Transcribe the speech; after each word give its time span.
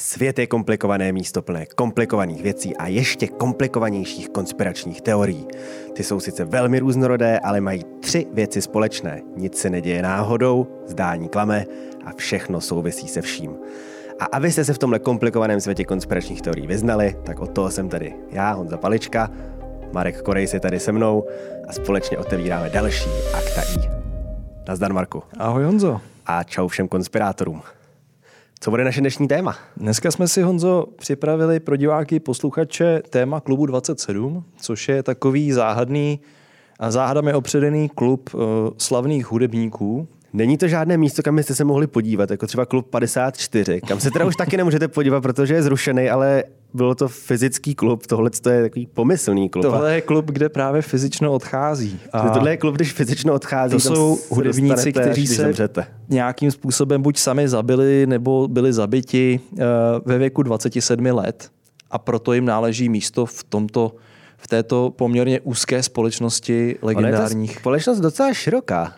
Svět 0.00 0.38
je 0.38 0.46
komplikované 0.46 1.12
místo 1.12 1.42
plné 1.42 1.66
komplikovaných 1.66 2.42
věcí 2.42 2.76
a 2.76 2.86
ještě 2.86 3.26
komplikovanějších 3.26 4.28
konspiračních 4.28 5.00
teorií. 5.00 5.46
Ty 5.92 6.04
jsou 6.04 6.20
sice 6.20 6.44
velmi 6.44 6.78
různorodé, 6.78 7.38
ale 7.38 7.60
mají 7.60 7.84
tři 8.00 8.26
věci 8.32 8.62
společné. 8.62 9.22
Nic 9.36 9.58
se 9.58 9.70
neděje 9.70 10.02
náhodou, 10.02 10.66
zdání 10.86 11.28
klame 11.28 11.66
a 12.04 12.12
všechno 12.16 12.60
souvisí 12.60 13.08
se 13.08 13.22
vším. 13.22 13.56
A 14.20 14.24
abyste 14.24 14.64
se 14.64 14.74
v 14.74 14.78
tomhle 14.78 14.98
komplikovaném 14.98 15.60
světě 15.60 15.84
konspiračních 15.84 16.42
teorií 16.42 16.66
vyznali, 16.66 17.16
tak 17.24 17.40
od 17.40 17.50
toho 17.50 17.70
jsem 17.70 17.88
tady 17.88 18.14
já, 18.30 18.52
Honza 18.52 18.76
Palička, 18.76 19.30
Marek 19.92 20.22
Korejs 20.22 20.54
je 20.54 20.60
tady 20.60 20.80
se 20.80 20.92
mnou 20.92 21.26
a 21.68 21.72
společně 21.72 22.18
otevíráme 22.18 22.70
další 22.70 23.10
Akta 23.34 23.62
I. 23.62 23.90
Nazdar 24.68 24.92
Marku. 24.92 25.22
Ahoj 25.38 25.64
Honzo. 25.64 26.00
A 26.26 26.42
čau 26.42 26.68
všem 26.68 26.88
konspirátorům. 26.88 27.62
Co 28.62 28.70
bude 28.70 28.84
naše 28.84 29.00
dnešní 29.00 29.28
téma? 29.28 29.56
Dneska 29.76 30.10
jsme 30.10 30.28
si, 30.28 30.42
Honzo, 30.42 30.86
připravili 30.96 31.60
pro 31.60 31.76
diváky 31.76 32.20
posluchače 32.20 33.02
téma 33.10 33.40
klubu 33.40 33.66
27, 33.66 34.44
což 34.56 34.88
je 34.88 35.02
takový 35.02 35.52
záhadný 35.52 36.20
a 36.78 36.90
záhadami 36.90 37.34
opředený 37.34 37.88
klub 37.88 38.34
uh, 38.34 38.40
slavných 38.78 39.26
hudebníků, 39.26 40.08
Není 40.32 40.58
to 40.58 40.68
žádné 40.68 40.96
místo, 40.96 41.22
kam 41.22 41.36
byste 41.36 41.54
se 41.54 41.64
mohli 41.64 41.86
podívat, 41.86 42.30
jako 42.30 42.46
třeba 42.46 42.66
klub 42.66 42.86
54, 42.90 43.80
kam 43.80 44.00
se 44.00 44.10
teda 44.10 44.24
už 44.24 44.36
taky 44.36 44.56
nemůžete 44.56 44.88
podívat, 44.88 45.20
protože 45.20 45.54
je 45.54 45.62
zrušený, 45.62 46.10
ale 46.10 46.44
bylo 46.74 46.94
to 46.94 47.08
fyzický 47.08 47.74
klub, 47.74 48.06
tohle 48.06 48.30
je 48.50 48.62
takový 48.62 48.86
pomyslný 48.86 49.48
klub. 49.48 49.62
Tohle 49.62 49.94
je 49.94 50.00
klub, 50.00 50.26
kde 50.26 50.48
právě 50.48 50.82
fyzično 50.82 51.32
odchází. 51.32 52.00
A 52.12 52.28
tohle 52.28 52.50
je 52.50 52.56
klub, 52.56 52.74
když 52.74 52.92
fyzično 52.92 53.34
odchází. 53.34 53.72
To 53.72 53.80
jsou 53.80 54.18
hudebníci, 54.30 54.92
kteří 54.92 55.26
se 55.26 55.34
zemřete. 55.34 55.86
nějakým 56.08 56.50
způsobem 56.50 57.02
buď 57.02 57.18
sami 57.18 57.48
zabili, 57.48 58.06
nebo 58.06 58.48
byli 58.48 58.72
zabiti 58.72 59.40
uh, 59.52 59.58
ve 60.04 60.18
věku 60.18 60.42
27 60.42 61.06
let 61.06 61.50
a 61.90 61.98
proto 61.98 62.32
jim 62.32 62.44
náleží 62.44 62.88
místo 62.88 63.26
v 63.26 63.44
tomto 63.44 63.92
v 64.36 64.48
této 64.48 64.92
poměrně 64.96 65.40
úzké 65.40 65.82
společnosti 65.82 66.76
legendárních. 66.82 67.50
je 67.50 67.56
společnost 67.56 68.00
docela 68.00 68.34
široká. 68.34 68.94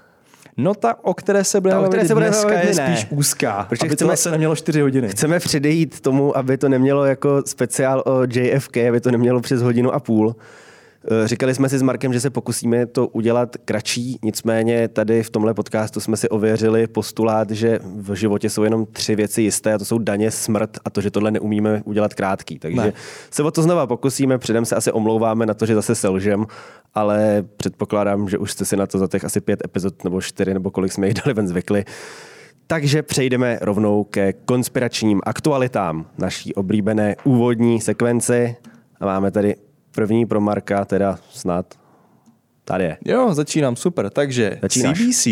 No 0.56 0.74
ta, 0.74 1.04
o 1.04 1.14
které 1.14 1.44
se 1.44 1.60
budeme 1.60 1.82
bavit 1.82 2.12
dneska, 2.12 2.52
je 2.52 2.74
spíš 2.74 3.06
úzká, 3.10 3.66
Protože 3.68 3.86
aby 3.86 3.94
chceme, 3.94 4.10
to 4.10 4.16
se 4.16 4.30
nemělo 4.30 4.56
čtyři 4.56 4.80
hodiny. 4.80 5.08
Chceme 5.08 5.38
předejít 5.38 6.00
tomu, 6.00 6.36
aby 6.36 6.58
to 6.58 6.68
nemělo 6.68 7.04
jako 7.04 7.42
speciál 7.46 8.02
o 8.06 8.22
JFK, 8.22 8.76
aby 8.76 9.00
to 9.00 9.10
nemělo 9.10 9.40
přes 9.40 9.62
hodinu 9.62 9.94
a 9.94 10.00
půl. 10.00 10.36
Eh, 11.04 11.28
říkali 11.28 11.54
jsme 11.54 11.68
si 11.68 11.78
s 11.78 11.82
Markem, 11.82 12.12
že 12.12 12.20
se 12.20 12.30
pokusíme 12.30 12.86
to 12.86 13.08
udělat 13.08 13.56
kratší, 13.64 14.18
nicméně 14.22 14.88
tady 14.88 15.22
v 15.22 15.30
tomhle 15.30 15.54
podcastu 15.54 16.00
jsme 16.00 16.16
si 16.16 16.28
ověřili 16.28 16.86
postulát, 16.86 17.50
že 17.50 17.78
v 17.96 18.14
životě 18.14 18.50
jsou 18.50 18.62
jenom 18.62 18.86
tři 18.86 19.16
věci 19.16 19.42
jisté 19.42 19.74
a 19.74 19.78
to 19.78 19.84
jsou 19.84 19.98
daně, 19.98 20.30
smrt 20.30 20.78
a 20.84 20.90
to, 20.90 21.00
že 21.00 21.10
tohle 21.10 21.30
neumíme 21.30 21.82
udělat 21.84 22.14
krátký. 22.14 22.58
Takže 22.58 22.80
ne. 22.80 22.92
se 23.30 23.42
o 23.42 23.50
to 23.50 23.62
znova 23.62 23.86
pokusíme, 23.86 24.38
předem 24.38 24.64
se 24.64 24.76
asi 24.76 24.92
omlouváme 24.92 25.46
na 25.46 25.54
to, 25.54 25.66
že 25.66 25.74
zase 25.74 25.94
selžem, 25.94 26.46
ale 26.94 27.44
předpokládám, 27.56 28.28
že 28.28 28.38
už 28.38 28.52
jste 28.52 28.64
si 28.64 28.76
na 28.76 28.86
to 28.86 28.98
za 28.98 29.08
těch 29.08 29.24
asi 29.24 29.40
pět 29.40 29.64
epizod 29.64 30.04
nebo 30.04 30.20
čtyři 30.20 30.54
nebo 30.54 30.70
kolik 30.70 30.92
jsme 30.92 31.06
jich 31.06 31.14
dali 31.14 31.34
ven 31.34 31.48
zvykli. 31.48 31.84
Takže 32.66 33.02
přejdeme 33.02 33.58
rovnou 33.60 34.04
ke 34.04 34.32
konspiračním 34.32 35.20
aktualitám 35.24 36.06
naší 36.18 36.54
oblíbené 36.54 37.16
úvodní 37.24 37.80
sekvenci. 37.80 38.56
A 39.00 39.06
máme 39.06 39.30
tady 39.30 39.54
První 39.94 40.26
pro 40.26 40.40
Marka, 40.40 40.84
teda 40.84 41.18
snad. 41.30 41.74
Tady 42.64 42.84
je. 42.84 42.98
Jo, 43.04 43.34
začínám, 43.34 43.76
super. 43.76 44.10
Takže 44.10 44.58
Začínáš. 44.62 44.98
CBC, 44.98 45.26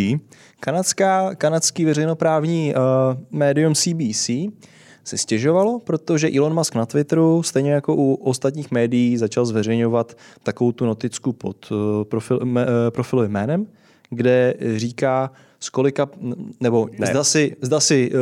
kanadská, 0.61 1.35
kanadský 1.35 1.85
veřejnoprávní 1.85 2.75
uh, 2.75 3.21
médium 3.31 3.75
CBC, 3.75 4.31
se 5.05 5.19
stěžovalo, 5.19 5.79
protože 5.79 6.31
Elon 6.37 6.55
Musk 6.55 6.75
na 6.75 6.87
Twitteru, 6.87 7.43
stejně 7.43 7.73
jako 7.73 7.95
u 7.95 8.15
ostatních 8.15 8.71
médií, 8.71 9.17
začal 9.17 9.45
zveřejňovat 9.45 10.17
takovou 10.43 10.73
tu 10.73 10.87
noticku 10.87 11.33
pod 11.33 11.71
uh, 11.71 12.05
profil, 12.05 12.41
uh, 12.43 12.59
profilovým 12.91 13.33
jménem, 13.33 13.67
kde 14.11 14.55
říká, 14.77 15.31
z 15.61 15.69
kolika, 15.71 16.09
nebo 16.61 16.89
ne. 16.99 17.07
zda 17.07 17.25
si, 17.25 17.57
zda 17.61 17.81
si 17.81 18.13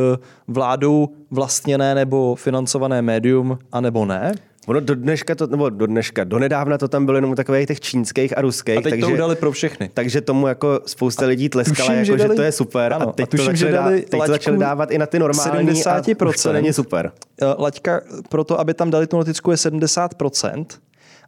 vládou 0.48 1.08
vlastněné 1.30 1.94
nebo 1.94 2.34
financované 2.34 3.02
médium, 3.02 3.58
anebo 3.72 4.04
ne. 4.04 4.32
Ono 4.68 4.80
do 4.80 4.94
dneška, 4.94 5.34
to, 5.34 5.46
nebo 5.46 5.70
do 5.70 5.86
dneška, 5.86 6.24
do 6.24 6.38
nedávna 6.38 6.78
to 6.78 6.88
tam 6.88 7.06
bylo 7.06 7.16
jenom 7.18 7.34
takových 7.34 7.66
těch 7.66 7.80
čínských 7.80 8.38
a 8.38 8.40
ruských. 8.40 8.78
A 8.78 8.80
teď 8.80 8.90
takže, 8.90 9.06
to 9.06 9.12
udali 9.12 9.36
pro 9.36 9.52
všechny. 9.52 9.90
Takže 9.94 10.20
tomu 10.20 10.46
jako 10.46 10.80
spousta 10.86 11.26
lidí 11.26 11.48
tleskala, 11.48 11.88
tuším, 11.88 11.94
jako, 11.94 12.04
že, 12.04 12.16
dali, 12.16 12.30
že 12.30 12.36
to 12.36 12.42
je 12.42 12.52
super. 12.52 12.92
Ano, 12.92 13.08
a 13.08 13.12
teď, 13.12 13.24
a 13.24 13.26
tuším, 13.26 13.46
to, 13.46 13.52
začali 13.52 13.72
dá, 13.72 13.90
teď 13.90 14.20
to 14.26 14.32
začali 14.32 14.58
dávat 14.58 14.90
i 14.90 14.98
na 14.98 15.06
ty 15.06 15.18
normální 15.18 15.68
70%, 15.68 16.28
a 16.28 16.42
to 16.42 16.52
není 16.52 16.72
super. 16.72 17.12
Eh, 17.42 17.46
laťka 17.58 18.00
pro 18.28 18.44
to, 18.44 18.60
aby 18.60 18.74
tam 18.74 18.90
dali 18.90 19.06
tu 19.06 19.16
notickou 19.16 19.50
je 19.50 19.56
70%, 19.56 20.64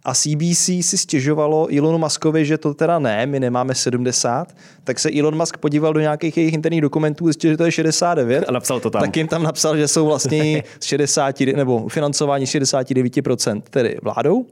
a 0.04 0.14
CBC 0.14 0.70
si 0.80 0.98
stěžovalo 0.98 1.68
Elonu 1.76 1.98
Muskovi, 1.98 2.44
že 2.44 2.58
to 2.58 2.74
teda 2.74 2.98
ne, 2.98 3.26
my 3.26 3.40
nemáme 3.40 3.74
70, 3.74 4.56
tak 4.84 4.98
se 4.98 5.10
Elon 5.18 5.36
Musk 5.36 5.56
podíval 5.56 5.92
do 5.92 6.00
nějakých 6.00 6.36
jejich 6.36 6.54
interních 6.54 6.80
dokumentů, 6.80 7.24
zjistil, 7.24 7.50
že 7.50 7.56
to 7.56 7.64
je 7.64 7.72
69. 7.72 8.44
A 8.48 8.52
napsal 8.52 8.80
to 8.80 8.90
tam. 8.90 9.02
Tak 9.02 9.16
jim 9.16 9.28
tam 9.28 9.42
napsal, 9.42 9.76
že 9.76 9.88
jsou 9.88 10.06
vlastně 10.06 10.62
z 10.80 10.84
60, 10.84 11.40
nebo 11.40 11.88
financování 11.88 12.44
69%, 12.44 13.62
tedy 13.70 13.96
vládou. 14.02 14.46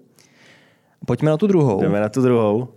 Pojďme 1.06 1.30
na 1.30 1.36
tu 1.36 1.46
druhou. 1.46 1.80
Jdeme 1.80 2.00
na 2.00 2.08
tu 2.08 2.22
druhou. 2.22 2.68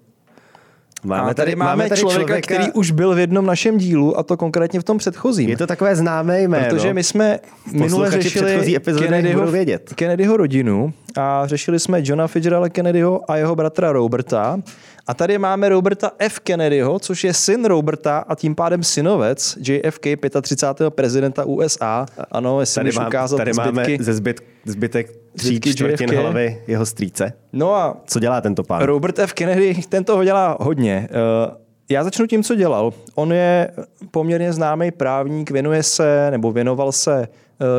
Máme 1.03 1.31
a 1.31 1.33
tady, 1.33 1.55
máme 1.55 1.89
tady 1.89 2.01
člověka, 2.01 2.23
člověka, 2.23 2.55
který 2.55 2.71
už 2.71 2.91
byl 2.91 3.15
v 3.15 3.19
jednom 3.19 3.45
našem 3.45 3.77
dílu, 3.77 4.19
a 4.19 4.23
to 4.23 4.37
konkrétně 4.37 4.79
v 4.79 4.83
tom 4.83 4.97
předchozím. 4.97 5.49
Je 5.49 5.57
to 5.57 5.67
takové 5.67 5.95
známé 5.95 6.41
jméno. 6.41 6.65
Protože 6.69 6.93
my 6.93 7.03
jsme 7.03 7.39
minule 7.71 8.11
řešili 8.11 8.73
Kennedyho, 8.99 9.47
Kennedyho 9.95 10.37
rodinu 10.37 10.93
a 11.17 11.47
řešili 11.47 11.79
jsme 11.79 11.99
Johna 12.03 12.27
Fitzgeralda 12.27 12.69
Kennedyho 12.69 13.31
a 13.31 13.37
jeho 13.37 13.55
bratra 13.55 13.91
Roberta. 13.91 14.59
A 15.07 15.13
tady 15.13 15.37
máme 15.37 15.69
Roberta 15.69 16.11
F. 16.19 16.39
Kennedyho, 16.39 16.99
což 16.99 17.23
je 17.23 17.33
syn 17.33 17.65
Roberta 17.65 18.17
a 18.27 18.35
tím 18.35 18.55
pádem 18.55 18.83
synovec 18.83 19.57
JFK, 19.67 20.05
35. 20.41 20.93
prezidenta 20.93 21.45
USA. 21.45 22.05
Ano, 22.31 22.59
jestli 22.59 22.75
tady, 22.75 22.91
mám, 22.91 23.07
ukázat 23.07 23.37
tady 23.37 23.53
zbytky. 23.53 23.71
máme 23.71 23.97
ze 23.99 24.13
zbyt, 24.13 24.41
zbytek 24.65 25.11
tří 25.37 25.59
čtvrtin 25.59 26.15
hlavy 26.15 26.63
jeho 26.67 26.85
strýce. 26.85 27.33
No 27.53 27.75
a 27.75 27.97
co 28.05 28.19
dělá 28.19 28.41
tento 28.41 28.63
pán? 28.63 28.81
Robert 28.81 29.19
F. 29.19 29.33
Kennedy, 29.33 29.75
ten 29.89 30.03
toho 30.03 30.23
dělá 30.23 30.57
hodně. 30.59 31.09
Eh, 31.11 31.61
já 31.89 32.03
začnu 32.03 32.27
tím, 32.27 32.43
co 32.43 32.55
dělal. 32.55 32.93
On 33.15 33.33
je 33.33 33.71
poměrně 34.11 34.53
známý 34.53 34.91
právník, 34.91 35.51
věnuje 35.51 35.83
se 35.83 36.31
nebo 36.31 36.51
věnoval 36.51 36.91
se 36.91 37.27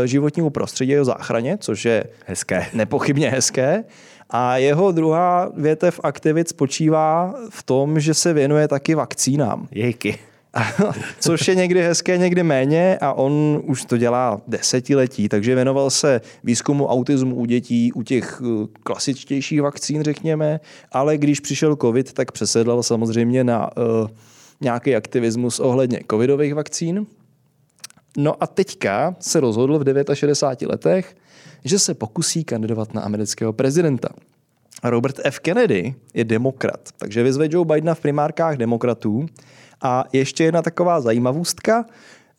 eh, 0.02 0.06
životnímu 0.06 0.50
prostředí 0.50 0.96
a 0.96 1.04
záchraně, 1.04 1.58
což 1.60 1.84
je 1.84 2.04
hezké. 2.26 2.66
nepochybně 2.74 3.30
hezké. 3.30 3.84
A 4.32 4.56
jeho 4.56 4.92
druhá 4.92 5.50
větev 5.56 6.00
aktivit 6.02 6.48
spočívá 6.48 7.34
v 7.50 7.62
tom, 7.62 8.00
že 8.00 8.14
se 8.14 8.32
věnuje 8.32 8.68
taky 8.68 8.94
vakcínám. 8.94 9.68
Jejky. 9.70 10.18
Což 11.20 11.48
je 11.48 11.54
někdy 11.54 11.82
hezké, 11.82 12.18
někdy 12.18 12.42
méně 12.42 12.98
a 13.00 13.12
on 13.12 13.62
už 13.64 13.84
to 13.84 13.96
dělá 13.96 14.40
desetiletí, 14.46 15.28
takže 15.28 15.54
věnoval 15.54 15.90
se 15.90 16.20
výzkumu 16.44 16.86
autismu 16.86 17.34
u 17.34 17.44
dětí, 17.44 17.92
u 17.92 18.02
těch 18.02 18.42
eh, 18.44 18.66
klasičtějších 18.82 19.62
vakcín, 19.62 20.02
řekněme, 20.02 20.60
ale 20.92 21.18
když 21.18 21.40
přišel 21.40 21.76
covid, 21.76 22.12
tak 22.12 22.32
přesedlal 22.32 22.82
samozřejmě 22.82 23.44
na 23.44 23.76
uh, 23.76 24.08
nějaký 24.60 24.96
aktivismus 24.96 25.60
ohledně 25.60 26.00
covidových 26.10 26.54
vakcín. 26.54 27.06
No 28.16 28.42
a 28.42 28.46
teďka 28.46 29.16
se 29.20 29.40
rozhodl 29.40 29.78
v 29.78 30.14
69 30.14 30.70
letech, 30.72 31.16
že 31.64 31.78
se 31.78 31.94
pokusí 31.94 32.44
kandidovat 32.44 32.94
na 32.94 33.02
amerického 33.02 33.52
prezidenta. 33.52 34.08
Robert 34.84 35.20
F. 35.24 35.38
Kennedy 35.38 35.94
je 36.14 36.24
demokrat, 36.24 36.88
takže 36.98 37.22
vyzve 37.22 37.48
Joe 37.50 37.64
Bidena 37.64 37.94
v 37.94 38.00
primárkách 38.00 38.56
demokratů 38.56 39.26
a 39.82 40.04
ještě 40.12 40.44
jedna 40.44 40.62
taková 40.62 41.00
zajímavostka. 41.00 41.84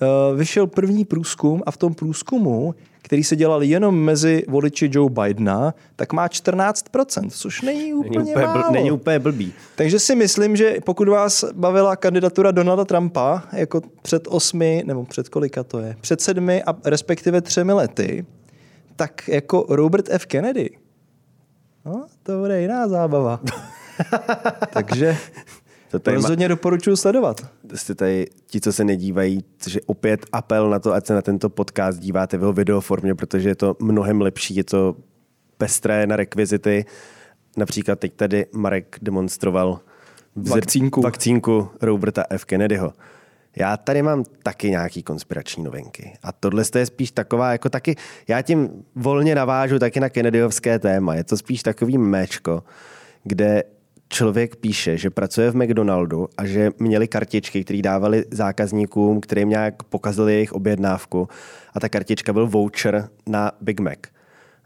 Eh, 0.02 0.36
vyšel 0.36 0.68
první 0.68 1.06
průzkum 1.06 1.64
a 1.66 1.72
v 1.72 1.78
tom 1.78 1.94
průzkumu, 1.94 2.76
který 3.02 3.24
se 3.24 3.36
dělal 3.36 3.64
jenom 3.64 3.96
mezi 3.96 4.46
voliči 4.48 4.90
Joe 4.92 5.10
Bidena, 5.10 5.74
tak 5.96 6.14
má 6.14 6.28
14%, 6.28 7.30
což 7.30 7.62
není 7.62 7.94
úplně, 7.94 8.18
není 8.20 8.32
úplně, 8.32 8.46
málo. 8.46 8.62
Bl- 8.62 8.72
není 8.72 8.92
úplně 8.92 9.20
blbý. 9.20 9.54
Takže 9.76 10.00
si 10.00 10.16
myslím, 10.16 10.56
že 10.56 10.78
pokud 10.86 11.08
vás 11.08 11.46
bavila 11.54 11.96
kandidatura 11.96 12.52
Donalda 12.52 12.86
Trumpa, 12.86 13.44
jako 13.54 13.82
před 14.02 14.28
osmi, 14.28 14.84
nebo 14.86 15.06
před 15.06 15.30
kolika 15.30 15.64
to 15.64 15.80
je, 15.80 15.96
před 16.02 16.22
sedmi 16.22 16.64
a 16.64 16.76
respektive 16.86 17.42
třemi 17.42 17.74
lety, 17.74 18.26
tak 18.96 19.28
jako 19.28 19.66
Robert 19.70 20.10
F. 20.10 20.26
Kennedy, 20.26 20.70
no, 21.86 22.06
to 22.24 22.40
bude 22.40 22.62
jiná 22.62 22.88
zábava. 22.88 23.40
Takže 24.74 25.18
to 25.92 26.00
tady 26.00 26.16
Rozhodně 26.16 26.46
ma... 26.46 26.50
doporučuji 26.50 26.96
sledovat. 26.96 27.48
Jste 27.74 27.96
tady 27.96 28.28
ti, 28.46 28.62
co 28.62 28.74
se 28.74 28.84
nedívají, 28.84 29.44
což 29.58 29.74
je 29.74 29.82
opět 29.86 30.26
apel 30.32 30.70
na 30.70 30.80
to, 30.80 30.94
ať 30.94 31.06
se 31.06 31.14
na 31.14 31.22
tento 31.22 31.50
podcast 31.50 32.00
díváte 32.00 32.38
v 32.38 32.42
jeho 32.42 32.54
videoformě, 32.54 33.16
protože 33.16 33.50
je 33.50 33.56
to 33.56 33.76
mnohem 33.80 34.22
lepší, 34.22 34.56
je 34.56 34.64
to 34.64 34.96
pestré 35.58 36.08
na 36.08 36.16
rekvizity. 36.16 36.86
Například 37.58 38.00
teď 38.00 38.14
tady 38.14 38.46
Marek 38.54 38.98
demonstroval 39.02 39.80
vakcínku, 40.36 41.02
vakcínku 41.02 41.70
Roberta 41.82 42.24
F. 42.30 42.46
Kennedyho. 42.46 42.94
Já 43.56 43.78
tady 43.78 44.02
mám 44.02 44.24
taky 44.44 44.70
nějaký 44.70 45.04
konspirační 45.04 45.64
novinky. 45.64 46.14
A 46.24 46.32
tohle 46.32 46.64
je 46.76 46.86
spíš 46.86 47.12
taková, 47.12 47.52
jako 47.52 47.70
taky, 47.70 47.96
já 48.28 48.42
tím 48.42 48.84
volně 48.96 49.36
navážu 49.36 49.80
taky 49.80 50.00
na 50.00 50.10
Kennedyovské 50.10 50.80
téma. 50.80 51.16
Je 51.16 51.24
to 51.24 51.38
spíš 51.38 51.64
takový 51.64 51.98
méčko, 51.98 52.64
kde 53.24 53.64
člověk 54.10 54.56
píše, 54.56 54.98
že 54.98 55.10
pracuje 55.10 55.52
v 55.52 55.56
McDonaldu 55.56 56.28
a 56.38 56.46
že 56.46 56.72
měli 56.80 57.08
kartičky, 57.08 57.64
které 57.64 57.82
dávali 57.82 58.26
zákazníkům, 58.32 59.22
kterým 59.22 59.50
nějak 59.50 59.84
pokazili 59.84 60.34
jejich 60.34 60.54
objednávku. 60.54 61.28
A 61.74 61.80
ta 61.80 61.90
kartička 61.90 62.34
byl 62.34 62.48
voucher 62.48 63.10
na 63.28 63.52
Big 63.62 63.80
Mac. 63.80 64.00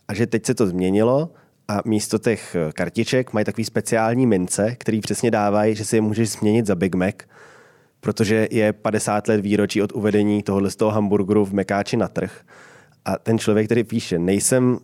A 0.07 0.13
že 0.13 0.27
teď 0.27 0.45
se 0.45 0.53
to 0.55 0.67
změnilo 0.67 1.29
a 1.67 1.81
místo 1.85 2.17
těch 2.17 2.55
kartiček 2.73 3.33
mají 3.33 3.45
takový 3.45 3.65
speciální 3.65 4.25
mince, 4.25 4.75
který 4.79 5.01
přesně 5.01 5.31
dávají, 5.31 5.75
že 5.75 5.85
si 5.85 5.95
je 5.95 6.01
můžeš 6.01 6.29
změnit 6.29 6.65
za 6.65 6.75
Big 6.75 6.95
Mac, 6.95 7.15
protože 8.07 8.47
je 8.51 8.73
50 8.73 9.27
let 9.27 9.41
výročí 9.41 9.81
od 9.81 9.91
uvedení 9.91 10.43
tohohle 10.43 10.71
z 10.71 10.75
toho 10.75 10.91
hamburgeru 10.91 11.45
v 11.45 11.53
Mekáči 11.53 11.97
na 11.97 12.07
trh. 12.07 12.41
A 13.05 13.17
ten 13.17 13.39
člověk, 13.39 13.65
který 13.65 13.83
píše, 13.83 14.19
nejsem 14.19 14.71
uh, 14.71 14.77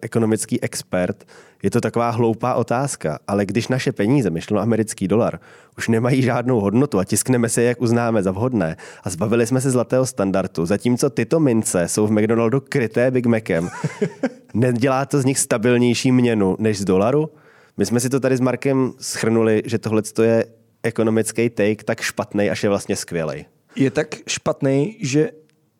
ekonomický 0.00 0.62
expert, 0.62 1.24
je 1.62 1.70
to 1.70 1.80
taková 1.80 2.10
hloupá 2.10 2.54
otázka, 2.54 3.18
ale 3.26 3.46
když 3.46 3.68
naše 3.68 3.92
peníze, 3.92 4.30
myšleno 4.30 4.62
americký 4.62 5.08
dolar, 5.08 5.40
už 5.78 5.88
nemají 5.88 6.22
žádnou 6.22 6.60
hodnotu 6.60 6.98
a 6.98 7.04
tiskneme 7.04 7.48
se, 7.48 7.62
jak 7.62 7.80
uznáme 7.80 8.22
za 8.22 8.30
vhodné 8.30 8.76
a 9.04 9.10
zbavili 9.10 9.46
jsme 9.46 9.60
se 9.60 9.70
zlatého 9.70 10.06
standardu, 10.06 10.66
zatímco 10.66 11.10
tyto 11.10 11.40
mince 11.40 11.88
jsou 11.88 12.06
v 12.06 12.10
McDonaldu 12.10 12.60
kryté 12.60 13.10
Big 13.10 13.26
Macem, 13.26 13.70
nedělá 14.54 15.06
to 15.06 15.20
z 15.20 15.24
nich 15.24 15.38
stabilnější 15.38 16.12
měnu 16.12 16.56
než 16.58 16.78
z 16.78 16.84
dolaru? 16.84 17.30
My 17.76 17.86
jsme 17.86 18.00
si 18.00 18.08
to 18.08 18.20
tady 18.20 18.36
s 18.36 18.40
Markem 18.40 18.92
schrnuli, 19.00 19.62
že 19.66 19.78
tohle 19.78 20.02
je 20.22 20.44
ekonomický 20.84 21.50
take 21.50 21.84
tak 21.84 22.00
špatný, 22.00 22.50
až 22.50 22.62
je 22.62 22.68
vlastně 22.68 22.96
skvělý. 22.96 23.44
Je 23.76 23.90
tak 23.90 24.08
špatný, 24.26 24.96
že 25.00 25.30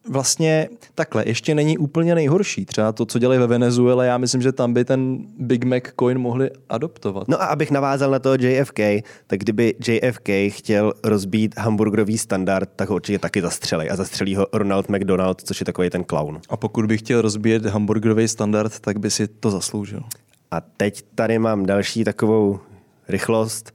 vlastně 0.09 0.69
takhle, 0.95 1.25
ještě 1.27 1.55
není 1.55 1.79
úplně 1.79 2.15
nejhorší. 2.15 2.65
Třeba 2.65 2.93
to, 2.93 3.07
co 3.07 3.19
dělají 3.19 3.41
ve 3.41 3.47
Venezuele, 3.47 4.07
já 4.07 4.19
myslím, 4.19 4.43
že 4.43 4.53
tam 4.53 4.73
by 4.73 4.85
ten 4.85 5.19
Big 5.39 5.65
Mac 5.65 5.83
coin 6.01 6.19
mohli 6.19 6.51
adoptovat. 6.69 7.29
No 7.29 7.43
a 7.43 7.47
abych 7.47 7.71
navázal 7.71 8.11
na 8.11 8.19
toho 8.19 8.37
JFK, 8.39 8.79
tak 9.27 9.41
kdyby 9.41 9.75
JFK 9.89 10.29
chtěl 10.49 10.93
rozbít 11.05 11.59
hamburgerový 11.59 12.19
standard, 12.19 12.71
tak 12.77 12.89
ho 12.89 12.95
určitě 12.95 13.19
taky 13.19 13.43
zastřelí. 13.43 13.91
A 13.91 13.97
zastřelí 13.97 14.35
ho 14.35 14.47
Ronald 14.53 14.89
McDonald, 14.89 15.41
což 15.41 15.61
je 15.61 15.67
takový 15.67 15.91
ten 15.91 16.05
clown. 16.05 16.41
A 16.49 16.57
pokud 16.57 16.87
by 16.87 16.99
chtěl 16.99 17.23
rozbíjet 17.23 17.67
hamburgerový 17.67 18.29
standard, 18.29 18.81
tak 18.81 18.99
by 18.99 19.11
si 19.11 19.29
to 19.29 19.51
zasloužil. 19.51 20.01
A 20.51 20.61
teď 20.61 21.05
tady 21.15 21.39
mám 21.39 21.67
další 21.67 22.05
takovou 22.05 22.59
rychlost. 23.09 23.73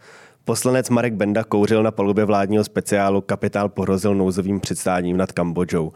Poslanec 0.50 0.90
Marek 0.90 1.14
Benda 1.14 1.44
kouřil 1.44 1.84
na 1.84 1.92
palubě 1.92 2.26
vládního 2.26 2.64
speciálu 2.64 3.22
Kapitál 3.22 3.70
pohrozil 3.70 4.16
nouzovým 4.16 4.60
předstáním 4.60 5.18
nad 5.18 5.32
Kambodžou. 5.32 5.94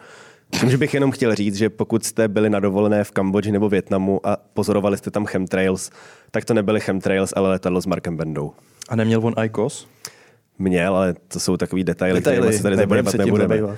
Čímž 0.51 0.75
bych 0.75 0.93
jenom 0.93 1.11
chtěl 1.11 1.35
říct, 1.35 1.55
že 1.55 1.69
pokud 1.69 2.05
jste 2.05 2.27
byli 2.27 2.49
na 2.49 2.59
dovolené 2.59 3.03
v 3.03 3.11
Kambodži 3.11 3.51
nebo 3.51 3.69
Větnamu 3.69 4.27
a 4.27 4.37
pozorovali 4.53 4.97
jste 4.97 5.11
tam 5.11 5.25
chemtrails, 5.25 5.89
tak 6.31 6.45
to 6.45 6.53
nebyly 6.53 6.79
chemtrails, 6.79 7.33
ale 7.35 7.49
letadlo 7.49 7.81
s 7.81 7.85
Markem 7.85 8.17
Bendou. 8.17 8.51
A 8.89 8.95
neměl 8.95 9.25
on 9.25 9.33
ICOS? 9.43 9.87
Měl, 10.59 10.95
ale 10.95 11.15
to 11.27 11.39
jsou 11.39 11.57
takový 11.57 11.83
detaily, 11.83 12.19
detaily 12.19 12.39
které 12.39 12.57
se 12.57 12.63
tady 12.63 12.75
nebudeme. 12.75 13.11
nebudeme. 13.17 13.77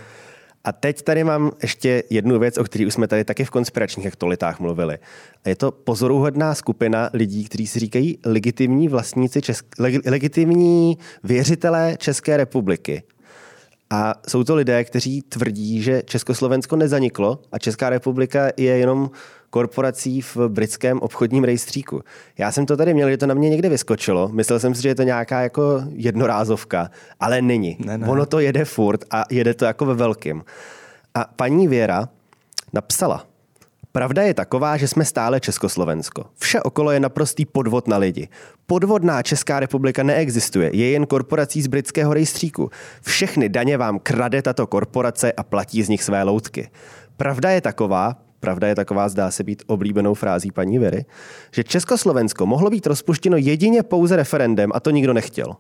A 0.66 0.72
teď 0.72 1.02
tady 1.02 1.24
mám 1.24 1.52
ještě 1.62 2.04
jednu 2.10 2.40
věc, 2.40 2.58
o 2.58 2.64
které 2.64 2.88
už 2.88 2.94
jsme 2.94 3.08
tady 3.08 3.24
taky 3.24 3.46
v 3.46 3.50
konspiračních 3.50 4.08
aktualitách 4.08 4.60
mluvili. 4.60 4.98
A 5.46 5.50
je 5.50 5.56
to 5.56 5.72
pozoruhodná 5.72 6.56
skupina 6.56 7.10
lidí, 7.14 7.46
kteří 7.46 7.68
si 7.68 7.80
říkají 7.80 8.20
legitimní 8.26 8.88
vlastníci, 8.88 9.40
česk- 9.40 9.80
leg- 9.80 10.12
legitimní 10.12 10.98
věřitelé 11.24 11.96
České 12.00 12.38
republiky. 12.38 13.04
A 13.90 14.16
jsou 14.28 14.44
to 14.44 14.56
lidé, 14.56 14.84
kteří 14.84 15.22
tvrdí, 15.22 15.82
že 15.82 16.02
Československo 16.06 16.76
nezaniklo 16.76 17.40
a 17.52 17.60
Česká 17.60 17.90
republika 17.90 18.50
je 18.58 18.78
jenom 18.78 19.10
korporací 19.50 20.22
v 20.22 20.38
britském 20.48 21.00
obchodním 21.00 21.44
rejstříku. 21.44 22.02
Já 22.38 22.52
jsem 22.52 22.66
to 22.66 22.78
tady 22.78 22.94
měl, 22.94 23.10
že 23.10 23.18
to 23.18 23.28
na 23.28 23.34
mě 23.34 23.50
někde 23.50 23.70
vyskočilo. 23.70 24.30
Myslel 24.30 24.60
jsem 24.60 24.76
si, 24.76 24.82
že 24.82 24.90
je 24.90 24.96
to 24.96 25.04
nějaká 25.04 25.42
jako 25.42 25.84
jednorázovka, 25.90 26.90
ale 27.20 27.42
není. 27.42 27.78
Ne, 27.86 27.98
ne. 27.98 28.08
Ono 28.08 28.26
to 28.26 28.40
jede 28.40 28.66
furt 28.66 29.06
a 29.12 29.24
jede 29.32 29.54
to 29.54 29.66
jako 29.66 29.86
ve 29.86 29.94
velkým. 29.94 30.44
A 31.16 31.26
paní 31.36 31.68
Věra 31.68 32.10
napsala, 32.74 33.26
Pravda 33.96 34.24
je 34.24 34.34
taková, 34.34 34.78
že 34.78 34.88
jsme 34.88 35.06
stále 35.06 35.40
Československo. 35.40 36.26
Vše 36.40 36.62
okolo 36.62 36.92
je 36.92 37.00
naprostý 37.00 37.46
podvod 37.46 37.88
na 37.88 37.98
lidi. 37.98 38.28
Podvodná 38.66 39.24
Česká 39.24 39.60
republika 39.60 40.04
neexistuje, 40.04 40.70
je 40.74 40.90
jen 40.90 41.06
korporací 41.06 41.62
z 41.62 41.68
britského 41.68 42.14
rejstříku. 42.14 42.70
Všechny 43.02 43.50
daně 43.50 43.78
vám 43.78 44.00
krade 44.00 44.42
tato 44.42 44.68
korporace 44.68 45.32
a 45.32 45.44
platí 45.44 45.84
z 45.84 45.90
nich 45.90 46.04
své 46.04 46.24
loutky. 46.24 46.70
Pravda 47.18 47.50
je 47.50 47.62
taková, 47.62 48.18
pravda 48.40 48.68
je 48.68 48.76
taková, 48.76 49.10
zdá 49.10 49.32
se 49.32 49.44
být 49.44 49.64
oblíbenou 49.68 50.14
frází 50.14 50.52
paní 50.52 50.80
Věry, 50.80 51.06
že 51.52 51.64
Československo 51.64 52.46
mohlo 52.46 52.70
být 52.70 52.88
rozpuštěno 52.88 53.38
jedině 53.38 53.84
pouze 53.84 54.16
referendem 54.16 54.72
a 54.74 54.80
to 54.80 54.90
nikdo 54.90 55.14
nechtěl. 55.14 55.56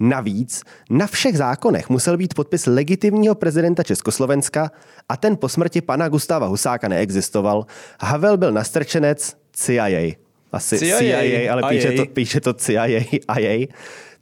Navíc 0.00 0.62
na 0.90 1.06
všech 1.06 1.36
zákonech 1.36 1.88
musel 1.88 2.16
být 2.16 2.34
podpis 2.34 2.66
legitimního 2.66 3.34
prezidenta 3.34 3.82
Československa 3.82 4.70
a 5.08 5.16
ten 5.16 5.36
po 5.36 5.48
smrti 5.48 5.80
pana 5.80 6.08
Gustava 6.08 6.46
Husáka 6.46 6.88
neexistoval. 6.88 7.66
Havel 8.00 8.36
byl 8.36 8.52
nastrčenec 8.52 9.36
CIA. 9.52 10.14
Asi 10.52 10.78
CIA, 10.78 10.98
CIA 10.98 11.52
ale 11.52 11.62
píše 11.68 11.92
to, 11.92 12.06
píše 12.06 12.40
to 12.40 12.54
CIA. 12.54 12.86
IA. 12.86 13.66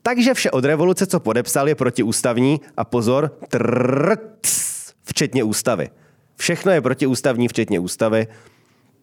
Takže 0.03 0.35
vše 0.35 0.51
od 0.51 0.65
revoluce, 0.65 1.07
co 1.07 1.21
podepsal, 1.21 1.69
je 1.69 1.75
protiústavní 1.75 2.61
a 2.77 2.85
pozor, 2.85 3.31
trrc, 3.49 4.51
včetně 5.05 5.45
ústavy. 5.45 5.89
Všechno 6.39 6.73
je 6.73 6.81
protiústavní, 6.81 7.49
včetně 7.49 7.81
ústavy. 7.81 8.27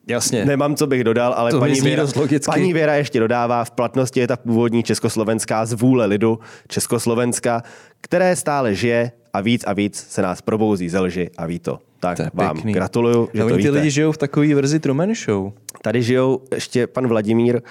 Jasně. 0.08 0.46
Nemám, 0.46 0.76
co 0.76 0.88
bych 0.88 1.04
dodal, 1.04 1.34
ale 1.34 1.52
to 1.52 1.60
paní 1.60 1.82
Věra, 1.82 2.06
paní 2.46 2.74
Věra 2.74 2.96
ještě 2.96 3.20
dodává, 3.20 3.66
v 3.66 3.72
platnosti 3.72 4.20
je 4.20 4.28
ta 4.28 4.38
původní 4.38 4.84
československá 4.84 5.66
zvůle 5.66 6.06
lidu 6.06 6.40
Československa, 6.68 7.64
které 8.02 8.36
stále 8.36 8.76
žije 8.76 9.12
a 9.34 9.42
víc 9.42 9.64
a 9.68 9.74
víc 9.74 10.06
se 10.10 10.22
nás 10.22 10.42
probouzí 10.42 10.90
ze 10.90 11.00
lži 11.00 11.30
a 11.38 11.46
ví 11.46 11.60
to. 11.60 11.80
Tak 12.00 12.18
to 12.18 12.24
vám 12.34 12.56
pěkný. 12.56 12.74
gratuluju, 12.74 13.30
že 13.34 13.44
a 13.44 13.48
to 13.48 13.56
víte. 13.56 13.70
ty 13.70 13.78
lidi 13.78 13.92
žijou 13.92 14.12
v 14.12 14.18
takové 14.18 14.56
verzi 14.56 14.80
Truman 14.80 15.16
Show. 15.16 15.52
Tady 15.82 16.04
žijou 16.04 16.42
ještě 16.54 16.88
pan 16.88 17.08
Vladimír, 17.08 17.62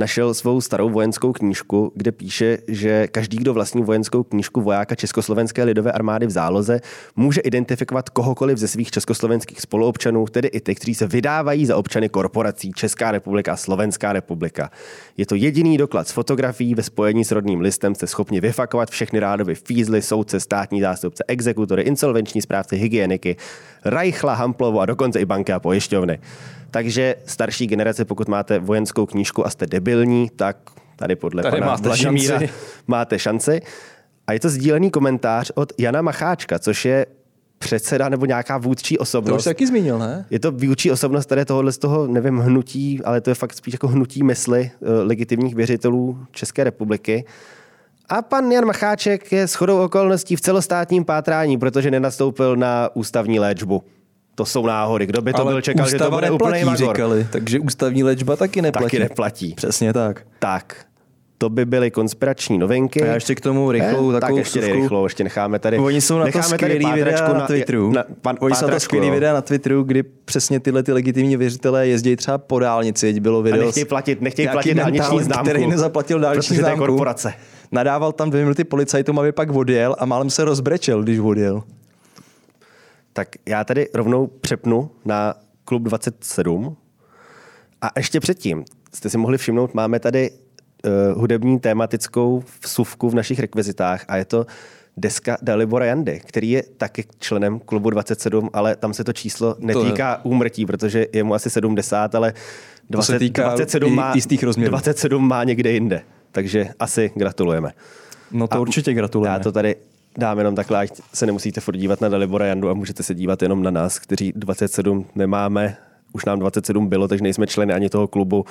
našel 0.00 0.34
svou 0.34 0.60
starou 0.60 0.90
vojenskou 0.90 1.32
knížku, 1.32 1.92
kde 1.94 2.12
píše, 2.12 2.58
že 2.68 3.08
každý, 3.08 3.36
kdo 3.36 3.54
vlastní 3.54 3.82
vojenskou 3.82 4.22
knížku 4.22 4.60
vojáka 4.60 4.94
Československé 4.94 5.64
lidové 5.64 5.92
armády 5.92 6.26
v 6.26 6.30
záloze, 6.30 6.80
může 7.16 7.40
identifikovat 7.40 8.08
kohokoliv 8.10 8.58
ze 8.58 8.68
svých 8.68 8.90
československých 8.90 9.60
spoluobčanů, 9.60 10.26
tedy 10.26 10.48
i 10.48 10.60
ty, 10.60 10.74
kteří 10.74 10.94
se 10.94 11.06
vydávají 11.06 11.66
za 11.66 11.76
občany 11.76 12.08
korporací 12.08 12.72
Česká 12.72 13.10
republika 13.10 13.52
a 13.52 13.56
Slovenská 13.56 14.12
republika. 14.12 14.70
Je 15.16 15.26
to 15.26 15.34
jediný 15.34 15.78
doklad 15.78 16.08
s 16.08 16.12
fotografií 16.12 16.74
ve 16.74 16.82
spojení 16.82 17.24
s 17.24 17.30
rodným 17.30 17.60
listem, 17.60 17.94
jste 17.94 18.06
schopni 18.06 18.40
vyfakovat 18.40 18.90
všechny 18.90 19.18
rádoby 19.18 19.54
fízly, 19.54 20.02
soudce, 20.02 20.40
státní 20.40 20.80
zástupce, 20.80 21.24
exekutory, 21.28 21.82
insolvenční 21.82 22.42
správce, 22.42 22.76
hygieniky, 22.76 23.36
Rajchla, 23.84 24.34
Hamplovo 24.34 24.80
a 24.80 24.86
dokonce 24.86 25.20
i 25.20 25.24
banky 25.24 25.52
a 25.52 25.60
pojišťovny. 25.60 26.18
Takže 26.70 27.14
starší 27.26 27.66
generace, 27.66 28.04
pokud 28.04 28.28
máte 28.28 28.58
vojenskou 28.58 29.06
knížku 29.06 29.46
a 29.46 29.50
jste 29.50 29.66
debilní, 29.66 30.30
tak 30.36 30.56
tady 30.96 31.16
podle 31.16 31.42
tady 31.42 31.58
pana 31.58 31.72
máte 31.72 31.82
Vladimíra 31.82 32.38
šanci. 32.38 32.54
máte 32.86 33.18
šanci. 33.18 33.62
A 34.26 34.32
je 34.32 34.40
to 34.40 34.48
sdílený 34.48 34.90
komentář 34.90 35.52
od 35.54 35.72
Jana 35.78 36.02
Macháčka, 36.02 36.58
což 36.58 36.84
je 36.84 37.06
předseda 37.58 38.08
nebo 38.08 38.26
nějaká 38.26 38.58
vůdčí 38.58 38.98
osobnost. 38.98 39.44
To 39.44 39.50
už 39.50 39.54
taky 39.54 39.66
zmínil, 39.66 39.98
ne? 39.98 40.26
Je 40.30 40.38
to 40.38 40.52
vůdčí 40.52 40.90
osobnost 40.90 41.26
tady 41.26 41.44
tohohle 41.44 41.72
z 41.72 41.78
toho, 41.78 42.06
nevím, 42.06 42.38
hnutí, 42.38 43.00
ale 43.04 43.20
to 43.20 43.30
je 43.30 43.34
fakt 43.34 43.52
spíš 43.54 43.74
jako 43.74 43.88
hnutí 43.88 44.22
mysli 44.22 44.70
uh, 44.80 44.88
legitimních 44.88 45.54
věřitelů 45.54 46.18
České 46.30 46.64
republiky. 46.64 47.24
A 48.08 48.22
pan 48.22 48.52
Jan 48.52 48.64
Macháček 48.64 49.32
je 49.32 49.46
shodou 49.46 49.84
okolností 49.84 50.36
v 50.36 50.40
celostátním 50.40 51.04
pátrání, 51.04 51.58
protože 51.58 51.90
nenastoupil 51.90 52.56
na 52.56 52.88
ústavní 52.94 53.40
léčbu 53.40 53.82
to 54.40 54.44
jsou 54.44 54.66
náhody. 54.66 55.06
Kdo 55.06 55.22
by 55.22 55.32
to 55.32 55.40
Ale 55.40 55.52
byl 55.52 55.60
čekal, 55.60 55.90
že 55.90 55.98
to 55.98 56.10
bude 56.10 56.30
úplný 56.30 56.64
magor. 56.64 56.88
Říkali, 56.88 57.26
takže 57.30 57.58
ústavní 57.58 58.02
léčba 58.04 58.36
taky 58.36 58.62
neplatí. 58.62 58.84
Taky 58.84 58.98
neplatí. 58.98 59.54
Přesně 59.54 59.92
tak. 59.92 60.22
Tak, 60.38 60.86
to 61.38 61.48
by 61.48 61.64
byly 61.64 61.90
konspirační 61.90 62.58
novinky. 62.58 63.02
A 63.02 63.06
já 63.06 63.14
ještě 63.14 63.34
k 63.34 63.40
tomu 63.40 63.72
rychlou 63.72 64.10
eh, 64.10 64.20
takovou 64.20 64.36
Tak 64.36 64.36
ještě 64.36 64.60
rychlou, 64.60 65.04
ještě 65.04 65.24
necháme 65.24 65.58
tady. 65.58 65.78
Oni 65.78 66.00
jsou 66.00 66.18
na 66.18 66.26
to 66.32 66.42
skvělý 66.42 66.92
videa 66.92 67.32
na, 67.32 67.46
Twitteru. 67.46 67.92
Na, 67.92 68.04
pan, 68.22 68.36
Oni 68.40 68.54
jsou 68.54 68.66
na 68.66 68.72
to 68.72 68.80
skvělý 68.80 69.10
videa 69.10 69.34
na 69.34 69.40
Twitteru, 69.40 69.82
kdy 69.82 70.02
přesně 70.02 70.60
tyhle 70.60 70.82
ty 70.82 70.92
legitimní 70.92 71.36
věřitelé 71.36 71.86
jezdí 71.86 72.16
třeba 72.16 72.38
po 72.38 72.58
dálnici, 72.58 73.20
bylo 73.20 73.42
video. 73.42 73.62
A 73.62 73.64
nechtějí 73.64 73.84
platit, 73.84 74.20
nechtějí 74.20 74.48
platit 74.48 74.74
dálniční 74.74 75.22
známku. 75.22 75.50
Který 75.50 75.66
nezaplatil 75.66 76.20
dálniční 76.20 76.56
známku. 76.56 76.78
korporace. 76.78 77.32
Nadával 77.72 78.12
tam 78.12 78.30
dvě 78.30 78.42
minuty 78.42 78.64
policajtům, 78.64 79.18
aby 79.18 79.32
pak 79.32 79.50
odjel 79.50 79.96
a 79.98 80.06
málem 80.06 80.30
se 80.30 80.44
rozbrečel, 80.44 81.02
když 81.02 81.18
odjel. 81.18 81.62
Tak 83.12 83.28
já 83.46 83.64
tady 83.64 83.88
rovnou 83.94 84.26
přepnu 84.26 84.90
na 85.04 85.34
klub 85.64 85.82
27. 85.82 86.76
A 87.82 87.90
ještě 87.96 88.20
předtím, 88.20 88.64
jste 88.94 89.10
si 89.10 89.18
mohli 89.18 89.38
všimnout, 89.38 89.74
máme 89.74 90.00
tady 90.00 90.30
uh, 90.30 91.18
hudební 91.20 91.60
tématickou 91.60 92.44
vsuvku 92.60 93.10
v 93.10 93.14
našich 93.14 93.38
rekvizitách 93.38 94.04
a 94.08 94.16
je 94.16 94.24
to 94.24 94.46
deska 94.96 95.36
Dalibora 95.42 95.84
Jandy, 95.84 96.20
který 96.26 96.50
je 96.50 96.62
taky 96.76 97.04
členem 97.18 97.58
klubu 97.58 97.90
27, 97.90 98.50
ale 98.52 98.76
tam 98.76 98.94
se 98.94 99.04
to 99.04 99.12
číslo 99.12 99.56
netýká 99.58 100.16
to 100.16 100.28
úmrtí, 100.28 100.66
protože 100.66 101.06
je 101.12 101.24
mu 101.24 101.34
asi 101.34 101.50
70, 101.50 102.14
ale 102.14 102.32
20, 102.90 103.06
to 103.06 103.12
se 103.12 103.18
týká 103.18 103.42
27 103.42 103.94
má, 103.94 104.12
jistých 104.14 104.42
rozměrů. 104.42 104.70
27 104.70 105.28
má 105.28 105.44
někde 105.44 105.72
jinde. 105.72 106.02
Takže 106.32 106.68
asi 106.78 107.10
gratulujeme. 107.14 107.72
No 108.30 108.48
to 108.48 108.54
a 108.54 108.58
určitě 108.58 108.92
gratulujeme. 108.92 109.34
Já 109.34 109.38
to 109.38 109.52
tady 109.52 109.76
dám 110.18 110.38
jenom 110.38 110.54
takhle, 110.54 110.78
ať 110.78 111.00
se 111.14 111.26
nemusíte 111.26 111.60
furt 111.60 111.76
dívat 111.76 112.00
na 112.00 112.08
Dalibora 112.08 112.46
Jandu 112.46 112.70
a 112.70 112.74
můžete 112.74 113.02
se 113.02 113.14
dívat 113.14 113.42
jenom 113.42 113.62
na 113.62 113.70
nás, 113.70 113.98
kteří 113.98 114.32
27 114.36 115.06
nemáme. 115.14 115.76
Už 116.12 116.24
nám 116.24 116.38
27 116.38 116.88
bylo, 116.88 117.08
takže 117.08 117.22
nejsme 117.22 117.46
členy 117.46 117.72
ani 117.72 117.88
toho 117.88 118.08
klubu, 118.08 118.44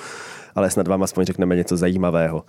ale 0.54 0.70
snad 0.70 0.88
vám 0.88 1.02
aspoň 1.02 1.24
řekneme 1.24 1.56
něco 1.56 1.76
zajímavého. 1.76 2.44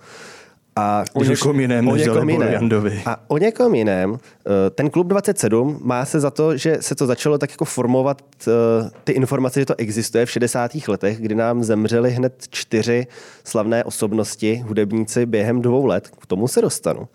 A 0.76 1.04
o 1.12 1.24
někom 1.24 1.60
jiném, 1.60 1.88
o 1.88 1.96
někom 1.96 2.30
jiném. 2.30 2.52
Jandovi. 2.52 3.02
A 3.06 3.20
o 3.28 3.38
někom 3.38 3.74
jiném, 3.74 4.18
eh, 4.46 4.70
ten 4.70 4.90
klub 4.90 5.06
27 5.06 5.78
má 5.82 6.04
se 6.04 6.20
za 6.20 6.30
to, 6.30 6.56
že 6.56 6.78
se 6.80 6.94
to 6.94 7.06
začalo 7.06 7.38
tak 7.38 7.50
jako 7.50 7.64
formovat 7.64 8.22
eh, 8.48 8.90
ty 9.04 9.12
informace, 9.12 9.60
že 9.60 9.66
to 9.66 9.74
existuje 9.78 10.26
v 10.26 10.30
60. 10.30 10.88
letech, 10.88 11.20
kdy 11.20 11.34
nám 11.34 11.64
zemřeli 11.64 12.10
hned 12.10 12.34
čtyři 12.50 13.06
slavné 13.44 13.84
osobnosti, 13.84 14.62
hudebníci 14.66 15.26
během 15.26 15.62
dvou 15.62 15.86
let. 15.86 16.08
K 16.20 16.26
tomu 16.26 16.48
se 16.48 16.60
dostanu. 16.60 17.08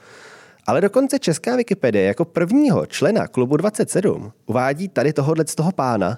Ale 0.68 0.82
dokonce 0.82 1.20
Česká 1.20 1.56
Wikipedie 1.56 2.06
jako 2.06 2.26
prvního 2.26 2.86
člena 2.86 3.28
klubu 3.28 3.58
27 3.58 4.32
uvádí 4.46 4.90
tady 4.90 5.14
tohohle 5.14 5.48
z 5.48 5.56
toho 5.56 5.72
pána, 5.72 6.18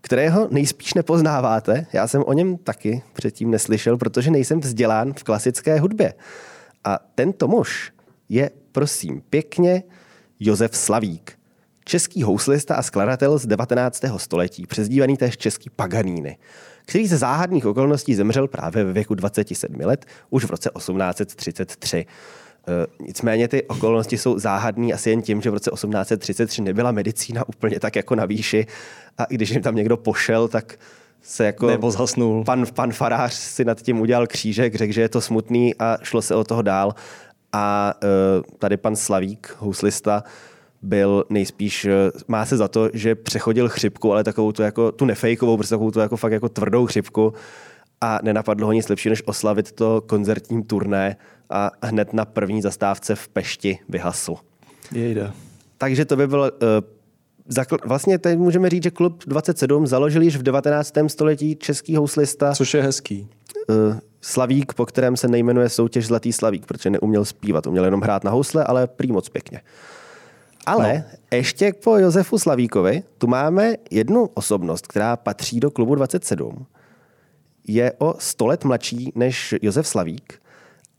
kterého 0.00 0.48
nejspíš 0.50 0.94
nepoznáváte. 0.94 1.86
Já 1.92 2.08
jsem 2.08 2.22
o 2.26 2.32
něm 2.32 2.56
taky 2.56 3.02
předtím 3.12 3.50
neslyšel, 3.50 3.96
protože 3.96 4.30
nejsem 4.30 4.60
vzdělán 4.60 5.14
v 5.14 5.22
klasické 5.22 5.80
hudbě. 5.80 6.14
A 6.84 6.98
tento 7.14 7.48
muž 7.48 7.92
je, 8.28 8.50
prosím, 8.72 9.22
pěkně 9.30 9.82
Josef 10.40 10.76
Slavík. 10.76 11.38
Český 11.84 12.22
houslista 12.22 12.74
a 12.74 12.82
skladatel 12.82 13.38
z 13.38 13.46
19. 13.46 14.04
století, 14.16 14.66
přezdívaný 14.66 15.16
též 15.16 15.36
český 15.36 15.70
Paganini, 15.70 16.38
který 16.86 17.06
ze 17.06 17.16
záhadných 17.16 17.66
okolností 17.66 18.14
zemřel 18.14 18.48
právě 18.48 18.84
ve 18.84 18.92
věku 18.92 19.14
27 19.14 19.80
let, 19.80 20.06
už 20.30 20.44
v 20.44 20.50
roce 20.50 20.70
1833. 20.76 22.06
Eh, 22.68 22.86
nicméně 23.06 23.48
ty 23.48 23.62
okolnosti 23.62 24.18
jsou 24.18 24.38
záhadné 24.38 24.92
asi 24.92 25.10
jen 25.10 25.22
tím, 25.22 25.42
že 25.42 25.50
v 25.50 25.54
roce 25.54 25.70
1833 25.70 26.62
nebyla 26.62 26.92
medicína 26.92 27.48
úplně 27.48 27.80
tak 27.80 27.96
jako 27.96 28.14
na 28.14 28.24
výši 28.24 28.66
a 29.18 29.24
když 29.28 29.50
jim 29.50 29.62
tam 29.62 29.74
někdo 29.74 29.96
pošel, 29.96 30.48
tak 30.48 30.78
se 31.22 31.44
jako... 31.44 31.66
Nebo 31.66 31.90
zhasnul. 31.90 32.44
Pan, 32.44 32.66
pan 32.74 32.92
farář 32.92 33.32
si 33.32 33.64
nad 33.64 33.82
tím 33.82 34.00
udělal 34.00 34.26
křížek, 34.26 34.74
řekl, 34.74 34.92
že 34.92 35.00
je 35.00 35.08
to 35.08 35.20
smutný 35.20 35.74
a 35.78 35.98
šlo 36.02 36.22
se 36.22 36.34
o 36.34 36.44
toho 36.44 36.62
dál. 36.62 36.94
A 37.52 37.94
uh, 38.02 38.42
tady 38.58 38.76
pan 38.76 38.96
Slavík, 38.96 39.56
houslista, 39.58 40.24
byl 40.82 41.24
nejspíš, 41.30 41.84
uh, 41.84 41.90
má 42.28 42.46
se 42.46 42.56
za 42.56 42.68
to, 42.68 42.90
že 42.92 43.14
přechodil 43.14 43.68
chřipku, 43.68 44.12
ale 44.12 44.24
takovou 44.24 44.52
tu, 44.52 44.62
jako, 44.62 44.92
tu 44.92 45.04
nefejkovou, 45.04 45.56
prostě 45.56 45.74
takovou 45.74 45.90
tu 45.90 46.00
jako 46.00 46.16
fakt 46.16 46.32
jako 46.32 46.48
tvrdou 46.48 46.86
chřipku 46.86 47.32
a 48.00 48.18
nenapadlo 48.22 48.66
ho 48.66 48.72
nic 48.72 48.88
lepší, 48.88 49.08
než 49.08 49.22
oslavit 49.26 49.72
to 49.72 50.00
koncertním 50.06 50.62
turné 50.62 51.16
a 51.50 51.70
hned 51.82 52.12
na 52.12 52.24
první 52.24 52.62
zastávce 52.62 53.14
v 53.14 53.28
Pešti 53.28 53.78
vyhasl. 53.88 54.34
Jejda. 54.92 55.34
Takže 55.78 56.04
to 56.04 56.16
by 56.16 56.26
bylo 56.26 56.50
zakl- 57.48 57.78
vlastně 57.84 58.18
teď 58.18 58.38
můžeme 58.38 58.70
říct, 58.70 58.82
že 58.82 58.90
klub 58.90 59.24
27 59.26 59.86
založil 59.86 60.22
již 60.22 60.36
v 60.36 60.42
19. 60.42 60.94
století 61.06 61.56
český 61.56 61.96
houslista. 61.96 62.54
Což 62.54 62.74
je 62.74 62.82
hezký. 62.82 63.28
Uh, 63.68 63.98
Slavík, 64.20 64.74
po 64.74 64.86
kterém 64.86 65.16
se 65.16 65.28
nejmenuje 65.28 65.68
soutěž 65.68 66.06
Zlatý 66.06 66.32
Slavík, 66.32 66.66
protože 66.66 66.90
neuměl 66.90 67.24
zpívat, 67.24 67.66
uměl 67.66 67.84
jenom 67.84 68.00
hrát 68.00 68.24
na 68.24 68.30
housle, 68.30 68.64
ale 68.64 68.86
prý 68.86 69.12
moc 69.12 69.28
pěkně. 69.28 69.60
Ale 70.66 70.94
no. 70.94 71.36
ještě 71.36 71.72
po 71.72 71.98
Josefu 71.98 72.38
Slavíkovi 72.38 73.02
tu 73.18 73.26
máme 73.26 73.74
jednu 73.90 74.30
osobnost, 74.34 74.86
která 74.86 75.16
patří 75.16 75.60
do 75.60 75.70
klubu 75.70 75.94
27. 75.94 76.66
Je 77.68 77.92
o 77.98 78.14
100 78.18 78.46
let 78.46 78.64
mladší 78.64 79.12
než 79.14 79.54
Josef 79.62 79.88
Slavík 79.88 80.40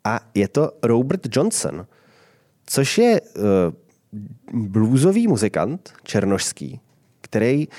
a 0.07 0.19
je 0.33 0.47
to 0.47 0.71
Robert 0.83 1.21
Johnson, 1.35 1.85
což 2.65 2.97
je 2.97 3.21
uh, 3.21 3.43
bluesový 4.53 5.27
muzikant 5.27 5.93
černošský, 6.03 6.79
který 7.21 7.67
uh, 7.67 7.71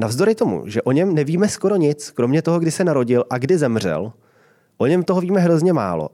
navzdory 0.00 0.34
tomu, 0.34 0.62
že 0.66 0.82
o 0.82 0.92
něm 0.92 1.14
nevíme 1.14 1.48
skoro 1.48 1.76
nic, 1.76 2.10
kromě 2.10 2.42
toho, 2.42 2.58
kdy 2.58 2.70
se 2.70 2.84
narodil 2.84 3.24
a 3.30 3.38
kdy 3.38 3.58
zemřel, 3.58 4.12
o 4.78 4.86
něm 4.86 5.02
toho 5.02 5.20
víme 5.20 5.40
hrozně 5.40 5.72
málo. 5.72 6.08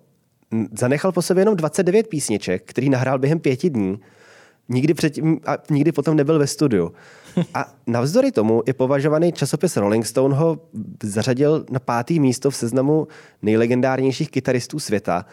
Zanechal 0.78 1.12
po 1.12 1.22
sobě 1.22 1.40
jenom 1.40 1.56
29 1.56 2.08
písniček, 2.08 2.62
který 2.64 2.90
nahrál 2.90 3.18
během 3.18 3.40
pěti 3.40 3.70
dní. 3.70 4.00
Nikdy 4.68 4.94
předtím 4.94 5.40
a 5.46 5.56
nikdy 5.70 5.92
potom 5.92 6.16
nebyl 6.16 6.38
ve 6.38 6.46
studiu. 6.46 6.92
A 7.54 7.74
navzdory 7.86 8.32
tomu 8.32 8.62
je 8.66 8.72
považovaný 8.72 9.32
časopis 9.32 9.76
Rolling 9.76 10.06
Stone 10.06 10.34
ho 10.34 10.58
zařadil 11.02 11.64
na 11.70 11.78
pátý 11.78 12.20
místo 12.20 12.50
v 12.50 12.56
seznamu 12.56 13.08
nejlegendárnějších 13.42 14.30
kytaristů 14.30 14.78
světa. 14.78 15.26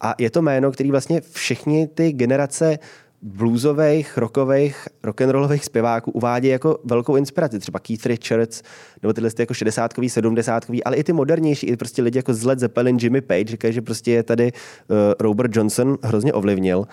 A 0.00 0.14
je 0.18 0.30
to 0.30 0.42
jméno, 0.42 0.72
který 0.72 0.90
vlastně 0.90 1.20
všechny 1.20 1.86
ty 1.86 2.12
generace 2.12 2.78
bluesových, 3.22 4.18
rockových, 4.18 4.88
rock'n'rollových 5.02 5.64
zpěváků 5.64 6.10
uvádí 6.10 6.48
jako 6.48 6.78
velkou 6.84 7.16
inspiraci. 7.16 7.58
Třeba 7.58 7.78
Keith 7.78 8.06
Richards, 8.06 8.62
nebo 9.02 9.12
tyhle 9.12 9.30
jako 9.38 9.54
60 9.54 9.94
70 10.08 10.64
ale 10.84 10.96
i 10.96 11.04
ty 11.04 11.12
modernější, 11.12 11.66
i 11.66 11.76
prostě 11.76 12.02
lidi 12.02 12.18
jako 12.18 12.34
z 12.34 12.44
Led 12.44 12.58
Zeppelin, 12.58 12.98
Jimmy 13.00 13.20
Page, 13.20 13.44
říkají, 13.44 13.74
že 13.74 13.82
prostě 13.82 14.12
je 14.12 14.22
tady 14.22 14.52
uh, 14.52 14.96
Robert 15.20 15.56
Johnson 15.56 15.98
hrozně 16.02 16.32
ovlivnil. 16.32 16.84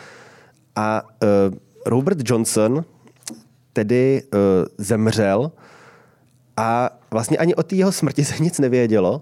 A 0.75 1.01
uh, 1.23 1.57
Robert 1.85 2.17
Johnson 2.29 2.85
tedy 3.73 4.23
uh, 4.33 4.39
zemřel 4.77 5.51
a 6.57 6.89
vlastně 7.11 7.37
ani 7.37 7.55
o 7.55 7.63
té 7.63 7.75
jeho 7.75 7.91
smrti 7.91 8.25
se 8.25 8.43
nic 8.43 8.59
nevědělo. 8.59 9.21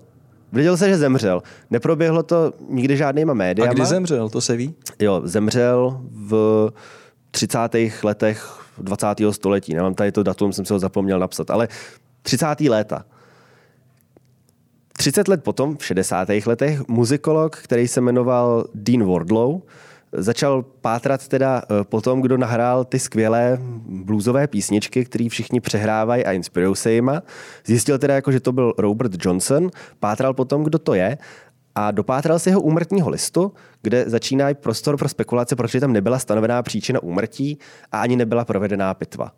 Věděl 0.54 0.78
se, 0.78 0.90
že 0.90 0.98
zemřel. 0.98 1.42
Neproběhlo 1.70 2.24
to 2.24 2.54
nikdy 2.70 2.98
žádnýma 2.98 3.34
médiama. 3.34 3.72
A 3.72 3.74
kdy 3.74 3.86
zemřel, 3.86 4.30
to 4.30 4.42
se 4.42 4.56
ví? 4.56 4.76
Jo, 5.00 5.22
zemřel 5.24 6.02
v 6.12 6.70
30. 7.32 7.58
letech 8.04 8.62
20. 8.78 9.08
století. 9.32 9.74
Nemám 9.74 9.94
tady 9.94 10.12
to 10.12 10.24
datum, 10.24 10.54
jsem 10.54 10.66
se 10.66 10.74
ho 10.74 10.80
zapomněl 10.80 11.20
napsat, 11.20 11.50
ale 11.50 11.68
30. 12.22 12.62
léta. 12.62 13.06
30 14.98 15.28
let 15.28 15.44
potom, 15.44 15.78
v 15.78 15.86
60. 15.86 16.28
letech, 16.46 16.88
muzikolog, 16.88 17.58
který 17.58 17.88
se 17.88 18.02
jmenoval 18.02 18.66
Dean 18.74 19.06
Wardlow, 19.06 19.62
začal 20.12 20.62
pátrat 20.62 21.28
teda 21.28 21.62
eh, 21.64 21.84
po 21.84 22.02
tom, 22.02 22.22
kdo 22.22 22.38
nahrál 22.38 22.86
ty 22.86 23.00
skvělé 23.00 23.58
bluesové 23.86 24.48
písničky, 24.48 25.06
které 25.06 25.30
všichni 25.30 25.62
přehrávají 25.62 26.26
a 26.26 26.32
inspirují 26.32 26.76
se 26.76 26.92
jima. 26.92 27.22
Zjistil 27.66 27.98
teda, 27.98 28.16
jako, 28.16 28.32
že 28.32 28.40
to 28.40 28.52
byl 28.52 28.74
Robert 28.78 29.26
Johnson, 29.26 29.70
pátral 30.00 30.34
potom, 30.34 30.64
kdo 30.64 30.80
to 30.80 30.94
je 30.94 31.18
a 31.76 31.92
dopátral 31.92 32.40
si 32.40 32.50
jeho 32.50 32.62
úmrtního 32.62 33.10
listu, 33.10 33.54
kde 33.82 34.10
začíná 34.10 34.54
prostor 34.54 34.98
pro 34.98 35.10
spekulace, 35.10 35.56
protože 35.56 35.80
tam 35.80 35.94
nebyla 35.94 36.20
stanovená 36.20 36.64
příčina 36.64 37.04
úmrtí 37.04 37.58
a 37.92 38.02
ani 38.02 38.16
nebyla 38.16 38.46
provedená 38.46 38.94
pitva. 38.94 39.32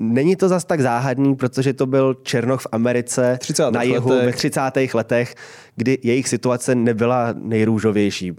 Není 0.00 0.36
to 0.36 0.48
zas 0.48 0.64
tak 0.64 0.80
záhadný, 0.80 1.36
protože 1.36 1.72
to 1.72 1.86
byl 1.86 2.14
Černoch 2.14 2.60
v 2.60 2.66
Americe 2.72 3.38
na 3.70 3.82
jihu 3.82 4.08
ve 4.08 4.32
30. 4.32 4.60
letech, 4.94 5.34
kdy 5.76 5.98
jejich 6.02 6.28
situace 6.28 6.74
nebyla 6.74 7.34
nejrůžovější. 7.36 8.36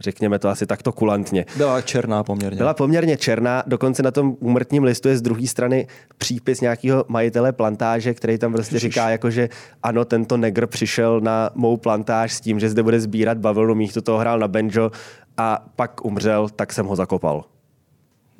Řekněme 0.00 0.38
to 0.38 0.48
asi 0.48 0.66
takto 0.66 0.92
kulantně. 0.92 1.46
Byla 1.56 1.80
černá 1.80 2.24
poměrně. 2.24 2.58
Byla 2.58 2.74
poměrně 2.74 3.16
černá, 3.16 3.62
dokonce 3.66 4.02
na 4.02 4.10
tom 4.10 4.36
úmrtním 4.40 4.84
listu 4.84 5.08
je 5.08 5.16
z 5.16 5.22
druhé 5.22 5.46
strany 5.46 5.86
přípis 6.18 6.60
nějakého 6.60 7.04
majitele 7.08 7.52
plantáže, 7.52 8.14
který 8.14 8.38
tam 8.38 8.52
prostě 8.52 8.76
Ježiš. 8.76 8.92
říká, 8.92 9.10
jako, 9.10 9.30
že 9.30 9.48
ano, 9.82 10.04
tento 10.04 10.36
negr 10.36 10.66
přišel 10.66 11.20
na 11.20 11.50
mou 11.54 11.76
plantáž 11.76 12.32
s 12.32 12.40
tím, 12.40 12.60
že 12.60 12.70
zde 12.70 12.82
bude 12.82 13.00
sbírat 13.00 13.38
bavlnu, 13.38 13.74
místo 13.74 14.02
toho 14.02 14.18
hrál 14.18 14.38
na 14.38 14.48
banjo 14.48 14.90
a 15.36 15.66
pak 15.76 16.04
umřel, 16.04 16.48
tak 16.48 16.72
jsem 16.72 16.86
ho 16.86 16.96
zakopal. 16.96 17.44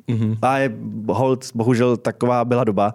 Mm-hmm. 0.07 0.37
A 0.41 0.57
je 0.57 0.71
hold, 1.07 1.45
bohužel 1.55 1.97
taková 1.97 2.45
byla 2.45 2.63
doba. 2.63 2.93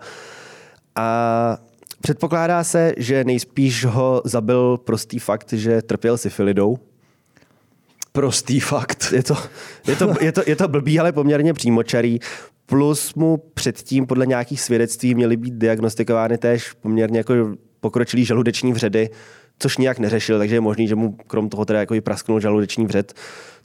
A 0.95 1.59
předpokládá 2.01 2.65
se, 2.65 2.93
že 2.97 3.25
nejspíš 3.25 3.85
ho 3.85 4.23
zabil 4.25 4.77
prostý 4.77 5.19
fakt, 5.19 5.53
že 5.53 5.83
trpěl 5.83 6.19
syfilidou, 6.19 6.79
prostý 8.13 8.61
fakt. 8.61 9.13
Je 9.13 9.23
to, 9.23 9.37
je 9.87 9.97
to, 9.97 10.15
je 10.21 10.33
to, 10.33 10.43
je 10.47 10.57
to 10.57 10.69
blbý, 10.69 11.01
ale 11.01 11.13
poměrně 11.13 11.53
přímočarý. 11.53 12.19
Plus 12.67 13.15
mu 13.15 13.37
předtím 13.55 14.07
podle 14.07 14.27
nějakých 14.27 14.61
svědectví 14.61 15.15
měly 15.15 15.37
být 15.37 15.55
diagnostikovány 15.55 16.39
též 16.39 16.73
poměrně 16.73 17.19
jako 17.19 17.35
pokročilý 17.81 18.25
žaludeční 18.25 18.73
vředy, 18.73 19.11
což 19.59 19.77
nijak 19.77 19.99
neřešil, 19.99 20.39
takže 20.39 20.57
je 20.57 20.61
možný, 20.61 20.89
že 20.89 20.95
mu 20.95 21.13
krom 21.13 21.49
toho 21.49 21.65
teda 21.65 21.81
jako 21.81 21.95
prasknul 22.01 22.41
žaludeční 22.41 22.87
vřed, 22.87 23.15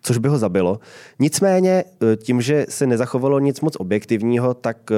což 0.01 0.17
by 0.17 0.29
ho 0.29 0.37
zabilo. 0.37 0.79
Nicméně 1.19 1.83
eh, 2.13 2.15
tím, 2.15 2.41
že 2.41 2.65
se 2.69 2.87
nezachovalo 2.87 3.39
nic 3.39 3.61
moc 3.61 3.75
objektivního, 3.75 4.53
tak 4.53 4.77
eh, 4.91 4.95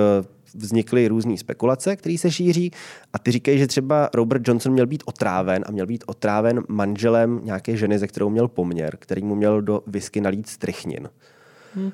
vznikly 0.55 1.07
různé 1.07 1.37
spekulace, 1.37 1.95
které 1.95 2.17
se 2.17 2.31
šíří 2.31 2.71
a 3.13 3.19
ty 3.19 3.31
říkají, 3.31 3.57
že 3.57 3.67
třeba 3.67 4.09
Robert 4.13 4.47
Johnson 4.47 4.73
měl 4.73 4.87
být 4.87 5.03
otráven 5.05 5.63
a 5.67 5.71
měl 5.71 5.85
být 5.85 6.03
otráven 6.07 6.63
manželem 6.67 7.41
nějaké 7.43 7.77
ženy, 7.77 7.99
ze 7.99 8.07
kterou 8.07 8.29
měl 8.29 8.47
poměr, 8.47 8.97
který 8.99 9.23
mu 9.23 9.35
měl 9.35 9.61
do 9.61 9.83
whisky 9.87 10.21
nalít 10.21 10.49
strychnin. 10.49 11.09
Hmm. 11.75 11.91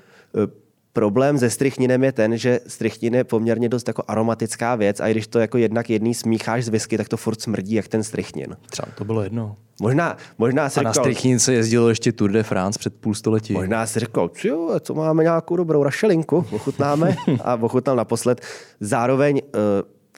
Problém 0.96 1.38
se 1.38 1.50
strychninem 1.50 2.04
je 2.04 2.12
ten, 2.12 2.38
že 2.38 2.60
strychnin 2.68 3.16
je 3.16 3.24
poměrně 3.24 3.70
dost 3.70 3.88
jako 3.88 4.04
aromatická 4.08 4.76
věc 4.76 5.00
a 5.00 5.08
když 5.08 5.28
to 5.28 5.40
jako 5.40 5.58
jednak 5.58 5.90
jedný 5.90 6.14
smícháš 6.14 6.66
z 6.66 6.70
whisky, 6.70 6.98
tak 6.98 7.10
to 7.10 7.18
furt 7.18 7.42
smrdí 7.42 7.76
jak 7.76 7.88
ten 7.88 8.04
strychnin. 8.04 8.58
Třeba 8.70 8.88
to 8.98 9.06
bylo 9.06 9.24
jedno. 9.24 9.56
Možná, 9.82 10.18
možná 10.38 10.70
si 10.70 10.80
a 10.80 10.84
na 10.84 10.94
strychnin 10.94 11.40
se 11.40 11.54
jezdilo 11.54 11.90
ještě 11.90 12.12
Tour 12.12 12.32
de 12.32 12.44
France 12.44 12.80
před 12.80 12.94
půl 12.96 13.14
století. 13.14 13.54
Možná 13.54 13.86
si 13.86 14.00
řekl, 14.00 14.32
jo, 14.44 14.72
co 14.80 14.94
máme 14.94 15.24
nějakou 15.24 15.56
dobrou 15.56 15.84
rašelinku, 15.84 16.46
ochutnáme 16.52 17.16
a 17.44 17.56
ochutnal 17.56 17.96
naposled. 17.96 18.42
Zároveň 18.80 19.42
uh, 19.46 19.62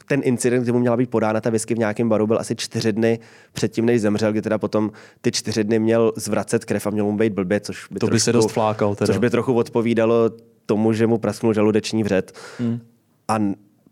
ten 0.07 0.21
incident, 0.23 0.63
kdy 0.63 0.71
mu 0.71 0.79
měla 0.79 0.97
být 0.97 1.09
podána 1.09 1.41
ta 1.41 1.49
whisky 1.49 1.75
v 1.75 1.77
nějakém 1.77 2.09
baru, 2.09 2.27
byl 2.27 2.39
asi 2.39 2.55
čtyři 2.55 2.93
dny 2.93 3.19
předtím, 3.53 3.85
než 3.85 4.01
zemřel, 4.01 4.31
kdy 4.31 4.41
teda 4.41 4.57
potom 4.57 4.91
ty 5.21 5.31
čtyři 5.31 5.63
dny 5.63 5.79
měl 5.79 6.13
zvracet 6.15 6.65
krev 6.65 6.87
a 6.87 6.89
měl 6.89 7.05
mu 7.05 7.17
být 7.17 7.33
blbě, 7.33 7.59
což 7.59 7.87
by, 7.91 7.99
to 7.99 8.07
trošku, 8.07 8.15
by 8.15 8.19
se 8.19 8.31
dost 8.31 8.51
flákal. 8.51 8.95
Teda. 8.95 9.05
Což 9.05 9.17
by 9.17 9.29
trochu 9.29 9.53
odpovídalo 9.53 10.31
tomu, 10.65 10.93
že 10.93 11.07
mu 11.07 11.17
prasknul 11.17 11.53
žaludeční 11.53 12.03
vřet. 12.03 12.37
Hmm. 12.59 12.79
A 13.27 13.39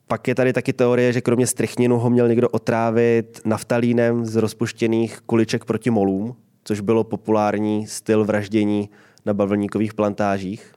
pak 0.07 0.27
je 0.27 0.35
tady 0.35 0.53
taky 0.53 0.73
teorie, 0.73 1.13
že 1.13 1.21
kromě 1.21 1.47
strychninu 1.47 1.99
ho 1.99 2.09
měl 2.09 2.27
někdo 2.27 2.49
otrávit 2.49 3.41
naftalínem 3.45 4.25
z 4.25 4.35
rozpuštěných 4.35 5.19
kuliček 5.25 5.65
proti 5.65 5.89
molům, 5.89 6.35
což 6.63 6.79
bylo 6.79 7.03
populární 7.03 7.87
styl 7.87 8.25
vraždění 8.25 8.89
na 9.25 9.33
bavlníkových 9.33 9.93
plantážích. 9.93 10.74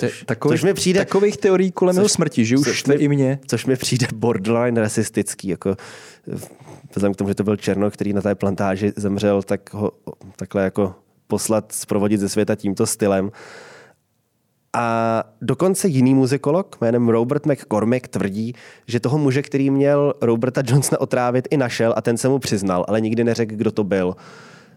Což, 0.00 0.24
takových, 0.26 0.60
což 0.60 0.64
mi 0.64 0.74
přijde, 0.74 1.00
takových 1.00 1.36
teorií 1.36 1.72
kolem 1.72 1.96
jeho 1.96 2.08
smrti, 2.08 2.44
že 2.44 2.56
už 2.56 2.84
mi, 2.84 2.94
i 2.94 3.08
mě. 3.08 3.38
Což 3.46 3.66
mi 3.66 3.76
přijde 3.76 4.06
borderline 4.14 4.80
rasistický. 4.80 5.48
Jako, 5.48 5.76
vzhledem 6.88 7.14
k 7.14 7.16
tomu, 7.16 7.30
že 7.30 7.34
to 7.34 7.44
byl 7.44 7.56
Černo, 7.56 7.90
který 7.90 8.12
na 8.12 8.20
té 8.20 8.34
plantáži 8.34 8.92
zemřel, 8.96 9.42
tak 9.42 9.74
ho 9.74 9.92
takhle 10.36 10.64
jako 10.64 10.94
poslat, 11.26 11.72
zprovodit 11.72 12.20
ze 12.20 12.28
světa 12.28 12.54
tímto 12.54 12.86
stylem. 12.86 13.30
A 14.72 15.24
dokonce 15.42 15.88
jiný 15.88 16.14
muzikolog 16.14 16.76
jménem 16.80 17.08
Robert 17.08 17.46
McCormick 17.46 18.08
tvrdí, 18.08 18.54
že 18.86 19.00
toho 19.00 19.18
muže, 19.18 19.42
který 19.42 19.70
měl 19.70 20.14
Roberta 20.20 20.62
Johnsona 20.66 21.00
otrávit, 21.00 21.48
i 21.50 21.56
našel 21.56 21.94
a 21.96 22.02
ten 22.02 22.16
se 22.16 22.28
mu 22.28 22.38
přiznal, 22.38 22.84
ale 22.88 23.00
nikdy 23.00 23.24
neřekl, 23.24 23.54
kdo 23.54 23.70
to 23.70 23.84
byl. 23.84 24.16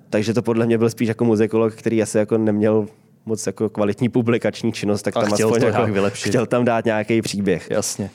Takže 0.10 0.34
to 0.34 0.42
podle 0.42 0.66
mě 0.66 0.78
byl 0.78 0.90
spíš 0.90 1.08
jako 1.08 1.26
muzikolog, 1.26 1.74
který 1.76 2.02
asi 2.02 2.18
jako 2.18 2.38
neměl 2.38 2.88
moc 3.26 3.48
jako 3.48 3.70
kvalitní 3.70 4.10
publikační 4.10 4.74
činnost, 4.74 5.02
tak 5.02 5.18
a 5.18 5.22
tam 5.22 5.32
chtěl 5.32 5.48
aspoň 5.48 5.62
to 5.62 5.68
jako, 5.68 5.94
vylepšit. 5.94 6.30
chtěl 6.30 6.46
tam 6.46 6.66
dát 6.66 6.86
nějaký 6.86 7.22
příběh. 7.22 7.68
Jasně. 7.72 8.10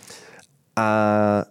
A 0.77 1.45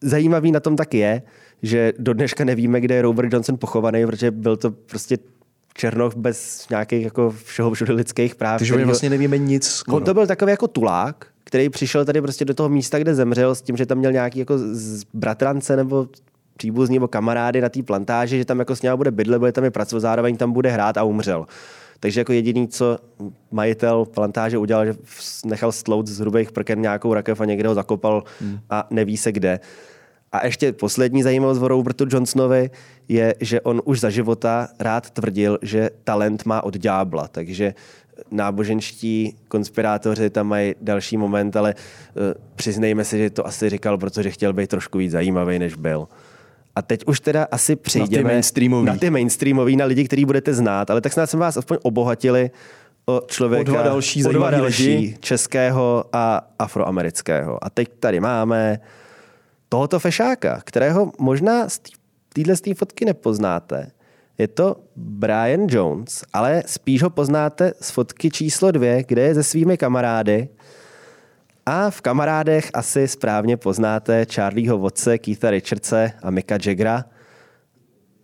zajímavý 0.00 0.52
na 0.52 0.60
tom 0.60 0.76
taky 0.76 0.98
je, 0.98 1.22
že 1.62 1.92
do 1.98 2.14
dneška 2.14 2.44
nevíme, 2.44 2.80
kde 2.80 2.94
je 2.94 3.02
Robert 3.02 3.32
Johnson 3.32 3.58
pochovaný, 3.58 4.06
protože 4.06 4.30
byl 4.30 4.56
to 4.56 4.70
prostě 4.70 5.18
Černoch 5.74 6.16
bez 6.16 6.66
nějakých 6.70 7.04
jako 7.04 7.34
všeho 7.44 7.70
všude 7.70 7.92
lidských 7.92 8.34
práv. 8.34 8.58
Takže 8.58 8.76
my 8.76 8.84
vlastně 8.84 9.10
nevíme 9.10 9.38
nic. 9.38 9.66
Skoro. 9.68 9.96
On 9.96 10.04
to 10.04 10.14
byl 10.14 10.26
takový 10.26 10.50
jako 10.50 10.68
tulák, 10.68 11.26
který 11.44 11.68
přišel 11.68 12.04
tady 12.04 12.22
prostě 12.22 12.44
do 12.44 12.54
toho 12.54 12.68
místa, 12.68 12.98
kde 12.98 13.14
zemřel, 13.14 13.54
s 13.54 13.62
tím, 13.62 13.76
že 13.76 13.86
tam 13.86 13.98
měl 13.98 14.12
nějaký 14.12 14.38
jako 14.38 14.58
bratrance 15.14 15.76
nebo 15.76 16.08
příbuzní 16.56 16.96
nebo 16.96 17.08
kamarády 17.08 17.60
na 17.60 17.68
té 17.68 17.82
plantáži, 17.82 18.38
že 18.38 18.44
tam 18.44 18.58
jako 18.58 18.76
s 18.76 18.82
ním 18.82 18.96
bude 18.96 19.10
bydlet, 19.10 19.38
bude 19.38 19.52
tam 19.52 19.64
je 19.64 19.70
pracovat, 19.70 20.00
zároveň 20.00 20.36
tam 20.36 20.52
bude 20.52 20.70
hrát 20.70 20.96
a 20.96 21.02
umřel. 21.02 21.46
Takže 22.00 22.20
jako 22.20 22.32
jediný, 22.32 22.68
co 22.68 22.98
majitel 23.50 24.04
plantáže 24.04 24.58
udělal, 24.58 24.86
že 24.86 24.94
nechal 25.44 25.72
stlout 25.72 26.06
z 26.06 26.20
hrubých 26.20 26.52
prken 26.52 26.82
nějakou 26.82 27.14
rakev 27.14 27.40
a 27.40 27.44
někde 27.44 27.68
ho 27.68 27.74
zakopal 27.74 28.24
hmm. 28.40 28.58
a 28.70 28.86
neví 28.90 29.16
se 29.16 29.32
kde. 29.32 29.60
A 30.32 30.46
ještě 30.46 30.72
poslední 30.72 31.22
zajímavost 31.22 31.62
o 31.62 31.68
Robertu 31.68 32.04
Johnsonovi 32.10 32.70
je, 33.08 33.34
že 33.40 33.60
on 33.60 33.82
už 33.84 34.00
za 34.00 34.10
života 34.10 34.68
rád 34.78 35.10
tvrdil, 35.10 35.58
že 35.62 35.90
talent 36.04 36.44
má 36.44 36.64
od 36.64 36.76
ďábla, 36.76 37.28
takže 37.28 37.74
náboženští 38.30 39.36
konspirátoři 39.48 40.30
tam 40.30 40.46
mají 40.46 40.74
další 40.80 41.16
moment, 41.16 41.56
ale 41.56 41.74
uh, 41.74 42.22
přiznejme 42.54 43.04
si, 43.04 43.18
že 43.18 43.30
to 43.30 43.46
asi 43.46 43.70
říkal, 43.70 43.98
protože 43.98 44.30
chtěl 44.30 44.52
být 44.52 44.70
trošku 44.70 44.98
víc 44.98 45.12
zajímavý, 45.12 45.58
než 45.58 45.74
byl. 45.74 46.08
A 46.80 46.82
teď 46.82 47.04
už 47.06 47.20
teda 47.20 47.46
asi 47.50 47.76
přejdeme 47.76 48.22
na 48.22 48.28
ty 48.28 48.34
mainstreamový, 48.34 48.86
na, 48.86 48.96
ty 48.96 49.10
mainstreamový, 49.10 49.76
na 49.76 49.84
lidi, 49.84 50.04
který 50.04 50.24
budete 50.24 50.54
znát, 50.54 50.90
ale 50.90 51.00
tak 51.00 51.12
snad 51.12 51.30
jsme 51.30 51.40
vás 51.40 51.56
aspoň 51.56 51.78
obohatili 51.82 52.50
o 53.06 53.20
člověka, 53.26 53.72
o 53.72 53.74
dva 53.74 53.82
další, 53.82 54.24
o 54.24 54.32
dva 54.32 54.50
další 54.50 55.16
českého 55.20 56.04
a 56.12 56.40
afroamerického. 56.58 57.64
A 57.64 57.70
teď 57.70 57.88
tady 58.00 58.20
máme 58.20 58.80
tohoto 59.68 59.98
fešáka, 59.98 60.60
kterého 60.64 61.12
možná 61.18 61.68
z 61.68 61.80
téhle 62.34 62.56
z 62.56 62.62
fotky 62.74 63.04
nepoznáte. 63.04 63.90
Je 64.38 64.48
to 64.48 64.76
Brian 64.96 65.66
Jones, 65.68 66.24
ale 66.32 66.62
spíš 66.66 67.02
ho 67.02 67.10
poznáte 67.10 67.72
z 67.80 67.90
fotky 67.90 68.30
číslo 68.30 68.70
dvě, 68.70 69.04
kde 69.08 69.22
je 69.22 69.34
se 69.34 69.42
svými 69.42 69.76
kamarády. 69.76 70.48
A 71.72 71.90
v 71.90 72.00
kamarádech 72.00 72.70
asi 72.74 73.08
správně 73.08 73.56
poznáte 73.56 74.26
Charlieho 74.34 74.78
Vodce, 74.78 75.18
Keitha 75.18 75.50
Richardse 75.50 76.12
a 76.22 76.30
Mika 76.30 76.58
Jaggera, 76.66 77.04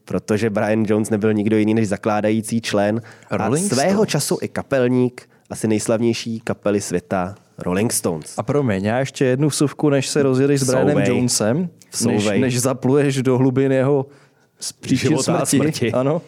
protože 0.05 0.51
Brian 0.51 0.85
Jones 0.89 1.11
nebyl 1.11 1.35
nikdo 1.35 1.57
jiný 1.57 1.75
než 1.75 1.89
zakládající 1.89 2.61
člen 2.61 3.03
Rolling 3.31 3.73
a 3.73 3.75
svého 3.75 3.93
Stones. 3.93 4.09
času 4.09 4.39
i 4.43 4.49
kapelník 4.49 5.29
asi 5.51 5.69
nejslavnější 5.69 6.41
kapely 6.41 6.81
světa 6.81 7.35
Rolling 7.59 7.93
Stones. 7.93 8.35
A 8.37 8.43
promiň, 8.43 8.85
já 8.85 8.99
ještě 8.99 9.25
jednu 9.25 9.49
vsuvku, 9.49 9.91
než 9.91 10.09
se 10.09 10.23
rozjedeš 10.23 10.61
s 10.61 10.67
Brianem 10.67 10.89
Vsouvej. 10.89 11.17
Jonesem, 11.17 11.69
než, 12.07 12.27
než 12.27 12.61
zapluješ 12.61 13.23
do 13.23 13.39
hlubin 13.39 13.73
jeho 13.73 14.07
příčin 14.81 15.19
smrti. 15.19 15.57
smrti. 15.57 15.93
Ano. 15.93 16.23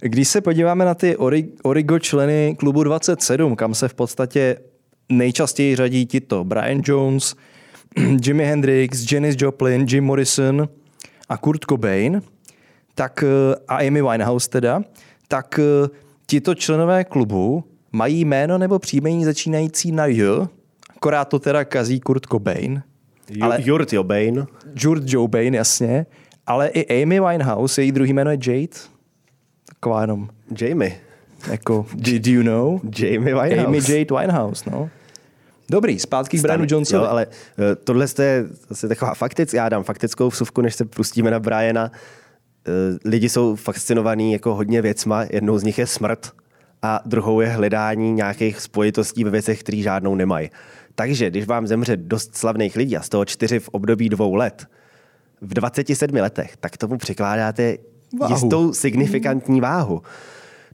Když 0.00 0.28
se 0.28 0.40
podíváme 0.40 0.84
na 0.84 0.94
ty 0.94 1.16
ori- 1.16 1.48
Origo 1.62 1.98
členy 1.98 2.56
klubu 2.58 2.82
27, 2.84 3.56
kam 3.56 3.74
se 3.74 3.88
v 3.88 3.94
podstatě 3.94 4.56
nejčastěji 5.08 5.76
řadí 5.76 6.06
tito. 6.06 6.44
Brian 6.44 6.80
Jones, 6.84 7.34
Jimi 8.26 8.44
Hendrix, 8.44 9.12
Janis 9.12 9.36
Joplin, 9.38 9.86
Jim 9.88 10.04
Morrison 10.04 10.68
a 11.28 11.36
Kurt 11.36 11.64
Cobain, 11.64 12.22
tak, 12.94 13.24
eh, 13.26 13.54
a 13.68 13.76
Amy 13.76 14.02
Winehouse 14.02 14.50
teda, 14.50 14.82
tak 15.28 15.58
eh, 15.62 15.88
tito 16.26 16.54
členové 16.54 17.04
klubu 17.04 17.64
mají 17.92 18.24
jméno 18.24 18.58
nebo 18.58 18.78
příjmení 18.78 19.24
začínající 19.24 19.92
na 19.92 20.06
J, 20.06 20.48
akorát 20.96 21.24
to 21.24 21.38
teda 21.38 21.64
kazí 21.64 22.00
Kurt 22.00 22.26
Cobain, 22.26 22.82
Ale... 23.40 23.54
Ale- 23.54 23.64
Jurt 23.64 23.92
Jobain. 23.92 24.46
Jurt 24.76 25.02
Jobain, 25.06 25.54
jasně, 25.54 26.06
ale 26.46 26.68
i 26.68 27.02
Amy 27.02 27.20
Winehouse, 27.20 27.82
její 27.82 27.92
druhý 27.92 28.12
jméno 28.12 28.30
je 28.30 28.38
Jade, 28.46 28.78
taková 29.68 30.00
jenom 30.00 30.28
Jamie. 30.60 31.00
Jako, 31.50 31.86
do, 31.94 32.18
do 32.18 32.30
you 32.30 32.42
know? 32.42 32.80
Jamie 32.98 33.34
Winehouse. 33.42 33.66
Amy 33.66 33.78
Jade 33.78 34.20
Winehouse, 34.20 34.70
no. 34.70 34.90
Dobrý, 35.70 35.98
zpátky 35.98 36.38
k 36.38 36.42
Brianu 36.42 36.64
Jonesovi. 36.68 37.04
Jo, 37.04 37.10
ale 37.10 37.26
eh, 37.58 37.76
tohle 37.76 38.06
je 38.22 38.44
zase 38.68 38.88
taková 38.88 39.14
faktická, 39.14 39.56
já 39.56 39.68
dám 39.68 39.82
faktickou 39.84 40.28
vsuvku, 40.28 40.60
než 40.60 40.74
se 40.74 40.84
pustíme 40.84 41.30
na 41.30 41.40
Briana. 41.40 41.90
Eh, 42.68 42.98
Lidi 43.04 43.28
jsou 43.28 43.56
fascinovaní 43.56 44.32
jako 44.32 44.54
hodně 44.54 44.82
věcma, 44.82 45.24
jednou 45.30 45.58
z 45.58 45.62
nich 45.62 45.78
je 45.78 45.86
smrt 45.86 46.32
a 46.82 47.00
druhou 47.06 47.40
je 47.40 47.48
hledání 47.48 48.12
nějakých 48.12 48.60
spojitostí 48.60 49.24
ve 49.24 49.30
věcech, 49.30 49.60
které 49.60 49.78
žádnou 49.82 50.14
nemají. 50.14 50.50
Takže 50.94 51.30
když 51.30 51.46
vám 51.46 51.66
zemře 51.66 51.96
dost 51.96 52.36
slavných 52.36 52.76
lidí 52.76 52.96
a 52.96 53.02
z 53.02 53.08
toho 53.08 53.24
čtyři 53.24 53.58
v 53.58 53.68
období 53.68 54.08
dvou 54.08 54.34
let, 54.34 54.66
v 55.40 55.54
27 55.54 56.14
letech, 56.14 56.56
tak 56.56 56.76
tomu 56.76 56.98
přikládáte 56.98 57.76
Váhu. 58.20 58.34
jistou 58.34 58.72
signifikantní 58.72 59.60
váhu. 59.60 60.02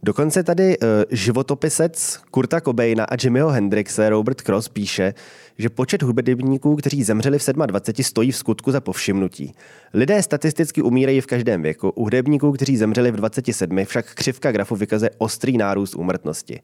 Dokonce 0.05 0.43
tady 0.43 0.79
uh, 0.79 0.89
životopisec 1.11 2.21
Kurta 2.31 2.61
Cobaina 2.61 3.05
a 3.05 3.17
Jimmyho 3.23 3.49
Hendrixe 3.49 4.11
Robert 4.11 4.41
Cross 4.41 4.69
píše, 4.69 5.15
že 5.59 5.69
počet 5.69 6.03
hudebníků, 6.03 6.77
kteří 6.77 7.03
zemřeli 7.03 7.39
v 7.39 7.47
27, 7.67 8.05
stojí 8.05 8.31
v 8.31 8.37
skutku 8.37 8.71
za 8.71 8.81
povšimnutí. 8.81 9.55
Lidé 9.95 10.23
statisticky 10.23 10.83
umírají 10.83 11.21
v 11.21 11.27
každém 11.27 11.63
věku. 11.63 11.91
U 11.91 12.05
hudebníků, 12.05 12.53
kteří 12.53 12.77
zemřeli 12.77 13.11
v 13.11 13.17
27, 13.17 13.85
však 13.85 14.15
křivka 14.15 14.53
grafu 14.53 14.77
vykazuje 14.77 15.11
ostrý 15.19 15.59
nárůst 15.59 15.95
úmrtnosti. 15.95 16.61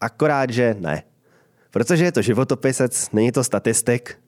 Akorát, 0.00 0.50
že 0.50 0.76
ne. 0.78 1.02
Protože 1.70 2.04
je 2.04 2.12
to 2.12 2.22
životopisec, 2.22 3.08
není 3.12 3.32
to 3.32 3.44
statistik, 3.44 4.18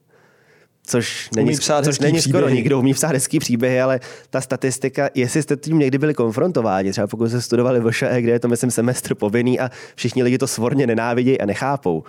což 0.86 1.30
není, 1.36 1.48
Umí 1.48 1.58
psát 1.58 1.84
což 1.84 1.98
není 1.98 2.20
skoro 2.20 2.32
příběhy. 2.32 2.54
nikdo 2.54 2.78
umí 2.78 2.94
psát 2.94 3.12
hezký 3.12 3.38
příběhy, 3.38 3.80
ale 3.80 4.00
ta 4.30 4.40
statistika, 4.40 5.10
jestli 5.14 5.42
jste 5.42 5.56
tím 5.56 5.78
někdy 5.78 5.98
byli 5.98 6.14
konfrontováni, 6.14 6.90
třeba 6.90 7.06
pokud 7.06 7.28
jste 7.28 7.40
studovali 7.40 7.80
v 7.80 7.92
ŠE, 7.92 8.22
kde 8.22 8.32
je 8.32 8.40
to, 8.40 8.48
myslím, 8.48 8.70
semestr 8.70 9.14
povinný 9.14 9.60
a 9.60 9.70
všichni 9.94 10.22
lidi 10.22 10.38
to 10.38 10.46
svorně 10.46 10.86
nenávidějí 10.86 11.40
a 11.40 11.46
nechápou, 11.46 12.04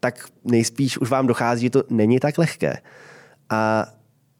tak 0.00 0.28
nejspíš 0.44 0.98
už 0.98 1.10
vám 1.10 1.26
dochází, 1.26 1.66
že 1.66 1.70
to 1.70 1.84
není 1.90 2.20
tak 2.20 2.38
lehké. 2.38 2.76
A 3.50 3.86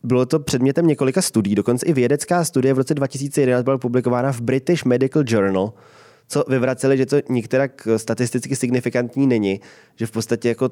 bylo 0.05 0.27
to 0.27 0.41
předmětem 0.41 0.87
několika 0.87 1.23
studií, 1.23 1.55
dokonce 1.55 1.87
i 1.87 1.93
vědecká 1.93 2.45
studie 2.45 2.75
v 2.75 2.79
roce 2.79 2.95
2011 2.95 3.65
byla 3.65 3.79
publikována 3.79 4.33
v 4.33 4.41
British 4.41 4.85
Medical 4.85 5.23
Journal, 5.27 5.73
co 6.29 6.45
vyvraceli, 6.49 6.97
že 6.97 7.07
to 7.07 7.17
některak 7.29 7.89
statisticky 7.97 8.57
signifikantní 8.57 9.27
není, 9.27 9.61
že 9.97 10.07
v 10.07 10.11
podstatě 10.11 10.49
jako 10.49 10.71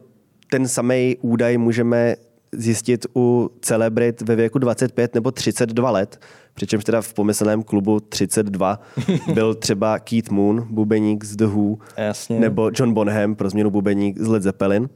ten 0.50 0.68
samý 0.68 1.16
údaj 1.20 1.58
můžeme 1.58 2.16
zjistit 2.52 3.06
u 3.16 3.50
celebrit 3.60 4.20
ve 4.20 4.36
věku 4.36 4.58
25 4.58 5.14
nebo 5.14 5.30
32 5.30 5.90
let, 5.90 6.20
přičemž 6.54 6.84
teda 6.84 7.02
v 7.02 7.14
pomyslném 7.14 7.62
klubu 7.62 8.00
32 8.00 8.80
byl 9.34 9.54
třeba 9.54 9.98
Keith 9.98 10.30
Moon, 10.30 10.66
bubeník 10.70 11.24
z 11.24 11.36
The 11.36 11.46
Who, 11.46 11.76
Jasně. 11.96 12.40
nebo 12.40 12.70
John 12.74 12.94
Bonham, 12.94 13.34
pro 13.34 13.50
změnu 13.50 13.70
bubeník 13.70 14.18
z 14.18 14.26
Led 14.26 14.42
Zeppelin. 14.42 14.88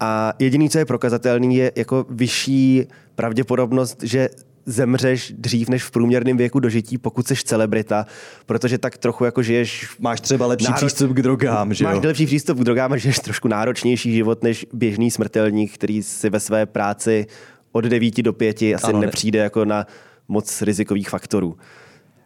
A 0.00 0.32
jediný, 0.38 0.70
co 0.70 0.78
je 0.78 0.84
prokazatelný, 0.84 1.56
je 1.56 1.72
jako 1.76 2.06
vyšší 2.10 2.86
pravděpodobnost, 3.14 4.02
že 4.02 4.28
zemřeš 4.66 5.32
dřív 5.38 5.68
než 5.68 5.82
v 5.84 5.90
průměrném 5.90 6.36
věku 6.36 6.60
dožití, 6.60 6.98
pokud 6.98 7.26
jsi 7.26 7.34
celebrita, 7.36 8.06
protože 8.46 8.78
tak 8.78 8.98
trochu 8.98 9.24
jako 9.24 9.42
žiješ... 9.42 9.96
Máš 9.98 10.20
třeba 10.20 10.46
lepší 10.46 10.66
Náro- 10.66 10.74
přístup 10.76 11.12
k 11.12 11.22
drogám, 11.22 11.74
že 11.74 11.84
Máš 11.84 11.94
jo? 11.94 12.00
lepší 12.04 12.26
přístup 12.26 12.58
k 12.58 12.64
drogám 12.64 12.92
a 12.92 12.96
žiješ 12.96 13.18
trošku 13.18 13.48
náročnější 13.48 14.12
život 14.14 14.42
než 14.42 14.66
běžný 14.72 15.10
smrtelník, 15.10 15.74
který 15.74 16.02
si 16.02 16.30
ve 16.30 16.40
své 16.40 16.66
práci 16.66 17.26
od 17.72 17.84
9 17.84 18.22
do 18.22 18.32
5 18.32 18.56
asi 18.62 18.72
Ano, 18.74 18.80
ano, 18.84 19.00
ne- 19.00 19.06
nepřijde 19.06 19.38
jako 19.38 19.64
na 19.64 19.86
moc 20.28 20.62
rizikových 20.62 21.10
faktorů. 21.10 21.56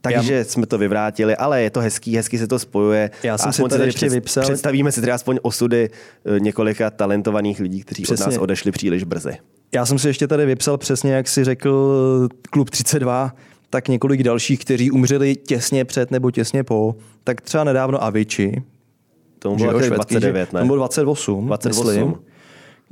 Takže 0.02 0.34
Já... 0.34 0.44
jsme 0.44 0.66
to 0.66 0.78
vyvrátili, 0.78 1.36
ale 1.36 1.62
je 1.62 1.70
to 1.70 1.80
hezký, 1.80 2.16
hezky 2.16 2.38
se 2.38 2.46
to 2.46 2.58
spojuje. 2.58 3.10
Já 3.22 3.38
jsem 3.38 3.52
si 3.52 3.62
tady 3.62 3.84
ještě 3.84 4.06
před- 4.06 4.12
vypsal- 4.20 4.42
Představíme 4.42 4.92
si 4.92 5.00
tedy 5.00 5.12
aspoň 5.12 5.38
osudy 5.42 5.90
eh, 6.36 6.40
několika 6.40 6.90
talentovaných 6.90 7.60
lidí, 7.60 7.80
kteří 7.80 8.02
Přesně. 8.02 8.24
od 8.26 8.30
nás 8.30 8.38
odešli 8.38 8.72
příliš 8.72 9.04
brzy. 9.04 9.32
Já 9.74 9.86
jsem 9.86 9.98
si 9.98 10.08
ještě 10.08 10.28
tady 10.28 10.46
vypsal 10.46 10.78
přesně, 10.78 11.12
jak 11.12 11.28
si 11.28 11.44
řekl 11.44 12.28
klub 12.50 12.70
32, 12.70 13.34
tak 13.70 13.88
několik 13.88 14.22
dalších, 14.22 14.60
kteří 14.60 14.90
umřeli 14.90 15.36
těsně 15.36 15.84
před 15.84 16.10
nebo 16.10 16.30
těsně 16.30 16.64
po. 16.64 16.96
Tak 17.24 17.40
třeba 17.40 17.64
nedávno 17.64 18.02
Avicii. 18.04 18.62
Tomu 19.38 19.58
že 19.58 19.64
bylo 19.64 19.72
jo, 19.72 19.78
taky 19.78 19.86
švédský, 19.86 20.14
29, 20.14 20.50
že? 20.50 20.56
ne? 20.56 20.60
Tomu 20.60 20.68
bylo 20.68 20.76
28, 20.76 21.46
28. 21.46 21.86
myslím. 21.86 22.14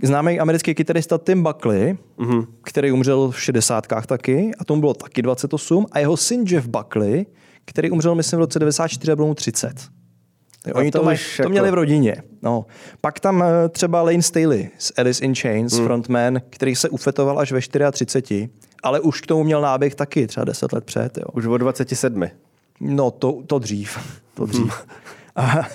Známý 0.03 0.41
americký 0.41 0.75
kytarista 0.75 1.19
Tim 1.19 1.43
Buckley, 1.43 1.97
Mhm. 2.19 2.31
mm-hmm. 2.31 2.47
který 2.63 2.93
umřel 2.93 3.31
v 3.31 3.41
60. 3.43 3.87
taky, 4.07 4.51
a 4.59 4.65
tomu 4.65 4.81
bylo 4.81 4.95
taky 4.95 5.23
28, 5.23 5.87
a 5.93 5.99
jeho 5.99 6.17
syn 6.17 6.45
Jeff 6.49 6.67
Buckley, 6.67 7.27
který 7.65 7.91
umřel, 7.91 8.15
myslím, 8.15 8.37
v 8.37 8.41
roce 8.41 8.59
94 8.59 9.13
a 9.13 9.17
bylo 9.17 9.29
mu 9.29 9.35
30. 9.35 9.73
Jo, 10.67 10.73
A 10.75 10.79
Oni 10.79 10.91
to, 10.91 10.99
to 10.99 11.05
maj, 11.05 11.17
to 11.37 11.43
jako- 11.43 11.51
měli 11.51 11.71
v 11.71 11.75
rodině. 11.75 12.17
No. 12.43 12.67
Pak 13.01 13.21
tam 13.21 13.43
eh, 13.43 13.69
třeba 13.69 14.03
Lane 14.03 14.23
Staley 14.23 14.69
z 14.79 14.93
Alice 14.99 15.25
in 15.25 15.35
Chains, 15.35 15.73
Hmm. 15.73 15.81
mm. 15.83 15.87
frontman, 15.87 16.41
který 16.51 16.77
se 16.77 16.89
ufetoval 16.89 17.39
až 17.39 17.53
ve 17.53 17.61
34, 17.61 18.49
ale 18.83 19.01
už 19.01 19.21
k 19.21 19.27
tomu 19.27 19.45
měl 19.45 19.61
náběh 19.61 19.95
taky, 19.95 20.27
třeba 20.27 20.45
10 20.45 20.73
let 20.73 20.85
před. 20.85 21.19
Jo. 21.19 21.25
Už 21.33 21.47
od 21.47 21.57
27. 21.59 22.25
No, 22.81 23.11
to, 23.11 23.43
to 23.47 23.59
dřív. 23.59 23.99
To 24.35 24.43
Hmm. 24.43 24.51
dřív. 24.53 24.73
A, 25.37 25.67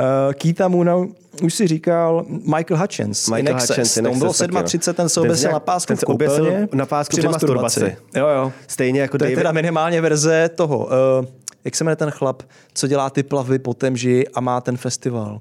uh, 0.00 0.32
Keita 0.32 0.68
Moona 0.68 0.96
už 1.42 1.54
si 1.54 1.66
říkal 1.66 2.24
Michael 2.28 2.80
Hutchins. 2.80 3.28
Michael 3.28 3.46
in 3.46 3.48
Excess. 3.48 3.68
Hutchins, 3.70 3.96
in 3.96 4.04
Tomu 4.04 4.18
bylo 4.18 4.30
Excess 4.30 4.38
taky, 4.46 4.54
no. 4.54 4.62
37, 4.62 4.94
ten 4.96 5.08
se 5.08 5.20
obesil 5.20 5.52
na 5.52 5.60
pásku 5.60 5.86
ten 5.86 5.96
v 5.96 6.04
koupelně 6.04 6.68
na 6.72 6.86
pásku 6.86 7.10
při 7.10 7.20
při 7.20 7.28
masturbaci. 7.28 7.96
Jo, 8.16 8.28
jo. 8.28 8.52
Stejně 8.66 9.00
jako 9.00 9.18
To 9.18 9.24
je 9.24 9.28
David... 9.30 9.38
teda 9.38 9.52
minimálně 9.52 10.00
verze 10.00 10.50
toho. 10.54 10.78
Uh, 10.78 11.26
jak 11.64 11.76
se 11.76 11.84
jmenuje 11.84 11.96
ten 11.96 12.10
chlap, 12.10 12.42
co 12.74 12.86
dělá 12.86 13.10
ty 13.10 13.22
plavy 13.22 13.58
po 13.58 13.74
Temži 13.74 14.28
a 14.34 14.40
má 14.40 14.60
ten 14.60 14.76
festival? 14.76 15.40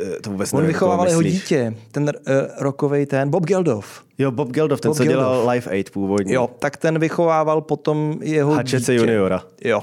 Eh, 0.00 0.20
To 0.20 0.30
vůbec 0.30 0.52
On 0.52 0.56
nevím, 0.60 0.72
vychovával 0.72 1.08
jeho 1.08 1.22
dítě, 1.22 1.74
ten 1.92 2.02
uh, 2.04 2.10
rokovej 2.58 3.06
ten, 3.06 3.30
Bob 3.30 3.44
Geldof. 3.46 4.02
Jo, 4.18 4.30
Bob 4.30 4.48
Geldof, 4.50 4.80
ten, 4.80 4.88
Bob 4.88 4.96
co 4.96 5.04
dělal 5.04 5.30
Geldof. 5.34 5.48
Live 5.52 5.70
Aid 5.70 5.90
původně. 5.90 6.34
Jo, 6.34 6.50
tak 6.58 6.76
ten 6.76 6.98
vychovával 6.98 7.60
potom 7.60 8.18
jeho 8.22 8.54
Hutchinse 8.54 8.92
dítě. 8.92 9.04
juniora. 9.04 9.42
Jo. 9.64 9.82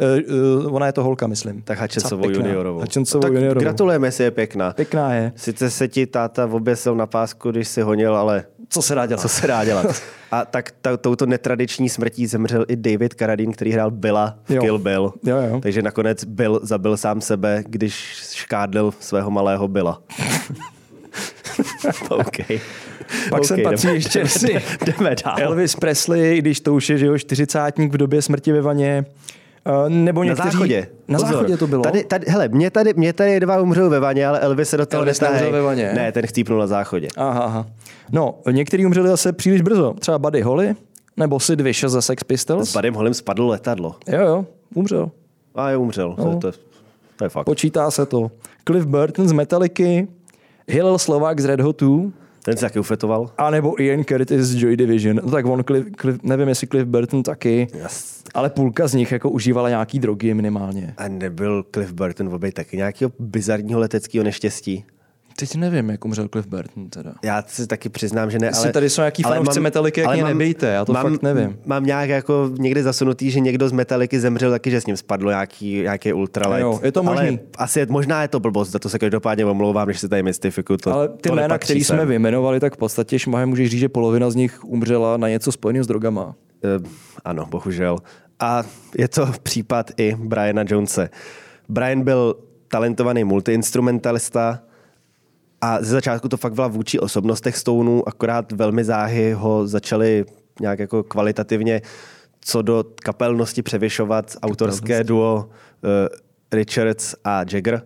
Uh, 0.00 0.74
ona 0.74 0.86
je 0.86 0.92
to 0.92 1.04
holka, 1.04 1.26
myslím. 1.26 1.62
Tak 1.62 1.78
pěkná. 2.20 2.36
juniorovou. 2.36 2.80
Tak 3.20 3.32
juniorovou. 3.32 3.60
gratulujeme 3.60 4.12
si, 4.12 4.22
je 4.22 4.30
pěkná. 4.30 4.72
Pěkná 4.72 5.14
je. 5.14 5.32
Sice 5.36 5.70
se 5.70 5.88
ti 5.88 6.06
táta 6.06 6.46
oběsil 6.46 6.94
na 6.94 7.06
pásku, 7.06 7.50
když 7.50 7.68
si 7.68 7.82
honil, 7.82 8.16
ale 8.16 8.44
Co 8.68 8.82
se 8.82 8.94
dá 8.94 9.06
dělat? 9.06 9.20
co 9.20 9.28
se 9.28 9.46
dá 9.46 9.64
dělat. 9.64 10.02
A 10.30 10.44
tak 10.44 10.70
ta, 10.80 10.96
touto 10.96 11.26
netradiční 11.26 11.88
smrtí 11.88 12.26
zemřel 12.26 12.64
i 12.68 12.76
David 12.76 13.14
Carradine, 13.14 13.52
který 13.52 13.72
hrál 13.72 13.90
Billa 13.90 14.38
v 14.44 14.50
Jo. 14.50 14.62
Kill 14.62 14.78
Bill. 14.78 15.12
Jo, 15.24 15.36
jo. 15.36 15.60
Takže 15.60 15.82
nakonec 15.82 16.24
Bill 16.24 16.60
zabil 16.62 16.96
sám 16.96 17.20
sebe, 17.20 17.62
když 17.66 17.94
škádlil 18.34 18.94
svého 19.00 19.30
malého 19.30 19.68
Billa. 19.68 20.02
OK. 22.08 22.36
Pak 23.30 23.44
sem 23.44 23.58
OK, 23.60 23.64
patří 23.64 23.86
jdeme- 23.86 23.96
ještě 23.96 24.28
si 24.28 24.62
Jdeme 24.86 25.16
dál. 25.24 25.34
Elvis 25.38 25.74
Presley, 25.74 26.38
když 26.38 26.60
to 26.60 26.74
už 26.74 26.90
je, 26.90 26.98
že 26.98 27.06
jo, 27.06 27.18
čtyřicátník 27.18 27.92
v 27.92 27.96
době 27.96 28.22
smrti 28.22 28.52
ve 28.52 28.62
vaně. 28.62 29.04
Uh, 29.68 29.88
nebo 29.88 30.20
Na 30.20 30.24
někteří... 30.24 30.50
záchodě. 30.50 30.88
Na 31.08 31.18
Pozor. 31.18 31.32
záchodě 31.32 31.56
to 31.56 31.66
bylo. 31.66 31.82
Tady, 31.82 32.04
tady, 32.04 32.26
hele, 32.28 32.48
mě 32.48 32.70
tady, 32.70 32.94
mě 32.94 33.12
tady 33.12 33.40
dva 33.40 33.60
umřou 33.60 33.90
ve 33.90 34.00
vaně, 34.00 34.26
ale 34.26 34.40
Elvis 34.40 34.68
se 34.68 34.76
do 34.76 34.86
toho 34.86 35.00
Elvis 35.00 35.20
ve 35.50 35.62
vaně. 35.62 35.92
Ne, 35.94 36.12
ten 36.12 36.26
chcípnul 36.26 36.58
na 36.58 36.66
záchodě. 36.66 37.08
Aha, 37.16 37.40
aha. 37.40 37.66
No, 38.12 38.38
někteří 38.50 38.86
umřeli 38.86 39.08
zase 39.08 39.32
příliš 39.32 39.60
brzo. 39.62 39.94
Třeba 40.00 40.18
Buddy 40.18 40.40
Holly, 40.40 40.74
nebo 41.16 41.40
Sid 41.40 41.60
Vicious 41.60 41.92
ze 41.92 42.02
Sex 42.02 42.24
Pistols. 42.24 42.70
S 42.70 42.72
Budem 42.72 42.94
Holem 42.94 43.14
spadlo 43.14 43.46
letadlo. 43.46 43.96
Jo, 44.08 44.20
jo, 44.20 44.46
umřel. 44.74 45.10
A 45.54 45.70
je 45.70 45.76
umřel. 45.76 46.14
No. 46.18 46.24
To, 46.24 46.52
to, 46.52 46.58
to 47.16 47.24
je 47.24 47.28
fakt. 47.28 47.44
Počítá 47.44 47.90
se 47.90 48.06
to. 48.06 48.30
Cliff 48.66 48.86
Burton 48.86 49.28
z 49.28 49.32
Metallicy, 49.32 50.08
Hillel 50.68 50.98
Slovak 50.98 51.40
z 51.40 51.44
Red 51.44 51.60
Hot 51.60 51.80
2, 51.80 52.10
Ten 52.48 52.56
se 52.56 52.66
taky 52.66 52.78
ufetoval. 52.78 53.30
a 53.38 53.50
nebo 53.50 53.82
Ian 53.82 54.04
Curtis 54.04 54.40
z 54.40 54.62
Joy 54.62 54.76
Division. 54.76 55.20
No 55.24 55.30
tak 55.30 55.46
on, 55.46 55.64
Cliff, 55.64 55.86
Cliff, 56.00 56.18
nevím 56.22 56.48
jestli 56.48 56.66
Cliff 56.66 56.86
Burton 56.86 57.22
taky, 57.22 57.66
Jas. 57.74 58.22
ale 58.34 58.50
půlka 58.50 58.88
z 58.88 58.94
nich 58.94 59.12
jako 59.12 59.30
užívala 59.30 59.68
nějaký 59.68 59.98
drogy 59.98 60.34
minimálně. 60.34 60.94
A 60.96 61.08
nebyl 61.08 61.64
Cliff 61.74 61.92
Burton 61.92 62.34
obej 62.34 62.52
taky 62.52 62.76
nějakého 62.76 63.12
bizarního 63.18 63.80
leteckého 63.80 64.24
neštěstí? 64.24 64.84
Teď 65.40 65.54
nevím, 65.56 65.90
jak 65.90 66.04
umřel 66.04 66.28
Cliff 66.28 66.48
Burton 66.48 66.90
teda. 66.90 67.12
Já 67.24 67.42
si 67.46 67.66
taky 67.66 67.88
přiznám, 67.88 68.30
že 68.30 68.38
ne, 68.38 68.46
Jestli 68.46 68.62
ale... 68.64 68.72
tady 68.72 68.90
jsou 68.90 69.00
nějaký 69.00 69.24
ale 69.24 69.36
fanoušci 69.36 69.58
mám- 69.60 69.62
Metallicy, 69.62 70.00
jak 70.00 70.06
ale 70.06 70.16
mě 70.16 70.22
mám- 70.22 70.32
nebejte, 70.32 70.66
já 70.66 70.84
to 70.84 70.94
fakt 70.94 71.22
nevím. 71.22 71.58
Mám 71.66 71.84
nějak 71.84 72.08
jako 72.08 72.50
někde 72.58 72.82
zasunutý, 72.82 73.30
že 73.30 73.40
někdo 73.40 73.68
z 73.68 73.72
Metallicy 73.72 74.20
zemřel 74.20 74.50
taky, 74.50 74.70
že 74.70 74.80
s 74.80 74.86
ním 74.86 74.96
spadlo 74.96 75.30
nějaký, 75.30 75.72
nějaký 75.82 76.12
ultralet. 76.12 76.60
Jo, 76.60 76.80
je 76.82 76.92
to 76.92 77.00
Ale 77.00 77.10
možný. 77.22 77.38
asi 77.58 77.78
je, 77.80 77.86
možná 77.90 78.22
je 78.22 78.28
to 78.28 78.40
blbost, 78.40 78.70
za 78.70 78.78
to 78.78 78.88
se 78.88 78.98
každopádně 78.98 79.44
omlouvám, 79.46 79.86
když 79.88 80.00
se 80.00 80.08
tady 80.08 80.22
mystifikuju. 80.22 80.76
To, 80.76 80.92
Ale 80.92 81.08
ty 81.08 81.28
to 81.28 81.34
jména, 81.34 81.58
které 81.58 81.80
jsme 81.80 82.06
vyjmenovali, 82.06 82.60
tak 82.60 82.74
v 82.74 82.76
podstatě 82.78 83.18
šmahem 83.18 83.48
můžeš 83.48 83.70
říct, 83.70 83.80
že 83.80 83.88
polovina 83.88 84.30
z 84.30 84.34
nich 84.34 84.64
umřela 84.64 85.16
na 85.16 85.28
něco 85.28 85.52
spojeného 85.52 85.84
s 85.84 85.86
drogama. 85.86 86.34
Eh, 86.64 86.88
ano, 87.24 87.46
bohužel. 87.50 87.98
A 88.40 88.62
je 88.98 89.08
to 89.08 89.28
případ 89.42 89.90
i 89.96 90.14
Briana 90.18 90.64
Jonese. 90.68 91.08
Brian 91.68 92.02
byl 92.02 92.34
talentovaný 92.68 93.24
multiinstrumentalista 93.24 94.60
a 95.60 95.78
ze 95.82 95.90
začátku 95.90 96.28
to 96.28 96.36
fakt 96.36 96.54
byla 96.54 96.68
vůči 96.68 96.98
osobnostech 96.98 97.56
Stoneů, 97.56 98.08
akorát 98.08 98.52
velmi 98.52 98.84
záhy 98.84 99.32
ho 99.32 99.66
začali 99.66 100.24
nějak 100.60 100.78
jako 100.78 101.02
kvalitativně 101.02 101.82
co 102.40 102.62
do 102.62 102.84
kapelnosti 103.02 103.62
převyšovat 103.62 104.36
autorské 104.42 105.04
duo 105.04 105.48
eh, 105.84 106.08
Richards 106.52 107.14
a 107.24 107.44
Jagger, 107.52 107.82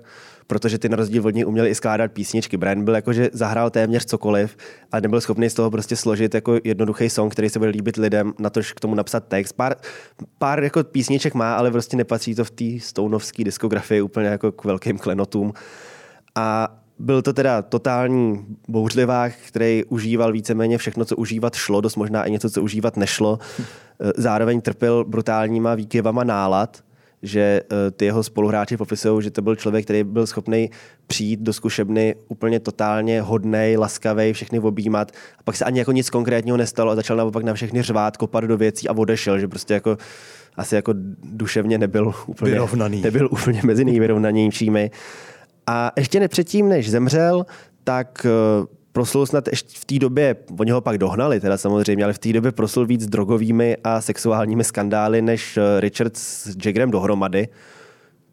protože 0.46 0.78
ty 0.78 0.88
na 0.88 0.96
rozdíl 0.96 1.26
od 1.26 1.34
něj 1.34 1.46
uměli 1.46 1.70
i 1.70 1.74
skládat 1.74 2.12
písničky. 2.12 2.56
Brian 2.56 2.84
byl 2.84 2.94
jako, 2.94 3.12
že 3.12 3.30
zahrál 3.32 3.70
téměř 3.70 4.04
cokoliv 4.04 4.56
a 4.92 5.00
nebyl 5.00 5.20
schopný 5.20 5.50
z 5.50 5.54
toho 5.54 5.70
prostě 5.70 5.96
složit 5.96 6.34
jako 6.34 6.58
jednoduchý 6.64 7.10
song, 7.10 7.32
který 7.32 7.48
se 7.48 7.58
bude 7.58 7.70
líbit 7.70 7.96
lidem, 7.96 8.32
na 8.38 8.50
tož 8.50 8.72
k 8.72 8.80
tomu 8.80 8.94
napsat 8.94 9.24
text. 9.28 9.52
Pár, 9.52 9.76
pár 10.38 10.64
jako 10.64 10.84
písniček 10.84 11.34
má, 11.34 11.54
ale 11.54 11.70
prostě 11.70 11.96
nepatří 11.96 12.34
to 12.34 12.44
v 12.44 12.50
té 12.50 12.64
stonovské 12.78 13.44
diskografii 13.44 14.02
úplně 14.02 14.28
jako 14.28 14.52
k 14.52 14.64
velkým 14.64 14.98
klenotům. 14.98 15.52
A 16.34 16.78
byl 17.02 17.22
to 17.22 17.32
teda 17.32 17.62
totální 17.62 18.46
bouřlivák, 18.68 19.32
který 19.48 19.84
užíval 19.84 20.32
víceméně 20.32 20.78
všechno, 20.78 21.04
co 21.04 21.16
užívat 21.16 21.54
šlo, 21.54 21.80
dost 21.80 21.96
možná 21.96 22.24
i 22.24 22.30
něco, 22.30 22.50
co 22.50 22.62
užívat 22.62 22.96
nešlo. 22.96 23.38
Zároveň 24.16 24.60
trpěl 24.60 25.04
brutálníma 25.04 25.74
výkyvama 25.74 26.24
nálad, 26.24 26.84
že 27.22 27.40
eh, 27.62 27.90
ty 27.90 28.04
jeho 28.04 28.22
spoluhráči 28.22 28.76
popisují, 28.76 29.22
že 29.22 29.30
to 29.30 29.42
byl 29.42 29.56
člověk, 29.56 29.84
který 29.84 30.04
byl 30.04 30.26
schopný 30.26 30.70
přijít 31.06 31.40
do 31.40 31.52
zkušebny 31.52 32.14
úplně 32.28 32.60
totálně 32.60 33.22
hodnej, 33.22 33.76
laskavý, 33.76 34.32
všechny 34.32 34.58
objímat. 34.58 35.12
A 35.38 35.42
pak 35.42 35.56
se 35.56 35.64
ani 35.64 35.78
jako 35.78 35.92
nic 35.92 36.10
konkrétního 36.10 36.56
nestalo 36.56 36.92
a 36.92 36.94
začal 36.94 37.16
naopak 37.16 37.44
na 37.44 37.54
všechny 37.54 37.82
řvát, 37.82 38.16
kopat 38.16 38.44
do 38.44 38.56
věcí 38.56 38.88
a 38.88 38.92
odešel, 38.92 39.38
že 39.38 39.48
prostě 39.48 39.74
jako 39.74 39.98
asi 40.56 40.74
jako 40.74 40.94
duševně 41.24 41.78
nebyl 41.78 42.14
úplně, 42.26 42.50
Vyrovnaný. 42.50 43.00
nebyl 43.00 43.28
úplně 43.32 43.60
mezi 43.64 43.84
nejvyrovnanějšími. 43.84 44.90
A 45.66 45.92
ještě 45.96 46.20
ne 46.20 46.28
předtím, 46.28 46.68
než 46.68 46.90
zemřel, 46.90 47.46
tak 47.84 48.26
eh, 48.26 48.66
proslul 48.92 49.26
snad 49.26 49.48
ještě 49.48 49.80
v 49.80 49.84
té 49.84 49.98
době, 49.98 50.36
oni 50.58 50.70
ho 50.70 50.80
pak 50.80 50.98
dohnali 50.98 51.40
teda 51.40 51.58
samozřejmě, 51.58 52.04
ale 52.04 52.12
v 52.12 52.18
té 52.18 52.32
době 52.32 52.52
proslul 52.52 52.86
víc 52.86 53.06
drogovými 53.06 53.76
a 53.84 54.00
sexuálními 54.00 54.64
skandály 54.64 55.22
než 55.22 55.56
eh, 55.56 55.80
Richard 55.80 56.16
s 56.16 56.56
Jaggerem 56.64 56.90
dohromady, 56.90 57.48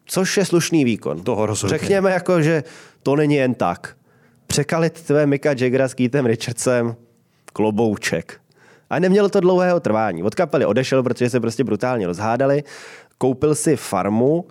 což 0.05 0.37
je 0.37 0.45
slušný 0.45 0.85
výkon. 0.85 1.21
Toho 1.21 1.45
rozhodně. 1.45 1.77
Řekněme 1.77 2.11
jako, 2.11 2.41
že 2.41 2.63
to 3.03 3.15
není 3.15 3.35
jen 3.35 3.53
tak. 3.53 3.95
Překalit 4.47 5.01
tvé 5.01 5.25
Mika 5.25 5.49
Jaggera 5.49 5.87
s 5.87 5.93
Keithem 5.93 6.25
Richardsem, 6.25 6.95
klobouček. 7.53 8.41
A 8.89 8.99
nemělo 8.99 9.29
to 9.29 9.39
dlouhého 9.39 9.79
trvání. 9.79 10.23
Od 10.23 10.35
kapely 10.35 10.65
odešel, 10.65 11.03
protože 11.03 11.29
se 11.29 11.39
prostě 11.39 11.63
brutálně 11.63 12.07
rozhádali. 12.07 12.63
Koupil 13.17 13.55
si 13.55 13.75
farmu 13.75 14.45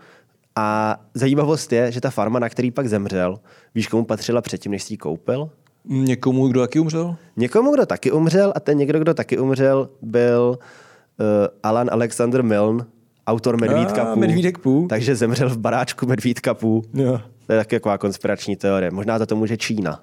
a 0.58 0.96
zajímavost 1.14 1.72
je, 1.72 1.92
že 1.92 2.00
ta 2.00 2.10
farma, 2.10 2.38
na 2.38 2.48
který 2.48 2.70
pak 2.70 2.88
zemřel, 2.88 3.40
víš, 3.74 3.88
komu 3.88 4.04
patřila 4.04 4.42
předtím, 4.42 4.72
než 4.72 4.82
si 4.82 4.92
ji 4.92 4.96
koupil? 4.96 5.50
Někomu, 5.84 6.48
kdo 6.48 6.60
taky 6.60 6.78
umřel? 6.78 7.16
Někomu, 7.36 7.74
kdo 7.74 7.86
taky 7.86 8.12
umřel 8.12 8.52
a 8.56 8.60
ten 8.60 8.78
někdo, 8.78 8.98
kdo 8.98 9.14
taky 9.14 9.38
umřel, 9.38 9.88
byl 10.02 10.58
uh, 10.58 11.26
Alan 11.62 11.88
Alexander 11.92 12.42
Milne, 12.42 12.84
autor 13.26 13.60
Medvídka 13.60 14.04
Pů. 14.04 14.20
Medvídek 14.20 14.58
Pů. 14.58 14.86
Takže 14.88 15.16
zemřel 15.16 15.48
v 15.48 15.58
baráčku 15.58 16.06
Medvídka 16.06 16.54
Pů. 16.54 16.82
Jo. 16.94 17.20
To 17.46 17.52
je 17.52 17.58
taky 17.58 17.76
taková 17.76 17.98
konspirační 17.98 18.56
teorie. 18.56 18.90
Možná 18.90 19.18
za 19.18 19.26
to 19.26 19.36
může 19.36 19.56
Čína. 19.56 20.02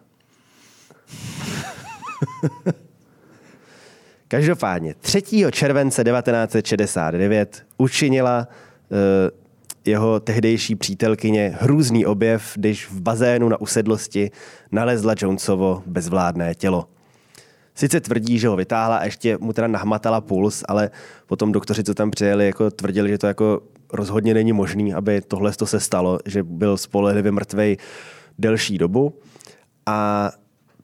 Každopádně 4.27 4.95
3. 4.99 5.21
července 5.51 6.03
1969 6.03 7.63
učinila 7.77 8.47
uh, 8.89 8.97
jeho 9.85 10.19
tehdejší 10.19 10.75
přítelkyně 10.75 11.57
hrůzný 11.59 12.05
objev, 12.05 12.51
když 12.55 12.87
v 12.89 13.01
bazénu 13.01 13.49
na 13.49 13.61
usedlosti 13.61 14.31
nalezla 14.71 15.15
Jonesovo 15.17 15.83
bezvládné 15.85 16.55
tělo. 16.55 16.87
Sice 17.75 17.99
tvrdí, 18.01 18.39
že 18.39 18.47
ho 18.47 18.55
vytáhla 18.55 18.97
a 18.97 19.05
ještě 19.05 19.37
mu 19.37 19.53
teda 19.53 19.67
nahmatala 19.67 20.21
puls, 20.21 20.63
ale 20.67 20.89
potom 21.27 21.51
doktoři, 21.51 21.83
co 21.83 21.93
tam 21.93 22.11
přijeli, 22.11 22.45
jako 22.45 22.71
tvrdili, 22.71 23.09
že 23.09 23.17
to 23.17 23.27
jako 23.27 23.61
rozhodně 23.93 24.33
není 24.33 24.53
možný, 24.53 24.93
aby 24.93 25.21
tohle 25.21 25.51
to 25.51 25.65
se 25.65 25.79
stalo, 25.79 26.19
že 26.25 26.43
byl 26.43 26.77
spolehlivě 26.77 27.31
mrtvej 27.31 27.77
delší 28.39 28.77
dobu. 28.77 29.19
A 29.85 30.31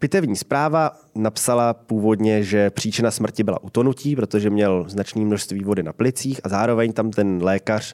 pitevní 0.01 0.35
zpráva 0.35 0.91
napsala 1.15 1.73
původně, 1.73 2.43
že 2.43 2.69
příčina 2.69 3.11
smrti 3.11 3.43
byla 3.43 3.63
utonutí, 3.63 4.15
protože 4.15 4.49
měl 4.49 4.85
značné 4.87 5.21
množství 5.21 5.63
vody 5.63 5.83
na 5.83 5.93
plicích 5.93 6.41
a 6.43 6.49
zároveň 6.49 6.93
tam 6.93 7.11
ten 7.11 7.43
lékař 7.43 7.93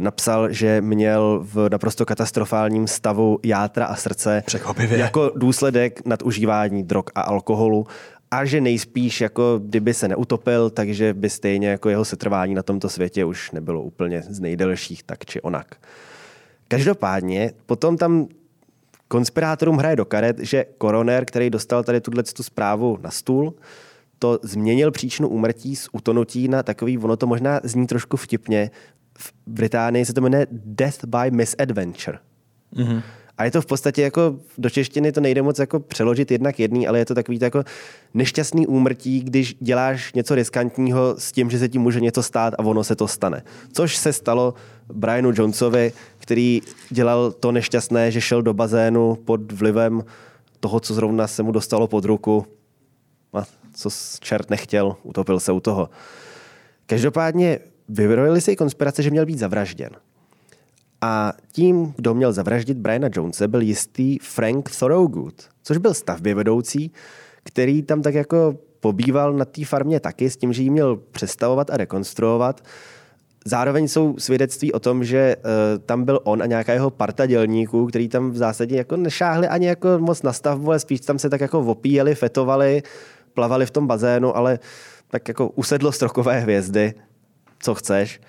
napsal, 0.00 0.52
že 0.52 0.80
měl 0.80 1.40
v 1.42 1.68
naprosto 1.70 2.06
katastrofálním 2.06 2.86
stavu 2.86 3.38
játra 3.44 3.86
a 3.86 3.96
srdce 3.96 4.42
Překvapivě. 4.46 4.98
jako 4.98 5.32
důsledek 5.36 6.06
nadužívání 6.06 6.82
drog 6.82 7.04
a 7.14 7.20
alkoholu 7.20 7.86
a 8.30 8.44
že 8.44 8.60
nejspíš, 8.60 9.20
jako 9.20 9.60
kdyby 9.64 9.94
se 9.94 10.08
neutopil, 10.08 10.70
takže 10.70 11.14
by 11.14 11.30
stejně 11.30 11.68
jako 11.68 11.88
jeho 11.88 12.04
setrvání 12.04 12.54
na 12.54 12.62
tomto 12.62 12.88
světě 12.88 13.24
už 13.24 13.50
nebylo 13.50 13.82
úplně 13.82 14.22
z 14.22 14.40
nejdelších 14.40 15.02
tak 15.02 15.24
či 15.24 15.40
onak. 15.40 15.66
Každopádně 16.68 17.52
potom 17.66 17.96
tam 17.96 18.26
konspirátorům 19.12 19.76
hraje 19.76 19.96
do 19.96 20.04
karet, 20.04 20.38
že 20.38 20.64
koroner, 20.78 21.24
který 21.24 21.50
dostal 21.50 21.84
tady 21.84 22.00
tuhle 22.00 22.22
tu 22.22 22.42
zprávu 22.42 22.98
na 23.02 23.10
stůl, 23.10 23.54
to 24.18 24.38
změnil 24.42 24.90
příčinu 24.90 25.28
úmrtí 25.28 25.76
z 25.76 25.88
utonutí 25.92 26.48
na 26.48 26.62
takový, 26.62 26.98
ono 26.98 27.16
to 27.16 27.26
možná 27.26 27.60
zní 27.64 27.86
trošku 27.86 28.16
vtipně, 28.16 28.70
v 29.18 29.32
Británii 29.46 30.04
se 30.04 30.12
to 30.12 30.20
jmenuje 30.20 30.46
Death 30.50 31.04
by 31.04 31.30
Misadventure. 31.30 32.18
Mm-hmm. 32.76 33.02
A 33.42 33.44
je 33.44 33.50
to 33.50 33.62
v 33.62 33.66
podstatě 33.66 34.02
jako 34.02 34.36
do 34.58 34.70
češtiny 34.70 35.12
to 35.12 35.20
nejde 35.20 35.42
moc 35.42 35.58
jako 35.58 35.80
přeložit 35.80 36.30
jednak 36.30 36.60
jedný, 36.60 36.88
ale 36.88 36.98
je 36.98 37.04
to 37.04 37.14
takový 37.14 37.38
to 37.38 37.44
jako 37.44 37.64
nešťastný 38.14 38.66
úmrtí, 38.66 39.20
když 39.20 39.56
děláš 39.60 40.12
něco 40.12 40.34
riskantního 40.34 41.14
s 41.18 41.32
tím, 41.32 41.50
že 41.50 41.58
se 41.58 41.68
ti 41.68 41.78
může 41.78 42.00
něco 42.00 42.22
stát 42.22 42.54
a 42.54 42.58
ono 42.58 42.84
se 42.84 42.96
to 42.96 43.08
stane. 43.08 43.42
Což 43.72 43.96
se 43.96 44.12
stalo 44.12 44.54
Brianu 44.92 45.32
Jonesovi, 45.34 45.92
který 46.18 46.62
dělal 46.90 47.32
to 47.32 47.52
nešťastné, 47.52 48.10
že 48.10 48.20
šel 48.20 48.42
do 48.42 48.54
bazénu 48.54 49.14
pod 49.14 49.52
vlivem 49.52 50.04
toho, 50.60 50.80
co 50.80 50.94
zrovna 50.94 51.26
se 51.26 51.42
mu 51.42 51.52
dostalo 51.52 51.86
pod 51.86 52.04
ruku 52.04 52.46
a 53.32 53.44
co 53.74 53.90
čert 54.20 54.50
nechtěl, 54.50 54.96
utopil 55.02 55.40
se 55.40 55.52
u 55.52 55.60
toho. 55.60 55.90
Každopádně 56.86 57.58
vyvrojili 57.88 58.40
se 58.40 58.52
i 58.52 58.56
konspirace, 58.56 59.02
že 59.02 59.10
měl 59.10 59.26
být 59.26 59.38
zavražděn. 59.38 59.90
A 61.02 61.32
tím, 61.52 61.94
kdo 61.96 62.14
měl 62.14 62.32
zavraždit 62.32 62.78
Briana 62.78 63.08
Jonese, 63.16 63.48
byl 63.48 63.60
jistý 63.60 64.18
Frank 64.18 64.70
Thorogood, 64.78 65.34
což 65.62 65.76
byl 65.76 65.94
stavběvedoucí, 65.94 66.92
který 67.44 67.82
tam 67.82 68.02
tak 68.02 68.14
jako 68.14 68.58
pobýval 68.80 69.32
na 69.32 69.44
té 69.44 69.64
farmě 69.64 70.00
taky 70.00 70.30
s 70.30 70.36
tím, 70.36 70.52
že 70.52 70.62
ji 70.62 70.70
měl 70.70 70.96
přestavovat 70.96 71.70
a 71.70 71.76
rekonstruovat. 71.76 72.60
Zároveň 73.44 73.88
jsou 73.88 74.14
svědectví 74.18 74.72
o 74.72 74.80
tom, 74.80 75.04
že 75.04 75.36
uh, 75.36 75.84
tam 75.86 76.04
byl 76.04 76.20
on 76.24 76.42
a 76.42 76.46
nějaká 76.46 76.72
jeho 76.72 76.90
parta 76.90 77.26
dělníků, 77.26 77.86
který 77.86 78.08
tam 78.08 78.30
v 78.30 78.36
zásadě 78.36 78.76
jako 78.76 78.96
nešáhli 78.96 79.48
ani 79.48 79.66
jako 79.66 79.88
moc 79.98 80.22
na 80.22 80.32
stavbu, 80.32 80.68
ale 80.68 80.80
spíš 80.80 81.00
tam 81.00 81.18
se 81.18 81.30
tak 81.30 81.40
jako 81.40 81.60
opíjeli, 81.60 82.14
fetovali, 82.14 82.82
plavali 83.34 83.66
v 83.66 83.70
tom 83.70 83.86
bazénu, 83.86 84.36
ale 84.36 84.58
tak 85.08 85.28
jako 85.28 85.48
usedlo 85.48 85.92
strokové 85.92 86.40
hvězdy, 86.40 86.94
co 87.58 87.74
chceš. 87.74 88.20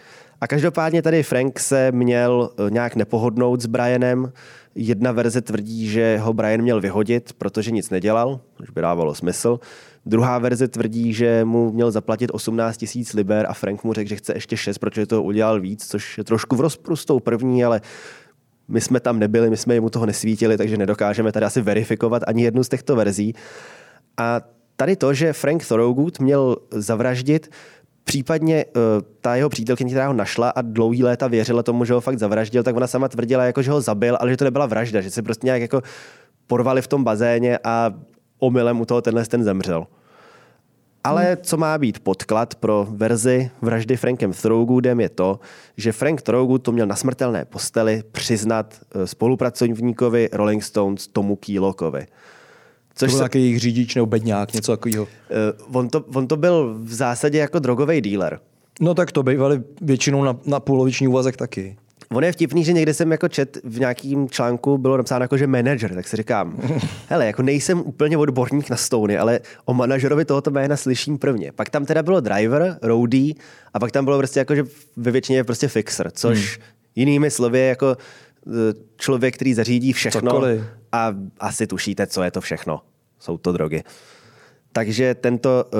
A 0.43 0.47
každopádně 0.47 1.01
tady 1.01 1.23
Frank 1.23 1.59
se 1.59 1.91
měl 1.91 2.49
nějak 2.69 2.95
nepohodnout 2.95 3.61
s 3.61 3.65
Brianem. 3.65 4.31
Jedna 4.75 5.11
verze 5.11 5.41
tvrdí, 5.41 5.87
že 5.87 6.17
ho 6.17 6.33
Brian 6.33 6.61
měl 6.61 6.81
vyhodit, 6.81 7.33
protože 7.33 7.71
nic 7.71 7.89
nedělal, 7.89 8.39
což 8.57 8.69
by 8.69 8.81
dávalo 8.81 9.15
smysl. 9.15 9.59
Druhá 10.05 10.39
verze 10.39 10.67
tvrdí, 10.67 11.13
že 11.13 11.45
mu 11.45 11.71
měl 11.71 11.91
zaplatit 11.91 12.29
18 12.33 12.77
tisíc 12.77 13.13
liber 13.13 13.45
a 13.49 13.53
Frank 13.53 13.83
mu 13.83 13.93
řekl, 13.93 14.09
že 14.09 14.15
chce 14.15 14.33
ještě 14.33 14.57
6, 14.57 14.77
protože 14.77 15.05
to 15.05 15.23
udělal 15.23 15.61
víc, 15.61 15.87
což 15.87 16.17
je 16.17 16.23
trošku 16.23 16.55
v 16.55 16.61
rozporu 16.61 16.95
s 16.95 17.05
tou 17.05 17.19
první, 17.19 17.65
ale 17.65 17.81
my 18.67 18.81
jsme 18.81 18.99
tam 18.99 19.19
nebyli, 19.19 19.49
my 19.49 19.57
jsme 19.57 19.79
mu 19.79 19.89
toho 19.89 20.05
nesvítili, 20.05 20.57
takže 20.57 20.77
nedokážeme 20.77 21.31
tady 21.31 21.45
asi 21.45 21.61
verifikovat 21.61 22.23
ani 22.27 22.43
jednu 22.43 22.63
z 22.63 22.69
těchto 22.69 22.95
verzí. 22.95 23.35
A 24.17 24.41
tady 24.75 24.95
to, 24.95 25.13
že 25.13 25.33
Frank 25.33 25.67
Thorogood 25.67 26.19
měl 26.19 26.57
zavraždit 26.71 27.49
Případně 28.03 28.65
uh, 28.65 28.81
ta 29.21 29.35
jeho 29.35 29.49
přítelkyně, 29.49 29.89
která 29.89 30.07
ho 30.07 30.13
našla 30.13 30.49
a 30.49 30.61
dlouhý 30.61 31.03
léta 31.03 31.27
věřila 31.27 31.63
tomu, 31.63 31.85
že 31.85 31.93
ho 31.93 32.01
fakt 32.01 32.19
zavraždil, 32.19 32.63
tak 32.63 32.75
ona 32.75 32.87
sama 32.87 33.07
tvrdila, 33.07 33.43
jako, 33.43 33.61
že 33.61 33.71
ho 33.71 33.81
zabil, 33.81 34.17
ale 34.19 34.31
že 34.31 34.37
to 34.37 34.43
nebyla 34.43 34.65
vražda, 34.65 35.01
že 35.01 35.11
se 35.11 35.21
prostě 35.21 35.47
nějak 35.47 35.61
jako 35.61 35.81
porvali 36.47 36.81
v 36.81 36.87
tom 36.87 37.03
bazéně 37.03 37.59
a 37.63 37.93
omylem 38.39 38.81
u 38.81 38.85
toho 38.85 39.01
tenhle 39.01 39.25
ten 39.25 39.43
zemřel. 39.43 39.87
Ale 41.03 41.23
hmm. 41.23 41.37
co 41.41 41.57
má 41.57 41.77
být 41.77 41.99
podklad 41.99 42.55
pro 42.55 42.87
verzi 42.89 43.51
vraždy 43.61 43.97
Frankem 43.97 44.33
Throgoodem 44.33 44.99
je 44.99 45.09
to, 45.09 45.39
že 45.77 45.91
Frank 45.91 46.21
Throgood 46.21 46.63
to 46.63 46.71
měl 46.71 46.87
na 46.87 46.95
smrtelné 46.95 47.45
posteli 47.45 48.03
přiznat 48.11 48.79
spolupracovníkovi 49.05 50.29
Rolling 50.33 50.63
Stones 50.63 51.07
Tomu 51.07 51.35
Keelockovi. 51.35 52.05
Což 52.95 53.07
to 53.07 53.11
byl 53.11 53.17
se... 53.17 53.21
nějaký 53.21 53.39
jejich 53.39 53.59
řidič 53.59 53.95
nebo 53.95 54.05
bedňák, 54.05 54.53
něco 54.53 54.71
takového. 54.71 55.03
Uh, 55.03 55.77
on, 55.77 55.89
to, 55.89 56.05
on 56.13 56.27
to 56.27 56.37
byl 56.37 56.75
v 56.79 56.93
zásadě 56.93 57.37
jako 57.37 57.59
drogový 57.59 58.01
dealer. 58.01 58.39
No 58.81 58.93
tak 58.93 59.11
to 59.11 59.23
bývali 59.23 59.61
většinou 59.81 60.23
na, 60.23 60.37
na 60.45 60.59
půloviční 60.59 61.07
úvazek 61.07 61.37
taky. 61.37 61.77
On 62.13 62.23
je 62.23 62.31
vtipný, 62.31 62.63
že 62.63 62.73
někde 62.73 62.93
jsem 62.93 63.11
jako 63.11 63.27
čet 63.27 63.57
v 63.63 63.79
nějakým 63.79 64.29
článku 64.29 64.77
bylo 64.77 64.97
napsáno 64.97 65.23
jako, 65.23 65.37
že 65.37 65.47
manager, 65.47 65.95
tak 65.95 66.07
si 66.07 66.17
říkám, 66.17 66.59
hele, 67.09 67.25
jako 67.25 67.41
nejsem 67.41 67.79
úplně 67.79 68.17
odborník 68.17 68.69
na 68.69 68.77
Stony, 68.77 69.17
ale 69.17 69.39
o 69.65 69.73
manažerovi 69.73 70.25
tohoto 70.25 70.51
jména 70.51 70.77
slyším 70.77 71.17
prvně. 71.17 71.51
Pak 71.51 71.69
tam 71.69 71.85
teda 71.85 72.03
bylo 72.03 72.19
driver, 72.19 72.77
roadie 72.81 73.33
a 73.73 73.79
pak 73.79 73.91
tam 73.91 74.05
bylo 74.05 74.17
prostě 74.17 74.39
jako, 74.39 74.55
že 74.55 74.63
ve 74.95 75.11
většině 75.11 75.43
prostě 75.43 75.67
fixer, 75.67 76.11
což 76.11 76.57
hmm. 76.57 76.67
jinými 76.95 77.31
slovy 77.31 77.59
jako 77.59 77.97
člověk, 78.97 79.35
který 79.35 79.53
zařídí 79.53 79.93
všechno 79.93 80.31
Cokoliv. 80.31 80.63
a 80.91 81.13
asi 81.39 81.67
tušíte, 81.67 82.07
co 82.07 82.23
je 82.23 82.31
to 82.31 82.41
všechno. 82.41 82.81
Jsou 83.19 83.37
to 83.37 83.51
drogy. 83.51 83.83
Takže 84.71 85.15
tento 85.15 85.65
uh, 85.73 85.79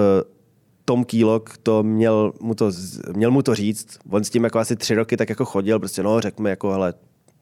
Tom 0.86 1.06
Kýlok 1.06 1.58
to 1.58 1.84
měl 1.84 2.34
mu 2.42 2.56
to, 2.56 2.72
měl 3.16 3.32
mu 3.32 3.42
to 3.42 3.56
říct. 3.56 4.00
On 4.10 4.24
s 4.24 4.30
tím 4.30 4.44
jako 4.44 4.60
asi 4.60 4.76
tři 4.76 4.96
roky 4.96 5.18
tak 5.18 5.30
jako 5.30 5.46
chodil, 5.46 5.80
prostě 5.80 6.04
no, 6.04 6.22
řekl 6.22 6.44
mi 6.44 6.50
jako, 6.50 6.72
hele, 6.72 6.94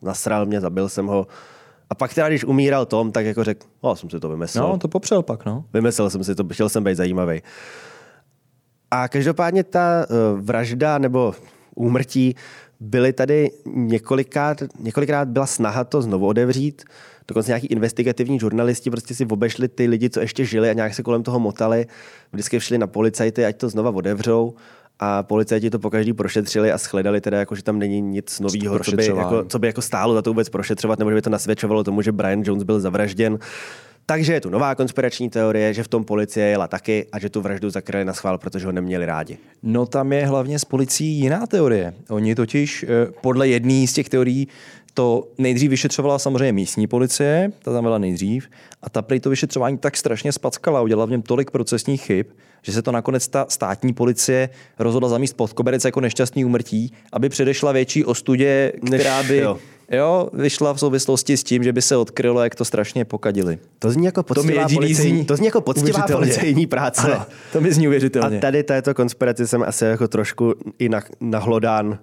nasral 0.02 0.46
mě, 0.46 0.62
zabil 0.62 0.90
jsem 0.90 1.08
ho. 1.08 1.28
A 1.90 1.96
pak 1.96 2.14
teda, 2.14 2.30
když 2.30 2.44
umíral 2.44 2.86
Tom, 2.86 3.12
tak 3.12 3.26
jako 3.26 3.44
řekl, 3.44 3.68
no, 3.84 3.96
jsem 3.96 4.10
si 4.10 4.20
to 4.20 4.30
vymyslel. 4.30 4.68
No, 4.68 4.78
to 4.78 4.88
popřel 4.88 5.24
pak, 5.24 5.46
no. 5.46 5.66
Vymyslel 5.74 6.10
jsem 6.10 6.24
si 6.24 6.36
to, 6.36 6.44
chtěl 6.52 6.70
jsem 6.70 6.84
být 6.84 6.96
zajímavý. 6.96 7.42
A 8.92 9.08
každopádně 9.08 9.64
ta 9.64 10.06
uh, 10.10 10.40
vražda 10.40 10.98
nebo 10.98 11.36
úmrtí 11.76 12.36
byly 12.82 13.14
tady 13.14 13.52
několikrát, 13.66 14.64
několikrát 14.80 15.28
byla 15.28 15.46
snaha 15.46 15.84
to 15.84 16.02
znovu 16.02 16.28
odevřít. 16.28 16.84
Dokonce 17.28 17.52
nějaký 17.52 17.68
investigativní 17.68 18.40
žurnalisti 18.40 18.90
prostě 18.90 19.16
si 19.16 19.26
obešli 19.26 19.68
ty 19.68 19.88
lidi, 19.88 20.10
co 20.10 20.20
ještě 20.20 20.46
žili 20.46 20.70
a 20.70 20.74
nějak 20.74 20.94
se 20.94 21.04
kolem 21.04 21.24
toho 21.24 21.40
motali. 21.40 21.86
Vždycky 22.34 22.60
šli 22.60 22.78
na 22.78 22.88
policajty, 22.88 23.46
ať 23.46 23.58
to 23.58 23.70
znova 23.70 23.92
odevřou 23.92 24.54
a 25.00 25.24
policajti 25.24 25.70
to 25.70 25.80
pokaždý 25.80 26.14
prošetřili 26.14 26.72
a 26.72 26.78
shledali 26.78 27.22
teda, 27.22 27.40
jako, 27.40 27.56
že 27.56 27.64
tam 27.64 27.80
není 27.80 28.02
nic 28.02 28.40
nového, 28.40 28.80
co 28.80 28.92
by, 28.92 29.06
jako, 29.06 29.46
co 29.46 29.60
by 29.60 29.68
jako 29.68 29.82
stálo 29.82 30.14
za 30.14 30.22
to 30.22 30.30
vůbec 30.30 30.50
prošetřovat, 30.50 31.00
nebo 31.00 31.12
že 31.12 31.16
by 31.16 31.22
to 31.22 31.30
nasvědčovalo 31.30 31.84
tomu, 31.84 32.02
že 32.02 32.12
Brian 32.12 32.42
Jones 32.46 32.64
byl 32.64 32.80
zavražděn. 32.80 33.40
Takže 34.06 34.34
je 34.34 34.42
tu 34.42 34.50
nová 34.50 34.76
konspirační 34.76 35.30
teorie, 35.30 35.74
že 35.74 35.84
v 35.84 35.88
tom 35.88 36.04
policie 36.04 36.48
jela 36.48 36.68
taky 36.68 37.06
a 37.12 37.20
že 37.20 37.30
tu 37.30 37.42
vraždu 37.42 37.70
zakryli 37.70 38.06
na 38.06 38.14
schvál, 38.14 38.38
protože 38.38 38.66
ho 38.66 38.72
neměli 38.72 39.06
rádi. 39.06 39.38
No 39.64 39.86
tam 39.86 40.14
je 40.14 40.26
hlavně 40.26 40.60
s 40.60 40.66
policií 40.66 41.20
jiná 41.20 41.48
teorie. 41.48 41.94
Oni 42.10 42.36
totiž 42.36 42.84
eh, 42.84 42.88
podle 43.22 43.48
jedné 43.48 43.88
z 43.88 43.94
těch 43.94 44.10
teorií 44.10 44.48
to 44.94 45.28
nejdřív 45.38 45.70
vyšetřovala 45.70 46.20
samozřejmě 46.20 46.52
místní 46.52 46.88
policie, 46.88 47.52
ta 47.62 47.74
tam 47.74 47.84
byla 47.84 47.98
nejdřív, 47.98 48.50
a 48.82 48.90
ta 48.90 49.02
prý 49.02 49.20
to 49.20 49.30
vyšetřování 49.30 49.78
tak 49.78 49.98
strašně 49.98 50.32
spackala, 50.32 50.82
udělala 50.82 51.06
v 51.06 51.10
něm 51.10 51.22
tolik 51.22 51.52
procesních 51.52 52.04
chyb, 52.04 52.26
že 52.62 52.72
se 52.72 52.82
to 52.82 52.92
nakonec 52.92 53.28
ta 53.28 53.46
státní 53.50 53.94
policie 53.94 54.50
rozhodla 54.80 55.10
zamíst 55.10 55.38
pod 55.38 55.54
koberec 55.54 55.86
jako 55.86 56.02
nešťastný 56.02 56.46
úmrtí, 56.46 56.94
aby 57.12 57.30
předešla 57.30 57.72
větší 57.72 58.06
ostudě, 58.06 58.74
která 58.88 59.24
by, 59.24 59.44
Jo, 59.92 60.30
vyšla 60.34 60.74
v 60.74 60.80
souvislosti 60.80 61.38
s 61.38 61.44
tím, 61.44 61.64
že 61.64 61.74
by 61.74 61.82
se 61.82 61.98
odkrylo, 61.98 62.44
jak 62.44 62.56
to 62.56 62.66
strašně 62.66 63.06
pokadili. 63.06 63.58
To 63.80 63.92
zní 63.92 64.06
jako 64.06 64.24
To 64.24 64.34
poctivá, 64.34 64.62
jediný 64.62 64.76
policejní, 64.78 65.18
zní 65.18 65.26
to 65.26 65.36
zní 65.36 65.46
jako 65.46 65.62
poctivá 65.62 66.06
policejní 66.12 66.68
práce. 66.68 67.14
Ano, 67.16 67.26
to 67.54 67.62
mi 67.62 67.74
zní 67.74 67.86
A 67.86 67.90
uvěřitelně. 67.90 68.40
tady 68.40 68.64
této 68.64 68.94
konspiraci 68.94 69.48
jsem 69.48 69.64
asi 69.64 69.86
jako 69.86 70.08
trošku 70.08 70.54
i 70.80 70.90
na, 70.90 71.02
nahlodán, 71.22 72.00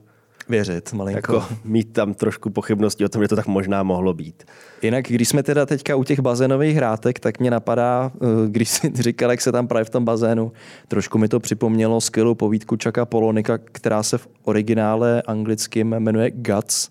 Věřit 0.48 0.92
malinko. 0.92 1.34
jako 1.34 1.46
mít 1.64 1.92
tam 1.92 2.14
trošku 2.14 2.50
pochybnosti 2.50 3.04
o 3.04 3.08
tom, 3.08 3.22
že 3.22 3.28
to 3.28 3.36
tak 3.36 3.46
možná 3.46 3.82
mohlo 3.82 4.14
být. 4.14 4.44
Jinak, 4.82 5.04
když 5.08 5.28
jsme 5.28 5.42
teda 5.42 5.66
teďka 5.66 5.96
u 5.96 6.04
těch 6.04 6.20
bazénových 6.20 6.76
hrátek, 6.76 7.20
tak 7.20 7.40
mě 7.40 7.50
napadá, 7.50 8.12
eh, 8.22 8.26
když 8.48 8.68
jsi 8.68 8.92
říkal, 9.02 9.30
jak 9.30 9.40
se 9.40 9.52
tam 9.52 9.68
právě 9.68 9.84
v 9.84 9.90
tom 9.90 10.04
bazénu, 10.04 10.52
trošku 10.88 11.18
mi 11.18 11.28
to 11.28 11.40
připomnělo 11.40 12.00
skvělou 12.00 12.34
povídku 12.34 12.76
Čaka 12.76 13.04
Polonika, 13.06 13.58
která 13.58 14.02
se 14.02 14.18
v 14.18 14.28
originále 14.44 15.22
anglickým 15.26 15.88
jmenuje 15.98 16.30
Guts. 16.34 16.88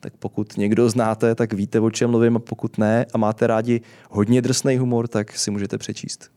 Tak 0.00 0.12
pokud 0.18 0.56
někdo 0.56 0.90
znáte, 0.90 1.34
tak 1.34 1.52
víte, 1.52 1.80
o 1.80 1.90
čem 1.90 2.10
mluvím, 2.10 2.36
a 2.36 2.38
pokud 2.38 2.78
ne 2.78 3.06
a 3.14 3.18
máte 3.18 3.46
rádi 3.46 3.80
hodně 4.10 4.42
drsný 4.42 4.76
humor, 4.76 5.08
tak 5.08 5.32
si 5.32 5.50
můžete 5.50 5.78
přečíst. 5.78 6.30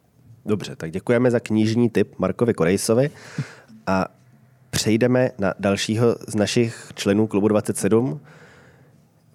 Dobře, 0.46 0.76
tak 0.76 0.92
děkujeme 0.92 1.32
za 1.32 1.40
knižní 1.40 1.90
tip 1.90 2.20
Markovi 2.20 2.54
Korejsovi 2.54 3.10
a 3.88 4.06
přejdeme 4.70 5.32
na 5.40 5.54
dalšího 5.60 6.16
z 6.28 6.36
našich 6.36 6.92
členů 6.96 7.28
klubu 7.28 7.48
27, 7.48 8.20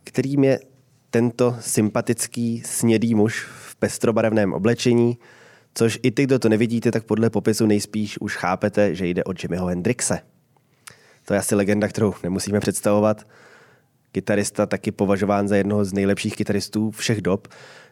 kterým 0.04 0.44
je 0.44 0.60
tento 1.10 1.56
sympatický 1.60 2.62
snědý 2.66 3.14
muž 3.14 3.46
v 3.68 3.76
pestrobarevném 3.76 4.52
oblečení, 4.52 5.18
což 5.74 5.98
i 6.02 6.10
ty, 6.10 6.24
kdo 6.24 6.38
to 6.38 6.48
nevidíte, 6.48 6.92
tak 6.92 7.04
podle 7.04 7.30
popisu 7.30 7.66
nejspíš 7.66 8.18
už 8.20 8.36
chápete, 8.36 8.94
že 8.94 9.06
jde 9.06 9.24
o 9.24 9.32
Jimmyho 9.42 9.66
Hendrixe. 9.66 10.18
To 11.24 11.34
je 11.34 11.40
asi 11.40 11.54
legenda, 11.54 11.88
kterou 11.88 12.14
nemusíme 12.22 12.60
představovat. 12.60 13.26
Kytarista 14.12 14.66
taky 14.66 14.92
považován 14.92 15.48
za 15.48 15.56
jednoho 15.56 15.84
z 15.84 15.92
nejlepších 15.92 16.36
kytaristů 16.36 16.90
všech 16.90 17.20
dob. 17.20 17.48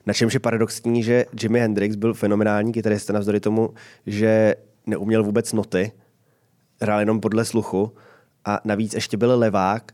Na 0.06 0.12
čemž 0.12 0.34
je 0.34 0.40
paradoxní, 0.40 1.02
že 1.02 1.24
Jimi 1.42 1.60
Hendrix 1.60 1.96
byl 1.96 2.14
fenomenální 2.14 2.72
kytarista 2.72 3.12
navzdory 3.12 3.40
tomu, 3.40 3.70
že 4.06 4.54
neuměl 4.86 5.24
vůbec 5.24 5.52
noty, 5.52 5.92
hrál 6.82 7.00
jenom 7.00 7.20
podle 7.20 7.44
sluchu 7.44 7.92
a 8.44 8.60
navíc 8.64 8.94
ještě 8.94 9.16
byl 9.16 9.38
levák 9.38 9.92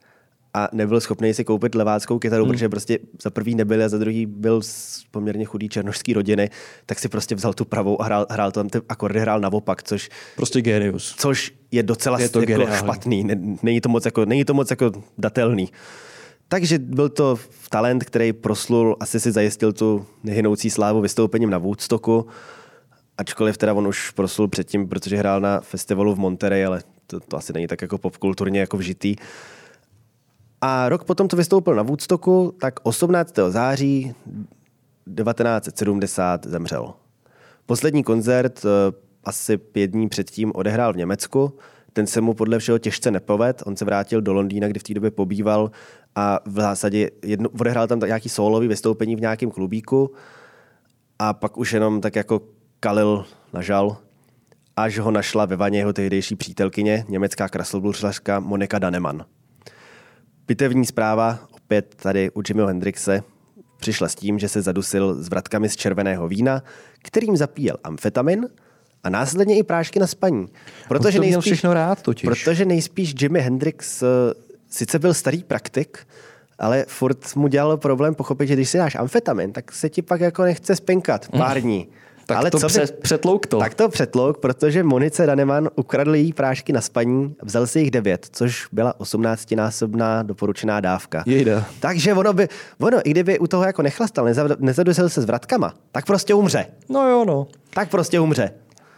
a 0.54 0.68
nebyl 0.72 1.00
schopný 1.00 1.34
si 1.34 1.44
koupit 1.44 1.74
leváckou 1.74 2.18
kytaru, 2.18 2.44
hmm. 2.44 2.52
protože 2.52 2.68
prostě 2.68 2.98
za 3.22 3.30
prvý 3.30 3.54
nebyl 3.54 3.84
a 3.84 3.88
za 3.88 3.98
druhý 3.98 4.26
byl 4.26 4.62
z 4.62 5.04
poměrně 5.10 5.44
chudý 5.44 5.68
černošský 5.68 6.12
rodiny, 6.12 6.50
tak 6.86 6.98
si 6.98 7.08
prostě 7.08 7.34
vzal 7.34 7.54
tu 7.54 7.64
pravou 7.64 8.02
a 8.02 8.04
hrál, 8.04 8.26
hrál 8.30 8.52
tam 8.52 8.68
ty 8.68 8.78
akordy, 8.88 9.20
hrál 9.20 9.40
naopak, 9.40 9.82
což 9.82 10.08
Prostě 10.36 10.60
genius. 10.62 11.14
což 11.18 11.52
je 11.70 11.82
docela 11.82 12.20
Je 12.20 12.28
to 12.28 12.40
jako 12.40 12.46
geniální. 12.52 12.76
špatný. 12.78 13.24
Ne- 13.24 13.56
Není 13.62 13.80
to, 13.80 13.88
moc 13.88 14.04
jako, 14.04 14.24
není 14.24 14.44
to 14.44 14.54
moc 14.54 14.70
jako 14.70 14.92
datelný. 15.18 15.68
Takže 16.52 16.78
byl 16.78 17.08
to 17.08 17.36
talent, 17.68 18.04
který 18.04 18.32
proslul, 18.32 18.96
asi 19.00 19.20
si 19.20 19.32
zajistil 19.32 19.72
tu 19.72 20.06
nehynoucí 20.22 20.70
slávu 20.70 21.00
vystoupením 21.00 21.50
na 21.50 21.58
Woodstocku, 21.58 22.26
ačkoliv 23.18 23.58
teda 23.58 23.74
on 23.74 23.86
už 23.86 24.10
proslul 24.10 24.48
předtím, 24.48 24.88
protože 24.88 25.16
hrál 25.16 25.40
na 25.40 25.60
festivalu 25.60 26.14
v 26.14 26.18
Monterey, 26.18 26.66
ale 26.66 26.82
to, 27.06 27.20
to 27.20 27.36
asi 27.36 27.52
není 27.52 27.66
tak 27.66 27.82
jako 27.82 27.98
popkulturně 27.98 28.60
jako 28.60 28.76
vžitý. 28.76 29.16
A 30.60 30.88
rok 30.88 31.04
potom, 31.04 31.28
co 31.28 31.36
vystoupil 31.36 31.74
na 31.74 31.82
Woodstocku, 31.82 32.54
tak 32.60 32.74
18. 32.82 33.34
září 33.48 34.14
1970 35.16 36.46
zemřel. 36.46 36.94
Poslední 37.66 38.04
koncert 38.04 38.64
eh, 38.64 38.68
asi 39.24 39.56
pět 39.56 39.90
dní 39.90 40.08
předtím 40.08 40.52
odehrál 40.54 40.92
v 40.92 40.96
Německu. 40.96 41.58
Ten 41.92 42.06
se 42.06 42.20
mu 42.20 42.34
podle 42.34 42.58
všeho 42.58 42.78
těžce 42.78 43.10
nepoved. 43.10 43.62
On 43.66 43.76
se 43.76 43.84
vrátil 43.84 44.20
do 44.20 44.32
Londýna, 44.32 44.68
kde 44.68 44.80
v 44.80 44.82
té 44.82 44.94
době 44.94 45.10
pobýval 45.10 45.70
a 46.14 46.40
v 46.46 46.60
zásadě 46.60 47.10
jedno, 47.24 47.48
odehrál 47.60 47.86
tam 47.86 47.98
nějaký 47.98 48.28
solový 48.28 48.68
vystoupení 48.68 49.16
v 49.16 49.20
nějakém 49.20 49.50
klubíku 49.50 50.10
a 51.18 51.32
pak 51.32 51.58
už 51.58 51.72
jenom 51.72 52.00
tak 52.00 52.16
jako 52.16 52.40
kalil 52.80 53.24
na 53.52 53.62
žal, 53.62 53.96
až 54.76 54.98
ho 54.98 55.10
našla 55.10 55.44
ve 55.44 55.56
vaně 55.56 55.78
jeho 55.78 55.92
tehdejší 55.92 56.36
přítelkyně, 56.36 57.04
německá 57.08 57.48
krasobluřařka 57.48 58.40
Monika 58.40 58.78
Daneman. 58.78 59.24
Pitevní 60.46 60.86
zpráva, 60.86 61.38
opět 61.50 61.94
tady 61.94 62.30
u 62.30 62.42
Jimmyho 62.48 62.68
Hendrixe, 62.68 63.22
přišla 63.76 64.08
s 64.08 64.14
tím, 64.14 64.38
že 64.38 64.48
se 64.48 64.62
zadusil 64.62 65.22
s 65.22 65.28
vratkami 65.28 65.68
z 65.68 65.76
červeného 65.76 66.28
vína, 66.28 66.62
kterým 67.02 67.36
zapíjel 67.36 67.76
amfetamin 67.84 68.48
a 69.04 69.10
následně 69.10 69.56
i 69.58 69.62
prášky 69.62 69.98
na 69.98 70.06
spaní. 70.06 70.48
Protože 70.88 71.18
to 71.18 71.24
měl 71.24 71.40
všechno 71.40 71.74
rád 71.74 72.02
totiž. 72.02 72.28
Protože 72.28 72.64
nejspíš 72.64 73.14
Jimi 73.20 73.40
Hendrix 73.40 74.02
eh, 74.02 74.06
sice 74.70 74.98
byl 74.98 75.14
starý 75.14 75.42
praktik, 75.44 75.98
ale 76.58 76.84
furt 76.88 77.36
mu 77.36 77.48
dělal 77.48 77.76
problém 77.76 78.14
pochopit, 78.14 78.46
že 78.46 78.54
když 78.54 78.70
si 78.70 78.78
dáš 78.78 78.94
amfetamin, 78.94 79.52
tak 79.52 79.72
se 79.72 79.88
ti 79.88 80.02
pak 80.02 80.20
jako 80.20 80.42
nechce 80.42 80.76
spinkat 80.76 81.28
pár 81.28 81.60
dní. 81.60 81.88
Tak 82.26 82.38
ale 82.38 82.50
to 82.50 82.58
co 82.58 82.66
pře- 82.66 82.86
přetlouk 82.86 83.46
to. 83.46 83.58
Tak 83.58 83.74
to 83.74 83.88
přetlouk, 83.88 84.38
protože 84.38 84.82
Monice 84.82 85.26
Daneman 85.26 85.68
ukradl 85.76 86.14
jí 86.14 86.32
prášky 86.32 86.72
na 86.72 86.80
spaní, 86.80 87.34
vzal 87.42 87.66
si 87.66 87.80
jich 87.80 87.90
devět, 87.90 88.26
což 88.32 88.66
byla 88.72 88.94
18-násobná 89.00 90.22
doporučená 90.22 90.80
dávka. 90.80 91.22
Jejda. 91.26 91.64
Takže 91.80 92.14
ono 92.14 92.32
by, 92.32 92.48
ono, 92.80 92.98
i 93.04 93.10
kdyby 93.10 93.38
u 93.38 93.46
toho 93.46 93.64
jako 93.64 93.82
nechlastal, 93.82 94.24
neza- 94.24 94.56
nezadusil 94.58 95.08
se 95.08 95.22
s 95.22 95.24
vratkama, 95.24 95.74
tak 95.92 96.06
prostě 96.06 96.34
umře. 96.34 96.66
No 96.88 97.08
jo, 97.08 97.24
no. 97.24 97.46
Tak 97.70 97.88
prostě 97.90 98.20
umře. 98.20 98.50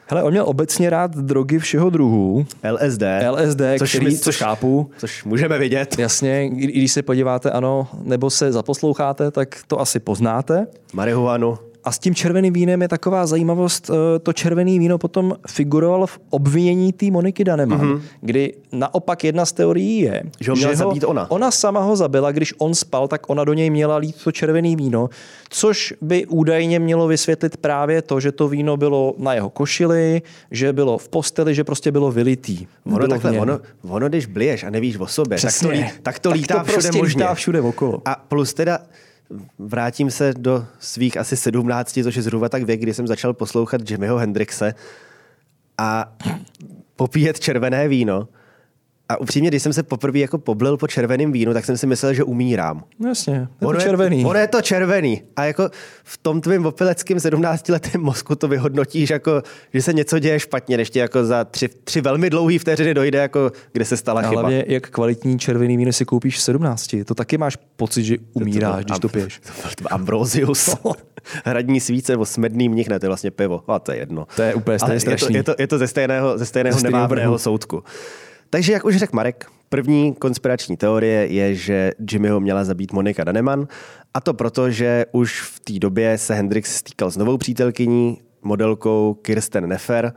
Hele, 0.06 0.22
on 0.22 0.30
měl 0.30 0.44
obecně 0.48 0.90
rád 0.90 1.16
drogy 1.16 1.58
všeho 1.58 1.90
druhu. 1.90 2.46
LSD. 2.72 3.02
LSD, 3.30 3.60
který- 3.88 4.18
což 4.18 4.36
chápu. 4.36 4.90
Což 4.98 5.24
můžeme 5.24 5.58
vidět. 5.58 5.98
Jasně, 5.98 6.46
i 6.46 6.48
když 6.48 6.92
se 6.92 7.02
podíváte, 7.02 7.50
ano, 7.50 7.88
nebo 8.02 8.30
se 8.30 8.52
zaposloucháte, 8.52 9.30
tak 9.30 9.58
to 9.66 9.80
asi 9.80 10.00
poznáte. 10.00 10.66
Marihuanu. 10.92 11.58
A 11.84 11.92
s 11.92 11.98
tím 11.98 12.14
červeným 12.14 12.52
vínem 12.52 12.82
je 12.82 12.88
taková 12.88 13.26
zajímavost, 13.26 13.90
eh, 13.90 14.18
to 14.18 14.32
červený 14.32 14.78
víno 14.78 14.98
potom 14.98 15.36
figurovalo 15.48 16.06
v 16.06 16.18
obvinění 16.30 16.92
té 16.92 17.10
Moniky 17.10 17.44
Daneman, 17.44 17.80
mm-hmm. 17.80 18.00
kdy 18.20 18.54
naopak 18.72 19.24
jedna 19.24 19.46
z 19.46 19.52
teorií 19.52 19.98
je, 20.00 20.22
Že 20.40 20.50
ho 20.50 20.56
měla 20.56 20.74
zabít 20.74 21.04
ona. 21.06 21.30
ona 21.30 21.50
sama 21.50 21.80
ho 21.80 21.96
zabila, 21.96 22.32
když 22.32 22.54
on 22.58 22.74
spal, 22.74 23.08
tak 23.08 23.30
ona 23.30 23.44
do 23.44 23.52
něj 23.52 23.70
měla 23.70 23.96
lít 23.96 24.16
to 24.24 24.32
červený 24.32 24.76
víno, 24.76 25.08
což 25.48 25.94
by 26.00 26.26
údajně 26.26 26.78
mělo 26.78 27.06
vysvětlit 27.08 27.56
právě 27.56 28.02
to, 28.02 28.20
že 28.20 28.32
to 28.32 28.48
víno 28.48 28.76
bylo 28.76 29.14
na 29.18 29.34
jeho 29.34 29.50
košili, 29.50 30.22
že 30.50 30.72
bylo 30.72 30.98
v 30.98 31.08
posteli, 31.08 31.54
že 31.54 31.64
prostě 31.64 31.92
bylo 31.92 32.12
vylitý. 32.12 32.66
Ono, 32.86 32.96
Bylo 32.96 33.08
takhle, 33.08 33.40
ono, 33.40 33.60
ono, 33.88 34.08
když 34.08 34.26
blíješ 34.26 34.64
a 34.64 34.70
nevíš 34.70 34.96
o 34.98 35.06
sobě, 35.06 35.38
tak 35.38 35.42
to, 35.42 35.48
Přesně. 35.48 35.70
lí, 35.70 35.90
tak 36.02 36.18
to 36.18 36.30
lítá 36.30 36.54
tak 36.54 36.66
to 36.66 36.72
všude 36.72 36.82
prostě 36.82 36.98
možně. 36.98 37.22
lítá 37.22 37.34
všude 37.34 37.60
okolo. 37.60 38.02
A 38.04 38.14
plus 38.28 38.54
teda 38.54 38.78
vrátím 39.58 40.10
se 40.10 40.34
do 40.38 40.66
svých 40.78 41.16
asi 41.16 41.36
17, 41.36 41.98
což 42.02 42.16
je 42.16 42.22
zhruba 42.22 42.48
tak 42.48 42.62
věk, 42.62 42.80
kdy 42.80 42.94
jsem 42.94 43.06
začal 43.06 43.32
poslouchat 43.34 43.90
Jimmyho 43.90 44.16
Hendrixe 44.16 44.74
a 45.78 46.16
popíjet 46.96 47.40
červené 47.40 47.88
víno. 47.88 48.28
A 49.08 49.20
upřímně, 49.20 49.48
když 49.50 49.62
jsem 49.62 49.72
se 49.72 49.82
poprvé 49.82 50.18
jako 50.18 50.38
poblil 50.38 50.76
po 50.76 50.88
červeném 50.88 51.32
vínu, 51.32 51.52
tak 51.52 51.64
jsem 51.64 51.76
si 51.78 51.86
myslel, 51.86 52.14
že 52.14 52.24
umírám. 52.24 52.84
No 52.98 53.08
jasně, 53.08 53.34
je 53.34 53.48
to 53.60 53.68
Ono 53.68 53.80
červený. 53.80 54.20
Je, 54.20 54.26
ono 54.26 54.38
je 54.38 54.48
to 54.48 54.62
červený. 54.62 55.22
A 55.36 55.44
jako 55.44 55.70
v 56.04 56.18
tom 56.18 56.40
tvým 56.40 56.66
opileckým 56.66 57.16
17-letém 57.18 58.00
mozku 58.00 58.34
to 58.34 58.48
vyhodnotíš, 58.48 59.10
jako, 59.10 59.42
že 59.74 59.82
se 59.82 59.92
něco 59.92 60.18
děje 60.18 60.40
špatně, 60.40 60.76
než 60.76 60.90
ti 60.90 60.98
jako 60.98 61.24
za 61.24 61.44
tři, 61.44 61.68
tři 61.68 62.00
velmi 62.00 62.30
dlouhé 62.30 62.58
vteřiny 62.58 62.94
dojde, 62.94 63.18
jako, 63.18 63.52
kde 63.72 63.84
se 63.84 63.96
stala 63.96 64.20
A 64.20 64.28
chyba. 64.28 64.40
hlavně, 64.40 64.64
jak 64.68 64.90
kvalitní 64.90 65.38
červený 65.38 65.76
víno 65.76 65.92
si 65.92 66.04
koupíš 66.04 66.36
v 66.36 66.40
17. 66.42 66.96
To 67.04 67.14
taky 67.14 67.38
máš 67.38 67.58
pocit, 67.76 68.04
že 68.04 68.16
umíráš, 68.32 68.84
když 68.84 68.98
to 68.98 69.08
piješ. 69.08 69.40
To 69.40 69.52
byl 69.62 69.70
to 69.82 69.94
Ambrosius. 69.94 70.76
Hradní 71.44 71.80
svíce 71.80 72.12
nebo 72.12 72.26
smedný 72.26 72.68
mnich, 72.68 72.88
ne, 72.88 72.98
to 72.98 73.06
je 73.06 73.08
vlastně 73.08 73.30
pivo. 73.30 73.62
A 73.68 73.78
to 73.78 73.92
je 73.92 73.98
jedno. 73.98 74.26
To 74.36 74.42
je 74.42 74.54
úplně 74.54 74.78
Ale 74.82 74.94
je 74.94 75.00
to, 75.16 75.32
je, 75.32 75.42
to, 75.42 75.54
je 75.58 75.66
to 75.66 75.78
ze 75.78 75.88
stejného, 75.88 76.38
ze 76.38 76.46
stejného 76.46 76.74
Ze 76.74 76.78
stejného 76.80 76.98
nemávného 76.98 77.38
soudku. 77.38 77.82
Takže, 78.54 78.72
jak 78.72 78.84
už 78.84 78.96
řekl 78.96 79.16
Marek, 79.16 79.46
první 79.68 80.14
konspirační 80.14 80.76
teorie 80.76 81.26
je, 81.26 81.54
že 81.54 81.92
Jimmyho 82.10 82.40
měla 82.40 82.64
zabít 82.64 82.92
Monika 82.92 83.24
Daneman. 83.24 83.68
A 84.14 84.20
to 84.20 84.34
proto, 84.34 84.70
že 84.70 85.06
už 85.12 85.40
v 85.40 85.60
té 85.60 85.78
době 85.78 86.18
se 86.18 86.34
Hendrix 86.34 86.76
stýkal 86.76 87.10
s 87.10 87.16
novou 87.16 87.38
přítelkyní, 87.38 88.18
modelkou 88.42 89.14
Kirsten 89.22 89.68
Nefer, 89.68 90.12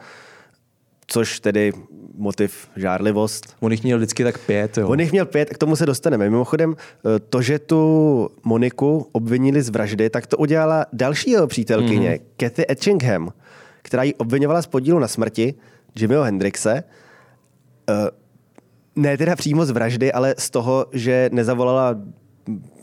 což 1.07 1.39
tedy 1.39 1.73
motiv 2.17 2.67
žárlivost. 2.75 3.55
On 3.59 3.71
jich 3.71 3.83
měl 3.83 3.97
vždycky 3.97 4.23
tak 4.23 4.37
pět, 4.37 4.77
jo. 4.77 4.87
On 4.87 4.99
jich 4.99 5.11
měl 5.11 5.25
pět, 5.25 5.49
k 5.49 5.57
tomu 5.57 5.75
se 5.75 5.85
dostaneme. 5.85 6.29
Mimochodem, 6.29 6.75
eh, 6.75 7.19
to, 7.19 7.41
že 7.41 7.59
tu 7.59 8.29
Moniku 8.43 9.09
obvinili 9.11 9.61
z 9.61 9.69
vraždy, 9.69 10.09
tak 10.09 10.27
to 10.27 10.37
udělala 10.37 10.85
další 10.93 11.31
jeho 11.31 11.47
přítelkyně, 11.47 12.11
mm-hmm. 12.11 12.21
Kathy 12.37 12.71
Etchingham, 12.71 13.33
která 13.81 14.03
ji 14.03 14.13
obvinovala 14.13 14.61
z 14.61 14.67
podílu 14.67 14.99
na 14.99 15.07
smrti 15.07 15.53
Jimmyho 15.95 16.23
Hendrixe. 16.23 16.83
Eh, 17.89 18.24
Ne 18.95 19.17
teda 19.17 19.35
přímo 19.35 19.65
z 19.65 19.69
vraždy, 19.71 20.11
ale 20.13 20.35
z 20.37 20.49
toho, 20.49 20.85
že 20.91 21.29
nezavolala 21.33 21.95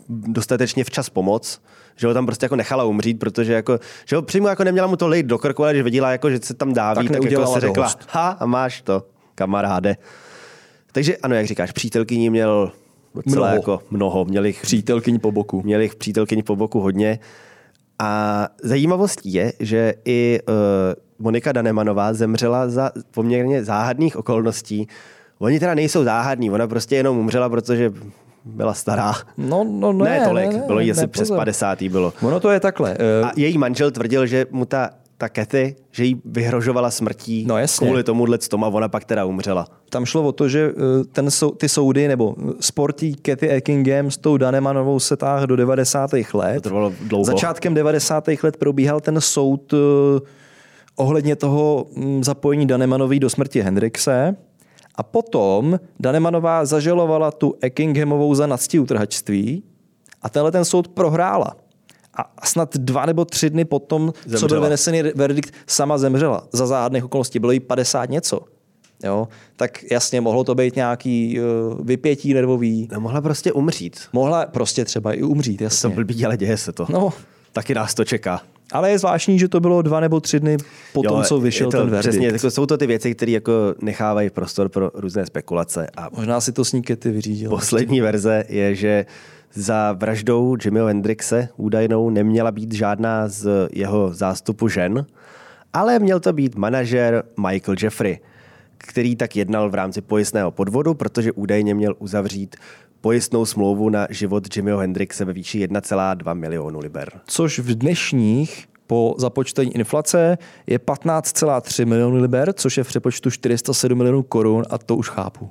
dostatečně 0.09 0.85
včas 0.85 1.09
pomoc, 1.11 1.63
že 1.97 2.07
ho 2.07 2.15
tam 2.15 2.27
prostě 2.27 2.45
jako 2.45 2.57
nechala 2.57 2.85
umřít, 2.85 3.19
protože 3.19 3.53
jako, 3.53 3.79
že 4.05 4.17
ho 4.17 4.23
přímo 4.23 4.49
jako 4.49 4.65
neměla 4.65 4.87
mu 4.87 4.97
to 4.97 5.09
lejt 5.09 5.27
do 5.27 5.39
krku, 5.39 5.63
ale 5.65 5.73
když 5.73 5.83
viděla, 5.83 6.13
jako, 6.13 6.31
že 6.31 6.39
se 6.43 6.55
tam 6.55 6.73
dáví, 6.73 7.09
Tak 7.09 7.21
tak, 7.21 7.31
jako 7.31 7.47
se 7.47 7.61
řekla, 7.61 7.85
dost. 7.85 7.99
ha, 8.11 8.29
a 8.29 8.47
máš 8.47 8.83
to, 8.83 9.03
kamaráde. 9.35 9.97
Takže 10.93 11.17
ano, 11.17 11.35
jak 11.35 11.47
říkáš, 11.47 11.73
přítelkyní 11.73 12.31
měl 12.31 12.73
docela 13.15 13.47
Mnoho. 13.47 13.55
jako 13.57 13.81
mnoho. 13.91 14.25
Měli 14.25 14.49
jich, 14.49 14.63
Přítelkyň 14.63 15.19
po 15.21 15.33
boku. 15.33 15.63
měli 15.63 15.85
jich 15.85 15.95
přítelkyň 15.95 16.43
po 16.43 16.57
boku 16.57 16.81
hodně. 16.81 17.19
A 17.99 18.49
zajímavostí 18.63 19.33
je, 19.33 19.53
že 19.61 19.95
i 20.05 20.41
uh, 20.49 20.55
Monika 21.19 21.53
Danemanová 21.53 22.13
zemřela 22.13 22.69
za 22.69 22.91
poměrně 23.11 23.65
záhadných 23.65 24.17
okolností. 24.17 24.87
Oni 25.43 25.61
teda 25.61 25.75
nejsou 25.75 26.05
záhadní, 26.05 26.51
ona 26.51 26.67
prostě 26.67 26.97
jenom 26.97 27.19
umřela, 27.19 27.49
protože 27.49 27.93
byla 28.45 28.75
stará. 28.75 29.13
No, 29.37 29.65
no, 29.71 29.93
ne, 29.93 30.05
Ne, 30.19 30.27
tolik, 30.29 30.47
ne, 30.53 30.57
ne, 30.59 30.63
bylo 30.67 30.81
jí 30.81 30.91
asi 30.91 31.01
ne, 31.01 31.07
přes 31.07 31.29
pozor. 31.29 31.37
50. 31.37 31.83
bylo. 31.83 32.13
Ono 32.23 32.41
to 32.41 32.51
je 32.51 32.61
takhle. 32.61 32.97
eh, 32.99 33.23
A 33.25 33.31
její 33.37 33.59
manžel 33.59 33.91
tvrdil, 33.91 34.27
že 34.27 34.47
mu 34.51 34.65
ta, 34.65 34.91
ta 35.19 35.29
Kathy, 35.29 35.77
že 35.91 36.05
jí 36.05 36.21
vyhrožovala 36.25 36.91
smrtí 36.91 37.45
No 37.49 37.59
jasně. 37.59 37.87
kvůli 37.87 38.05
tomuhle 38.05 38.39
tomu 38.39 38.65
a 38.65 38.69
ona 38.69 38.89
pak 38.89 39.05
teda 39.05 39.25
umřela. 39.25 39.67
Tam 39.91 40.05
šlo 40.05 40.23
o 40.23 40.33
to, 40.33 40.49
že 40.49 40.71
eh, 40.71 41.05
ten, 41.13 41.29
ty 41.57 41.69
soudy 41.69 42.09
nebo 42.09 42.35
sportí 42.61 43.15
Kathy 43.15 43.49
Eckingham 43.49 44.11
s 44.11 44.17
tou 44.17 44.37
Danemanovou 44.37 45.01
se 45.01 45.17
táhl 45.17 45.47
do 45.47 45.57
90. 45.57 46.11
let. 46.35 46.55
To 46.55 46.61
trvalo 46.61 46.93
dlouho. 47.01 47.25
Začátkem 47.25 47.75
90. 47.75 48.25
let 48.43 48.57
probíhal 48.57 49.01
ten 49.01 49.21
soud 49.21 49.73
eh, 49.75 49.77
ohledně 50.97 51.37
toho 51.37 51.87
mm, 51.97 52.25
zapojení 52.25 52.67
Danemanový 52.67 53.21
do 53.21 53.31
smrti 53.31 53.61
Hendrikse. 53.61 54.37
A 54.95 55.03
potom 55.03 55.81
Danemanová 56.01 56.65
zažalovala 56.65 57.31
tu 57.31 57.55
Eckinghamovou 57.61 58.35
za 58.35 58.47
nadstiutrhačství 58.47 59.63
a 60.23 60.29
tenhle 60.29 60.53
ten 60.53 60.65
soud 60.65 60.89
prohrála. 60.89 61.57
A 62.15 62.47
snad 62.47 62.77
dva 62.77 63.07
nebo 63.07 63.25
tři 63.25 63.51
dny 63.51 63.65
potom, 63.65 64.13
co 64.23 64.29
byl 64.29 64.39
Zemřela. 64.39 64.63
vynesený 64.63 65.03
verdikt, 65.15 65.55
sama 65.67 65.99
zemřela. 65.99 66.47
Za 66.53 66.67
záhadných 66.67 67.05
okolností 67.05 67.39
bylo 67.39 67.53
jí 67.53 67.61
50 67.61 68.11
něco. 68.11 68.41
Jo? 69.05 69.29
Tak 69.57 69.85
jasně, 69.91 70.21
mohlo 70.21 70.45
to 70.45 70.55
být 70.55 70.77
nějaký 70.77 71.41
uh, 71.41 71.81
vypětí 71.87 72.35
nervový. 72.35 72.89
No, 72.93 73.01
mohla 73.01 73.21
prostě 73.21 73.53
umřít. 73.53 74.01
Mohla 74.13 74.47
prostě 74.47 74.85
třeba 74.85 75.13
i 75.13 75.23
umřít, 75.23 75.59
To 75.59 75.65
jasně. 75.65 75.89
blbý, 75.91 76.25
ale 76.27 76.37
děje 76.37 76.57
se 76.57 76.73
to. 76.73 76.87
No, 76.91 77.13
Taky 77.53 77.75
nás 77.75 77.95
to 77.95 78.05
čeká. 78.05 78.41
ale 78.73 78.91
je 78.91 78.99
zvláštní, 78.99 79.39
že 79.39 79.49
to 79.49 79.61
bylo 79.61 79.83
dva 79.83 80.01
nebo 80.01 80.21
tři 80.21 80.41
dny 80.41 80.57
po 80.93 81.03
tom, 81.03 81.23
co 81.23 81.41
vyšel 81.41 81.71
to, 81.71 81.77
ten 81.79 81.91
verdikt. 81.91 82.09
Přesně, 82.11 82.27
jako 82.27 82.51
jsou 82.51 82.67
to 82.67 82.77
ty 82.79 82.87
věci, 82.87 83.15
které 83.15 83.33
jako 83.33 83.53
nechávají 83.83 84.31
prostor 84.31 84.69
pro 84.69 84.91
různé 84.95 85.27
spekulace. 85.27 85.87
A 85.97 86.09
Možná 86.17 86.41
si 86.41 86.53
to 86.53 86.65
s 86.65 86.73
ní 86.73 86.83
Katy 86.83 87.11
vyřídil. 87.11 87.51
poslední 87.51 88.01
verze 88.01 88.45
je, 88.49 88.75
že 88.75 89.07
za 89.55 89.93
vraždou 89.93 90.57
Jimmyho 90.65 90.87
Hendrixe 90.87 91.49
údajnou 91.57 92.11
neměla 92.11 92.51
být 92.51 92.73
žádná 92.73 93.29
z 93.29 93.69
jeho 93.73 94.15
zástupu 94.15 94.69
žen, 94.69 95.07
ale 95.73 95.99
měl 95.99 96.21
to 96.21 96.33
být 96.33 96.55
manažer 96.57 97.23
Michael 97.49 97.77
Jeffrey, 97.83 98.21
který 98.79 99.17
tak 99.17 99.37
jednal 99.37 99.71
v 99.71 99.75
rámci 99.75 100.01
pojistného 100.01 100.51
podvodu, 100.51 100.95
protože 100.95 101.33
údajně 101.33 101.75
měl 101.75 101.95
uzavřít 101.99 102.57
pojistnou 103.03 103.45
smlouvu 103.45 103.89
na 103.89 104.07
život 104.11 104.57
Jimmyho 104.57 104.79
Hendrixe 104.79 105.25
ve 105.25 105.33
výši 105.33 105.67
1,2 105.67 106.35
milionu 106.35 106.79
liber. 106.79 107.11
Což 107.27 107.59
v 107.59 107.75
dnešních 107.75 108.69
po 108.87 109.15
započtení 109.19 109.75
inflace 109.75 110.39
je 110.67 110.79
15,3 110.79 111.87
milionů 111.87 112.23
liber, 112.23 112.53
což 112.53 112.77
je 112.77 112.85
v 112.85 112.89
přepočtu 112.89 113.31
407 113.31 113.99
milionů 113.99 114.23
korun 114.23 114.65
a 114.71 114.79
to 114.79 114.97
už 114.97 115.09
chápu. 115.09 115.51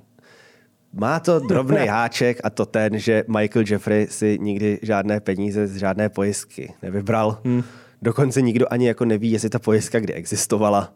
Má 0.94 1.20
to 1.20 1.40
drobný 1.40 1.88
háček 1.88 2.40
a 2.44 2.50
to 2.50 2.66
ten, 2.66 3.00
že 3.00 3.24
Michael 3.28 3.66
Jeffrey 3.68 4.08
si 4.08 4.38
nikdy 4.42 4.80
žádné 4.82 5.20
peníze 5.20 5.68
z 5.68 5.78
žádné 5.78 6.10
pojistky 6.10 6.74
nevybral. 6.82 7.38
Hmm. 7.46 7.64
Dokonce 8.02 8.42
nikdo 8.42 8.66
ani 8.70 8.88
jako 8.88 9.06
neví, 9.06 9.32
jestli 9.32 9.50
ta 9.50 9.60
pojistka 9.60 10.00
kdy 10.00 10.14
existovala. 10.14 10.94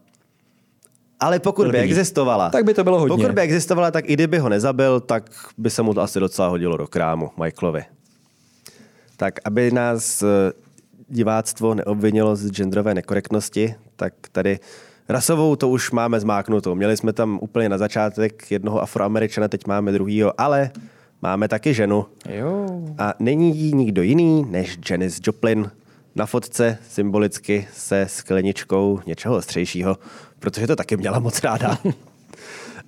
Ale 1.20 1.40
pokud 1.40 1.72
by 1.72 1.80
existovala, 1.80 2.50
Tak 2.50 2.66
by 2.66 2.74
to 2.74 2.84
bylo 2.84 3.00
hodně. 3.00 3.16
Pokud 3.18 3.32
by 3.32 3.42
existovala, 3.42 3.92
tak 3.92 4.10
i 4.10 4.14
kdyby 4.14 4.38
ho 4.38 4.50
nezabil, 4.50 5.00
tak 5.00 5.30
by 5.58 5.70
se 5.70 5.82
mu 5.82 5.94
to 5.94 6.02
asi 6.02 6.20
docela 6.20 6.48
hodilo 6.48 6.78
do 6.78 6.88
krámu, 6.88 7.32
Michaelovi. 7.44 7.84
Tak 9.18 9.40
aby 9.46 9.72
nás 9.72 10.24
eh, 10.24 10.52
diváctvo 11.10 11.76
neobvinilo 11.76 12.36
z 12.36 12.52
genderové 12.52 12.94
nekorektnosti, 12.94 13.76
tak 13.96 14.14
tady 14.32 14.60
rasovou 15.10 15.56
to 15.56 15.70
už 15.70 15.92
máme 15.92 16.20
zmáknutou. 16.20 16.76
Měli 16.76 16.98
jsme 16.98 17.14
tam 17.14 17.40
úplně 17.42 17.70
na 17.70 17.78
začátek 17.78 18.52
jednoho 18.52 18.82
afroameričana, 18.82 19.48
teď 19.48 19.68
máme 19.68 19.92
druhýho, 19.92 20.42
ale 20.42 20.72
máme 21.22 21.48
taky 21.48 21.74
ženu. 21.74 22.06
Jo. 22.30 22.82
A 22.98 23.14
není 23.20 23.58
jí 23.58 23.74
nikdo 23.74 24.02
jiný 24.02 24.46
než 24.50 24.78
Janis 24.90 25.20
Joplin. 25.24 25.72
Na 26.16 26.26
fotce 26.26 26.78
symbolicky 26.90 27.68
se 27.74 28.06
skleničkou 28.10 29.00
něčeho 29.06 29.36
ostřejšího, 29.36 29.98
protože 30.40 30.68
to 30.68 30.76
taky 30.76 30.98
měla 30.98 31.20
moc 31.20 31.44
ráda. 31.44 31.78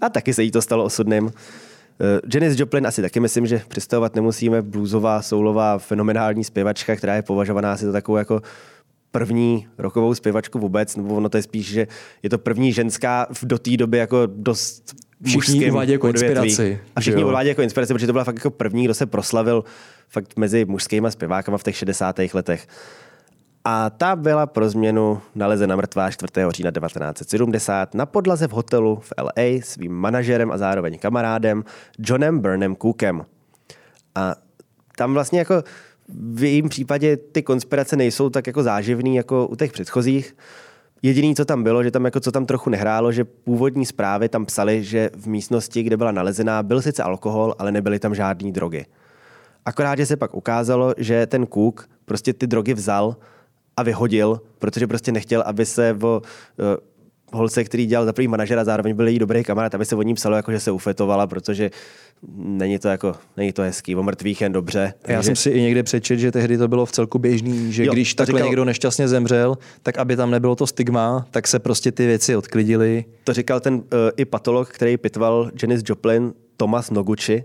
A 0.01 0.09
taky 0.09 0.33
se 0.33 0.43
jí 0.43 0.51
to 0.51 0.61
stalo 0.61 0.83
osudným. 0.83 1.31
Eh, 2.01 2.19
Janis 2.33 2.59
Joplin 2.59 2.87
asi 2.87 3.01
taky 3.01 3.19
myslím, 3.19 3.47
že 3.47 3.61
představovat 3.67 4.15
nemusíme. 4.15 4.61
Bluesová, 4.61 5.21
soulová, 5.21 5.77
fenomenální 5.77 6.43
zpěvačka, 6.43 6.95
která 6.95 7.15
je 7.15 7.21
považovaná 7.21 7.73
asi 7.73 7.85
za 7.85 7.91
takovou 7.91 8.17
jako 8.17 8.41
první 9.11 9.67
rokovou 9.77 10.15
zpěvačku 10.15 10.59
vůbec, 10.59 10.95
nebo 10.95 11.15
ono 11.15 11.29
to 11.29 11.37
je 11.37 11.43
spíš, 11.43 11.67
že 11.67 11.87
je 12.23 12.29
to 12.29 12.37
první 12.37 12.73
ženská 12.73 13.27
v- 13.33 13.45
do 13.45 13.59
té 13.59 13.77
doby 13.77 13.97
jako 13.97 14.17
dost 14.25 14.95
Všichni 15.25 15.71
uvádějí 15.71 15.93
jako 15.93 16.07
odvětví. 16.09 16.27
inspiraci, 16.49 16.79
A 16.95 17.01
všichni 17.01 17.21
jo? 17.21 17.27
uvádějí 17.27 17.49
jako 17.49 17.61
inspiraci, 17.61 17.93
protože 17.93 18.07
to 18.07 18.13
byla 18.13 18.23
fakt 18.23 18.35
jako 18.35 18.49
první, 18.49 18.85
kdo 18.85 18.93
se 18.93 19.05
proslavil 19.05 19.63
fakt 20.09 20.37
mezi 20.37 20.65
mužskými 20.65 21.11
zpěvákama 21.11 21.57
v 21.57 21.63
těch 21.63 21.77
60. 21.77 22.33
letech. 22.33 22.67
A 23.69 23.89
ta 23.89 24.15
byla 24.15 24.45
pro 24.45 24.69
změnu 24.69 25.21
nalezena 25.35 25.75
mrtvá 25.75 26.11
4. 26.11 26.31
října 26.49 26.71
1970 26.71 27.93
na 27.93 28.05
podlaze 28.05 28.47
v 28.47 28.51
hotelu 28.51 28.95
v 28.95 29.13
LA 29.21 29.61
svým 29.61 29.91
manažerem 29.91 30.51
a 30.51 30.57
zároveň 30.57 30.99
kamarádem 30.99 31.63
Johnem 31.99 32.39
Burnem 32.39 32.75
Cookem. 32.75 33.25
A 34.15 34.35
tam 34.95 35.13
vlastně 35.13 35.39
jako 35.39 35.63
v 36.33 36.43
jejím 36.43 36.69
případě 36.69 37.17
ty 37.17 37.43
konspirace 37.43 37.95
nejsou 37.95 38.29
tak 38.29 38.47
jako 38.47 38.63
záživný 38.63 39.15
jako 39.15 39.47
u 39.47 39.55
těch 39.55 39.71
předchozích. 39.71 40.35
Jediný, 41.01 41.35
co 41.35 41.45
tam 41.45 41.63
bylo, 41.63 41.83
že 41.83 41.91
tam 41.91 42.05
jako 42.05 42.19
co 42.19 42.31
tam 42.31 42.45
trochu 42.45 42.69
nehrálo, 42.69 43.11
že 43.11 43.25
původní 43.25 43.85
zprávy 43.85 44.29
tam 44.29 44.45
psali, 44.45 44.83
že 44.83 45.09
v 45.15 45.27
místnosti, 45.27 45.83
kde 45.83 45.97
byla 45.97 46.11
nalezená, 46.11 46.63
byl 46.63 46.81
sice 46.81 47.03
alkohol, 47.03 47.55
ale 47.59 47.71
nebyly 47.71 47.99
tam 47.99 48.15
žádné 48.15 48.51
drogy. 48.51 48.85
Akorát, 49.65 49.97
že 49.97 50.05
se 50.05 50.17
pak 50.17 50.35
ukázalo, 50.35 50.93
že 50.97 51.25
ten 51.25 51.47
Cook 51.47 51.89
prostě 52.05 52.33
ty 52.33 52.47
drogy 52.47 52.73
vzal 52.73 53.15
a 53.77 53.83
vyhodil, 53.83 54.41
protože 54.59 54.87
prostě 54.87 55.11
nechtěl, 55.11 55.43
aby 55.45 55.65
se 55.65 55.97
o 56.01 56.21
uh, 56.21 56.65
holce, 57.33 57.63
který 57.63 57.85
dělal 57.85 58.05
za 58.05 58.13
první 58.13 58.27
manažera, 58.27 58.63
zároveň 58.63 58.95
byl 58.95 59.07
její 59.07 59.19
dobrý 59.19 59.43
kamarád, 59.43 59.75
aby 59.75 59.85
se 59.85 59.95
o 59.95 60.01
ní 60.01 60.13
psalo, 60.13 60.35
jako, 60.35 60.51
že 60.51 60.59
se 60.59 60.71
ufetovala, 60.71 61.27
protože 61.27 61.71
není 62.37 62.79
to, 62.79 62.87
jako, 62.87 63.15
není 63.37 63.53
to 63.53 63.61
hezký. 63.61 63.95
O 63.95 64.03
mrtvých 64.03 64.41
jen 64.41 64.51
dobře. 64.51 64.93
Já 65.07 65.23
jsem 65.23 65.35
si 65.35 65.49
i 65.49 65.61
někde 65.61 65.83
přečet, 65.83 66.19
že 66.19 66.31
tehdy 66.31 66.57
to 66.57 66.67
bylo 66.67 66.85
v 66.85 66.91
celku 66.91 67.19
běžný, 67.19 67.73
že 67.73 67.85
Jo, 67.85 67.93
když 67.93 68.13
takhle 68.13 68.39
říkal- 68.39 68.47
někdo 68.47 68.65
nešťastně 68.65 69.07
zemřel, 69.07 69.57
tak 69.83 69.97
aby 69.97 70.15
tam 70.15 70.31
nebylo 70.31 70.55
to 70.55 70.67
stigma, 70.67 71.27
tak 71.31 71.47
se 71.47 71.59
prostě 71.59 71.91
ty 71.91 72.05
věci 72.05 72.35
odklidily. 72.35 73.05
to 73.23 73.33
říkal 73.33 73.59
ten 73.59 73.73
uh, 73.73 73.81
i 74.17 74.25
patolog, 74.25 74.69
který 74.69 74.97
pitval 74.97 75.51
Janis 75.61 75.81
Joplin, 75.85 76.33
Thomas 76.57 76.91
Noguchi, 76.91 77.43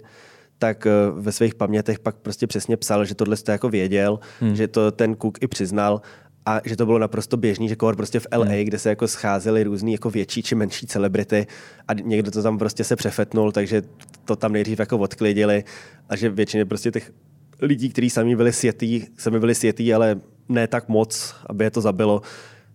tak 0.58 0.86
uh, 0.86 1.22
ve 1.22 1.32
svých 1.32 1.54
pamětech 1.54 1.98
pak 1.98 2.16
prostě 2.16 2.46
přesně 2.46 2.76
psal, 2.76 3.04
že 3.04 3.14
tohle 3.14 3.36
to 3.36 3.50
jako 3.50 3.68
věděl, 3.68 4.18
hmm. 4.40 4.56
že 4.56 4.68
to 4.68 4.90
ten 4.90 5.16
Cook 5.22 5.42
i 5.42 5.46
přiznal 5.46 6.00
a 6.46 6.60
že 6.64 6.76
to 6.76 6.86
bylo 6.86 6.98
naprosto 6.98 7.36
běžný, 7.36 7.68
že 7.68 7.76
kohor 7.76 7.96
prostě 7.96 8.20
v 8.20 8.26
LA, 8.36 8.44
hmm. 8.44 8.64
kde 8.64 8.78
se 8.78 8.88
jako 8.88 9.08
scházely 9.08 9.62
různý 9.62 9.92
jako 9.92 10.10
větší 10.10 10.42
či 10.42 10.54
menší 10.54 10.86
celebrity 10.86 11.46
a 11.88 11.94
někdo 11.94 12.30
to 12.30 12.42
tam 12.42 12.58
prostě 12.58 12.84
se 12.84 12.96
přefetnul, 12.96 13.52
takže 13.52 13.82
to 14.24 14.36
tam 14.36 14.52
nejdřív 14.52 14.78
jako 14.78 14.98
odklidili 14.98 15.64
a 16.08 16.16
že 16.16 16.28
většině 16.28 16.64
prostě 16.64 16.90
těch 16.90 17.12
lidí, 17.60 17.90
kteří 17.90 18.10
sami 18.10 18.36
byli 18.36 18.52
světý, 18.52 19.06
sami 19.18 19.40
byli 19.40 19.54
světý, 19.54 19.94
ale 19.94 20.20
ne 20.48 20.66
tak 20.66 20.88
moc, 20.88 21.34
aby 21.46 21.64
je 21.64 21.70
to 21.70 21.80
zabilo, 21.80 22.22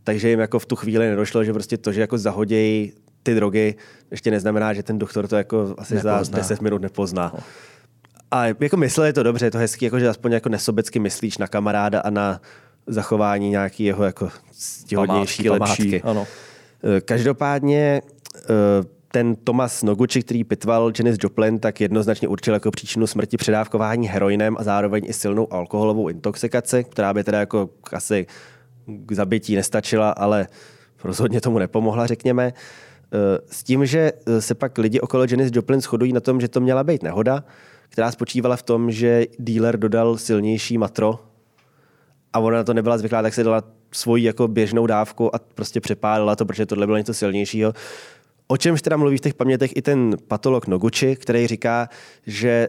takže 0.03 0.29
jim 0.29 0.39
jako 0.39 0.59
v 0.59 0.65
tu 0.65 0.75
chvíli 0.75 1.09
nedošlo, 1.09 1.43
že 1.43 1.53
prostě 1.53 1.77
to, 1.77 1.91
že 1.91 2.01
jako 2.01 2.17
zahodějí 2.17 2.93
ty 3.23 3.35
drogy, 3.35 3.75
ještě 4.11 4.31
neznamená, 4.31 4.73
že 4.73 4.83
ten 4.83 4.99
doktor 4.99 5.27
to 5.27 5.35
jako 5.35 5.75
asi 5.77 5.95
Nepozná. 5.95 6.23
za 6.23 6.37
10 6.37 6.61
minut 6.61 6.81
nepozná. 6.81 7.33
A 8.31 8.45
jako 8.45 8.77
mysleli 8.77 9.13
to 9.13 9.23
dobře, 9.23 9.45
je 9.45 9.51
to 9.51 9.57
hezký, 9.57 9.85
jako, 9.85 9.99
že 9.99 10.09
aspoň 10.09 10.31
jako 10.31 10.49
nesobecky 10.49 10.99
myslíš 10.99 11.37
na 11.37 11.47
kamaráda 11.47 11.99
a 11.99 12.09
na 12.09 12.41
zachování 12.87 13.49
nějaký 13.49 13.83
jeho 13.83 14.03
jako 14.03 14.29
ctihodnější 14.51 15.43
Památky 15.43 15.59
památky. 15.59 15.83
lepší, 15.83 16.01
ano. 16.01 16.27
Eh, 16.97 17.01
Každopádně 17.01 18.01
eh, 18.35 18.43
ten 19.11 19.35
Thomas 19.35 19.83
Noguchi, 19.83 20.23
který 20.23 20.43
pitval 20.43 20.91
Janis 20.99 21.17
Joplin, 21.23 21.59
tak 21.59 21.81
jednoznačně 21.81 22.27
určil 22.27 22.53
jako 22.53 22.71
příčinu 22.71 23.07
smrti 23.07 23.37
předávkování 23.37 24.07
heroinem 24.07 24.55
a 24.59 24.63
zároveň 24.63 25.03
i 25.07 25.13
silnou 25.13 25.53
alkoholovou 25.53 26.07
intoxikaci, 26.07 26.83
která 26.83 27.13
by 27.13 27.23
teda 27.23 27.39
jako 27.39 27.69
asi 27.93 28.27
k 28.85 29.11
zabití 29.11 29.55
nestačila, 29.55 30.09
ale 30.09 30.47
rozhodně 31.03 31.41
tomu 31.41 31.59
nepomohla, 31.59 32.07
řekněme. 32.07 32.53
Eh, 33.13 33.39
S 33.51 33.63
tím, 33.63 33.85
že 33.85 34.11
se 34.39 34.55
pak 34.55 34.77
lidi 34.77 34.99
okolo 34.99 35.25
Janis 35.29 35.51
Joplin 35.53 35.81
shodují 35.81 36.13
na 36.13 36.19
tom, 36.19 36.41
že 36.41 36.47
to 36.47 36.59
měla 36.59 36.83
být 36.83 37.03
nehoda, 37.03 37.43
která 37.89 38.11
spočívala 38.11 38.55
v 38.55 38.63
tom, 38.63 38.91
že 38.91 39.25
dealer 39.39 39.79
dodal 39.79 40.17
silnější 40.17 40.77
matro 40.77 41.19
a 42.33 42.39
ona 42.39 42.57
na 42.57 42.63
to 42.63 42.73
nebyla 42.73 42.97
zvyklá, 42.97 43.21
tak 43.21 43.33
se 43.33 43.43
dala 43.43 43.63
svoji 43.91 44.23
jako 44.23 44.47
běžnou 44.47 44.87
dávku 44.87 45.35
a 45.35 45.39
prostě 45.39 45.81
přepálila 45.81 46.35
to, 46.35 46.45
protože 46.45 46.65
tohle 46.65 46.85
bylo 46.85 46.97
něco 46.97 47.13
silnějšího. 47.13 47.73
O 48.47 48.57
čemž 48.57 48.81
teda 48.81 48.97
mluví 48.97 49.17
v 49.17 49.21
těch 49.21 49.33
pamětech 49.33 49.71
i 49.75 49.81
ten 49.81 50.17
patolog 50.27 50.67
Noguchi, 50.67 51.15
který 51.15 51.47
říká, 51.47 51.89
že 52.27 52.67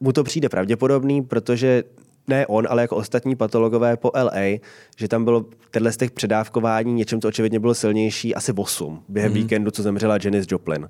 mu 0.00 0.12
to 0.12 0.24
přijde 0.24 0.48
pravděpodobný, 0.48 1.22
protože 1.22 1.84
ne 2.28 2.46
on, 2.46 2.66
ale 2.70 2.82
jako 2.82 2.96
ostatní 2.96 3.36
patologové 3.36 3.96
po 3.96 4.10
LA, 4.14 4.58
že 4.96 5.08
tam 5.08 5.24
bylo 5.24 5.44
tenhle 5.70 5.92
z 5.92 5.96
těch 5.96 6.10
předávkování 6.10 6.92
něčem, 6.92 7.20
co 7.20 7.28
očividně 7.28 7.60
bylo 7.60 7.74
silnější, 7.74 8.34
asi 8.34 8.52
8 8.52 9.02
během 9.08 9.32
mm. 9.32 9.38
víkendu, 9.38 9.70
co 9.70 9.82
zemřela 9.82 10.18
Janis 10.24 10.46
Joplin. 10.50 10.88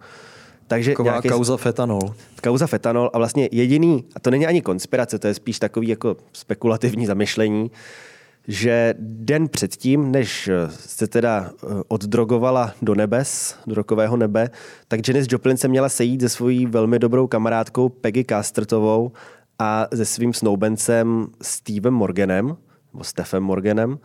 Takže 0.68 0.90
Taková 0.90 1.10
nějaký, 1.10 1.28
kauza 1.28 1.56
fetanol. 1.56 2.14
Kauza 2.42 2.66
fetanol 2.66 3.10
a 3.12 3.18
vlastně 3.18 3.48
jediný, 3.52 4.04
a 4.16 4.20
to 4.20 4.30
není 4.30 4.46
ani 4.46 4.62
konspirace, 4.62 5.18
to 5.18 5.26
je 5.26 5.34
spíš 5.34 5.58
takový 5.58 5.88
jako 5.88 6.16
spekulativní 6.32 7.06
zamyšlení, 7.06 7.70
že 8.48 8.94
den 8.98 9.48
předtím, 9.48 10.12
než 10.12 10.50
se 10.70 11.06
teda 11.06 11.50
eh, 11.50 11.66
oddrogovala 11.88 12.72
do 12.82 12.94
nebes, 12.94 13.56
do 13.66 13.74
rokového 13.74 14.16
nebe, 14.16 14.50
tak 14.88 15.08
Janis 15.08 15.26
Joplin 15.30 15.56
se 15.56 15.68
měla 15.68 15.88
sejít 15.88 16.20
se 16.20 16.28
svojí 16.28 16.66
velmi 16.66 16.98
dobrou 16.98 17.26
kamarádkou 17.26 17.88
Peggy 17.88 18.24
Castertovou 18.24 19.12
a 19.58 19.86
se 19.94 20.04
svým 20.04 20.32
snoubencem 20.32 21.26
Stevem 21.42 21.94
Morganem, 21.94 22.56
nebo 22.92 23.04
Stefem 23.04 23.42
Morganem. 23.42 23.98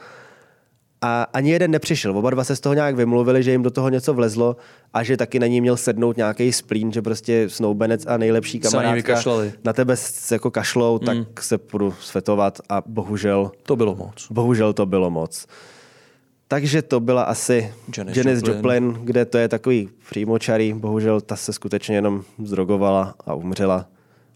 A 1.03 1.23
ani 1.33 1.51
jeden 1.51 1.71
nepřišel. 1.71 2.17
Oba 2.17 2.29
dva 2.29 2.43
se 2.43 2.55
z 2.55 2.59
toho 2.59 2.73
nějak 2.73 2.95
vymluvili, 2.95 3.43
že 3.43 3.51
jim 3.51 3.63
do 3.63 3.71
toho 3.71 3.89
něco 3.89 4.13
vlezlo 4.13 4.57
a 4.93 5.03
že 5.03 5.17
taky 5.17 5.39
na 5.39 5.47
ní 5.47 5.61
měl 5.61 5.77
sednout 5.77 6.17
nějaký 6.17 6.53
splín, 6.53 6.91
že 6.91 7.01
prostě 7.01 7.49
snoubenec 7.49 8.05
a 8.05 8.17
nejlepší 8.17 8.59
kamarádka 8.59 9.21
na 9.63 9.73
tebe 9.73 9.95
jako 10.31 10.51
kašlou, 10.51 10.99
mm. 10.99 11.05
tak 11.05 11.43
se 11.43 11.57
půjdu 11.57 11.93
svetovat 11.99 12.59
a 12.69 12.83
bohužel... 12.85 13.51
To 13.63 13.75
bylo 13.75 13.95
moc. 13.95 14.27
Bohužel 14.31 14.73
to 14.73 14.85
bylo 14.85 15.09
moc. 15.09 15.47
Takže 16.47 16.81
to 16.81 16.99
byla 16.99 17.23
asi 17.23 17.73
Janis, 17.97 18.17
Janis 18.17 18.39
Joplin. 18.47 18.83
Joplin, 18.83 19.05
kde 19.05 19.25
to 19.25 19.37
je 19.37 19.47
takový 19.47 19.89
přímočarý. 20.09 20.73
Bohužel 20.73 21.21
ta 21.21 21.35
se 21.35 21.53
skutečně 21.53 21.95
jenom 21.95 22.23
zdrogovala 22.43 23.15
a 23.25 23.33
umřela. 23.33 23.87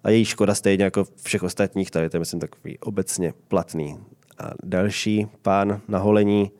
A 0.04 0.10
její 0.10 0.26
škoda 0.26 0.56
stejně 0.56 0.84
jako 0.84 1.06
všech 1.24 1.44
ostatních, 1.44 1.92
tady 1.92 2.10
to 2.10 2.18
je 2.18 2.20
myslím 2.20 2.40
takový 2.40 2.80
obecně 2.80 3.34
platný. 3.48 3.98
A 4.40 4.52
další 4.64 5.28
pán 5.42 5.82
na 5.88 6.00
holení 6.00 6.52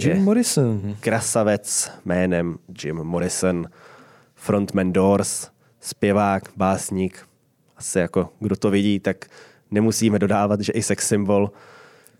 Jim 0.00 0.24
Morrison. 0.24 0.96
Krasavec 1.00 1.90
jménem 2.04 2.58
Jim 2.84 2.96
Morrison, 2.96 3.66
frontman 4.34 4.92
Doors, 4.92 5.48
zpěvák, 5.80 6.42
básník. 6.56 7.28
Asi 7.76 7.98
jako 7.98 8.28
kdo 8.40 8.56
to 8.56 8.70
vidí, 8.70 9.00
tak 9.00 9.24
nemusíme 9.70 10.18
dodávat, 10.18 10.60
že 10.60 10.72
i 10.72 10.82
sex 10.82 11.08
symbol. 11.08 11.50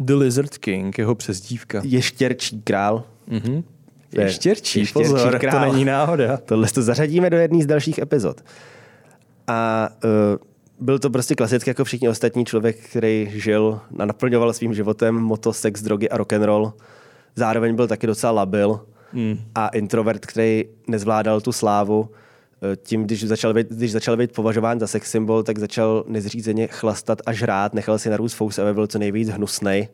The 0.01 0.15
Lizard 0.15 0.59
King, 0.59 0.99
jeho 0.99 1.15
přezdívka. 1.15 1.81
Ještěrčí 1.85 2.63
král. 2.63 3.05
Mm-hmm. 3.29 3.65
Ještěrčí, 4.13 4.79
ještěrčí 4.79 4.93
pozor, 5.13 5.39
král. 5.39 5.67
to 5.67 5.73
není 5.73 5.85
náhoda. 5.85 6.37
Tohle 6.37 6.69
to 6.69 6.83
zařadíme 6.83 7.31
do 7.31 7.37
jedné 7.37 7.63
z 7.63 7.67
dalších 7.67 7.99
epizod. 7.99 8.41
A 9.47 9.89
uh, 10.05 10.11
byl 10.81 10.99
to 10.99 11.11
prostě 11.11 11.35
klasicky 11.35 11.71
jako 11.71 11.85
všichni 11.85 12.09
ostatní 12.09 12.45
člověk, 12.45 12.77
který 12.77 13.31
žil 13.35 13.81
a 13.99 14.05
naplňoval 14.05 14.53
svým 14.53 14.75
životem 14.75 15.15
moto, 15.15 15.53
sex, 15.53 15.83
drogy 15.83 16.09
a 16.09 16.17
rock 16.17 16.33
and 16.33 16.43
roll. 16.43 16.73
Zároveň 17.37 17.77
byl 17.77 17.89
taky 17.89 18.07
docela 18.07 18.33
labil 18.33 18.81
mm. 19.13 19.39
a 19.55 19.69
introvert, 19.69 20.27
který 20.27 20.65
nezvládal 20.87 21.41
tu 21.41 21.53
slávu. 21.53 22.09
Eh, 22.63 22.77
tím, 22.77 23.05
když 23.05 23.25
začal 23.25 23.55
být, 23.55 23.67
když 23.71 23.93
začal 23.93 24.17
být 24.17 24.33
považován 24.33 24.81
za 24.81 24.87
sex 24.87 25.11
symbol, 25.11 25.43
tak 25.43 25.59
začal 25.59 26.05
nezřízeně 26.09 26.67
chlastat 26.67 27.19
a 27.27 27.33
žrát, 27.33 27.75
nechal 27.75 27.99
si 27.99 28.11
narůst 28.11 28.35
fous, 28.35 28.59
aby 28.59 28.75
byl 28.75 28.87
co 28.87 28.99
nejvíc 28.99 29.29
hnusnej. 29.29 29.89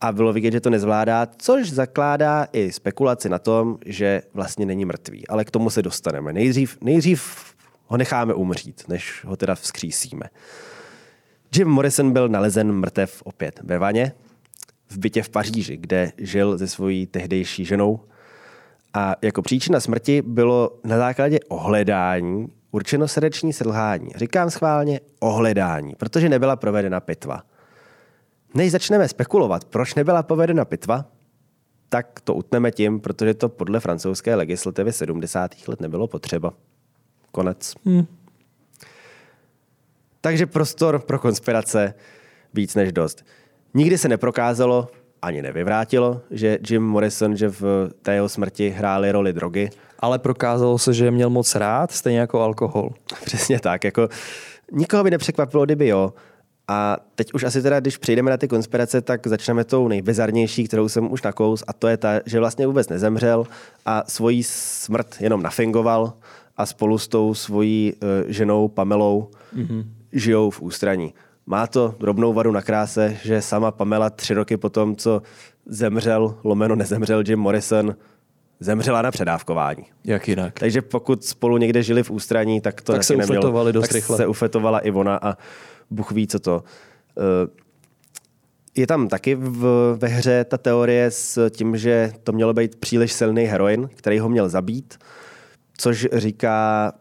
A 0.00 0.12
bylo 0.12 0.32
vidět, 0.32 0.52
že 0.52 0.60
to 0.60 0.70
nezvládá, 0.70 1.26
což 1.38 1.72
zakládá 1.72 2.46
i 2.52 2.72
spekulaci 2.72 3.28
na 3.28 3.38
tom, 3.38 3.78
že 3.86 4.22
vlastně 4.34 4.66
není 4.66 4.84
mrtvý. 4.84 5.28
Ale 5.28 5.44
k 5.44 5.50
tomu 5.50 5.70
se 5.70 5.82
dostaneme. 5.82 6.32
Nejdřív, 6.32 6.78
nejdřív 6.80 7.34
ho 7.88 7.96
necháme 7.96 8.34
umřít, 8.34 8.88
než 8.88 9.24
ho 9.24 9.36
teda 9.36 9.54
vzkřísíme. 9.54 10.26
Jim 11.56 11.68
Morrison 11.68 12.12
byl 12.12 12.28
nalezen 12.28 12.72
mrtev 12.72 13.22
opět 13.24 13.60
ve 13.64 13.78
vaně, 13.78 14.12
v 14.90 14.98
bytě 14.98 15.22
v 15.22 15.28
Paříži, 15.28 15.76
kde 15.76 16.12
žil 16.18 16.58
se 16.58 16.68
svojí 16.68 17.06
tehdejší 17.06 17.64
ženou. 17.64 18.00
A 18.94 19.16
jako 19.22 19.42
příčina 19.42 19.80
smrti 19.80 20.22
bylo 20.22 20.78
na 20.84 20.98
základě 20.98 21.40
ohledání 21.48 22.48
určeno 22.70 23.08
srdeční 23.08 23.52
selhání. 23.52 24.08
Říkám 24.16 24.50
schválně 24.50 25.00
ohledání, 25.20 25.94
protože 25.94 26.28
nebyla 26.28 26.56
provedena 26.56 27.00
pitva. 27.00 27.42
Než 28.54 28.72
začneme 28.72 29.08
spekulovat, 29.08 29.64
proč 29.64 29.94
nebyla 29.94 30.22
provedena 30.22 30.64
pitva, 30.64 31.04
tak 31.88 32.20
to 32.20 32.34
utneme 32.34 32.70
tím, 32.70 33.00
protože 33.00 33.34
to 33.34 33.48
podle 33.48 33.80
francouzské 33.80 34.34
legislativy 34.34 34.92
70. 34.92 35.50
let 35.68 35.80
nebylo 35.80 36.06
potřeba. 36.06 36.52
Konec. 37.32 37.74
Hmm. 37.84 38.06
Takže 40.20 40.46
prostor 40.46 40.98
pro 40.98 41.18
konspirace 41.18 41.94
víc 42.54 42.74
než 42.74 42.92
dost. 42.92 43.24
Nikdy 43.74 43.98
se 43.98 44.08
neprokázalo, 44.08 44.88
ani 45.22 45.42
nevyvrátilo, 45.42 46.20
že 46.30 46.58
Jim 46.70 46.82
Morrison, 46.82 47.36
že 47.36 47.48
v 47.48 47.90
té 48.02 48.14
jeho 48.14 48.28
smrti 48.28 48.70
hrály 48.70 49.12
roli 49.12 49.32
drogy. 49.32 49.70
Ale 49.98 50.18
prokázalo 50.18 50.78
se, 50.78 50.92
že 50.92 51.04
je 51.04 51.10
měl 51.10 51.30
moc 51.30 51.54
rád, 51.54 51.92
stejně 51.92 52.18
jako 52.18 52.40
alkohol. 52.40 52.90
Přesně 53.24 53.60
tak. 53.60 53.84
Jako, 53.84 54.08
nikoho 54.72 55.04
by 55.04 55.10
nepřekvapilo, 55.10 55.64
kdyby 55.64 55.88
jo. 55.88 56.12
A 56.68 56.96
teď 57.14 57.34
už 57.34 57.44
asi 57.44 57.62
teda, 57.62 57.80
když 57.80 57.96
přejdeme 57.96 58.30
na 58.30 58.36
ty 58.36 58.48
konspirace, 58.48 59.00
tak 59.00 59.26
začneme 59.26 59.64
tou 59.64 59.88
nejbizarnější, 59.88 60.64
kterou 60.64 60.88
jsem 60.88 61.12
už 61.12 61.22
nakous, 61.22 61.64
a 61.66 61.72
to 61.72 61.88
je 61.88 61.96
ta, 61.96 62.20
že 62.26 62.38
vlastně 62.38 62.66
vůbec 62.66 62.88
nezemřel 62.88 63.46
a 63.86 64.04
svoji 64.08 64.42
smrt 64.44 65.16
jenom 65.20 65.42
nafingoval 65.42 66.12
a 66.58 66.66
spolu 66.66 66.98
s 66.98 67.08
tou 67.08 67.34
svojí 67.34 67.92
uh, 67.92 68.08
ženou 68.26 68.68
Pamelou 68.68 69.30
mm-hmm. 69.56 69.84
žijou 70.12 70.50
v 70.50 70.62
ústraní. 70.62 71.14
Má 71.46 71.66
to 71.66 71.94
drobnou 72.00 72.32
vadu 72.32 72.52
na 72.52 72.62
kráse, 72.62 73.16
že 73.22 73.42
sama 73.42 73.70
Pamela 73.70 74.10
tři 74.10 74.34
roky 74.34 74.56
potom, 74.56 74.96
co 74.96 75.22
zemřel, 75.66 76.34
lomeno 76.44 76.76
nezemřel 76.76 77.22
Jim 77.28 77.38
Morrison, 77.38 77.96
zemřela 78.60 79.02
na 79.02 79.10
předávkování. 79.10 79.84
Jak 80.04 80.28
jinak? 80.28 80.60
Takže 80.60 80.82
pokud 80.82 81.24
spolu 81.24 81.58
někde 81.58 81.82
žili 81.82 82.02
v 82.02 82.10
ústraní, 82.10 82.60
tak 82.60 82.80
to 82.80 82.92
tak 82.92 83.04
se 83.04 83.16
ufetovali 83.16 83.72
dost 83.72 83.82
tak 83.82 83.92
rychle. 83.92 84.16
se 84.16 84.26
ufetovala 84.26 84.80
i 84.80 84.90
ona 84.90 85.18
a 85.22 85.36
Bůh 85.90 86.12
ví, 86.12 86.26
co 86.26 86.38
to. 86.38 86.64
Uh, 87.14 87.24
je 88.76 88.86
tam 88.86 89.08
taky 89.08 89.34
v, 89.34 89.96
ve 90.00 90.08
hře 90.08 90.44
ta 90.44 90.58
teorie 90.58 91.10
s 91.10 91.50
tím, 91.50 91.76
že 91.76 92.12
to 92.24 92.32
mělo 92.32 92.54
být 92.54 92.76
příliš 92.76 93.12
silný 93.12 93.44
heroin, 93.44 93.88
který 93.94 94.18
ho 94.18 94.28
měl 94.28 94.48
zabít, 94.48 94.98
což 95.78 96.08
říká 96.12 96.92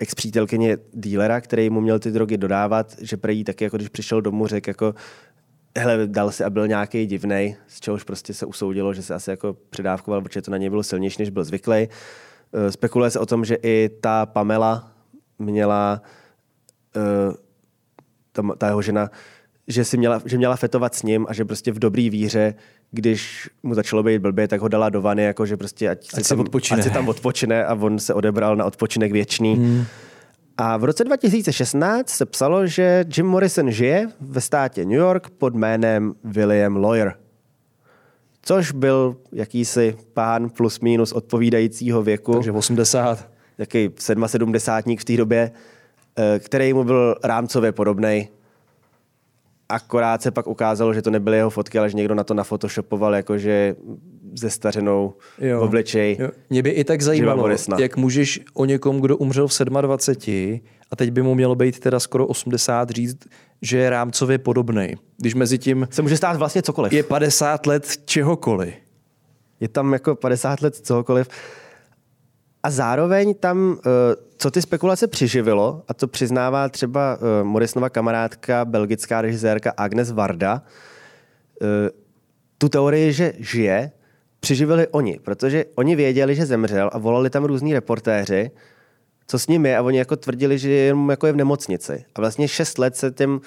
ex-přítelkyně 0.00 0.78
dílera, 0.92 1.40
který 1.40 1.70
mu 1.70 1.80
měl 1.80 1.98
ty 1.98 2.10
drogy 2.10 2.36
dodávat, 2.36 2.96
že 3.00 3.16
prý 3.16 3.44
taky, 3.44 3.64
jako 3.64 3.76
když 3.76 3.88
přišel 3.88 4.20
domů, 4.20 4.46
řekl 4.46 4.70
jako 4.70 4.94
hele, 5.78 6.06
dal 6.06 6.30
si 6.30 6.44
a 6.44 6.50
byl 6.50 6.68
nějaký 6.68 7.06
divný, 7.06 7.56
z 7.66 7.80
čehož 7.80 8.04
prostě 8.04 8.34
se 8.34 8.46
usoudilo, 8.46 8.94
že 8.94 9.02
se 9.02 9.14
asi 9.14 9.30
jako 9.30 9.56
předávkoval, 9.70 10.22
protože 10.22 10.42
to 10.42 10.50
na 10.50 10.56
něj 10.56 10.70
bylo 10.70 10.82
silnější, 10.82 11.16
než 11.22 11.30
byl 11.30 11.44
zvyklý. 11.44 11.88
Eh, 12.52 12.72
spekuluje 12.72 13.10
se 13.10 13.18
o 13.18 13.26
tom, 13.26 13.44
že 13.44 13.54
i 13.62 13.90
ta 14.00 14.26
Pamela 14.26 14.92
měla, 15.38 16.02
eh, 16.96 17.34
ta, 18.32 18.42
ta 18.58 18.66
jeho 18.66 18.82
žena, 18.82 19.10
že, 19.68 19.84
si 19.84 19.96
měla, 19.96 20.22
že 20.24 20.36
měla 20.36 20.56
fetovat 20.56 20.94
s 20.94 21.02
ním 21.02 21.26
a 21.28 21.32
že 21.32 21.44
prostě 21.44 21.72
v 21.72 21.78
dobrý 21.78 22.10
víře 22.10 22.54
když 22.90 23.50
mu 23.62 23.74
začalo 23.74 24.02
být 24.02 24.18
blbě, 24.18 24.48
tak 24.48 24.60
ho 24.60 24.68
dala 24.68 24.88
do 24.88 25.02
vany, 25.02 25.24
jako 25.24 25.46
že 25.46 25.56
prostě 25.56 25.88
ať, 25.88 26.08
ať, 26.14 26.24
si, 26.24 26.28
tam, 26.28 26.40
odpočine. 26.40 26.80
ať 26.80 26.84
si 26.84 26.90
tam 26.90 27.08
odpočine 27.08 27.64
a 27.64 27.74
on 27.74 27.98
se 27.98 28.14
odebral 28.14 28.56
na 28.56 28.64
odpočinek 28.64 29.12
věčný. 29.12 29.54
Hmm. 29.54 29.84
A 30.56 30.76
v 30.76 30.84
roce 30.84 31.04
2016 31.04 32.08
se 32.08 32.26
psalo, 32.26 32.66
že 32.66 33.04
Jim 33.16 33.26
Morrison 33.26 33.70
žije 33.70 34.08
ve 34.20 34.40
státě 34.40 34.84
New 34.84 34.98
York 34.98 35.30
pod 35.30 35.54
jménem 35.54 36.14
William 36.24 36.76
Lawyer. 36.76 37.14
Což 38.42 38.72
byl 38.72 39.16
jakýsi 39.32 39.96
pán 40.12 40.50
plus 40.50 40.80
minus 40.80 41.12
odpovídajícího 41.12 42.02
věku. 42.02 42.34
Takže 42.34 42.52
80. 42.52 43.28
Jaký 43.58 43.90
77 43.98 44.96
v 44.96 45.04
té 45.04 45.16
době, 45.16 45.50
eh, 46.18 46.38
který 46.38 46.72
mu 46.72 46.84
byl 46.84 47.14
rámcově 47.24 47.72
podobný 47.72 48.28
Akorát 49.68 50.22
se 50.22 50.30
pak 50.30 50.46
ukázalo, 50.46 50.94
že 50.94 51.02
to 51.02 51.10
nebyly 51.10 51.36
jeho 51.36 51.50
fotky, 51.50 51.78
ale 51.78 51.90
že 51.90 51.96
někdo 51.96 52.14
na 52.14 52.24
to 52.24 52.34
nafotoshopoval 52.34 53.14
jakože 53.14 53.76
ze 54.38 54.50
stařenou 54.50 55.14
jo. 55.38 55.60
obličej. 55.60 56.16
Jo. 56.20 56.28
Mě 56.50 56.62
by 56.62 56.70
i 56.70 56.84
tak 56.84 57.02
zajímalo, 57.02 57.48
jak 57.78 57.96
můžeš 57.96 58.40
o 58.54 58.64
někom, 58.64 59.00
kdo 59.00 59.16
umřel 59.16 59.48
v 59.48 59.58
27 59.64 60.60
a 60.90 60.96
teď 60.96 61.10
by 61.10 61.22
mu 61.22 61.34
mělo 61.34 61.54
být 61.54 61.78
teda 61.78 62.00
skoro 62.00 62.26
80 62.26 62.90
říct, 62.90 63.18
že 63.62 63.78
je 63.78 63.90
rámcově 63.90 64.38
podobný. 64.38 64.94
Když 65.16 65.34
mezi 65.34 65.58
tím... 65.58 65.88
Se 65.90 66.02
může 66.02 66.16
stát 66.16 66.36
vlastně 66.36 66.62
cokoliv. 66.62 66.92
Je 66.92 67.02
50 67.02 67.66
let 67.66 67.96
čehokoliv. 68.04 68.74
Je 69.60 69.68
tam 69.68 69.92
jako 69.92 70.14
50 70.14 70.60
let 70.60 70.76
cokoliv. 70.76 71.28
A 72.62 72.70
zároveň 72.70 73.34
tam, 73.34 73.78
eh, 73.78 73.90
co 74.36 74.50
ty 74.50 74.62
spekulace 74.62 75.06
přiživilo, 75.06 75.82
a 75.88 75.94
to 75.94 76.08
přiznává 76.08 76.68
třeba 76.68 77.18
eh, 77.20 77.44
Morisnova 77.44 77.90
kamarádka, 77.90 78.64
belgická 78.64 79.20
režisérka 79.20 79.72
Agnes 79.76 80.10
Varda, 80.10 80.62
eh, 81.62 81.90
tu 82.58 82.68
teorii, 82.68 83.12
že 83.12 83.32
žije, 83.38 83.90
přiživili 84.40 84.86
oni, 84.88 85.18
protože 85.24 85.64
oni 85.74 85.96
věděli, 85.96 86.34
že 86.34 86.46
zemřel 86.46 86.90
a 86.92 86.98
volali 86.98 87.30
tam 87.30 87.44
různí 87.44 87.74
reportéři 87.74 88.50
co 89.30 89.38
s 89.38 89.46
ním 89.46 89.66
je 89.66 89.76
a 89.76 89.82
oni 89.82 89.98
jako 89.98 90.16
tvrdili, 90.16 90.58
že 90.58 90.70
jenom 90.70 91.10
jako 91.10 91.26
je 91.26 91.32
v 91.32 91.36
nemocnici. 91.36 92.04
A 92.14 92.20
vlastně 92.20 92.48
šest 92.48 92.78
let 92.78 92.96
se 92.96 93.10
těm, 93.10 93.40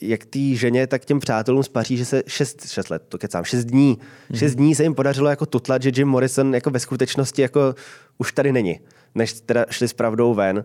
jak 0.00 0.24
té 0.24 0.38
ženě, 0.38 0.86
tak 0.86 1.04
těm 1.04 1.20
přátelům 1.20 1.62
z 1.62 1.68
Paříže 1.68 2.04
se 2.04 2.22
šest, 2.26 2.68
šest 2.68 2.90
let, 2.90 3.02
to 3.08 3.18
kecám, 3.18 3.44
šest 3.44 3.64
dní. 3.64 3.98
Mm-hmm. 3.98 4.36
Šest 4.36 4.54
dní 4.54 4.74
se 4.74 4.82
jim 4.82 4.94
podařilo 4.94 5.30
jako 5.30 5.46
tutlat, 5.46 5.82
že 5.82 5.90
Jim 5.96 6.08
Morrison 6.08 6.54
jako 6.54 6.70
ve 6.70 6.80
skutečnosti 6.80 7.42
jako 7.42 7.74
už 8.18 8.32
tady 8.32 8.52
není, 8.52 8.80
než 9.14 9.32
teda 9.40 9.64
šli 9.70 9.88
s 9.88 9.92
pravdou 9.92 10.34
ven. 10.34 10.64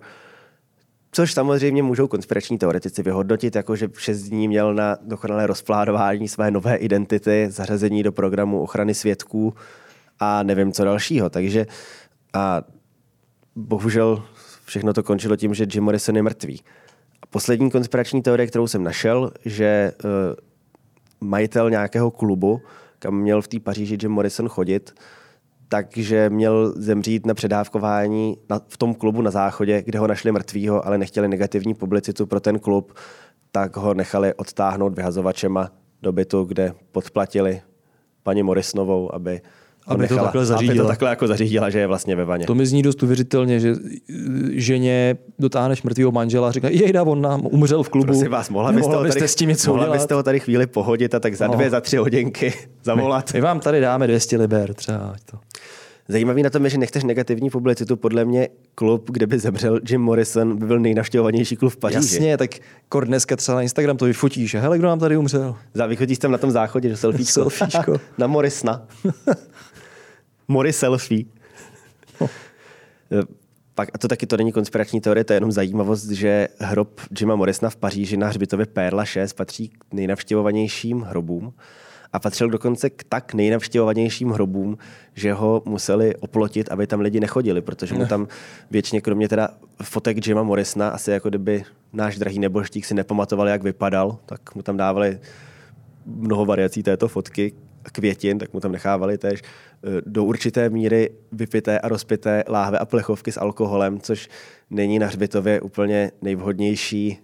Což 1.11 1.33
samozřejmě 1.33 1.83
můžou 1.83 2.07
konspirační 2.07 2.57
teoretici 2.57 3.03
vyhodnotit, 3.03 3.55
jako 3.55 3.75
že 3.75 3.89
šest 3.97 4.21
dní 4.21 4.47
měl 4.47 4.73
na 4.73 4.97
dokonalé 5.01 5.47
rozpládování 5.47 6.27
své 6.27 6.51
nové 6.51 6.75
identity, 6.75 7.47
zařazení 7.49 8.03
do 8.03 8.11
programu 8.11 8.61
ochrany 8.61 8.93
svědků 8.93 9.53
a 10.19 10.43
nevím 10.43 10.71
co 10.71 10.83
dalšího. 10.83 11.29
Takže 11.29 11.65
a 12.33 12.61
bohužel 13.55 14.23
všechno 14.65 14.93
to 14.93 15.03
končilo 15.03 15.35
tím, 15.35 15.53
že 15.53 15.65
Jim 15.73 15.83
Morrison 15.83 16.15
je 16.15 16.23
mrtvý. 16.23 16.61
A 17.21 17.25
poslední 17.25 17.71
konspirační 17.71 18.21
teorie, 18.21 18.47
kterou 18.47 18.67
jsem 18.67 18.83
našel, 18.83 19.31
že 19.45 19.91
uh, 20.03 20.09
majitel 21.29 21.69
nějakého 21.69 22.11
klubu, 22.11 22.61
kam 22.99 23.15
měl 23.15 23.41
v 23.41 23.47
té 23.47 23.59
Paříži 23.59 23.97
Jim 24.01 24.11
Morrison 24.11 24.49
chodit, 24.49 24.93
takže 25.69 26.29
měl 26.29 26.73
zemřít 26.75 27.25
na 27.25 27.33
předávkování 27.33 28.37
na, 28.49 28.61
v 28.67 28.77
tom 28.77 28.95
klubu 28.95 29.21
na 29.21 29.31
záchodě, 29.31 29.81
kde 29.81 29.99
ho 29.99 30.07
našli 30.07 30.31
mrtvýho, 30.31 30.85
ale 30.87 30.97
nechtěli 30.97 31.27
negativní 31.27 31.73
publicitu 31.73 32.25
pro 32.25 32.39
ten 32.39 32.59
klub, 32.59 32.93
tak 33.51 33.77
ho 33.77 33.93
nechali 33.93 34.33
odtáhnout 34.33 34.95
vyhazovačema 34.95 35.71
do 36.01 36.11
bytu, 36.11 36.43
kde 36.43 36.73
podplatili 36.91 37.61
paní 38.23 38.43
Morisnovou, 38.43 39.15
aby 39.15 39.41
aby 39.89 40.01
nechala, 40.01 40.21
to 40.21 40.25
takhle 40.25 40.45
zařídila. 40.45 40.73
Aby 40.73 40.79
to 40.79 40.87
takhle 40.87 41.09
jako 41.09 41.27
zařídila, 41.27 41.69
že 41.69 41.79
je 41.79 41.87
vlastně 41.87 42.15
ve 42.15 42.25
vaně. 42.25 42.45
To 42.45 42.55
mi 42.55 42.65
zní 42.65 42.81
dost 42.81 43.03
uvěřitelně, 43.03 43.59
že 43.59 43.75
ženě 44.51 45.17
dotáhneš 45.39 45.83
mrtvého 45.83 46.11
manžela 46.11 46.47
a 46.47 46.51
říká, 46.51 46.69
jejda, 46.69 47.03
on 47.03 47.21
nám 47.21 47.41
umřel 47.43 47.83
v 47.83 47.89
klubu. 47.89 48.05
Prosím 48.05 48.31
vás, 48.31 48.49
mohla 48.49 48.71
byste, 48.71 48.87
mohla 48.89 49.03
byste 49.03 49.19
tady, 49.19 49.27
s 49.27 49.35
tím 49.35 49.49
něco 49.49 49.71
mohla 49.71 49.93
byste 49.93 50.13
ho 50.13 50.23
tady 50.23 50.39
chvíli 50.39 50.67
pohodit 50.67 51.15
a 51.15 51.19
tak 51.19 51.35
za 51.35 51.47
no. 51.47 51.53
dvě, 51.53 51.69
za 51.69 51.81
tři 51.81 51.97
hodinky 51.97 52.53
zavolat. 52.83 53.33
My, 53.33 53.37
my, 53.37 53.41
vám 53.41 53.59
tady 53.59 53.81
dáme 53.81 54.07
200 54.07 54.37
liber 54.37 54.73
třeba. 54.73 55.15
To. 55.31 55.37
Zajímavý 56.11 56.43
na 56.43 56.49
tom 56.49 56.63
je, 56.63 56.69
že 56.69 56.77
nechceš 56.77 57.03
negativní 57.03 57.49
publicitu. 57.49 57.95
Podle 57.97 58.25
mě 58.25 58.47
klub, 58.75 59.09
kde 59.11 59.27
by 59.27 59.39
zemřel 59.39 59.79
Jim 59.89 60.01
Morrison, 60.01 60.57
by 60.57 60.65
byl 60.65 60.79
nejnaštěvovanější 60.79 61.55
klub 61.55 61.73
v 61.73 61.77
Paříži. 61.77 62.15
Jasně, 62.15 62.37
tak 62.37 62.49
kor 62.89 63.05
dneska 63.05 63.35
třeba 63.35 63.55
na 63.55 63.61
Instagram 63.61 63.97
to 63.97 64.05
vyfotíš. 64.05 64.55
Hele, 64.55 64.77
kdo 64.77 64.87
nám 64.87 64.99
tady 64.99 65.17
umřel? 65.17 65.55
Za 65.73 65.85
vychodíš 65.85 66.17
tam 66.17 66.31
na 66.31 66.37
tom 66.37 66.51
záchodě, 66.51 66.89
že 66.89 66.97
selfiečko. 66.97 67.33
selfiečko. 67.33 67.97
na 68.17 68.27
Morrisona. 68.27 68.87
Mori 70.49 70.73
selfie. 70.73 71.25
Pak, 73.75 73.89
a 73.93 73.97
to 73.97 74.07
taky 74.07 74.27
to 74.27 74.37
není 74.37 74.51
konspirační 74.51 75.01
teorie, 75.01 75.23
to 75.23 75.33
je 75.33 75.37
jenom 75.37 75.51
zajímavost, 75.51 76.09
že 76.09 76.47
hrob 76.59 77.01
Jima 77.19 77.35
Morrisona 77.35 77.69
v 77.69 77.75
Paříži 77.75 78.17
na 78.17 78.27
hřbitově 78.27 78.65
Perla 78.65 79.05
6 79.05 79.33
patří 79.33 79.69
k 79.69 79.93
nejnavštěvovanějším 79.93 81.01
hrobům. 81.01 81.53
A 82.13 82.19
patřil 82.19 82.49
dokonce 82.49 82.89
k 82.89 83.03
tak 83.03 83.33
nejnavštěvovanějším 83.33 84.29
hrobům, 84.29 84.77
že 85.15 85.33
ho 85.33 85.61
museli 85.65 86.15
oplotit, 86.15 86.71
aby 86.71 86.87
tam 86.87 86.99
lidi 86.99 87.19
nechodili, 87.19 87.61
protože 87.61 87.95
mu 87.95 88.05
tam 88.05 88.27
většině, 88.71 89.01
kromě 89.01 89.29
teda 89.29 89.49
fotek 89.83 90.27
Jima 90.27 90.43
Morrisona, 90.43 90.89
asi 90.89 91.11
jako 91.11 91.29
kdyby 91.29 91.63
náš 91.93 92.17
drahý 92.17 92.39
neboštík 92.39 92.85
si 92.85 92.93
nepamatoval, 92.93 93.47
jak 93.47 93.63
vypadal, 93.63 94.17
tak 94.25 94.55
mu 94.55 94.61
tam 94.61 94.77
dávali 94.77 95.19
mnoho 96.05 96.45
variací 96.45 96.83
této 96.83 97.07
fotky, 97.07 97.53
květin, 97.91 98.37
tak 98.37 98.53
mu 98.53 98.59
tam 98.59 98.71
nechávali 98.71 99.17
též 99.17 99.41
eh, 99.41 100.01
do 100.05 100.23
určité 100.23 100.69
míry 100.69 101.09
vypité 101.31 101.79
a 101.79 101.87
rozpité 101.87 102.43
láhve 102.47 102.77
a 102.77 102.85
plechovky 102.85 103.31
s 103.31 103.39
alkoholem, 103.39 103.99
což 103.99 104.29
není 104.69 104.99
na 104.99 105.07
hřbitově 105.07 105.61
úplně 105.61 106.11
nejvhodnější 106.21 107.19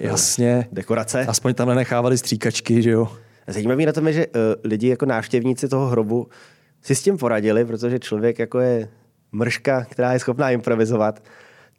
eh, 0.00 0.06
Jasně. 0.06 0.68
dekorace. 0.72 1.26
Aspoň 1.26 1.54
tam 1.54 1.68
nenechávali 1.68 2.18
stříkačky, 2.18 2.82
že 2.82 2.90
jo? 2.90 3.08
Zajímavý 3.46 3.86
na 3.86 3.92
tom 3.92 4.06
je, 4.06 4.12
že 4.12 4.26
uh, 4.26 4.32
lidi 4.64 4.88
jako 4.88 5.06
návštěvníci 5.06 5.68
toho 5.68 5.86
hrobu 5.86 6.28
si 6.82 6.94
s 6.94 7.02
tím 7.02 7.18
poradili, 7.18 7.64
protože 7.64 7.98
člověk 7.98 8.38
jako 8.38 8.60
je 8.60 8.88
mrška, 9.32 9.84
která 9.84 10.12
je 10.12 10.18
schopná 10.18 10.50
improvizovat, 10.50 11.22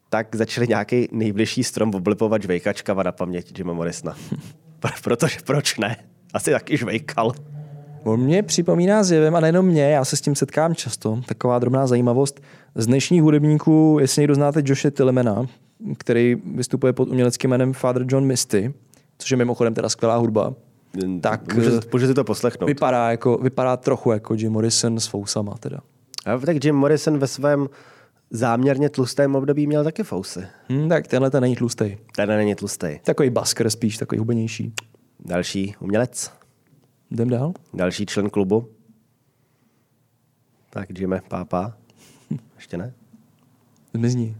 tak 0.09 0.35
začali 0.35 0.67
nějaký 0.67 1.07
nejbližší 1.11 1.63
strom 1.63 1.95
oblipovat 1.95 2.41
žvejkačka 2.41 2.93
na 2.93 3.11
paměť 3.11 3.59
Jima 3.59 3.73
Morrisona. 3.73 4.17
protože 5.03 5.37
proč 5.45 5.77
ne? 5.77 5.95
Asi 6.33 6.51
taky 6.51 6.77
žvejkal. 6.77 7.33
On 8.03 8.19
mě 8.19 8.43
připomíná 8.43 9.03
zjevem, 9.03 9.35
a 9.35 9.39
nejenom 9.39 9.65
mě, 9.65 9.89
já 9.89 10.05
se 10.05 10.15
s 10.15 10.21
tím 10.21 10.35
setkám 10.35 10.75
často, 10.75 11.21
taková 11.25 11.59
drobná 11.59 11.87
zajímavost. 11.87 12.41
Z 12.75 12.85
dnešních 12.85 13.21
hudebníků, 13.21 13.97
jestli 14.01 14.19
někdo 14.19 14.35
znáte 14.35 14.61
Joshe 14.65 14.91
Tillemana, 14.91 15.45
který 15.97 16.35
vystupuje 16.55 16.93
pod 16.93 17.09
uměleckým 17.09 17.49
jménem 17.49 17.73
Father 17.73 18.05
John 18.09 18.25
Misty, 18.25 18.73
což 19.17 19.31
je 19.31 19.37
mimochodem 19.37 19.73
teda 19.73 19.89
skvělá 19.89 20.15
hudba, 20.15 20.53
tak 21.21 21.53
může 21.93 22.07
si 22.07 22.13
to 22.13 22.23
poslechnout. 22.23 22.67
Vypadá, 22.67 23.11
jako, 23.11 23.37
vypadá 23.37 23.77
trochu 23.77 24.11
jako 24.11 24.33
Jim 24.33 24.51
Morrison 24.51 24.99
s 24.99 25.07
fousama 25.07 25.55
teda. 25.59 25.77
A 26.25 26.37
tak 26.37 26.63
Jim 26.65 26.75
Morrison 26.75 27.17
ve 27.17 27.27
svém 27.27 27.69
záměrně 28.31 28.89
tlustém 28.89 29.35
období 29.35 29.67
měl 29.67 29.83
taky 29.83 30.03
fousy. 30.03 30.45
Hmm, 30.69 30.89
tak 30.89 31.07
tenhle 31.07 31.31
ten 31.31 31.41
není 31.41 31.55
tlustý. 31.55 31.97
Tenhle 32.15 32.37
není 32.37 32.55
tlustý. 32.55 32.87
Takový 33.03 33.29
basker 33.29 33.69
spíš, 33.69 33.97
takový 33.97 34.19
hubenější. 34.19 34.73
Další 35.25 35.75
umělec. 35.79 36.31
Jdem 37.13 37.29
dál. 37.29 37.53
Další 37.73 38.05
člen 38.05 38.29
klubu. 38.29 38.69
Tak 40.69 40.99
Jimmy, 40.99 41.21
pápa. 41.27 41.73
Ještě 42.55 42.77
ne? 42.77 42.93
Zmizní. 43.93 44.37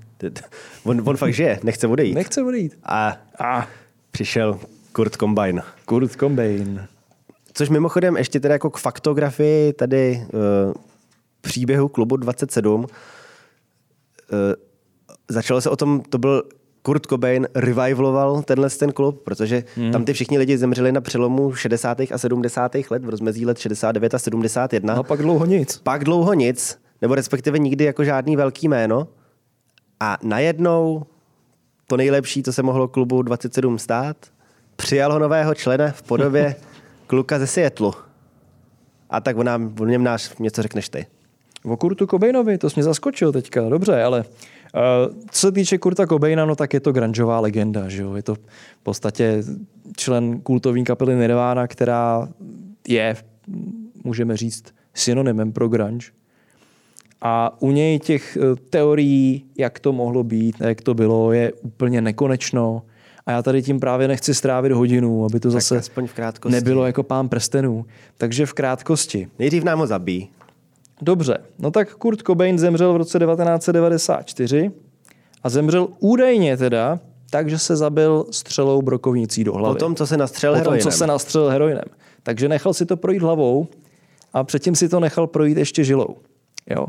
On, 0.84 1.09
on 1.09 1.17
fakt 1.17 1.34
žije, 1.34 1.59
nechce 1.63 1.88
odejít. 1.88 2.15
Nechce 2.15 2.43
odejít. 2.43 2.80
A, 2.84 3.17
a 3.39 3.67
přišel 4.11 4.59
Kurt 4.91 5.15
Combine. 5.15 5.61
Kurt 5.86 6.11
Cobain. 6.11 6.88
Což 7.53 7.69
mimochodem 7.69 8.17
ještě 8.17 8.39
teda 8.39 8.53
jako 8.53 8.69
k 8.69 8.78
faktografii 8.78 9.74
tady 9.74 10.28
uh, 10.34 10.74
příběhu 11.41 11.88
klubu 11.88 12.17
27 12.17 12.80
uh, 12.84 12.88
začalo 15.30 15.61
se 15.61 15.69
o 15.69 15.76
tom, 15.76 16.01
to 16.01 16.17
byl 16.17 16.43
Kurt 16.84 17.05
Cobain 17.05 17.47
revivaloval 17.55 18.43
tenhle 18.43 18.69
ten 18.69 18.91
klub, 18.91 19.23
protože 19.23 19.63
hmm. 19.75 19.91
tam 19.91 20.05
ty 20.05 20.13
všichni 20.13 20.38
lidi 20.38 20.57
zemřeli 20.57 20.91
na 20.91 21.01
přelomu 21.01 21.53
60. 21.53 21.99
a 21.99 22.17
70. 22.17 22.75
let, 22.89 23.05
v 23.05 23.09
rozmezí 23.09 23.45
let 23.45 23.57
69 23.57 24.13
a 24.13 24.19
71. 24.19 24.95
No 24.95 25.03
pak 25.03 25.21
dlouho 25.21 25.45
nic. 25.45 25.77
Pak 25.84 26.03
dlouho 26.03 26.34
nic, 26.34 26.79
nebo 27.01 27.15
respektive 27.15 27.59
nikdy 27.59 27.84
jako 27.84 28.03
žádný 28.03 28.36
velký 28.36 28.67
jméno. 28.67 29.07
A 29.99 30.17
najednou 30.23 31.05
to 31.88 31.97
nejlepší, 31.97 32.43
co 32.43 32.53
se 32.53 32.63
mohlo 32.63 32.88
klubu 32.88 33.21
27 33.21 33.79
stát, 33.79 34.17
přijal 34.75 35.13
ho 35.13 35.19
nového 35.19 35.55
člena 35.55 35.91
v 35.91 36.03
podobě 36.03 36.55
kluka 37.07 37.39
ze 37.39 37.47
Seattle. 37.47 37.91
A 39.09 39.19
tak 39.21 39.38
on, 39.38 39.45
nám, 39.45 39.75
on 39.79 39.89
něm 39.89 40.03
náš 40.03 40.38
něco 40.39 40.61
řekneš 40.61 40.89
ty. 40.89 41.05
O 41.65 41.77
Kurtu 41.77 42.07
Cobainovi, 42.07 42.57
to 42.57 42.69
jsi 42.69 42.73
mě 42.75 42.84
zaskočil 42.84 43.31
teďka, 43.31 43.69
dobře, 43.69 44.03
ale 44.03 44.25
co 45.32 45.39
se 45.39 45.51
týče 45.51 45.78
Kurta 45.78 46.07
Cobaina, 46.07 46.45
no 46.45 46.55
tak 46.55 46.74
je 46.74 46.80
to 46.80 46.91
grungeová 46.91 47.39
legenda, 47.39 47.89
že 47.89 48.01
jo? 48.01 48.15
Je 48.15 48.24
to 48.24 48.36
v 48.36 48.39
podstatě 48.84 49.43
člen 49.97 50.39
kultovní 50.41 50.84
kapely 50.84 51.15
Nirvana, 51.15 51.67
která 51.67 52.28
je, 52.88 53.15
můžeme 54.03 54.38
říct, 54.38 54.63
synonymem 54.93 55.51
pro 55.51 55.67
grunge. 55.67 56.07
A 57.21 57.61
u 57.61 57.71
něj 57.71 57.99
těch 57.99 58.38
eh, 58.38 58.55
teorií, 58.69 59.45
jak 59.57 59.80
to 59.80 59.93
mohlo 59.93 60.24
být, 60.24 60.55
jak 60.59 60.82
to 60.82 60.93
bylo, 60.93 61.32
je 61.32 61.53
úplně 61.53 62.01
nekonečno. 62.01 62.82
A 63.26 63.32
já 63.32 63.41
tady 63.41 63.61
tím 63.61 63.80
právě 63.80 64.07
nechci 64.07 64.34
strávit 64.34 64.71
hodinu, 64.71 65.26
aby 65.26 65.39
to 65.39 65.51
tak 65.51 65.61
zase 65.61 65.82
v 65.82 66.45
nebylo 66.49 66.86
jako 66.86 67.03
pán 67.03 67.30
prstenů. 67.30 67.86
Takže 68.17 68.45
v 68.45 68.53
krátkosti. 68.53 69.28
Nejdřív 69.39 69.63
nám 69.63 69.80
ho 69.80 69.88
zabí. 69.88 70.30
Dobře, 71.02 71.38
no 71.60 71.72
tak 71.72 71.94
Kurt 71.96 72.22
Cobain 72.22 72.60
zemřel 72.60 72.94
v 72.94 72.98
roce 72.98 73.20
1994 73.20 74.72
a 75.44 75.50
zemřel 75.50 75.88
údajně 76.00 76.58
teda 76.58 77.00
takže 77.34 77.60
se 77.60 77.76
zabil 77.76 78.26
střelou 78.32 78.82
brokovnicí 78.82 79.44
do 79.44 79.54
hlavy. 79.54 79.76
Po 79.76 79.80
tom, 79.80 79.96
co 79.96 80.08
se 80.08 80.18
nastřelil 80.18 80.56
heroinem. 80.56 80.80
Po 80.80 80.84
tom, 80.84 80.91
co 80.91 80.98
se 80.98 81.08
nastřelil 81.08 81.50
heroinem. 81.50 81.84
Takže 82.24 82.50
nechal 82.50 82.74
si 82.74 82.86
to 82.86 82.98
projít 82.98 83.22
hlavou 83.22 83.68
a 84.34 84.44
předtím 84.44 84.76
si 84.76 84.89
to 84.89 85.00
nechal 85.00 85.28
projít 85.28 85.58
ještě 85.58 85.84
žilou. 85.84 86.16
Jo. 86.70 86.86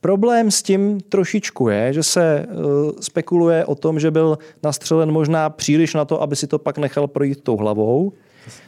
Problém 0.00 0.50
s 0.50 0.62
tím 0.62 1.00
trošičku 1.00 1.68
je, 1.68 1.92
že 1.92 2.02
se 2.02 2.46
uh, 2.48 2.90
spekuluje 3.00 3.64
o 3.64 3.74
tom, 3.74 4.00
že 4.00 4.10
byl 4.10 4.38
nastřelen 4.62 5.12
možná 5.12 5.50
příliš 5.50 5.94
na 5.94 6.04
to, 6.04 6.22
aby 6.22 6.36
si 6.36 6.46
to 6.46 6.58
pak 6.58 6.78
nechal 6.78 7.06
projít 7.06 7.40
tou 7.40 7.56
hlavou. 7.56 8.12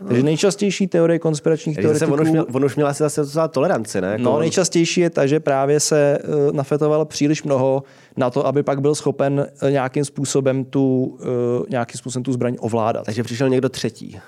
Takže 0.09 0.23
nejčastější 0.23 0.87
teorie 0.87 1.19
konspiračních 1.19 1.77
teoretiků... 1.77 2.13
On 2.13 2.21
už, 2.21 2.31
měl, 2.31 2.47
on 2.53 2.65
už 2.65 2.77
měl 2.77 2.89
asi 2.89 3.03
zase 3.03 3.21
docela 3.21 3.49
toleranci, 3.49 4.01
ne? 4.01 4.09
Jako 4.09 4.23
no, 4.23 4.39
nejčastější 4.39 5.01
je 5.01 5.11
ta, 5.11 5.27
že 5.27 5.41
právě 5.41 5.81
se 5.81 6.19
uh, 6.19 6.53
nafetoval 6.53 7.05
příliš 7.05 7.43
mnoho 7.43 7.83
na 8.17 8.31
to, 8.31 8.47
aby 8.47 8.63
pak 8.63 8.81
byl 8.81 8.95
schopen 8.95 9.47
uh, 9.63 9.71
nějakým 9.71 10.05
způsobem 10.05 10.65
tu, 10.65 11.05
uh, 11.05 11.67
nějakým 11.71 11.99
způsobem 11.99 12.25
tu 12.25 12.33
zbraň 12.33 12.57
ovládat. 12.61 13.05
Takže 13.05 13.23
přišel 13.23 13.49
někdo 13.49 13.69
třetí. 13.69 14.19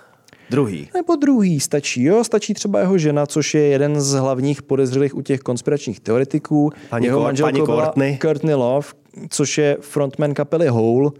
Druhý. 0.50 0.88
Nebo 0.94 1.16
druhý 1.16 1.60
stačí, 1.60 2.04
jo? 2.04 2.24
Stačí 2.24 2.54
třeba 2.54 2.80
jeho 2.80 2.98
žena, 2.98 3.26
což 3.26 3.54
je 3.54 3.62
jeden 3.62 4.00
z 4.00 4.12
hlavních 4.12 4.62
podezřelých 4.62 5.16
u 5.16 5.20
těch 5.20 5.40
konspiračních 5.40 6.00
teoretiků. 6.00 6.72
Paní 6.90 7.06
jeho 7.06 7.32
byla 7.32 7.52
Courtney. 7.52 8.18
Courtney 8.22 8.54
Love, 8.54 8.88
což 9.28 9.58
je 9.58 9.76
frontman 9.80 10.34
kapely 10.34 10.68
Hole, 10.68 11.10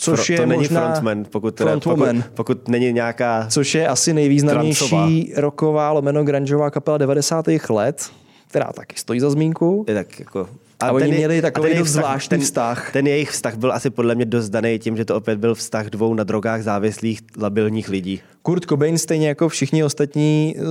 což 0.00 0.20
Fro- 0.20 0.32
je 0.32 0.38
to 0.38 0.46
není 0.46 0.62
možná 0.62 0.80
frontman, 0.80 1.24
pokud, 1.30 1.54
teda, 1.54 1.70
pokud, 1.70 1.82
frontwoman. 1.82 2.24
pokud 2.34 2.68
není 2.68 2.92
nějaká... 2.92 3.46
což 3.50 3.74
je 3.74 3.88
asi 3.88 4.12
nejvýznamnější 4.14 4.78
Trancová. 4.88 5.40
roková 5.40 5.92
lomeno 5.92 6.24
grungeová 6.24 6.70
kapela 6.70 6.98
90. 6.98 7.44
let, 7.70 8.10
která 8.48 8.72
taky 8.72 8.96
stojí 8.98 9.20
za 9.20 9.30
zmínku. 9.30 9.84
Je 9.88 9.94
tak 9.94 10.18
jako... 10.20 10.48
A 10.80 10.92
oni 10.92 11.04
ten 11.04 11.12
je- 11.12 11.18
měli 11.18 11.38
a 11.38 11.42
takový 11.42 11.74
ten 11.74 11.84
zvláštní 11.84 12.28
ten, 12.38 12.40
vztah. 12.40 12.92
Ten 12.92 13.06
jejich 13.06 13.30
vztah 13.30 13.54
byl 13.56 13.72
asi 13.72 13.90
podle 13.90 14.14
mě 14.14 14.24
dost 14.24 14.48
daný 14.48 14.78
tím, 14.78 14.96
že 14.96 15.04
to 15.04 15.16
opět 15.16 15.38
byl 15.38 15.54
vztah 15.54 15.86
dvou 15.86 16.14
na 16.14 16.24
drogách 16.24 16.62
závislých 16.62 17.20
labilních 17.40 17.88
lidí. 17.88 18.20
Kurt 18.42 18.64
Cobain, 18.64 18.98
stejně 18.98 19.28
jako 19.28 19.48
všichni 19.48 19.84
ostatní 19.84 20.56
eh, 20.58 20.62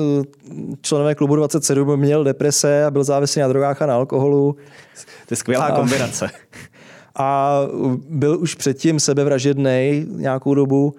členové 0.81 1.15
klubu 1.15 1.35
27, 1.35 1.99
měl 1.99 2.23
deprese 2.23 2.85
a 2.85 2.91
byl 2.91 3.03
závislý 3.03 3.41
na 3.41 3.47
drogách 3.47 3.81
a 3.81 3.85
na 3.85 3.95
alkoholu. 3.95 4.55
To 5.27 5.33
je 5.33 5.37
skvělá 5.37 5.65
A- 5.65 5.75
kombinace. 5.75 6.29
a 7.15 7.59
byl 8.09 8.39
už 8.39 8.55
předtím 8.55 8.99
sebevražedný 8.99 10.05
nějakou 10.09 10.53
dobu 10.53 10.95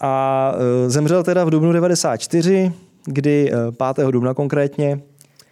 a 0.00 0.54
e, 0.86 0.90
zemřel 0.90 1.22
teda 1.22 1.44
v 1.44 1.50
dubnu 1.50 1.72
94, 1.72 2.72
kdy 3.04 3.52
e, 3.52 3.92
5. 3.94 4.06
dubna 4.10 4.34
konkrétně. 4.34 5.00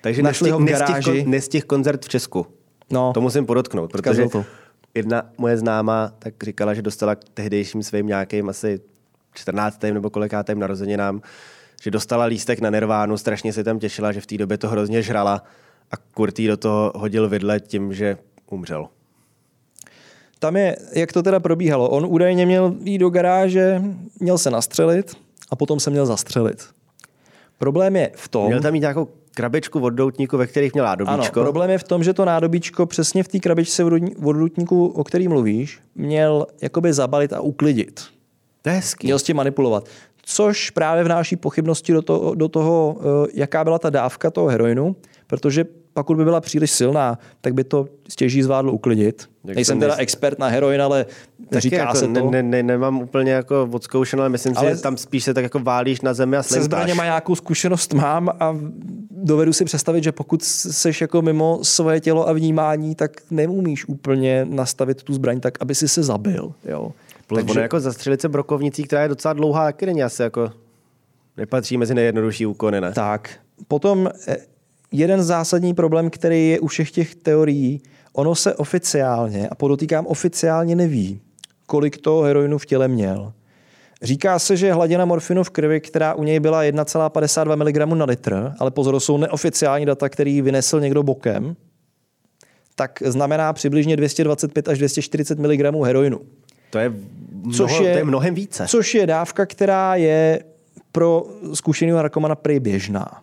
Takže 0.01 0.23
Našli 0.23 0.51
ho 0.51 0.59
v 0.59 0.65
garáži. 0.65 1.27
koncert 1.67 2.05
v 2.05 2.09
Česku. 2.09 2.47
No, 2.91 3.13
To 3.13 3.21
musím 3.21 3.47
podotknout, 3.47 3.93
protože 3.93 4.27
jedna 4.95 5.23
moje 5.39 5.57
známá 5.57 6.13
tak 6.19 6.35
říkala, 6.43 6.75
že 6.75 6.83
dostala 6.83 7.15
k 7.15 7.25
tehdejším 7.35 7.83
svým 7.83 8.07
nějakým 8.07 8.49
asi 8.49 8.81
14. 9.35 9.83
nebo 9.83 10.11
kolikátým 10.11 10.59
narozeninám, 10.59 11.21
že 11.83 11.91
dostala 11.91 12.25
lístek 12.25 12.61
na 12.61 12.71
Nirvánu, 12.71 13.17
strašně 13.17 13.53
se 13.53 13.65
tam 13.65 13.79
těšila, 13.79 14.13
že 14.13 14.21
v 14.21 14.27
té 14.27 14.39
době 14.39 14.59
to 14.59 14.69
hrozně 14.69 15.03
žrala 15.03 15.43
a 15.91 15.97
Kurt 15.97 16.39
jí 16.39 16.47
do 16.47 16.57
toho 16.57 16.93
hodil 16.97 17.29
vidle 17.29 17.61
tím, 17.61 17.95
že 17.95 18.17
umřel. 18.51 18.89
Tam 20.41 20.57
je, 20.57 20.77
jak 20.95 21.13
to 21.13 21.23
teda 21.23 21.41
probíhalo. 21.41 21.89
On 21.89 22.07
údajně 22.09 22.47
měl 22.47 22.75
jít 22.85 22.99
do 22.99 23.11
garáže, 23.11 23.83
měl 24.21 24.39
se 24.39 24.51
nastřelit 24.51 25.17
a 25.51 25.57
potom 25.57 25.81
se 25.81 25.91
měl 25.91 26.07
zastřelit. 26.07 26.65
Problém 27.59 27.97
je 27.97 28.11
v 28.15 28.29
tom... 28.29 28.47
Měl 28.47 28.61
tam 28.61 28.73
mít 28.73 28.81
nějakou 28.81 29.09
krabičku 29.35 29.81
od 29.81 29.91
doutníku, 29.91 30.37
ve 30.37 30.47
kterých 30.47 30.73
měl 30.73 30.87
Ano, 30.87 30.97
nádobíčko. 31.07 31.41
problém 31.41 31.71
je 31.71 31.79
v 31.79 31.85
tom, 31.85 32.05
že 32.05 32.13
to 32.13 32.25
nádobíčko 32.25 32.87
přesně 32.87 33.23
v 33.23 33.29
té 33.29 33.39
krabičce 33.39 33.85
od 34.25 34.33
doutníku, 34.33 34.87
o 34.87 35.05
který 35.05 35.29
mluvíš, 35.29 35.81
měl 35.95 36.47
jakoby 36.63 36.93
zabalit 36.93 37.33
a 37.33 37.41
uklidit. 37.41 38.01
To 38.63 38.71
je 38.71 38.77
hezký. 38.77 39.07
Měl 39.07 39.19
s 39.19 39.23
tím 39.23 39.37
manipulovat. 39.37 39.89
Což 40.23 40.71
právě 40.71 41.05
vnáší 41.05 41.37
pochybnosti 41.37 41.93
do 41.93 42.03
toho, 42.03 42.35
do 42.35 42.49
toho, 42.49 42.97
eh, 43.01 43.29
jaká 43.35 43.65
byla 43.65 43.79
ta 43.79 43.91
dávka 43.91 44.31
toho 44.31 44.49
heroinu, 44.49 44.97
protože 45.27 45.65
pokud 45.95 46.17
by 46.17 46.25
byla 46.25 46.41
příliš 46.41 46.71
silná, 46.71 47.19
tak 47.41 47.55
by 47.55 47.65
to 47.65 47.89
stěží 48.09 48.43
zvládlo 48.43 48.73
uklidit. 48.73 49.29
Jak 49.45 49.57
Nejsem 49.57 49.81
teda 49.81 49.97
expert 49.97 50.39
na 50.39 50.47
heroin, 50.47 50.83
ale 50.83 51.07
říká 51.53 51.77
jako 51.77 51.97
se 51.97 52.09
to. 52.09 52.31
Ne, 52.31 52.43
ne, 52.43 52.43
ne, 52.43 52.63
nemám 52.63 53.01
úplně 53.01 53.33
jako 53.33 53.69
odzkoušeno, 53.73 54.23
ale 54.23 54.29
myslím 54.29 54.57
Ale 54.57 54.71
si, 54.71 54.77
že 54.77 54.83
tam 54.83 54.97
spíš 54.97 55.25
se 55.25 55.35
tak 55.35 55.43
jako 55.43 55.59
válíš 55.59 56.01
na 56.01 56.15
zemi 56.15 56.37
a 56.37 56.43
se 56.43 56.49
slintáš. 56.49 56.65
zbraněma 56.65 57.05
nějakou 57.05 57.35
zkušenost 57.35 57.95
mám 57.95 58.29
a 58.29 58.57
dovedu 59.11 59.53
si 59.53 59.65
představit, 59.65 60.05
že 60.05 60.13
pokud 60.13 60.43
seš 60.43 61.01
jako 61.01 61.23
mimo 61.23 61.59
svoje 61.63 62.01
tělo 62.01 62.29
a 62.29 62.33
vnímání, 62.33 62.95
tak 62.95 63.11
neumíš 63.31 63.89
úplně 63.89 64.47
nastavit 64.51 65.03
tu 65.03 65.15
zbraň 65.15 65.41
tak, 65.41 65.59
aby 65.61 65.75
si 65.75 65.89
se 65.89 66.03
zabil. 66.03 66.53
Jo. 66.65 66.93
Plus 67.27 67.41
Takže... 67.41 67.61
jako 67.61 67.81
zastřelit 67.81 68.21
se 68.21 68.29
brokovnicí, 68.29 68.85
která 68.85 69.03
je 69.03 69.09
docela 69.09 69.35
dlouhá, 69.35 69.65
taky 69.65 69.87
není 69.87 70.03
asi 70.03 70.23
jako... 70.23 70.53
Nepatří 71.37 71.77
mezi 71.77 71.95
nejjednodušší 71.95 72.47
úkony, 72.47 72.81
ne? 72.81 72.93
Tak. 72.93 73.31
Potom 73.69 74.11
eh, 74.29 74.37
jeden 74.93 75.23
zásadní 75.23 75.75
problém, 75.75 76.11
který 76.11 76.49
je 76.49 76.61
u 76.61 76.67
všech 76.67 76.91
těch 76.91 77.15
teorií, 77.15 77.83
ono 78.13 78.35
se 78.35 78.55
oficiálně, 78.55 79.49
a 79.49 79.55
podotýkám 79.55 80.07
oficiálně 80.07 80.77
neví, 80.77 81.21
kolik 81.67 81.99
toho 81.99 82.23
heroinu 82.23 82.59
v 82.59 82.67
těle 82.67 82.89
měl. 82.89 83.33
Říká 84.03 84.39
se, 84.39 84.57
že 84.57 84.73
hladina 84.73 85.05
morfinu 85.05 85.45
v 85.45 85.51
krvi, 85.51 85.81
která 85.81 86.15
u 86.15 86.23
něj 86.25 86.41
byla 86.41 86.63
1,52 86.63 87.57
mg 87.89 87.95
na 87.99 88.05
litr, 88.05 88.53
ale 88.59 88.71
pozor, 88.71 88.95
to 88.95 89.01
jsou 89.01 89.17
neoficiální 89.17 89.87
data, 89.87 90.09
který 90.09 90.43
vynesl 90.43 90.81
někdo 90.81 91.03
bokem, 91.03 91.57
tak 92.75 93.03
znamená 93.07 93.53
přibližně 93.53 93.97
225 93.97 94.69
až 94.69 94.79
240 94.79 95.39
mg 95.39 95.85
heroinu. 95.85 96.21
To 96.71 96.79
je, 96.79 96.93
mnoho, 97.33 97.57
Což 97.57 97.73
je- 97.73 97.93
to 97.93 97.99
je 97.99 98.05
mnohem 98.05 98.35
více. 98.35 98.67
Což 98.69 98.95
je 98.95 99.07
dávka, 99.07 99.47
která 99.47 99.95
je 99.95 100.45
pro 100.93 101.25
zkušeného 101.55 101.97
narkomana 101.99 102.35
prý 102.35 102.61
běžná. 102.61 103.23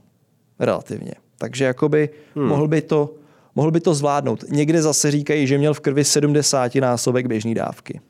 Relativně. 0.59 1.11
Takže 1.37 1.65
jakoby 1.65 2.09
hmm. 2.35 2.45
mohl, 2.47 2.67
by 2.67 2.81
to, 2.81 3.13
mohl 3.55 3.71
by 3.71 3.79
to 3.79 3.93
zvládnout. 3.93 4.43
Někde 4.49 4.81
zase 4.81 5.11
říkají, 5.11 5.47
že 5.47 5.57
měl 5.57 5.73
v 5.73 5.79
krvi 5.79 6.03
70 6.03 6.75
násobek 6.75 7.27
běžné 7.27 7.53
dávky. 7.55 8.01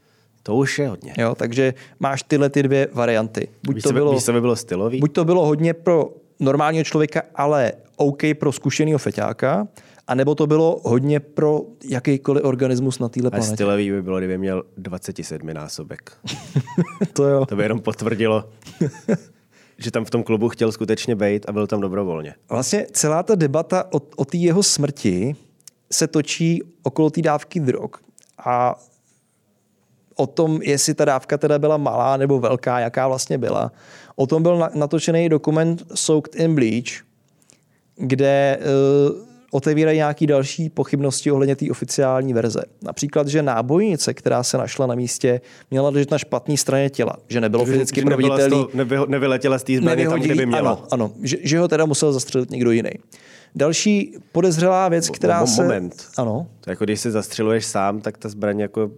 To 0.43 0.55
už 0.55 0.79
je 0.79 0.87
hodně. 0.87 1.13
Jo, 1.17 1.35
takže 1.35 1.73
máš 1.99 2.23
tyhle 2.23 2.49
ty 2.49 2.63
dvě 2.63 2.87
varianty. 2.93 3.47
Buď 3.63 3.75
Víš, 3.75 3.83
to, 3.83 3.93
bylo, 3.93 4.13
víš, 4.13 4.23
co 4.25 4.33
by 4.33 4.41
bylo 4.41 4.55
stylový? 4.55 4.99
buď 4.99 5.13
to 5.13 5.25
bylo 5.25 5.45
hodně 5.45 5.73
pro 5.73 6.09
normálního 6.39 6.83
člověka, 6.83 7.21
ale 7.35 7.71
OK 7.95 8.21
pro 8.39 8.51
zkušeného 8.51 8.97
feťáka, 8.97 9.67
anebo 10.07 10.35
to 10.35 10.47
bylo 10.47 10.79
hodně 10.83 11.19
pro 11.19 11.61
jakýkoliv 11.89 12.43
organismus 12.43 12.99
na 12.99 13.09
téhle 13.09 13.27
A 13.27 13.31
planetě. 13.31 13.53
stylový 13.55 13.91
by 13.91 14.01
bylo, 14.01 14.17
kdyby 14.17 14.37
měl 14.37 14.63
27 14.77 15.47
násobek. 15.53 16.11
To 17.13 17.23
jo. 17.23 17.45
To 17.45 17.55
by 17.55 17.63
jenom 17.63 17.79
potvrdilo, 17.79 18.49
že 19.77 19.91
tam 19.91 20.05
v 20.05 20.09
tom 20.09 20.23
klubu 20.23 20.49
chtěl 20.49 20.71
skutečně 20.71 21.15
být 21.15 21.45
a 21.49 21.51
byl 21.51 21.67
tam 21.67 21.81
dobrovolně. 21.81 22.35
Vlastně 22.49 22.85
celá 22.91 23.23
ta 23.23 23.35
debata 23.35 23.85
o, 23.93 24.01
o 24.15 24.25
té 24.25 24.37
jeho 24.37 24.63
smrti 24.63 25.35
se 25.91 26.07
točí 26.07 26.63
okolo 26.83 27.09
té 27.09 27.21
dávky 27.21 27.59
drog 27.59 27.89
a 28.45 28.75
o 30.15 30.27
tom, 30.27 30.59
jestli 30.61 30.93
ta 30.93 31.05
dávka 31.05 31.37
teda 31.37 31.59
byla 31.59 31.77
malá 31.77 32.17
nebo 32.17 32.39
velká, 32.39 32.79
jaká 32.79 33.07
vlastně 33.07 33.37
byla. 33.37 33.71
O 34.15 34.27
tom 34.27 34.43
byl 34.43 34.57
na- 34.57 34.69
natočený 34.73 35.29
dokument 35.29 35.83
Soaked 35.93 36.35
in 36.35 36.55
Bleach, 36.55 37.05
kde 37.95 38.59
uh, 38.59 39.26
otevírají 39.51 39.97
nějaké 39.97 40.27
další 40.27 40.69
pochybnosti 40.69 41.31
ohledně 41.31 41.55
té 41.55 41.65
oficiální 41.71 42.33
verze. 42.33 42.61
Například, 42.81 43.27
že 43.27 43.41
nábojnice, 43.41 44.13
která 44.13 44.43
se 44.43 44.57
našla 44.57 44.87
na 44.87 44.95
místě, 44.95 45.41
měla 45.71 45.89
ležet 45.89 46.11
na 46.11 46.17
špatné 46.17 46.57
straně 46.57 46.89
těla, 46.89 47.15
že 47.27 47.41
nebylo 47.41 47.65
fyzicky 47.65 47.99
Že 47.99 48.05
proveditelný. 48.05 48.49
toho- 48.49 48.69
Nevy, 48.73 48.97
nevyletěla 49.07 49.59
z 49.59 49.63
té 49.63 49.77
zbraně 49.77 50.09
tam, 50.09 50.19
kde 50.19 50.35
by 50.35 50.45
měla. 50.45 50.71
Ano, 50.71 50.83
ano 50.91 51.11
že, 51.23 51.37
že, 51.41 51.59
ho 51.59 51.67
teda 51.67 51.85
musel 51.85 52.13
zastřelit 52.13 52.51
někdo 52.51 52.71
jiný. 52.71 52.89
Další 53.55 54.15
podezřelá 54.31 54.89
věc, 54.89 55.09
která 55.09 55.45
se... 55.45 55.63
moment. 55.63 56.07
Ano. 56.17 56.47
To 56.61 56.69
jako 56.69 56.83
když 56.83 56.99
se 56.99 57.11
zastřeluješ 57.11 57.65
sám, 57.65 58.01
tak 58.01 58.17
ta 58.17 58.29
zbraň 58.29 58.59
jako 58.59 58.91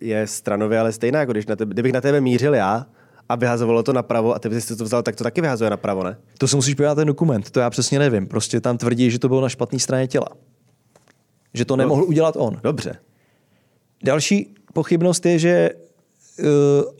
je 0.00 0.26
stranově, 0.26 0.78
ale 0.78 0.92
stejná, 0.92 1.20
jako 1.20 1.32
když 1.32 1.46
na 1.46 1.56
tebe, 1.56 1.74
kdybych 1.74 1.92
na 1.92 2.00
tebe 2.00 2.20
mířil 2.20 2.54
já 2.54 2.86
a 3.28 3.36
vyhazovalo 3.36 3.82
to 3.82 3.92
napravo 3.92 4.34
a 4.34 4.38
ty 4.38 4.48
bys 4.48 4.66
si 4.66 4.76
to 4.76 4.84
vzal, 4.84 5.02
tak 5.02 5.16
to 5.16 5.24
taky 5.24 5.40
vyhazuje 5.40 5.70
napravo, 5.70 6.04
ne? 6.04 6.16
To 6.38 6.48
se 6.48 6.56
musíš 6.56 6.74
podívat 6.74 6.94
ten 6.94 7.06
dokument, 7.06 7.50
to 7.50 7.60
já 7.60 7.70
přesně 7.70 7.98
nevím. 7.98 8.26
Prostě 8.26 8.60
tam 8.60 8.78
tvrdí, 8.78 9.10
že 9.10 9.18
to 9.18 9.28
bylo 9.28 9.40
na 9.40 9.48
špatné 9.48 9.78
straně 9.78 10.06
těla. 10.06 10.28
Že 11.54 11.64
to 11.64 11.76
nemohl 11.76 12.04
udělat 12.04 12.34
on. 12.38 12.60
Dobře. 12.62 12.96
Další 14.04 14.54
pochybnost 14.72 15.26
je, 15.26 15.38
že 15.38 15.70
uh, 16.38 16.46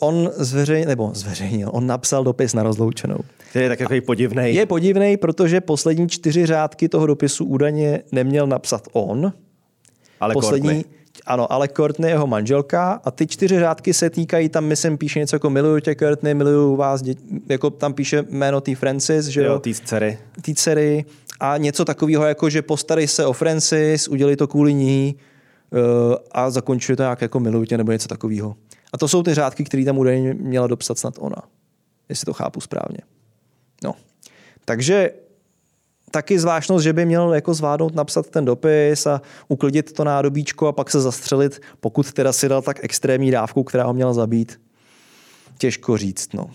on 0.01 0.31
zveřejnil, 0.37 0.89
nebo 0.89 1.11
zveřejnil, 1.15 1.71
on 1.73 1.87
napsal 1.87 2.25
dopis 2.25 2.55
na 2.55 2.63
rozloučenou. 2.63 3.19
Který 3.51 3.65
je 3.65 3.69
tak 3.69 3.81
jako 3.81 4.07
podivný. 4.07 4.55
Je 4.55 4.67
podivný, 4.67 5.17
protože 5.17 5.61
poslední 5.61 6.09
čtyři 6.09 6.47
řádky 6.47 6.89
toho 6.89 7.07
dopisu 7.07 7.45
údajně 7.45 8.03
neměl 8.13 8.47
napsat 8.47 8.89
on, 8.93 9.33
ale 10.21 10.35
poslední, 10.35 10.69
Courtney. 10.69 10.98
Ano, 11.27 11.53
ale 11.53 11.69
Courtney 11.69 12.11
je 12.11 12.15
jeho 12.15 12.27
manželka 12.27 13.01
a 13.05 13.11
ty 13.11 13.27
čtyři 13.27 13.59
řádky 13.61 13.95
se 13.95 14.11
týkají, 14.11 14.49
tam 14.49 14.65
myslím 14.65 14.99
píše 14.99 15.19
něco 15.19 15.37
jako 15.37 15.51
miluju 15.51 15.81
tě 15.81 15.95
Courtney, 15.95 16.35
miluju 16.35 16.77
vás, 16.77 17.03
dě... 17.03 17.15
jako 17.49 17.71
tam 17.71 17.95
píše 17.95 18.25
jméno 18.31 18.61
té 18.61 18.75
Francis, 18.75 19.27
že 19.27 19.41
jo, 19.41 19.53
Jo, 19.53 19.59
té 19.59 19.75
dcery. 19.75 20.19
té 20.43 20.55
dcery 20.55 21.05
a 21.41 21.57
něco 21.57 21.85
takového 21.85 22.25
jako, 22.25 22.51
že 22.51 22.63
postarej 22.63 23.09
se 23.09 23.27
o 23.27 23.33
Francis, 23.33 24.09
udělej 24.09 24.37
to 24.37 24.47
kvůli 24.47 24.75
ní 24.75 25.17
uh, 25.71 26.15
a 26.33 26.51
zakončuje 26.51 26.97
to 26.97 27.03
nějak 27.03 27.23
jako 27.23 27.41
miluju 27.41 27.65
tě 27.65 27.79
nebo 27.79 27.93
něco 27.93 28.09
takového. 28.09 28.57
A 28.93 28.99
to 28.99 29.09
jsou 29.09 29.23
ty 29.23 29.35
řádky, 29.35 29.65
které 29.65 29.85
tam 29.85 29.99
údajně 29.99 30.35
měla 30.35 30.67
dopsat 30.67 30.99
snad 30.99 31.15
ona, 31.19 31.43
jestli 32.09 32.25
to 32.25 32.33
chápu 32.33 32.61
správně. 32.61 32.99
No. 33.85 33.95
Takže 34.65 35.11
taky 36.11 36.39
zvláštnost, 36.39 36.85
že 36.85 36.93
by 36.93 37.07
měl 37.07 37.35
jako 37.35 37.55
zvládnout 37.55 37.95
napsat 37.95 38.31
ten 38.31 38.45
dopis 38.45 39.07
a 39.07 39.23
uklidit 39.49 39.93
to 39.93 40.05
nádobíčko 40.05 40.67
a 40.67 40.73
pak 40.73 40.91
se 40.91 41.01
zastřelit, 41.01 41.61
pokud 41.81 42.13
teda 42.13 42.33
si 42.33 42.49
dal 42.49 42.63
tak 42.63 42.85
extrémní 42.85 43.31
dávku, 43.31 43.65
která 43.65 43.85
ho 43.85 43.95
měla 43.95 44.13
zabít. 44.13 44.61
Těžko 45.59 45.97
říct, 45.97 46.35
no. 46.35 46.51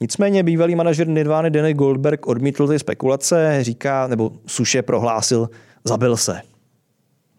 Nicméně 0.00 0.42
bývalý 0.42 0.74
manažer 0.74 1.08
Nirvány 1.08 1.50
Danny 1.50 1.74
Goldberg 1.74 2.26
odmítl 2.26 2.68
ty 2.68 2.78
spekulace, 2.78 3.58
říká, 3.60 4.06
nebo 4.06 4.32
suše 4.46 4.82
prohlásil, 4.82 5.50
zabil 5.84 6.16
se. 6.16 6.40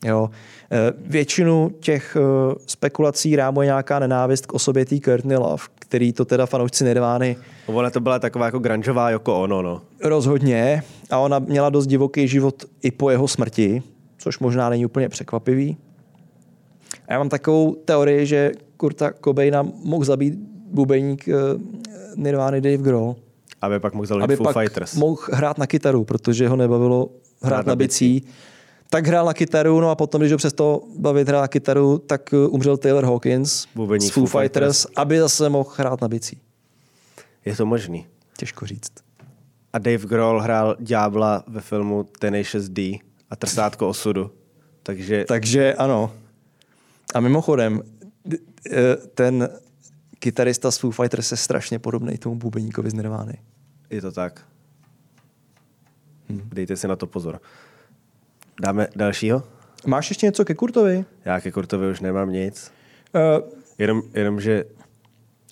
Jo. 0.05 0.29
Eh, 0.71 0.93
Většinu 0.97 1.71
těch 1.79 2.17
eh, 2.19 2.55
spekulací 2.65 3.35
rámuje 3.35 3.65
nějaká 3.65 3.99
nenávist 3.99 4.45
k 4.45 4.53
osobě 4.53 4.85
té 4.85 4.99
Courtney 4.99 5.37
Love, 5.37 5.63
který 5.79 6.13
to 6.13 6.25
teda 6.25 6.45
fanoušci 6.45 6.83
Nirvány 6.83 7.37
Ona 7.65 7.89
to 7.89 7.99
byla 7.99 8.19
taková 8.19 8.45
jako 8.45 8.59
grungeová 8.59 9.09
jako 9.09 9.41
ono, 9.41 9.61
no. 9.61 9.81
rozhodně 10.03 10.83
a 11.11 11.17
ona 11.19 11.39
měla 11.39 11.69
dost 11.69 11.87
divoký 11.87 12.27
život 12.27 12.65
i 12.81 12.91
po 12.91 13.09
jeho 13.09 13.27
smrti, 13.27 13.83
což 14.17 14.39
možná 14.39 14.69
není 14.69 14.85
úplně 14.85 15.09
překvapivý. 15.09 15.77
A 17.07 17.13
já 17.13 17.17
mám 17.17 17.29
takovou 17.29 17.75
teorii, 17.75 18.25
že 18.25 18.51
Kurta 18.77 19.11
Cobaina 19.23 19.63
mohl 19.83 20.05
zabít 20.05 20.33
bubeník 20.71 21.27
eh, 21.27 21.33
Nirvány 22.15 22.61
Dave 22.61 22.77
Grohl, 22.77 23.15
Aby 23.61 23.79
pak 23.79 23.93
mohl 23.93 24.23
aby 24.23 24.35
Foo 24.35 24.43
pak 24.43 24.53
Fighters. 24.53 24.95
mohl 24.95 25.17
hrát 25.31 25.57
na 25.57 25.67
kytaru, 25.67 26.03
protože 26.03 26.47
ho 26.47 26.55
nebavilo 26.55 27.09
hrát, 27.41 27.55
Hrát 27.55 27.65
na 27.65 27.71
na 27.71 27.75
bicí. 27.75 28.23
Tak 28.89 29.07
hrál 29.07 29.25
na 29.25 29.33
kytaru, 29.33 29.79
no 29.79 29.89
a 29.89 29.95
potom, 29.95 30.21
když 30.21 30.31
ho 30.31 30.37
přesto 30.37 30.81
bavit 30.97 31.27
hrát 31.27 31.41
na 31.41 31.47
kytaru, 31.47 31.97
tak 31.97 32.33
uh, 32.33 32.53
umřel 32.53 32.77
Taylor 32.77 33.05
Hawkins 33.05 33.65
Bubeník 33.75 34.11
z 34.11 34.13
Foo 34.13 34.25
Foo 34.25 34.41
Fighters, 34.41 34.87
aby 34.95 35.19
zase 35.19 35.49
mohl 35.49 35.69
hrát 35.75 36.01
na 36.01 36.07
bicí. 36.07 36.41
Je 37.45 37.55
to 37.55 37.65
možný. 37.65 38.07
Těžko 38.37 38.65
říct. 38.65 38.91
A 39.73 39.79
Dave 39.79 40.05
Grohl 40.05 40.39
hrál 40.39 40.75
Ďábla 40.79 41.43
ve 41.47 41.61
filmu 41.61 42.03
Tenacious 42.03 42.69
D 42.69 42.99
a 43.29 43.35
Trsátko 43.35 43.87
osudu. 43.89 44.31
Takže 44.83 45.25
Takže 45.27 45.73
ano. 45.73 46.13
A 47.13 47.19
mimochodem, 47.19 47.81
eh, 48.71 48.95
ten 49.15 49.49
kytarista 50.19 50.71
z 50.71 50.77
Foo 50.77 50.91
Fighters 50.91 51.31
je 51.31 51.37
strašně 51.37 51.79
podobný 51.79 52.17
tomu 52.17 52.35
bubeníkovi 52.35 52.89
z 52.89 52.93
Nirvány. 52.93 53.33
je 53.89 54.01
to 54.01 54.11
tak. 54.11 54.41
Hm. 56.29 56.49
Dejte 56.53 56.75
si 56.75 56.87
na 56.87 56.95
to 56.95 57.07
pozor. 57.07 57.41
Dáme 58.61 58.87
dalšího? 58.95 59.43
Máš 59.85 60.09
ještě 60.09 60.25
něco 60.25 60.45
ke 60.45 60.55
Kurtovi? 60.55 61.05
Já 61.25 61.39
ke 61.41 61.51
Kurtovi 61.51 61.89
už 61.91 61.99
nemám 61.99 62.31
nic. 62.31 62.71
Uh, 63.15 63.49
Jenom, 63.77 64.01
jenom 64.13 64.41
že 64.41 64.65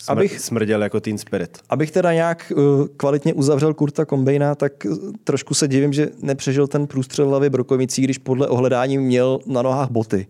smr- 0.04 0.12
Abych- 0.12 0.40
smrděl 0.40 0.84
jako 0.84 1.00
Teen 1.00 1.18
Spirit. 1.18 1.58
Abych 1.70 1.92
teda 1.92 2.14
nějak 2.14 2.52
uh, 2.56 2.88
kvalitně 2.98 3.34
uzavřel 3.34 3.74
Kurta 3.74 4.06
Kombejna, 4.06 4.56
tak 4.56 4.74
uh, 4.90 4.98
trošku 5.24 5.54
se 5.54 5.68
divím, 5.68 5.94
že 5.94 6.10
nepřežil 6.22 6.68
ten 6.68 6.88
průstřel 6.88 7.28
hlavy 7.30 7.50
Brokovicí, 7.50 8.02
když 8.02 8.18
podle 8.18 8.48
ohledání 8.48 8.98
měl 8.98 9.40
na 9.46 9.62
nohách 9.62 9.90
boty. 9.92 10.28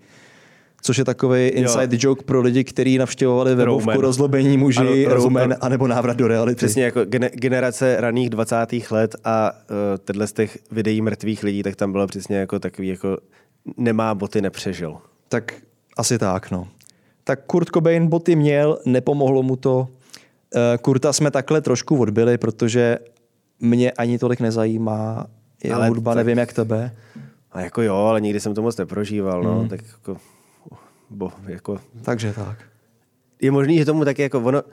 Což 0.81 0.97
je 0.97 1.05
takový 1.05 1.47
inside 1.47 1.97
joke 1.99 2.23
pro 2.25 2.41
lidi, 2.41 2.63
kteří 2.63 2.97
navštěvovali 2.97 3.55
webovku 3.55 3.79
Roman. 3.89 3.99
rozlobení 4.01 4.57
muži, 4.57 5.05
Ano, 5.07 5.15
Roman, 5.15 5.55
anebo 5.61 5.87
návrat 5.87 6.17
do 6.17 6.27
reality. 6.27 6.55
Přesně 6.55 6.83
jako 6.83 6.99
gene- 7.01 7.29
generace 7.33 7.97
raných 7.99 8.29
20. 8.29 8.55
let 8.91 9.15
a 9.23 9.51
uh, 9.51 9.77
tenhle 10.05 10.27
z 10.27 10.33
těch 10.33 10.57
videí 10.71 11.01
mrtvých 11.01 11.43
lidí, 11.43 11.63
tak 11.63 11.75
tam 11.75 11.91
bylo 11.91 12.07
přesně 12.07 12.37
jako 12.37 12.59
takový 12.59 12.87
jako 12.87 13.17
nemá 13.77 14.15
boty, 14.15 14.41
nepřežil. 14.41 14.97
Tak 15.29 15.53
asi 15.97 16.17
tak, 16.17 16.51
no. 16.51 16.67
Tak 17.29 17.45
Kurt 17.45 17.69
Cobain 17.69 18.07
boty 18.07 18.35
měl, 18.35 18.79
nepomohlo 18.85 19.43
mu 19.43 19.55
to. 19.55 19.87
Eh, 20.55 20.77
Kurta 20.77 21.13
jsme 21.13 21.31
takhle 21.31 21.61
trošku 21.61 21.99
odbyli, 22.01 22.37
protože 22.37 22.99
mě 23.59 23.91
ani 23.91 24.19
tolik 24.19 24.39
nezajímá 24.39 25.27
jeho 25.63 25.75
Ale 25.75 25.87
hudba, 25.87 26.11
tak- 26.13 26.17
nevím 26.25 26.37
jak 26.37 26.53
tebe. 26.53 26.95
A 27.51 27.61
jako 27.61 27.81
jo, 27.81 27.95
ale 27.95 28.21
nikdy 28.21 28.39
jsem 28.39 28.53
to 28.53 28.61
moc 28.61 28.77
neprožíval, 28.77 29.43
no, 29.43 29.59
Hmm. 29.59 29.69
tak 29.69 29.79
jako, 29.91 30.17
bo, 31.09 31.31
jako 31.47 31.79
Takže 32.01 32.33
tak. 32.33 32.57
je 33.41 33.51
možný, 33.51 33.77
že 33.77 33.85
tomu 33.85 34.05
taky 34.05 34.21
jako 34.21 34.39
ono, 34.41 34.61
uh, 34.63 34.69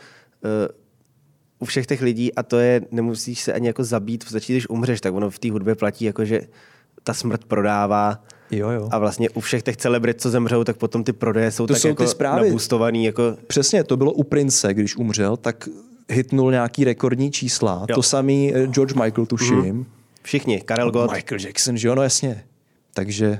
u 1.59 1.65
všech 1.65 1.87
těch 1.87 2.03
lidí, 2.03 2.35
a 2.35 2.43
to 2.43 2.59
je, 2.59 2.81
nemusíš 2.91 3.41
se 3.41 3.53
ani 3.53 3.67
jako 3.67 3.85
zabít, 3.85 4.25
podstatě, 4.25 4.53
když 4.53 4.69
umřeš, 4.69 5.01
tak 5.01 5.15
ono 5.15 5.31
v 5.31 5.39
té 5.39 5.51
hudbě 5.51 5.75
platí, 5.75 6.05
jako 6.05 6.25
že 6.25 6.41
ta 7.03 7.15
smrt 7.15 7.45
prodává 7.45 8.23
Jo, 8.51 8.70
jo. 8.70 8.88
a 8.90 8.99
vlastně 8.99 9.30
u 9.30 9.40
všech 9.40 9.62
těch 9.62 9.76
celebrit, 9.76 10.20
co 10.20 10.30
zemřou, 10.30 10.64
tak 10.64 10.76
potom 10.76 11.05
ty 11.05 11.12
prodeje 11.12 11.51
jsou 11.51 11.66
To 11.66 11.72
tak 11.74 11.82
jsou 11.82 11.88
jako 11.88 12.03
ty 12.03 12.09
zprávy. 12.09 12.47
nabustovaný, 12.47 13.05
jako 13.05 13.36
Přesně, 13.47 13.84
to 13.84 13.97
bylo 13.97 14.12
u 14.12 14.22
Prince, 14.24 14.74
když 14.74 14.97
umřel, 14.97 15.36
tak 15.36 15.68
hitnul 16.11 16.51
nějaký 16.51 16.84
rekordní 16.84 17.30
čísla. 17.30 17.86
Jo. 17.88 17.94
To 17.94 18.03
samý 18.03 18.53
eh, 18.55 18.66
George 18.66 18.94
Michael, 18.94 19.26
tuším. 19.26 19.86
všichni, 20.22 20.61
Karel 20.61 20.90
Gott, 20.90 21.12
Michael 21.12 21.40
Jackson, 21.40 21.76
že 21.76 21.88
jo, 21.88 21.94
no 21.94 22.03
jasně. 22.03 22.44
Takže 22.94 23.38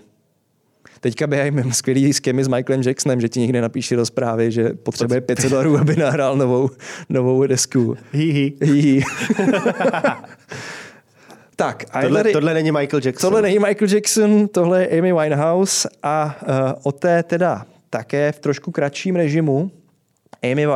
teďka 1.01 1.27
běhají 1.27 1.51
mimo 1.51 1.73
skvělý 1.73 2.13
skemy 2.13 2.45
s 2.45 2.49
Michaelem 2.49 2.83
Jacksonem, 2.87 3.21
že 3.21 3.29
ti 3.29 3.41
někde 3.41 3.61
napíše 3.61 3.97
do 3.97 4.07
zprávy, 4.07 4.53
že 4.53 4.69
potřebuje 4.71 5.21
500 5.21 5.51
dolarů, 5.51 5.79
aby 5.79 5.97
nahrál 5.97 6.37
novou, 6.37 6.71
novou 7.09 7.47
desku. 7.47 7.97
Hihi. 8.13 8.53
Hihi. 8.63 9.03
tak, 11.57 11.85
a 11.93 12.03
Tohle, 12.03 12.21
tady, 12.21 12.33
tohle 12.33 12.55
není 12.55 12.73
Michael 12.73 13.01
Jackson. 13.05 13.29
tohle 13.31 13.43
není 13.43 13.59
Michael 13.59 13.89
Jackson, 13.95 14.49
tohle 14.49 14.83
je 14.83 14.99
Amy 14.99 15.13
Winehouse 15.13 15.89
a 16.03 16.37
uh, 16.49 16.55
o 16.83 16.93
té 16.93 17.23
teda 17.23 17.67
také 17.91 18.33
v 18.33 18.39
trošku 18.39 18.71
kratším 18.71 19.17
režimu. 19.17 19.71
Amy 20.43 20.67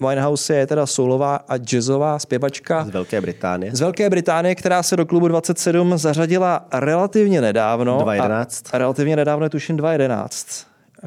Winehouse- 0.00 0.54
je 0.54 0.66
teda 0.66 0.86
solová 0.86 1.36
a 1.36 1.56
jazzová 1.56 2.18
zpěvačka 2.18 2.84
z 2.84 2.90
Velké 2.90 3.20
Británie. 3.20 3.76
z 3.76 3.80
Velké 3.80 4.10
Británie, 4.10 4.54
která 4.54 4.82
se 4.82 4.96
do 4.96 5.06
klubu 5.06 5.28
27 5.28 5.98
zařadila 5.98 6.66
relativně 6.72 7.40
nedávno. 7.40 7.92
2011. 8.02 8.64
A 8.72 8.78
relativně 8.78 9.16
nedávno 9.16 9.46
je 9.46 9.50
tuším 9.50 9.76
2011. 9.76 10.66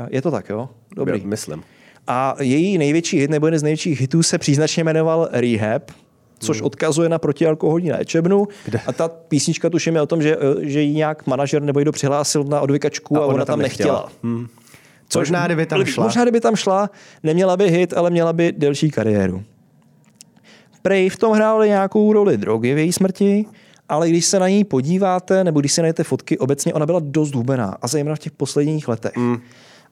Je 0.10 0.22
to 0.22 0.32
tak, 0.32 0.50
jo? 0.50 0.70
Dobrý. 0.96 1.22
Myslím. 1.26 1.64
A 2.08 2.36
její 2.40 2.78
největší 2.78 3.20
hit, 3.20 3.30
nebo 3.32 3.48
jeden 3.48 3.60
z 3.60 3.64
největších 3.64 4.02
hitů 4.02 4.24
se 4.24 4.38
příznačně 4.38 4.84
jmenoval 4.84 5.30
Rehab, 5.32 5.92
což 6.40 6.62
odkazuje 6.62 7.10
na 7.10 7.20
protialkoholní 7.20 7.92
léčebnu. 7.92 8.48
Kde? 8.66 8.80
A 8.88 8.92
ta 8.94 9.08
písnička 9.08 9.70
tuším 9.70 9.96
je 9.96 10.02
o 10.02 10.06
tom, 10.06 10.22
že, 10.22 10.38
že 10.60 10.82
jí 10.82 10.96
nějak 10.96 11.28
manažer 11.28 11.62
nebo 11.62 11.80
někdo 11.80 11.92
přihlásil 11.92 12.44
na 12.44 12.62
odvykačku 12.62 13.18
a, 13.18 13.24
a 13.24 13.26
ona, 13.26 13.46
tam 13.46 13.60
nechtěla. 13.60 14.10
Hmm. 14.24 14.48
Možná, 15.16 15.46
kdyby 15.46 15.66
tam 15.66 15.86
šla. 15.86 16.04
Možná, 16.04 16.24
kdyby 16.24 16.40
tam 16.42 16.56
šla, 16.56 16.90
neměla 17.24 17.58
by 17.58 17.70
hit, 17.72 17.94
ale 17.94 18.10
měla 18.10 18.34
by 18.34 18.54
delší 18.58 18.92
kariéru. 18.92 19.44
Prej 20.82 21.10
v 21.10 21.18
tom 21.18 21.34
hrály 21.34 21.68
nějakou 21.68 22.14
roli 22.14 22.38
drogy 22.38 22.74
v 22.74 22.78
její 22.78 22.94
smrti, 22.94 23.46
ale 23.90 24.10
když 24.10 24.26
se 24.26 24.40
na 24.40 24.48
ní 24.50 24.64
podíváte, 24.64 25.44
nebo 25.44 25.60
když 25.60 25.74
si 25.74 25.82
najdete 25.82 26.04
fotky, 26.04 26.38
obecně 26.38 26.74
ona 26.74 26.86
byla 26.86 27.00
dost 27.04 27.36
hubená, 27.36 27.78
a 27.82 27.88
zejména 27.88 28.16
v 28.16 28.20
těch 28.20 28.32
posledních 28.32 28.88
letech. 28.88 29.16
Mm. 29.16 29.38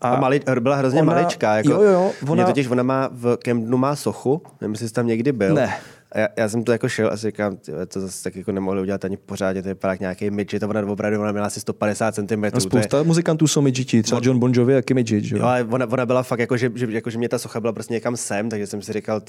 A, 0.01 0.19
mali, 0.19 0.41
byla 0.59 0.75
hrozně 0.75 1.01
ona- 1.01 1.13
maličká. 1.13 1.57
Jako, 1.57 1.69
jo, 1.71 1.81
jo, 1.81 1.99
Ona... 2.01 2.11
ona- 2.31 2.35
Mě 2.35 2.45
totiž 2.45 2.67
ona 2.67 2.83
má 2.83 3.09
v 3.11 3.37
Kempnu 3.37 3.77
má 3.77 3.95
sochu, 3.95 4.41
nevím, 4.61 4.73
jestli 4.73 4.87
jsi 4.87 4.93
tam 4.93 5.07
někdy 5.07 5.31
byl. 5.31 5.53
Ne. 5.55 5.73
A 6.15 6.19
já, 6.19 6.27
já, 6.37 6.49
jsem 6.49 6.63
to 6.63 6.71
jako 6.71 6.89
šel 6.89 7.09
a 7.13 7.17
si 7.17 7.27
říkám, 7.27 7.57
tyhle, 7.57 7.85
to 7.85 8.01
zase 8.01 8.23
tak 8.23 8.35
jako 8.35 8.51
nemohli 8.51 8.81
udělat 8.81 9.05
ani 9.05 9.17
pořádně, 9.17 9.63
to 9.63 9.69
vypadá 9.69 9.93
jak 9.93 9.99
nějaký 9.99 10.29
midget, 10.29 10.63
ona 10.63 10.87
opravdu 10.87 11.21
ona 11.21 11.31
měla 11.31 11.47
asi 11.47 11.59
150 11.59 12.15
cm. 12.15 12.41
No, 12.53 12.59
spousta 12.59 13.03
muzikantů 13.03 13.47
jsou 13.47 13.61
midgeti, 13.61 14.03
třeba 14.03 14.21
John 14.23 14.39
Bon 14.39 14.51
Jovi 14.55 14.77
a 14.77 14.81
Midget, 14.93 15.23
že? 15.23 15.37
Jo, 15.37 15.43
ale 15.43 15.63
ona, 15.63 15.85
ona 15.85 16.05
byla 16.05 16.23
fakt 16.23 16.39
jako 16.39 16.57
že, 16.57 16.71
že, 16.75 16.87
jako, 16.89 17.09
že 17.09 17.17
mě 17.17 17.29
ta 17.29 17.39
socha 17.39 17.59
byla 17.59 17.73
prostě 17.73 17.93
někam 17.93 18.17
sem, 18.17 18.49
takže 18.49 18.67
jsem 18.67 18.81
si 18.81 18.93
říkal, 18.93 19.21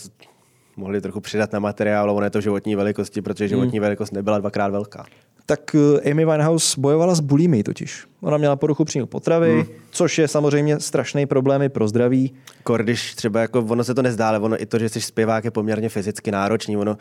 mohli 0.77 1.01
trochu 1.01 1.21
přidat 1.21 1.53
na 1.53 1.59
materiál, 1.59 2.03
ale 2.03 2.13
ono 2.13 2.27
je 2.27 2.31
to 2.31 2.39
v 2.39 2.43
životní 2.43 2.77
velikosti, 2.77 3.23
protože 3.23 3.49
životní 3.49 3.81
velikost 3.81 4.13
nebyla 4.13 4.39
dvakrát 4.39 4.69
velká. 4.69 5.07
Tak 5.47 5.75
eh, 5.75 6.11
Amy 6.11 6.25
Winehouse 6.25 6.81
bojovala 6.81 7.15
s 7.15 7.21
bulimií 7.21 7.63
totiž. 7.63 8.07
Ona 8.21 8.37
měla 8.37 8.57
poruchu 8.57 8.85
příjmu 8.85 9.07
potravy, 9.07 9.53
hmm. 9.53 9.65
což 9.91 10.19
je 10.19 10.29
samozřejmě 10.29 10.81
strašný 10.81 11.27
problém 11.27 11.63
i 11.63 11.69
pro 11.69 11.89
zdraví. 11.89 12.35
Kor, 12.63 12.83
když 12.83 13.15
třeba 13.15 13.41
jako, 13.41 13.59
ono 13.69 13.85
se 13.85 13.95
to 13.95 14.03
nezdá, 14.03 14.29
ale 14.29 14.39
ono 14.39 14.63
i 14.63 14.67
to, 14.67 14.79
že 14.79 14.89
jsi 14.89 15.01
zpěvák 15.01 15.45
je 15.45 15.51
poměrně 15.51 15.89
fyzicky 15.89 16.31
náročný, 16.31 16.77
ono 16.77 16.97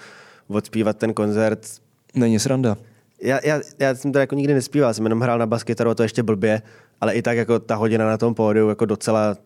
odspívat 0.47 0.97
ten 0.97 1.13
koncert 1.13 1.67
Není 2.15 2.39
sranda. 2.39 2.78
Já, 3.21 3.39
já, 3.43 3.61
já 3.80 3.95
jsem 3.95 4.11
to 4.11 4.19
jako 4.19 4.36
nikdy 4.36 4.53
nespíval, 4.53 4.93
jsem 4.93 5.05
jenom 5.05 5.21
hrál 5.21 5.39
na 5.39 5.45
baskytaru 5.45 5.89
a 5.89 5.95
to 5.95 6.03
ještě 6.03 6.23
blbě, 6.23 6.61
ale 7.01 7.13
i 7.13 7.21
tak 7.21 7.38
jako 7.38 7.59
ta 7.59 7.76
hodina 7.76 8.05
na 8.05 8.17
tom 8.17 8.34
pódiu 8.34 8.69
jako 8.69 8.86
docela 8.86 9.38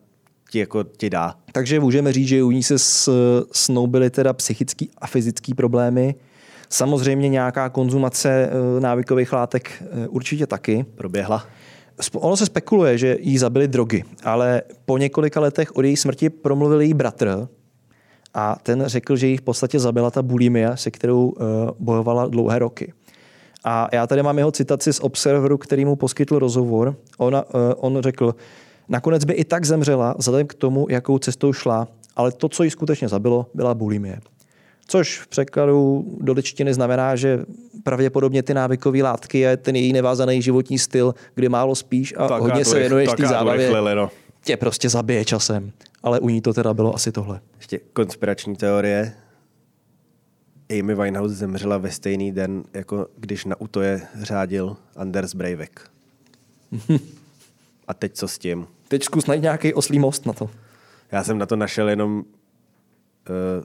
ti, 0.50 0.58
jako, 0.58 0.84
ti 0.84 1.10
dá. 1.10 1.34
Takže 1.52 1.80
můžeme 1.80 2.12
říct, 2.12 2.28
že 2.28 2.42
u 2.42 2.50
ní 2.50 2.62
se 2.62 2.74
snoubily 3.52 4.10
teda 4.10 4.32
psychický 4.32 4.90
a 4.98 5.06
fyzický 5.06 5.54
problémy. 5.54 6.14
Samozřejmě 6.68 7.28
nějaká 7.28 7.68
konzumace 7.68 8.30
eh, 8.30 8.80
návykových 8.80 9.32
látek 9.32 9.82
eh, 9.82 10.08
určitě 10.08 10.46
taky. 10.46 10.84
Proběhla. 10.94 11.46
Ono 12.14 12.36
se 12.36 12.46
spekuluje, 12.46 12.98
že 12.98 13.16
jí 13.20 13.38
zabili 13.38 13.68
drogy, 13.68 14.04
ale 14.24 14.62
po 14.84 14.98
několika 14.98 15.40
letech 15.40 15.76
od 15.76 15.84
její 15.84 15.96
smrti 15.96 16.30
promluvil 16.30 16.80
její 16.80 16.94
bratr 16.94 17.48
a 18.34 18.56
ten 18.62 18.82
řekl, 18.86 19.16
že 19.16 19.26
jí 19.26 19.36
v 19.36 19.42
podstatě 19.42 19.78
zabila 19.78 20.10
ta 20.10 20.22
bulimia, 20.22 20.76
se 20.76 20.90
kterou 20.90 21.32
eh, 21.36 21.42
bojovala 21.78 22.26
dlouhé 22.26 22.58
roky. 22.58 22.92
A 23.64 23.88
já 23.92 24.06
tady 24.06 24.22
mám 24.22 24.38
jeho 24.38 24.50
citaci 24.50 24.92
z 24.92 25.00
Observeru, 25.00 25.58
který 25.58 25.84
mu 25.84 25.96
poskytl 25.96 26.38
rozhovor. 26.38 26.96
Ona, 27.18 27.44
on 27.76 27.98
řekl, 28.02 28.34
nakonec 28.90 29.24
by 29.24 29.32
i 29.32 29.44
tak 29.44 29.64
zemřela, 29.64 30.14
vzhledem 30.18 30.46
k 30.46 30.54
tomu, 30.54 30.86
jakou 30.90 31.18
cestou 31.18 31.52
šla, 31.52 31.88
ale 32.16 32.32
to, 32.32 32.48
co 32.48 32.62
jí 32.62 32.70
skutečně 32.70 33.08
zabilo, 33.08 33.46
byla 33.54 33.74
bulimie. 33.74 34.20
Což 34.86 35.18
v 35.18 35.28
překladu 35.28 36.04
do 36.20 36.32
ličtiny 36.32 36.74
znamená, 36.74 37.16
že 37.16 37.44
pravděpodobně 37.84 38.42
ty 38.42 38.54
návykové 38.54 39.02
látky 39.02 39.48
a 39.48 39.56
ten 39.56 39.76
její 39.76 39.92
nevázaný 39.92 40.42
životní 40.42 40.78
styl, 40.78 41.14
kdy 41.34 41.48
málo 41.48 41.74
spíš 41.74 42.14
a 42.16 42.28
Tak 42.28 42.40
hodně 42.40 42.60
a 42.60 42.64
se 42.64 42.76
rych- 42.76 42.78
věnuješ 42.80 43.10
té 43.16 43.26
zábavě, 43.26 43.70
no. 43.94 44.10
tě 44.44 44.56
prostě 44.56 44.88
zabije 44.88 45.24
časem. 45.24 45.72
Ale 46.02 46.20
u 46.20 46.28
ní 46.28 46.40
to 46.40 46.52
teda 46.52 46.74
bylo 46.74 46.94
asi 46.94 47.12
tohle. 47.12 47.40
Ještě 47.56 47.80
konspirační 47.92 48.56
teorie. 48.56 49.12
Amy 50.80 50.94
Winehouse 50.94 51.34
zemřela 51.34 51.78
ve 51.78 51.90
stejný 51.90 52.32
den, 52.32 52.64
jako 52.74 53.06
když 53.16 53.44
na 53.44 53.60
útoje 53.60 54.02
řádil 54.22 54.76
Anders 54.96 55.34
Breivik. 55.34 55.80
a 57.90 57.94
teď 57.94 58.14
co 58.14 58.28
s 58.28 58.38
tím? 58.38 58.66
Teď 58.88 59.04
zkus 59.04 59.26
najít 59.26 59.42
nějaký 59.42 59.74
oslý 59.74 59.98
most 59.98 60.26
na 60.26 60.32
to. 60.32 60.50
Já 61.12 61.24
jsem 61.24 61.38
na 61.38 61.46
to 61.46 61.56
našel 61.56 61.88
jenom 61.88 62.18
uh, 62.18 62.24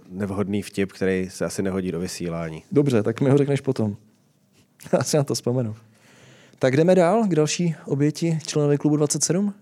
nevhodný 0.10 0.62
vtip, 0.62 0.92
který 0.92 1.30
se 1.30 1.46
asi 1.46 1.64
nehodí 1.64 1.92
do 1.92 2.00
vysílání. 2.00 2.64
Dobře, 2.72 3.04
tak 3.04 3.22
mi 3.22 3.30
ho 3.30 3.38
řekneš 3.38 3.62
potom. 3.62 3.96
Já 4.94 5.04
si 5.04 5.18
na 5.18 5.24
to 5.24 5.36
vzpomenu. 5.36 5.76
Tak 6.60 6.78
jdeme 6.78 6.96
dál 6.96 7.24
k 7.28 7.36
další 7.36 7.76
oběti 7.86 8.40
členové 8.48 8.78
klubu 8.78 8.98
27? 8.98 9.54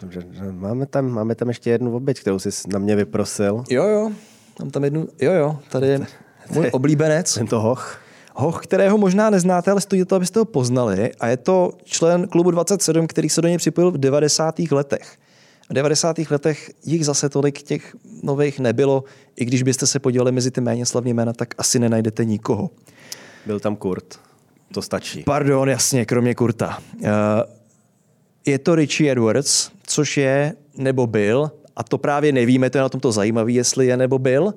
Dobře, 0.00 0.22
máme 0.50 0.86
tam, 0.86 1.10
máme 1.10 1.34
tam 1.34 1.48
ještě 1.48 1.70
jednu 1.70 1.96
oběť, 1.96 2.20
kterou 2.20 2.38
jsi 2.38 2.50
na 2.68 2.78
mě 2.78 2.96
vyprosil. 2.96 3.64
Jo, 3.70 3.88
jo, 3.88 4.12
mám 4.60 4.70
tam 4.70 4.84
jednu, 4.84 5.08
jo, 5.20 5.32
jo, 5.32 5.58
tady 5.70 5.86
je 5.86 6.00
můj 6.50 6.70
oblíbenec. 6.72 7.34
Tento 7.34 7.60
hoch. 7.60 8.00
Hoch, 8.40 8.62
kterého 8.62 8.98
možná 8.98 9.30
neznáte, 9.30 9.70
ale 9.70 9.80
stojí 9.80 10.04
to, 10.04 10.16
abyste 10.16 10.38
ho 10.38 10.44
poznali. 10.44 11.12
A 11.20 11.28
je 11.28 11.36
to 11.36 11.72
člen 11.84 12.28
klubu 12.28 12.50
27, 12.50 13.06
který 13.06 13.28
se 13.28 13.42
do 13.42 13.48
něj 13.48 13.58
připojil 13.58 13.90
v 13.90 13.98
90. 13.98 14.58
letech. 14.70 15.16
V 15.70 15.72
90. 15.72 16.16
letech 16.30 16.70
jich 16.84 17.06
zase 17.06 17.28
tolik 17.28 17.62
těch 17.62 17.96
nových 18.22 18.60
nebylo. 18.60 19.04
I 19.36 19.44
když 19.44 19.62
byste 19.62 19.86
se 19.86 19.98
podívali 19.98 20.32
mezi 20.32 20.50
ty 20.50 20.60
méně 20.60 20.86
slavní 20.86 21.14
jména, 21.14 21.32
tak 21.32 21.54
asi 21.58 21.78
nenajdete 21.78 22.24
nikoho. 22.24 22.70
Byl 23.46 23.60
tam 23.60 23.76
Kurt. 23.76 24.20
To 24.74 24.82
stačí. 24.82 25.22
Pardon, 25.22 25.68
jasně, 25.68 26.04
kromě 26.04 26.34
Kurta. 26.34 26.78
Uh, 27.00 27.08
je 28.46 28.58
to 28.58 28.74
Richie 28.74 29.12
Edwards, 29.12 29.70
což 29.86 30.16
je 30.16 30.54
nebo 30.76 31.06
byl, 31.06 31.50
a 31.76 31.82
to 31.82 31.98
právě 31.98 32.32
nevíme, 32.32 32.70
to 32.70 32.78
je 32.78 32.82
na 32.82 32.88
tomto 32.88 33.12
zajímavé, 33.12 33.52
jestli 33.52 33.86
je 33.86 33.96
nebo 33.96 34.18
byl, 34.18 34.54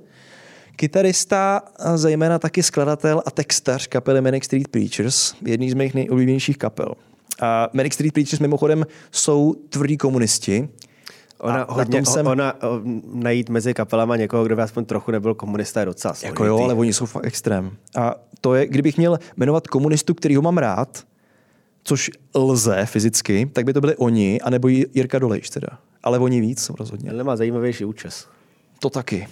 kytarista, 0.76 1.62
a 1.80 1.98
zejména 1.98 2.40
taky 2.40 2.64
skladatel 2.64 3.24
a 3.26 3.32
textař 3.32 3.88
kapely 3.88 4.22
Manic 4.22 4.44
Street 4.44 4.68
Preachers, 4.68 5.34
jedný 5.46 5.72
z 5.72 5.74
mých 5.74 5.94
nejoblíbenějších 5.94 6.58
kapel. 6.58 6.94
A 7.42 7.70
Manic 7.74 7.94
Street 7.94 8.14
Preachers 8.14 8.40
mimochodem 8.40 8.86
jsou 9.12 9.56
tvrdí 9.70 9.98
komunisti. 9.98 10.70
Ona, 11.40 11.62
a 11.64 11.74
hodně, 11.74 12.06
jsem... 12.06 12.28
ona 12.28 12.64
o, 12.64 12.82
najít 13.14 13.50
mezi 13.50 13.74
kapelama 13.74 14.16
někoho, 14.16 14.46
kdo 14.46 14.56
by 14.56 14.62
aspoň 14.62 14.86
trochu 14.86 15.12
nebyl 15.12 15.36
komunista, 15.36 15.80
je 15.80 15.86
docela 15.86 16.14
Jako 16.24 16.46
jo, 16.46 16.58
ale 16.58 16.74
oni 16.74 16.94
jsou 16.94 17.06
fakt 17.06 17.26
extrém. 17.26 17.72
A 17.96 18.16
to 18.42 18.56
je, 18.56 18.68
kdybych 18.68 18.98
měl 18.98 19.20
jmenovat 19.38 19.68
komunistu, 19.68 20.14
který 20.14 20.36
ho 20.36 20.42
mám 20.42 20.58
rád, 20.58 21.04
což 21.84 22.12
lze 22.36 22.86
fyzicky, 22.86 23.50
tak 23.54 23.66
by 23.66 23.74
to 23.74 23.82
byli 23.82 23.96
oni, 23.96 24.42
anebo 24.42 24.68
Jirka 24.68 25.20
Dolejš 25.20 25.50
teda. 25.50 25.68
Ale 26.04 26.20
oni 26.20 26.42
víc 26.42 26.72
rozhodně. 26.80 27.12
Ale 27.12 27.24
má 27.24 27.36
zajímavější 27.36 27.86
účes. 27.86 28.28
To 28.80 28.90
taky. 28.90 29.28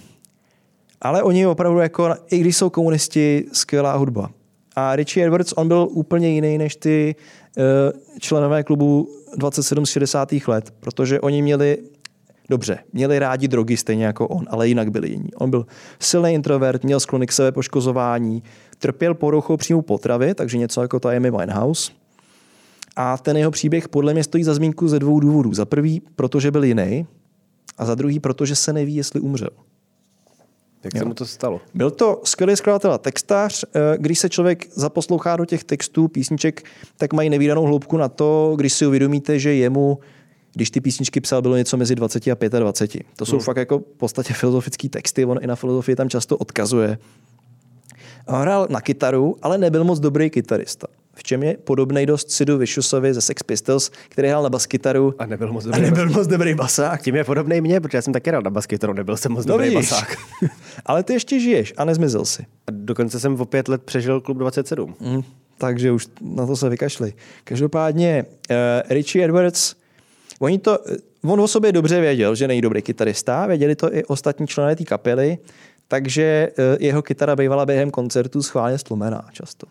Ale 1.02 1.22
oni 1.22 1.46
opravdu 1.46 1.78
jako, 1.78 2.14
i 2.30 2.38
když 2.38 2.56
jsou 2.56 2.70
komunisti, 2.70 3.44
skvělá 3.52 3.96
hudba. 3.96 4.30
A 4.76 4.96
Richie 4.96 5.26
Edwards, 5.26 5.52
on 5.52 5.68
byl 5.68 5.88
úplně 5.90 6.28
jiný 6.28 6.58
než 6.58 6.76
ty 6.76 7.14
uh, 7.56 7.64
členové 8.18 8.62
klubu 8.62 9.08
27 9.36 9.86
z 9.86 9.90
60. 9.90 10.28
let, 10.46 10.74
protože 10.80 11.20
oni 11.20 11.42
měli 11.42 11.78
Dobře, 12.50 12.78
měli 12.92 13.18
rádi 13.18 13.48
drogy 13.48 13.76
stejně 13.76 14.04
jako 14.04 14.28
on, 14.28 14.44
ale 14.50 14.68
jinak 14.68 14.90
byli 14.90 15.10
jiní. 15.10 15.34
On 15.34 15.50
byl 15.50 15.66
silný 16.00 16.34
introvert, 16.34 16.84
měl 16.84 17.00
sklony 17.00 17.26
k 17.26 17.32
sebe 17.32 17.52
poškozování, 17.52 18.42
trpěl 18.78 19.14
poruchou 19.14 19.56
příjmu 19.56 19.82
potravy, 19.82 20.34
takže 20.34 20.58
něco 20.58 20.82
jako 20.82 21.00
ta 21.00 21.10
Amy 21.10 21.30
Winehouse. 21.30 21.92
A 22.96 23.18
ten 23.18 23.36
jeho 23.36 23.50
příběh 23.50 23.88
podle 23.88 24.12
mě 24.12 24.24
stojí 24.24 24.44
za 24.44 24.54
zmínku 24.54 24.88
ze 24.88 24.98
dvou 24.98 25.20
důvodů. 25.20 25.54
Za 25.54 25.64
prvý, 25.64 26.02
protože 26.16 26.50
byl 26.50 26.64
jiný, 26.64 27.06
a 27.78 27.84
za 27.84 27.94
druhý, 27.94 28.20
protože 28.20 28.56
se 28.56 28.72
neví, 28.72 28.96
jestli 28.96 29.20
umřel. 29.20 29.50
Jak 30.84 30.98
se 30.98 31.04
mu 31.04 31.14
to 31.14 31.26
stalo? 31.26 31.60
Byl 31.74 31.90
to 31.90 32.20
skvělý 32.24 32.56
skladatel 32.56 32.92
a 32.92 32.98
textař. 32.98 33.64
Eh, 33.64 33.80
když 33.98 34.18
se 34.18 34.28
člověk 34.28 34.68
zaposlouchá 34.74 35.36
do 35.36 35.44
těch 35.44 35.64
textů, 35.64 36.08
písniček, 36.08 36.64
tak 36.96 37.12
mají 37.12 37.30
nevýdanou 37.30 37.64
hloubku 37.64 37.96
na 37.96 38.08
to, 38.08 38.54
když 38.56 38.72
si 38.72 38.86
uvědomíte, 38.86 39.38
že 39.38 39.54
jemu 39.54 39.98
když 40.54 40.70
ty 40.70 40.80
písničky 40.80 41.20
psal, 41.20 41.42
bylo 41.42 41.56
něco 41.56 41.76
mezi 41.76 41.94
20 41.94 42.28
a 42.28 42.58
25. 42.58 43.06
To 43.16 43.26
jsou 43.26 43.36
hmm. 43.36 43.44
fakt 43.44 43.56
jako 43.56 43.78
v 43.78 43.96
podstatě 43.96 44.34
filozofické 44.34 44.88
texty, 44.88 45.24
on 45.24 45.38
i 45.42 45.46
na 45.46 45.56
filozofii 45.56 45.96
tam 45.96 46.08
často 46.08 46.36
odkazuje. 46.36 46.98
Hrál 48.28 48.66
na 48.70 48.80
kytaru, 48.80 49.36
ale 49.42 49.58
nebyl 49.58 49.84
moc 49.84 50.00
dobrý 50.00 50.30
kytarista. 50.30 50.86
V 51.20 51.22
čem 51.22 51.42
je 51.42 51.56
podobný 51.56 52.06
dost 52.06 52.30
Sidu 52.30 52.58
Viciousovi 52.58 53.14
ze 53.14 53.20
Sex 53.20 53.42
Pistols, 53.42 53.90
který 54.08 54.28
hrál 54.28 54.42
na 54.42 54.50
baskytaru 54.50 55.14
a 55.18 55.26
nebyl 55.26 55.52
moc 55.52 55.64
dobrý, 55.64 55.80
a 55.80 55.84
nebyl 55.84 56.08
moc 56.08 56.26
dobrý 56.26 56.54
basák. 56.54 57.02
Tím 57.02 57.16
je 57.16 57.24
podobný 57.24 57.60
mě, 57.60 57.80
protože 57.80 57.98
já 57.98 58.02
jsem 58.02 58.12
taky 58.12 58.30
hrál 58.30 58.42
na 58.42 58.50
baskytaru, 58.50 58.92
nebyl 58.92 59.16
jsem 59.16 59.32
moc 59.32 59.46
no 59.46 59.54
dobrý 59.54 59.68
víš. 59.68 59.74
basák. 59.74 60.16
ale 60.86 61.02
ty 61.02 61.12
ještě 61.12 61.40
žiješ 61.40 61.74
a 61.76 61.84
nezmizel 61.84 62.24
si. 62.24 62.42
A 62.42 62.70
dokonce 62.70 63.20
jsem 63.20 63.40
o 63.40 63.44
pět 63.44 63.68
let 63.68 63.82
přežil 63.82 64.20
klub 64.20 64.38
27. 64.38 64.94
Mm, 65.00 65.22
takže 65.58 65.92
už 65.92 66.08
na 66.20 66.46
to 66.46 66.56
se 66.56 66.68
vykašli. 66.68 67.12
Každopádně 67.44 68.24
uh, 68.50 68.56
Richie 68.90 69.24
Edwards 69.24 69.74
Oni 70.40 70.58
to, 70.58 70.78
on 71.24 71.40
o 71.40 71.48
sobě 71.48 71.72
dobře 71.72 72.00
věděl, 72.00 72.34
že 72.34 72.48
není 72.48 72.60
dobrý 72.60 72.82
kytarista, 72.82 73.46
věděli 73.46 73.76
to 73.76 73.94
i 73.94 74.04
ostatní 74.04 74.46
členové 74.46 74.76
té 74.76 74.84
kapely, 74.84 75.38
takže 75.88 76.22
eh, 76.58 76.76
jeho 76.80 77.02
kytara 77.02 77.36
bývala 77.36 77.66
během 77.66 77.90
koncertu 77.90 78.42
schválně 78.42 78.78
stlumená 78.78 79.28
často. 79.32 79.66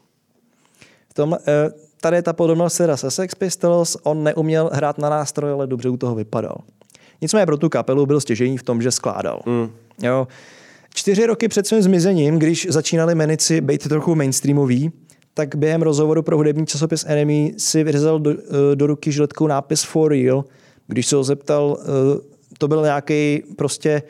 Tom, 1.20 1.38
eh, 1.48 1.70
tady 2.02 2.18
je 2.18 2.22
ta 2.22 2.34
podobnost 2.34 2.78
teda 2.78 2.98
se 2.98 3.12
Sex 3.12 3.36
Pistols, 3.36 3.98
on 4.04 4.24
neuměl 4.24 4.70
hrát 4.74 4.98
na 4.98 5.10
nástroj, 5.10 5.52
ale 5.52 5.68
dobře 5.68 5.90
u 5.90 5.98
toho 5.98 6.16
vypadal. 6.16 6.58
Nicméně 7.22 7.46
pro 7.46 7.58
tu 7.58 7.70
kapelu 7.70 8.06
byl 8.06 8.22
stěžení 8.22 8.58
v 8.58 8.64
tom, 8.64 8.82
že 8.82 8.92
skládal. 8.92 9.42
Mm. 9.46 9.70
Jo. 10.02 10.28
Čtyři 10.94 11.26
roky 11.26 11.48
před 11.48 11.68
svým 11.68 11.82
zmizením, 11.82 12.40
když 12.40 12.68
začínali 12.70 13.16
Menici 13.16 13.62
být 13.62 13.88
trochu 13.88 14.16
mainstreamový, 14.16 14.92
tak 15.34 15.56
během 15.56 15.82
rozhovoru 15.82 16.22
pro 16.22 16.38
hudební 16.38 16.66
časopis 16.66 17.06
Enemy 17.08 17.54
si 17.58 17.84
vyřezal 17.84 18.20
do, 18.20 18.32
eh, 18.32 18.76
do 18.76 18.88
ruky 18.88 19.12
žiletkou 19.12 19.48
nápis 19.48 19.84
For 19.84 20.12
Real– 20.12 20.46
když 20.90 21.08
se 21.08 21.16
ho 21.16 21.24
zeptal, 21.24 21.78
eh, 21.80 21.86
to 22.58 22.68
byl 22.68 22.84
nějaký 22.84 23.44
prostě 23.56 24.02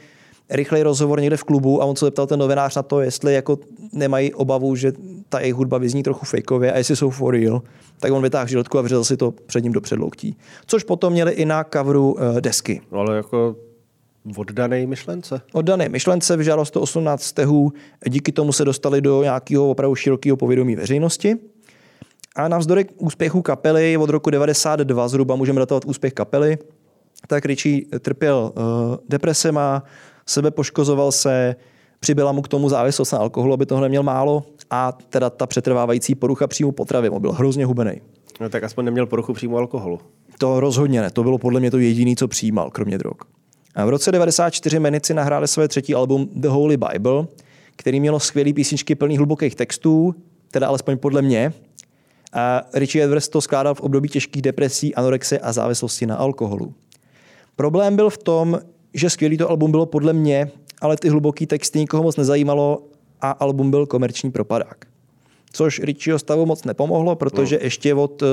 rychlej 0.50 0.84
rozhovor 0.84 1.22
někde 1.22 1.38
v 1.38 1.44
klubu 1.44 1.82
a 1.82 1.86
on 1.86 1.96
se 1.96 2.06
zeptal 2.06 2.28
ten 2.28 2.40
novinář 2.40 2.76
na 2.76 2.84
to, 2.84 3.02
jestli 3.02 3.34
jako 3.34 3.60
nemají 3.92 4.34
obavu, 4.34 4.76
že 4.76 4.94
ta 5.30 5.40
jejich 5.40 5.56
hudba 5.56 5.78
vyzní 5.78 6.04
trochu 6.04 6.26
fejkově 6.26 6.74
a 6.74 6.78
jestli 6.78 6.96
jsou 6.96 7.10
for 7.10 7.34
real, 7.34 7.62
tak 8.00 8.12
on 8.12 8.24
vytáhl 8.24 8.48
žiletku 8.48 8.80
a 8.80 8.82
vřel 8.82 9.04
si 9.04 9.18
to 9.18 9.32
před 9.32 9.64
ním 9.64 9.74
do 9.74 9.82
předlouktí. 9.82 10.38
Což 10.66 10.84
potom 10.84 11.14
měli 11.14 11.32
i 11.32 11.46
na 11.46 11.64
coveru 11.74 12.14
uh, 12.14 12.42
desky. 12.42 12.82
No 12.92 13.00
ale 13.00 13.18
jako 13.18 13.56
oddaný 14.38 14.86
myšlence. 14.86 15.42
Oddaný 15.54 15.90
myšlence, 15.90 16.38
vyžádal 16.38 16.66
118 16.66 17.24
stehů, 17.24 17.74
díky 18.08 18.32
tomu 18.32 18.54
se 18.54 18.66
dostali 18.66 19.02
do 19.02 19.24
nějakého 19.24 19.70
opravdu 19.70 19.96
širokého 19.96 20.38
povědomí 20.38 20.76
veřejnosti. 20.76 21.36
A 22.36 22.48
navzdory 22.48 22.86
úspěchu 22.98 23.42
kapely 23.42 23.98
od 23.98 24.10
roku 24.10 24.30
92 24.30 25.08
zhruba 25.08 25.36
můžeme 25.36 25.60
datovat 25.60 25.86
úspěch 25.86 26.14
kapely, 26.14 26.58
tak 27.28 27.46
Richie 27.46 27.82
trpěl 28.00 28.52
uh, 28.56 28.64
depresema, 29.10 29.84
sebe 30.30 30.52
poškozoval 30.52 31.12
se, 31.12 31.56
přibyla 32.00 32.32
mu 32.32 32.42
k 32.42 32.48
tomu 32.48 32.70
závislost 32.70 33.12
na 33.12 33.20
alkoholu, 33.20 33.54
aby 33.54 33.66
toho 33.66 33.82
neměl 33.82 34.04
málo 34.04 34.44
a 34.70 34.92
teda 34.92 35.30
ta 35.30 35.46
přetrvávající 35.46 36.16
porucha 36.16 36.48
příjmu 36.48 36.72
potravy. 36.72 37.10
On 37.10 37.22
byl 37.22 37.32
hrozně 37.32 37.66
hubený. 37.66 38.02
No 38.40 38.50
tak 38.50 38.64
aspoň 38.64 38.86
neměl 38.86 39.06
poruchu 39.06 39.34
příjmu 39.34 39.58
alkoholu. 39.58 40.00
To 40.38 40.60
rozhodně 40.60 41.02
ne. 41.02 41.12
To 41.12 41.24
bylo 41.24 41.38
podle 41.38 41.60
mě 41.60 41.72
to 41.72 41.78
jediné, 41.78 42.16
co 42.16 42.28
přijímal, 42.28 42.70
kromě 42.70 42.98
drog. 42.98 43.18
A 43.76 43.86
v 43.86 43.90
roce 43.90 44.12
94 44.12 44.80
Menici 44.80 45.14
nahráli 45.14 45.48
své 45.48 45.68
třetí 45.68 45.96
album 45.96 46.30
The 46.36 46.48
Holy 46.48 46.78
Bible, 46.78 47.28
který 47.76 48.00
mělo 48.00 48.20
skvělé 48.20 48.54
písničky 48.54 48.96
plný 48.96 49.18
hlubokých 49.18 49.56
textů, 49.56 50.16
teda 50.52 50.68
alespoň 50.68 50.98
podle 50.98 51.22
mě, 51.22 51.54
a 52.34 52.62
Richie 52.74 53.06
Edwards 53.06 53.30
to 53.30 53.42
skládal 53.42 53.76
v 53.76 53.82
období 53.82 54.10
těžkých 54.10 54.42
depresí, 54.42 54.96
anorexie 54.96 55.40
a 55.40 55.54
závislosti 55.54 56.06
na 56.06 56.16
alkoholu. 56.16 56.74
Problém 57.56 57.96
byl 57.96 58.10
v 58.10 58.18
tom, 58.18 58.60
že 58.94 59.10
skvělý 59.10 59.38
to 59.38 59.50
album 59.50 59.72
bylo 59.72 59.86
podle 59.86 60.14
mě, 60.14 60.52
ale 60.82 60.98
ty 60.98 61.10
hluboký 61.10 61.46
texty 61.46 61.80
nikoho 61.80 62.04
moc 62.04 62.18
nezajímalo 62.18 62.84
a 63.22 63.32
album 63.32 63.72
byl 63.72 63.86
komerční 63.86 64.32
propadák. 64.32 64.86
Což 65.52 65.80
Richieho 65.80 66.20
stavu 66.20 66.46
moc 66.46 66.64
nepomohlo, 66.64 67.16
protože 67.16 67.56
no. 67.56 67.64
ještě 67.64 67.94
od 67.94 68.22
uh, 68.22 68.28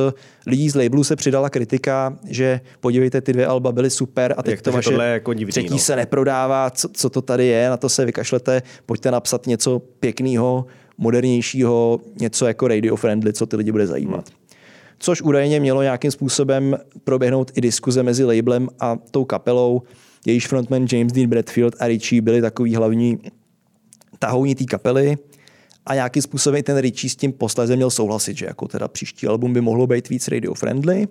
lidí 0.47 0.71
z 0.71 0.75
labelu 0.75 1.05
se 1.05 1.17
přidala 1.17 1.51
kritika, 1.51 2.19
že 2.29 2.61
podívejte, 2.81 3.21
ty 3.21 3.33
dvě 3.33 3.47
alba 3.47 3.73
byly 3.73 3.91
super 3.91 4.35
a 4.37 4.43
teď 4.43 4.51
Jak 4.51 4.63
to, 4.63 4.71
to 4.71 4.77
vaše 4.77 4.95
jako 4.95 5.35
divný, 5.35 5.51
třetí 5.51 5.71
no. 5.71 5.79
se 5.79 5.97
neprodává, 5.97 6.71
co, 6.71 6.89
co 6.93 7.11
to 7.11 7.23
tady 7.23 7.47
je, 7.47 7.71
na 7.71 7.77
to 7.77 7.89
se 7.89 8.05
vykašlete, 8.05 8.63
pojďte 8.87 9.11
napsat 9.11 9.47
něco 9.47 9.79
pěkného, 9.79 10.67
modernějšího, 10.99 12.01
něco 12.21 12.47
jako 12.47 12.69
radio 12.69 12.97
friendly, 12.97 13.33
co 13.33 13.47
ty 13.47 13.57
lidi 13.57 13.73
bude 13.73 13.87
zajímat. 13.87 14.29
Hmm. 14.29 14.59
Což 14.99 15.23
údajně 15.23 15.61
mělo 15.61 15.83
nějakým 15.83 16.11
způsobem 16.11 16.77
proběhnout 17.05 17.51
i 17.55 17.61
diskuze 17.61 18.03
mezi 18.03 18.25
labelem 18.25 18.69
a 18.81 18.99
tou 19.11 19.25
kapelou. 19.25 19.83
Jejíž 20.27 20.47
frontman 20.47 20.87
James 20.93 21.13
Dean 21.13 21.29
Bradfield 21.31 21.75
a 21.79 21.87
Richie 21.87 22.23
byli 22.23 22.41
takový 22.41 22.77
hlavní 22.77 23.19
tahouni 24.19 24.55
té 24.55 24.65
kapely 24.65 25.17
a 25.87 25.95
nějakým 25.95 26.23
způsobem 26.23 26.63
ten 26.63 26.79
Richie 26.79 27.11
s 27.11 27.17
tím 27.17 27.33
posléze 27.33 27.77
měl 27.77 27.91
souhlasit, 27.91 28.37
že 28.37 28.47
jako 28.47 28.69
teda 28.69 28.89
příští 28.89 29.27
album 29.27 29.53
by 29.53 29.61
mohlo 29.61 29.87
být 29.87 30.09
víc 30.09 30.29
radio 30.29 30.55
friendly. 30.55 31.09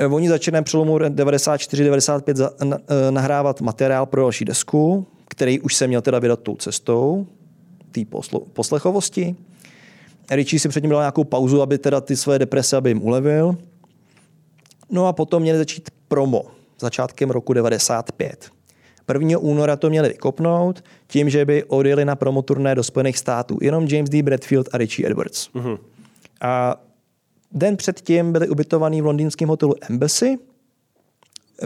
Eh, 0.00 0.06
oni 0.06 0.28
na 0.52 0.62
přelomu 0.62 0.98
94-95 0.98 2.50
eh, 2.62 3.10
nahrávat 3.10 3.60
materiál 3.60 4.06
pro 4.06 4.22
další 4.22 4.44
desku, 4.44 5.06
který 5.28 5.60
už 5.60 5.74
se 5.74 5.86
měl 5.86 6.02
teda 6.02 6.18
vydat 6.18 6.40
tou 6.40 6.56
cestou 6.56 7.26
té 7.92 8.00
poslechovosti. 8.52 9.36
Richie 10.30 10.60
si 10.60 10.68
předtím 10.68 10.90
dal 10.90 11.00
nějakou 11.00 11.24
pauzu, 11.24 11.62
aby 11.62 11.78
teda 11.78 12.00
ty 12.00 12.16
své 12.16 12.38
deprese, 12.38 12.76
aby 12.76 12.90
jim 12.90 13.02
ulevil. 13.02 13.56
No 14.90 15.06
a 15.06 15.12
potom 15.12 15.42
měli 15.42 15.58
začít 15.58 15.90
promo 16.08 16.55
začátkem 16.80 17.30
roku 17.30 17.52
95. 17.52 18.50
1. 19.12 19.38
února 19.38 19.76
to 19.76 19.90
měli 19.90 20.08
vykopnout 20.08 20.84
tím, 21.06 21.30
že 21.30 21.44
by 21.44 21.64
odjeli 21.64 22.04
na 22.04 22.16
promoturné 22.16 22.74
do 22.74 22.82
Spojených 22.82 23.18
států. 23.18 23.58
Jenom 23.62 23.86
James 23.86 24.10
D. 24.10 24.22
Bradfield 24.22 24.68
a 24.72 24.78
Richie 24.78 25.10
Edwards. 25.10 25.48
Uh-huh. 25.54 25.78
A 26.40 26.80
den 27.52 27.76
předtím 27.76 28.32
byli 28.32 28.48
ubytovaní 28.48 29.02
v 29.02 29.06
londýnském 29.06 29.48
hotelu 29.48 29.74
Embassy. 29.90 30.38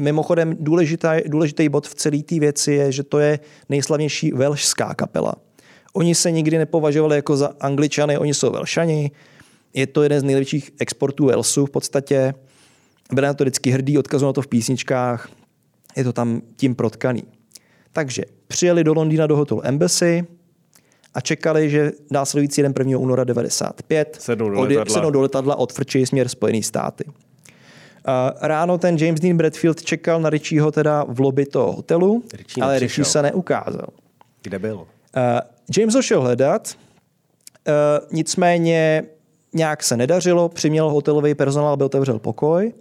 Mimochodem 0.01 0.57
důležitý, 0.61 1.09
důležitý 1.27 1.69
bod 1.69 1.89
v 1.89 1.95
celé 1.95 2.23
té 2.23 2.39
věci 2.39 2.73
je, 2.73 2.93
že 2.93 3.03
to 3.03 3.19
je 3.19 3.39
nejslavnější 3.69 4.33
velšská 4.33 4.95
kapela. 4.95 5.35
Oni 5.93 6.15
se 6.15 6.31
nikdy 6.31 6.59
nepovažovali 6.59 7.17
jako 7.17 7.37
za 7.37 7.53
angličany, 7.61 8.19
oni 8.19 8.35
jsou 8.35 8.51
velšani. 8.51 9.11
Je 9.75 9.87
to 9.87 10.03
jeden 10.03 10.21
z 10.21 10.23
nejlepších 10.23 10.71
exportů 10.81 11.27
Walesu 11.27 11.67
v 11.67 11.71
podstatě. 11.71 12.35
Byli 13.13 13.27
na 13.27 13.35
to 13.35 13.45
vždycky 13.45 13.71
hrdí, 13.71 13.99
odkazují 13.99 14.29
na 14.29 14.33
to 14.33 14.43
v 14.43 14.47
písničkách. 14.47 15.29
Je 15.97 16.05
to 16.05 16.13
tam 16.13 16.43
tím 16.57 16.75
protkaný. 16.75 17.23
Takže 17.93 18.23
přijeli 18.49 18.85
do 18.85 18.95
Londýna 18.95 19.27
do 19.27 19.37
hotelu 19.37 19.67
Embassy 19.67 20.27
a 21.15 21.21
čekali, 21.21 21.71
že 21.71 21.93
následující 22.11 22.63
den 22.63 22.75
1. 22.79 22.99
února 22.99 23.25
95 23.25 24.17
sednou 24.21 24.51
do 24.51 24.61
letadla, 24.61 24.95
sednou 24.95 25.11
do 25.11 25.21
letadla 25.21 25.57
odfrčí 25.57 26.07
směr 26.07 26.29
Spojený 26.29 26.63
státy. 26.63 27.05
Ráno 28.41 28.79
ten 28.79 28.97
James 28.97 29.21
Dean 29.21 29.37
Bradfield 29.37 29.83
čekal 29.83 30.21
na 30.21 30.31
Richieho 30.31 30.73
teda 30.73 31.05
v 31.09 31.21
lobby 31.21 31.47
toho 31.47 31.73
hotelu, 31.73 32.25
Richie 32.33 32.65
ale. 32.65 32.79
Richie 32.79 33.05
se 33.05 33.23
neukázal. 33.23 33.87
Kde 34.43 34.59
byl? 34.59 34.87
James 35.77 35.95
ho 35.95 36.03
šel 36.03 36.21
hledat, 36.21 36.75
nicméně 38.13 39.05
nějak 39.55 39.83
se 39.83 39.97
nedařilo, 39.97 40.49
přiměl 40.49 40.91
hotelový 40.91 41.35
personál, 41.35 41.73
aby 41.73 41.85
otevřel 41.85 42.19
pokoj. 42.19 42.73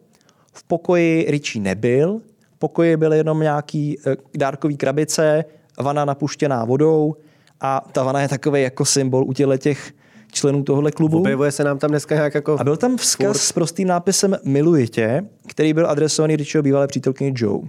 V 0.59 0.63
pokoji 0.63 1.25
Richie 1.29 1.63
nebyl, 1.63 2.21
v 2.55 2.59
pokoji 2.59 2.97
byly 2.97 3.17
jenom 3.17 3.39
nějaký 3.39 3.97
uh, 3.97 4.13
dárkový 4.37 4.77
krabice, 4.77 5.45
vana 5.79 6.05
napuštěná 6.05 6.65
vodou 6.65 7.15
a 7.61 7.81
ta 7.91 8.03
vana 8.03 8.21
je 8.21 8.27
takový 8.27 8.61
jako 8.61 8.85
symbol 8.85 9.23
u 9.23 9.33
těch 9.57 9.91
členů 10.31 10.63
tohohle 10.63 10.91
klubu. 10.91 11.19
Objevuje 11.19 11.51
se 11.51 11.63
nám 11.63 11.79
tam 11.79 11.89
dneska 11.89 12.15
nějak 12.15 12.35
jako... 12.35 12.57
A 12.59 12.63
byl 12.63 12.77
tam 12.77 12.97
vzkaz 12.97 13.37
s 13.37 13.51
prostým 13.51 13.87
nápisem 13.87 14.37
Miluji 14.43 14.87
tě, 14.87 15.23
který 15.47 15.73
byl 15.73 15.89
adresovaný 15.89 16.35
Richieho 16.35 16.63
bývalé 16.63 16.87
přítelkyni 16.87 17.33
Joe. 17.35 17.67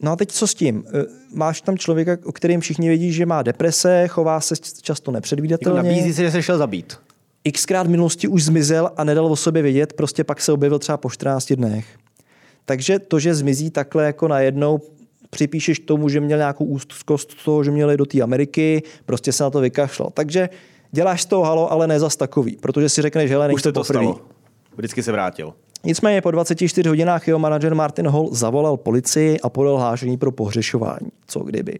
No 0.00 0.12
a 0.12 0.16
teď 0.16 0.32
co 0.32 0.46
s 0.46 0.54
tím? 0.54 0.84
E, 0.86 1.04
Máš 1.34 1.60
tam 1.60 1.78
člověka, 1.78 2.16
o 2.24 2.32
kterém 2.32 2.60
všichni 2.60 2.88
vědí, 2.88 3.12
že 3.12 3.26
má 3.26 3.42
deprese, 3.42 4.08
chová 4.08 4.40
se 4.40 4.54
často 4.82 5.10
jako 5.10 5.14
nepředvídatelně. 5.14 5.82
nabízí 5.82 6.14
se, 6.14 6.22
že 6.22 6.30
se 6.30 6.42
šel 6.42 6.58
zabít. 6.58 6.98
Xkrát 7.52 7.86
v 7.86 7.90
minulosti 7.90 8.28
už 8.28 8.44
zmizel 8.44 8.90
a 8.96 9.04
nedal 9.04 9.26
o 9.26 9.36
sobě 9.36 9.62
vědět, 9.62 9.92
prostě 9.92 10.24
pak 10.24 10.40
se 10.40 10.52
objevil 10.52 10.78
třeba 10.78 10.96
po 10.96 11.10
14 11.10 11.52
dnech. 11.52 11.86
Takže 12.64 12.98
to, 12.98 13.18
že 13.18 13.34
zmizí 13.34 13.70
takhle 13.70 14.04
jako 14.04 14.28
najednou, 14.28 14.80
připíšeš 15.30 15.78
tomu, 15.78 16.08
že 16.08 16.20
měl 16.20 16.38
nějakou 16.38 16.64
úzkost 16.64 17.30
z 17.32 17.44
toho, 17.44 17.64
že 17.64 17.70
měli 17.70 17.96
do 17.96 18.06
té 18.06 18.20
Ameriky, 18.22 18.82
prostě 19.06 19.32
se 19.32 19.44
na 19.44 19.50
to 19.50 19.60
vykašlal. 19.60 20.10
Takže 20.14 20.48
děláš 20.92 21.22
z 21.22 21.26
toho 21.26 21.42
halo, 21.44 21.72
ale 21.72 21.86
ne 21.86 22.00
zas 22.00 22.16
takový, 22.16 22.56
protože 22.56 22.88
si 22.88 23.02
řekneš, 23.02 23.28
že 23.28 23.34
hele, 23.34 23.52
Už 23.52 23.62
se 23.62 23.72
to 23.72 23.80
poprvý. 23.80 24.06
stalo. 24.06 24.20
Vždycky 24.76 25.02
se 25.02 25.12
vrátil. 25.12 25.54
Nicméně 25.84 26.20
po 26.22 26.30
24 26.30 26.88
hodinách 26.88 27.26
jeho 27.28 27.38
manažer 27.38 27.74
Martin 27.74 28.08
Hall 28.08 28.28
zavolal 28.32 28.76
policii 28.76 29.40
a 29.40 29.48
podal 29.48 29.76
hlášení 29.78 30.16
pro 30.16 30.32
pohřešování. 30.32 31.08
Co 31.26 31.40
kdyby. 31.40 31.78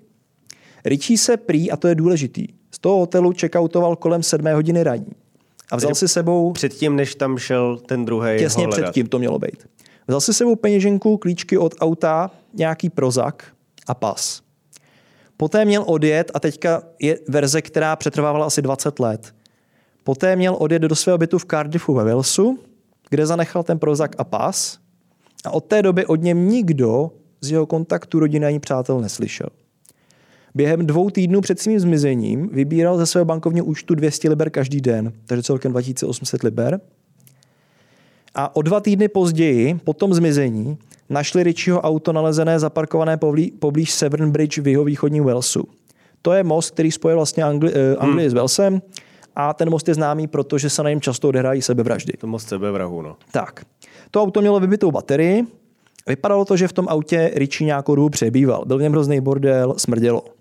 Richie 0.84 1.18
se 1.18 1.36
prý, 1.36 1.70
a 1.70 1.76
to 1.76 1.88
je 1.88 1.94
důležitý, 1.94 2.46
z 2.70 2.78
toho 2.78 2.98
hotelu 2.98 3.32
checkoutoval 3.40 3.96
kolem 3.96 4.22
7 4.22 4.46
hodiny 4.54 4.82
raní. 4.82 5.06
A 5.72 5.76
vzal 5.76 5.94
si 5.94 6.08
sebou, 6.08 6.52
Předtím, 6.52 6.96
než 6.96 7.14
tam 7.14 7.38
šel 7.38 7.78
ten 7.86 8.04
druhý 8.04 8.38
těsně 8.38 8.68
předtím 8.68 9.06
to 9.06 9.18
mělo 9.18 9.38
být, 9.38 9.68
vzal 10.06 10.20
si 10.20 10.34
sebou 10.34 10.56
peněženku, 10.56 11.16
klíčky 11.16 11.58
od 11.58 11.74
auta, 11.80 12.30
nějaký 12.54 12.90
prozak 12.90 13.44
a 13.86 13.94
pas. 13.94 14.42
Poté 15.36 15.64
měl 15.64 15.84
odjet, 15.86 16.30
a 16.34 16.40
teďka 16.40 16.82
je 16.98 17.18
verze, 17.28 17.62
která 17.62 17.96
přetrvávala 17.96 18.46
asi 18.46 18.62
20 18.62 18.98
let. 18.98 19.34
Poté 20.04 20.36
měl 20.36 20.56
odjet 20.58 20.78
do 20.78 20.96
svého 20.96 21.18
bytu 21.18 21.38
v 21.38 21.44
Cardiffu 21.44 21.94
ve 21.94 22.04
Walesu, 22.04 22.58
kde 23.10 23.26
zanechal 23.26 23.62
ten 23.62 23.78
prozak 23.78 24.16
a 24.18 24.24
pas. 24.24 24.78
A 25.44 25.50
od 25.50 25.64
té 25.64 25.82
doby 25.82 26.06
od 26.06 26.22
něm 26.22 26.48
nikdo 26.48 27.10
z 27.40 27.50
jeho 27.50 27.66
kontaktu 27.66 28.18
rodiny 28.18 28.46
ani 28.46 28.60
přátel 28.60 29.00
neslyšel. 29.00 29.48
Během 30.58 30.86
dvou 30.86 31.10
týdnů 31.10 31.40
před 31.40 31.60
svým 31.60 31.80
zmizením 31.80 32.48
vybíral 32.52 32.98
ze 32.98 33.06
svého 33.06 33.24
bankovního 33.24 33.66
účtu 33.66 33.94
200 33.94 34.28
liber 34.28 34.50
každý 34.50 34.80
den, 34.80 35.12
takže 35.26 35.42
celkem 35.42 35.72
2800 35.72 36.42
liber. 36.42 36.80
A 38.34 38.56
o 38.56 38.62
dva 38.62 38.80
týdny 38.80 39.08
později, 39.08 39.74
po 39.84 39.92
tom 39.92 40.14
zmizení, 40.14 40.78
našli 41.08 41.42
Richieho 41.42 41.80
auto 41.80 42.12
nalezené 42.12 42.58
zaparkované 42.58 43.16
poblí, 43.16 43.50
poblíž 43.50 43.90
Severn 43.90 44.30
Bridge 44.30 44.58
v 44.58 44.68
jihovýchodním 44.68 45.24
Walesu. 45.24 45.64
To 46.22 46.32
je 46.32 46.44
most, 46.44 46.70
který 46.70 46.92
spojuje 46.92 47.16
vlastně 47.16 47.44
Angli, 47.44 47.72
eh, 47.74 47.96
Anglii 47.96 48.26
hmm. 48.26 48.30
s 48.30 48.34
Walesem 48.34 48.82
a 49.36 49.54
ten 49.54 49.70
most 49.70 49.88
je 49.88 49.94
známý, 49.94 50.26
protože 50.26 50.70
se 50.70 50.82
na 50.82 50.90
něm 50.90 51.00
často 51.00 51.28
odehrají 51.28 51.62
sebevraždy. 51.62 52.12
To 52.18 52.26
moc 52.26 52.42
sebevrahu, 52.42 53.02
no. 53.02 53.16
Tak, 53.32 53.64
to 54.10 54.22
auto 54.22 54.40
mělo 54.40 54.60
vybitou 54.60 54.90
baterii. 54.90 55.44
Vypadalo 56.06 56.44
to, 56.44 56.56
že 56.56 56.68
v 56.68 56.72
tom 56.72 56.88
autě 56.88 57.30
Richie 57.34 57.66
nějakou 57.66 57.94
dobu 57.94 58.08
přebýval. 58.08 58.64
Byl 58.66 58.78
v 58.78 58.82
něm 58.82 58.92
hrozný 58.92 59.20
bordel, 59.20 59.74
smrdělo. 59.76 60.37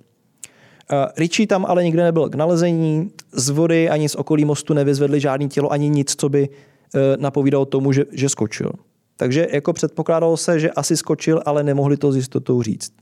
Uh, 0.92 1.12
Richie 1.18 1.48
tam 1.48 1.66
ale 1.66 1.84
nikde 1.84 2.04
nebyl 2.04 2.30
k 2.30 2.36
nalezení. 2.36 3.12
Z 3.32 3.50
vody 3.50 3.90
ani 3.90 4.10
z 4.10 4.16
okolí 4.16 4.46
mostu 4.46 4.74
nevyzvedli 4.74 5.20
žádný 5.20 5.50
tělo, 5.50 5.72
ani 5.72 5.90
nic, 5.90 6.16
co 6.18 6.30
by 6.30 6.50
uh, 6.50 7.02
napovídalo 7.18 7.66
tomu, 7.66 7.92
že, 7.92 8.06
že 8.12 8.30
skočil. 8.30 8.72
Takže 9.18 9.48
jako 9.52 9.74
předpokládalo 9.74 10.38
se, 10.38 10.60
že 10.60 10.72
asi 10.72 10.98
skočil, 10.98 11.42
ale 11.46 11.64
nemohli 11.64 11.98
to 11.98 12.12
s 12.12 12.16
jistotou 12.16 12.62
říct. 12.62 12.94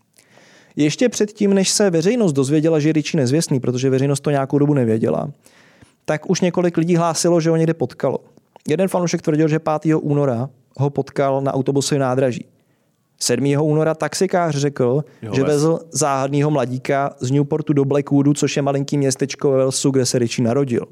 Ještě 0.75 1.09
předtím, 1.09 1.53
než 1.53 1.69
se 1.69 1.89
veřejnost 1.89 2.33
dozvěděla, 2.33 2.79
že 2.79 2.89
je 2.89 2.93
Richie 2.93 3.21
nezvěstný, 3.21 3.59
protože 3.59 3.89
veřejnost 3.89 4.19
to 4.19 4.31
nějakou 4.31 4.59
dobu 4.59 4.73
nevěděla, 4.73 5.31
tak 6.05 6.29
už 6.29 6.41
několik 6.41 6.77
lidí 6.77 6.95
hlásilo, 6.95 7.41
že 7.41 7.49
ho 7.49 7.55
někde 7.55 7.73
potkalo. 7.73 8.19
Jeden 8.67 8.87
fanoušek 8.87 9.21
tvrdil, 9.21 9.47
že 9.47 9.59
5. 9.59 9.95
února 10.01 10.49
ho 10.77 10.89
potkal 10.89 11.41
na 11.41 11.53
autobusovém 11.53 12.01
nádraží. 12.01 12.45
7. 13.19 13.55
února 13.61 13.93
taxikář 13.93 14.55
řekl, 14.55 15.03
Jo, 15.21 15.33
že 15.33 15.43
vezl 15.43 15.79
záhadného 15.91 16.51
mladíka 16.51 17.15
z 17.19 17.31
Newportu 17.31 17.73
do 17.73 17.85
Blackwoodu, 17.85 18.33
což 18.33 18.55
je 18.55 18.61
malinký 18.61 18.97
městečko 18.97 19.51
ve 19.51 19.57
Walesu, 19.57 19.91
kde 19.91 20.05
se 20.05 20.19
Richie 20.19 20.45
narodil. 20.45 20.85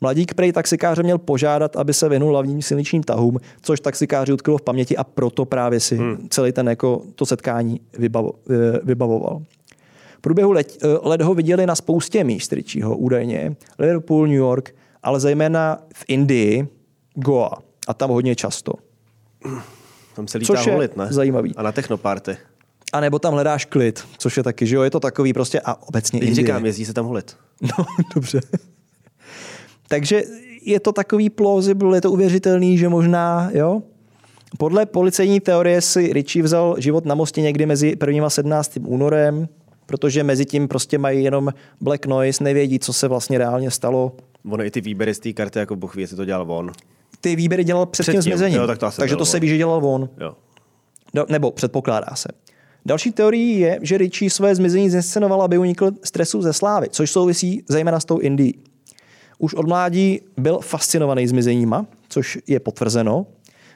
Mladík 0.00 0.34
prej 0.34 0.52
taxikáře 0.52 1.02
měl 1.02 1.18
požádat, 1.18 1.76
aby 1.76 1.94
se 1.94 2.08
vyhnul 2.08 2.30
hlavním 2.30 2.62
silničním 2.62 3.02
tahům, 3.02 3.38
což 3.62 3.80
taxikáři 3.80 4.32
utkvělo 4.32 4.58
v 4.58 4.62
paměti 4.62 4.96
a 4.96 5.04
proto 5.04 5.44
právě 5.44 5.80
si 5.80 5.96
hmm. 5.96 6.28
celý 6.30 6.52
ten 6.52 6.68
jako 6.68 7.02
to 7.14 7.26
setkání 7.26 7.80
vybavo, 7.98 8.32
eh, 8.50 8.80
vybavoval. 8.84 9.42
V 10.18 10.20
průběhu 10.20 10.52
let, 10.52 10.78
eh, 10.82 10.86
let 11.02 11.22
ho 11.22 11.34
viděli 11.34 11.66
na 11.66 11.74
spoustě 11.74 12.24
míst 12.24 12.52
Richieho 12.52 12.96
údajně. 12.96 13.56
Liverpool, 13.78 14.26
New 14.26 14.36
York, 14.36 14.74
ale 15.02 15.20
zejména 15.20 15.78
v 15.94 16.04
Indii, 16.08 16.68
Goa. 17.14 17.50
A 17.88 17.94
tam 17.94 18.10
hodně 18.10 18.36
často. 18.36 18.72
Tam 20.18 20.28
se 20.28 20.38
lítá 20.38 20.54
Což 20.54 20.66
holit, 20.66 20.96
ne? 20.96 21.06
zajímavý. 21.10 21.56
A 21.56 21.62
na 21.62 21.72
technoparty. 21.72 22.36
A 22.92 23.00
nebo 23.00 23.18
tam 23.18 23.32
hledáš 23.32 23.64
klid, 23.64 24.04
což 24.18 24.36
je 24.36 24.42
taky, 24.42 24.66
že 24.66 24.76
jo, 24.76 24.82
je 24.82 24.90
to 24.90 25.00
takový 25.00 25.32
prostě 25.32 25.60
a 25.64 25.88
obecně 25.88 26.20
Teď 26.20 26.32
říkám, 26.32 26.66
jezdí 26.66 26.84
se 26.84 26.94
tam 26.94 27.06
holit. 27.06 27.36
No, 27.62 27.84
dobře. 28.14 28.40
Takže 29.88 30.22
je 30.62 30.80
to 30.80 30.92
takový 30.92 31.30
plausible, 31.30 31.96
je 31.96 32.00
to 32.00 32.12
uvěřitelný, 32.12 32.78
že 32.78 32.88
možná, 32.88 33.50
jo? 33.52 33.82
Podle 34.58 34.86
policejní 34.86 35.40
teorie 35.40 35.80
si 35.80 36.12
Richie 36.12 36.42
vzal 36.42 36.76
život 36.78 37.04
na 37.04 37.14
mostě 37.14 37.40
někdy 37.40 37.66
mezi 37.66 37.96
1. 38.06 38.26
a 38.26 38.30
17. 38.30 38.78
únorem, 38.86 39.48
protože 39.86 40.22
mezi 40.22 40.46
tím 40.46 40.68
prostě 40.68 40.98
mají 40.98 41.24
jenom 41.24 41.52
black 41.80 42.06
noise, 42.06 42.44
nevědí, 42.44 42.78
co 42.78 42.92
se 42.92 43.08
vlastně 43.08 43.38
reálně 43.38 43.70
stalo. 43.70 44.16
Ono 44.50 44.64
i 44.64 44.70
ty 44.70 44.80
výběry 44.80 45.14
z 45.14 45.18
té 45.18 45.32
karty, 45.32 45.58
jako 45.58 45.76
Bůh 45.76 45.96
ví, 45.96 46.02
jestli 46.02 46.16
to 46.16 46.24
dělal 46.24 46.52
on. 46.52 46.72
Ty 47.20 47.36
výběry 47.36 47.64
dělal 47.64 47.86
před 47.86 48.04
tím 48.04 48.12
Předtím, 48.12 48.32
zmizením. 48.32 48.60
jo, 48.60 48.66
tak 48.66 48.78
to 48.78 48.86
asi 48.86 48.98
Takže 48.98 49.16
to 49.16 49.24
se 49.26 49.40
ví, 49.40 49.48
že 49.48 49.56
dělal 49.56 49.86
on. 49.86 50.08
Jo. 50.20 50.36
Nebo 51.28 51.50
předpokládá 51.50 52.06
se. 52.14 52.28
Další 52.86 53.12
teorií 53.12 53.58
je, 53.60 53.78
že 53.82 53.98
Richie 53.98 54.30
své 54.30 54.54
zmizení 54.54 54.90
zinscenoval, 54.90 55.42
aby 55.42 55.58
unikl 55.58 55.90
stresu 56.04 56.42
ze 56.42 56.52
slávy, 56.52 56.86
což 56.90 57.10
souvisí 57.10 57.64
zejména 57.68 58.00
s 58.00 58.04
tou 58.04 58.18
Indií. 58.18 58.54
Už 59.38 59.54
od 59.54 59.66
mládí 59.68 60.20
byl 60.36 60.58
fascinovaný 60.58 61.28
zmizeníma, 61.28 61.86
což 62.08 62.38
je 62.46 62.60
potvrzeno. 62.60 63.26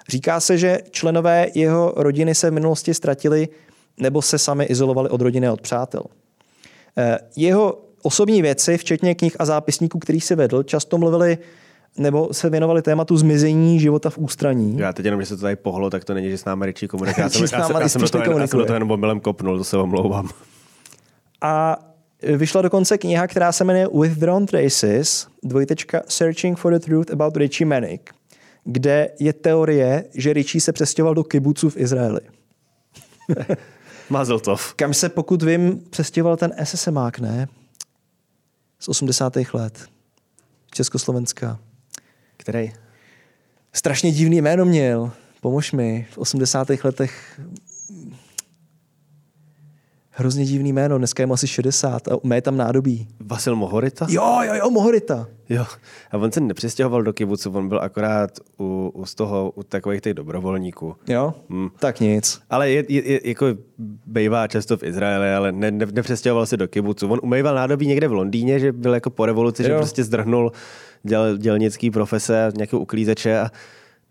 Říká 0.09 0.41
se, 0.41 0.59
že 0.59 0.79
členové 0.91 1.47
jeho 1.55 1.93
rodiny 1.97 2.35
se 2.35 2.51
v 2.51 2.53
minulosti 2.53 2.95
ztratili 2.95 3.49
nebo 3.99 4.23
se 4.23 4.39
sami 4.39 4.65
izolovali 4.65 5.09
od 5.09 5.21
rodiny 5.21 5.47
a 5.49 5.53
od 5.53 5.61
přátel. 5.61 6.03
Eh, 6.99 7.19
Jeho 7.37 7.81
osobní 8.03 8.43
věci, 8.43 8.79
včetně 8.79 9.15
knih 9.15 9.37
a 9.39 9.45
zápisníků, 9.45 9.99
který 9.99 10.21
si 10.21 10.35
vedl, 10.35 10.63
často 10.63 10.99
mluvili 10.99 11.39
nebo 11.99 12.29
se 12.35 12.51
věnovali 12.51 12.83
tématu 12.83 13.17
zmizení 13.17 13.81
života 13.81 14.11
v 14.11 14.19
ústraní. 14.19 14.79
Já 14.79 14.93
teď 14.93 15.05
jenom, 15.05 15.21
že 15.21 15.27
se 15.27 15.37
to 15.37 15.43
tady 15.43 15.57
pohlo, 15.57 15.91
tak 15.91 16.05
to 16.05 16.15
není, 16.15 16.31
že 16.31 16.39
s 16.39 16.45
námi 16.45 16.67
Richie 16.67 16.89
komunikuje. 16.89 17.23
Já 17.25 17.31
jsem, 17.31 17.43
já, 17.43 17.49
jsem, 17.49 17.77
já, 17.81 17.89
jsem 17.89 18.03
do 18.03 18.09
toho, 18.09 18.39
já 18.39 18.47
jsem 18.47 18.59
do 18.59 18.65
toho 18.67 18.77
jenom 18.77 18.91
omylem 18.91 19.21
kopnul, 19.21 19.59
to 19.59 19.65
se 19.65 19.77
omlouvám. 19.77 20.29
A 21.41 21.79
vyšla 22.23 22.63
dokonce 22.63 22.99
kniha, 22.99 23.27
která 23.27 23.53
se 23.53 23.65
jmenuje 23.65 23.89
Withdrawn 24.01 24.47
Traces, 24.47 25.27
dvojtečka 25.43 26.03
Searching 26.09 26.59
for 26.59 26.73
the 26.73 26.79
Truth 26.79 27.11
about 27.11 27.37
Richie 27.37 27.67
Manic, 27.67 28.03
kde 28.65 29.09
je 29.21 29.33
teorie, 29.33 30.05
že 30.15 30.33
Richie 30.33 30.61
se 30.63 30.73
přestěhoval 30.73 31.15
do 31.15 31.25
kibucu 31.25 31.71
v 31.71 31.77
Izraeli. 31.77 32.21
Mazeltov. 34.11 34.75
Kam 34.75 34.95
se, 34.95 35.09
pokud 35.09 35.43
vím, 35.43 35.83
přestěhoval 35.91 36.37
ten 36.37 36.53
SSMák, 36.65 37.19
ne? 37.19 37.49
Z 38.79 38.89
80. 38.89 39.37
let. 39.53 39.87
Československa. 40.71 41.59
Který? 42.43 42.73
Strašně 43.73 44.13
divný 44.13 44.37
jméno 44.41 44.65
měl. 44.65 45.13
Pomož 45.41 45.73
mi. 45.73 46.07
V 46.11 46.19
80. 46.19 46.69
letech 46.85 47.41
hrozně 50.13 50.45
divný 50.45 50.73
jméno. 50.73 50.99
Dneska 50.99 51.23
je 51.23 51.27
mu 51.27 51.35
asi 51.35 51.47
60 51.47 52.09
a 52.09 52.17
má 52.23 52.41
tam 52.41 52.57
nádobí. 52.57 53.09
Vasil 53.21 53.57
Mohorita? 53.57 54.07
Jo, 54.11 54.39
jo, 54.43 54.55
jo, 54.55 54.71
Mohorita. 54.71 55.27
Jo. 55.49 55.65
A 56.11 56.19
on 56.19 56.33
se 56.33 56.41
nepřestěhoval 56.41 57.03
do 57.03 57.13
kibucu, 57.13 57.51
on 57.51 57.69
byl 57.69 57.81
akorát 57.81 58.31
u, 58.61 58.91
u 58.95 59.07
z 59.07 59.15
toho, 59.15 59.53
u 59.55 59.63
takových 59.63 60.01
těch 60.01 60.15
dobrovolníků. 60.15 60.97
Jo? 61.09 61.35
Hmm. 61.51 61.69
Tak 61.79 62.01
nic. 62.01 62.41
Ale 62.51 62.71
je, 62.71 62.85
je, 62.89 63.13
je, 63.13 63.21
jako 63.29 63.47
bývá 64.07 64.47
často 64.47 64.77
v 64.77 64.83
Izraeli, 64.83 65.35
ale 65.35 65.53
ne, 65.53 65.71
ne, 65.71 65.87
nepřestěhoval 65.93 66.47
se 66.47 66.57
do 66.57 66.69
kibucu. 66.69 67.09
On 67.09 67.21
umýval 67.23 67.55
nádobí 67.55 67.87
někde 67.87 68.09
v 68.09 68.13
Londýně, 68.13 68.59
že 68.59 68.73
byl 68.73 68.95
jako 68.95 69.11
po 69.11 69.27
revoluci, 69.27 69.63
jo. 69.63 69.69
že 69.69 69.75
prostě 69.75 70.05
zdrhnul 70.05 70.53
děl, 71.03 71.37
dělnický 71.39 71.91
profese, 71.91 72.53
nějakého 72.57 72.81
uklízeče 72.81 73.39
a 73.39 73.51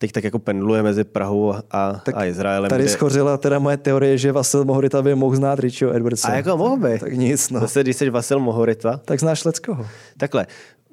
teď 0.02 0.12
tak 0.12 0.24
jako 0.24 0.40
pendluje 0.40 0.84
mezi 0.84 1.04
Prahou 1.04 1.54
a, 1.72 2.02
tak 2.06 2.16
a 2.18 2.26
Izraelem. 2.26 2.70
Tady 2.70 2.84
kde... 2.84 2.92
schořila 2.92 3.38
teda 3.38 3.60
moje 3.60 3.78
teorie, 3.78 4.18
že 4.18 4.32
Vasil 4.32 4.66
Mohorita 4.66 5.02
by 5.02 5.16
mohl 5.16 5.36
znát 5.36 5.60
Richieho 5.60 5.96
Edwardsa. 5.96 6.28
A 6.28 6.36
jako 6.36 6.58
mohl 6.58 6.78
by. 6.78 7.00
Tak 7.00 7.14
nic, 7.14 7.50
no. 7.50 7.60
Zase, 7.60 7.84
když 7.84 7.96
jsi 7.96 8.10
Vasil 8.10 8.40
Mohorita. 8.40 9.00
Tak 9.06 9.20
znáš 9.20 9.46
Leckoho. 9.46 9.86
Takhle, 10.18 10.48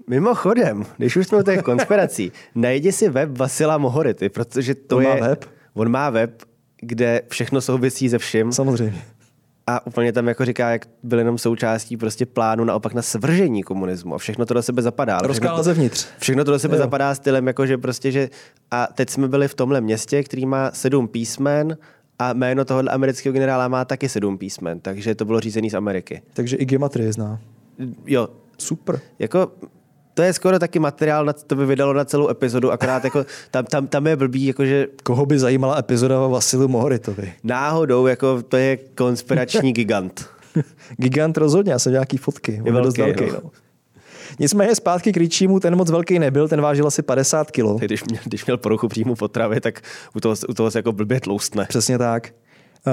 Mimochodem, 0.09 0.85
když 0.97 1.17
už 1.17 1.27
jsme 1.27 1.39
u 1.39 1.43
těch 1.43 1.63
konspirací, 1.63 2.33
najdi 2.55 2.93
si 2.93 3.09
web 3.09 3.39
Vasila 3.39 3.79
Mohority, 3.79 4.29
protože 4.29 4.75
to 4.75 4.97
on 4.97 5.03
je... 5.03 5.09
má 5.09 5.29
web? 5.29 5.45
On 5.75 5.89
má 5.89 6.11
web, 6.11 6.43
kde 6.81 7.23
všechno 7.29 7.61
souvisí 7.61 8.09
se 8.09 8.19
vším. 8.19 8.53
Samozřejmě. 8.53 9.03
A 9.69 9.87
úplně 9.87 10.13
tam 10.13 10.29
jako 10.29 10.45
říká, 10.45 10.71
jak 10.71 10.87
byl 11.03 11.19
jenom 11.19 11.39
součástí 11.39 11.97
prostě 11.97 12.27
plánu 12.27 12.65
naopak 12.65 12.95
na 12.95 13.03
svržení 13.03 13.63
komunismu. 13.63 14.15
A 14.15 14.19
všechno 14.19 14.47
to 14.47 14.55
do 14.55 14.63
sebe 14.63 14.83
zapadá. 14.83 15.19
Rozkála 15.19 15.63
zevnitř. 15.63 16.07
Všechno 16.19 16.45
to 16.45 16.51
do 16.51 16.59
sebe 16.59 16.77
jo. 16.77 16.83
zapadá 16.83 17.15
stylem, 17.15 17.47
jako 17.47 17.67
že 17.67 17.79
prostě, 17.79 18.13
že 18.13 18.29
a 18.71 18.89
teď 18.95 19.11
jsme 19.11 19.29
byli 19.29 19.49
v 19.49 19.55
tomhle 19.55 19.81
městě, 19.81 20.23
který 20.23 20.47
má 20.47 20.71
sedm 20.71 21.09
písmen 21.09 21.79
a 22.19 22.33
jméno 22.33 22.65
tohohle 22.65 22.93
amerického 22.93 23.33
generála 23.33 23.69
má 23.69 23.85
taky 23.85 24.09
sedm 24.09 24.39
písmen, 24.39 24.81
takže 24.81 25.15
to 25.15 25.25
bylo 25.25 25.41
řízený 25.41 25.71
z 25.71 25.75
Ameriky. 25.75 26.23
Takže 26.33 26.57
i 26.57 26.65
gematrie 26.65 27.13
zná. 27.13 27.41
Jo. 28.07 28.29
Super. 28.59 29.01
Jako 29.19 29.53
to 30.19 30.23
je 30.23 30.33
skoro 30.33 30.59
taky 30.59 30.79
materiál, 30.79 31.25
na, 31.25 31.33
to 31.33 31.55
by 31.55 31.67
vydalo 31.67 31.93
na 31.93 32.05
celou 32.05 32.29
epizodu, 32.29 32.73
akorát 32.73 33.05
jako 33.05 33.27
tam, 33.51 33.65
tam, 33.65 33.87
tam 33.87 34.07
je 34.07 34.17
blbý, 34.17 34.47
jakože... 34.47 34.87
Koho 35.03 35.27
by 35.27 35.39
zajímala 35.39 35.79
epizoda 35.79 36.21
o 36.21 36.31
Vasilu 36.31 36.69
Mohoritovi? 36.69 37.33
Náhodou, 37.45 38.07
jako 38.07 38.43
to 38.43 38.57
je 38.57 38.77
konspirační 38.77 39.73
gigant. 39.79 40.27
gigant 40.97 41.37
rozhodně, 41.37 41.73
já 41.73 41.79
jsem 41.79 41.93
nějaký 41.93 42.17
fotky. 42.17 42.63
Je 42.65 42.73
velký, 42.73 43.01
velký 43.01 43.25
no. 43.25 43.41
no. 43.45 43.51
Nicméně 44.39 44.75
zpátky 44.75 45.13
k 45.13 45.17
Richímu, 45.17 45.61
ten 45.61 45.77
moc 45.77 45.91
velký 45.91 46.19
nebyl, 46.19 46.49
ten 46.49 46.61
vážil 46.61 46.87
asi 46.87 47.03
50 47.03 47.51
kg. 47.51 47.81
Když 47.81 48.05
měl, 48.05 48.23
když 48.25 48.47
měl 48.47 48.57
poruchu 48.57 48.89
příjmu 48.89 49.15
potravy, 49.15 49.61
tak 49.61 49.81
u 50.15 50.21
toho, 50.21 50.35
u 50.49 50.55
toho 50.55 50.71
se 50.71 50.79
jako 50.79 50.93
blbě 50.93 51.21
tloustne. 51.21 51.67
Přesně 51.69 51.99
tak. 51.99 52.31
Uh, 52.87 52.93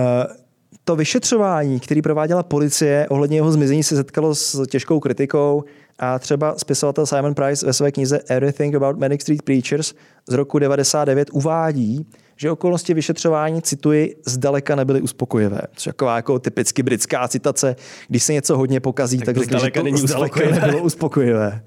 to 0.84 0.96
vyšetřování, 0.96 1.80
který 1.80 2.02
prováděla 2.02 2.44
policie 2.44 3.08
ohledně 3.10 3.38
jeho 3.38 3.52
zmizení, 3.52 3.84
se 3.84 3.96
setkalo 3.96 4.36
s 4.36 4.68
těžkou 4.68 5.00
kritikou. 5.00 5.64
A 6.00 6.20
třeba 6.20 6.56
spisovatel 6.58 7.06
Simon 7.06 7.34
Price 7.34 7.66
ve 7.66 7.74
své 7.74 7.92
knize 7.92 8.20
Everything 8.28 8.76
About 8.76 9.00
Manic 9.00 9.22
Street 9.22 9.42
Preachers 9.42 9.94
z 10.28 10.34
roku 10.34 10.60
99 10.60 11.28
uvádí, 11.32 12.06
že 12.36 12.52
okolnosti 12.52 12.94
vyšetřování, 12.94 13.62
cituji, 13.62 14.16
zdaleka 14.26 14.76
nebyly 14.76 15.02
uspokojivé. 15.02 15.62
Což 15.76 15.86
je 15.86 15.94
taková 15.94 16.16
jako 16.16 16.40
typicky 16.40 16.84
britská 16.84 17.28
citace, 17.28 17.76
když 18.08 18.24
se 18.24 18.34
něco 18.34 18.58
hodně 18.58 18.80
pokazí, 18.80 19.18
tak, 19.18 19.26
tak 19.26 19.38
řekne, 19.38 19.60
že 19.60 19.72
to 19.72 19.84
není 19.84 19.98
zdaleka 19.98 20.36
uspokojivé. 20.36 20.62
nebylo 20.62 20.84
uspokojivé. 20.84 21.64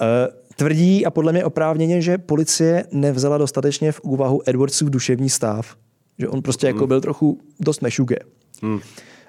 Uh, 0.00 0.06
tvrdí 0.56 1.06
a 1.06 1.10
podle 1.10 1.32
mě 1.32 1.44
oprávněně, 1.44 2.02
že 2.02 2.18
policie 2.18 2.84
nevzala 2.92 3.38
dostatečně 3.38 3.92
v 3.92 4.00
úvahu 4.00 4.42
Edwardsův 4.46 4.90
duševní 4.90 5.30
stav. 5.30 5.76
Že 6.18 6.28
on 6.28 6.42
prostě 6.42 6.66
jako 6.66 6.78
hmm. 6.78 6.88
byl 6.88 7.00
trochu 7.00 7.40
dost 7.60 7.82
mešuge. 7.82 8.16
Hmm. 8.62 8.80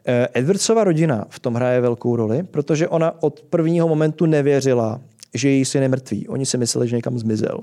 Eh, 0.09 0.27
Edwardsova 0.33 0.83
rodina 0.83 1.25
v 1.29 1.39
tom 1.39 1.53
hraje 1.53 1.81
velkou 1.81 2.15
roli, 2.15 2.43
protože 2.43 2.87
ona 2.87 3.23
od 3.23 3.41
prvního 3.49 3.87
momentu 3.87 4.25
nevěřila, 4.25 5.01
že 5.33 5.49
její 5.49 5.65
syn 5.65 5.81
je 5.81 5.89
mrtvý. 5.89 6.27
Oni 6.27 6.45
si 6.45 6.57
mysleli, 6.57 6.87
že 6.87 6.95
někam 6.95 7.19
zmizel. 7.19 7.59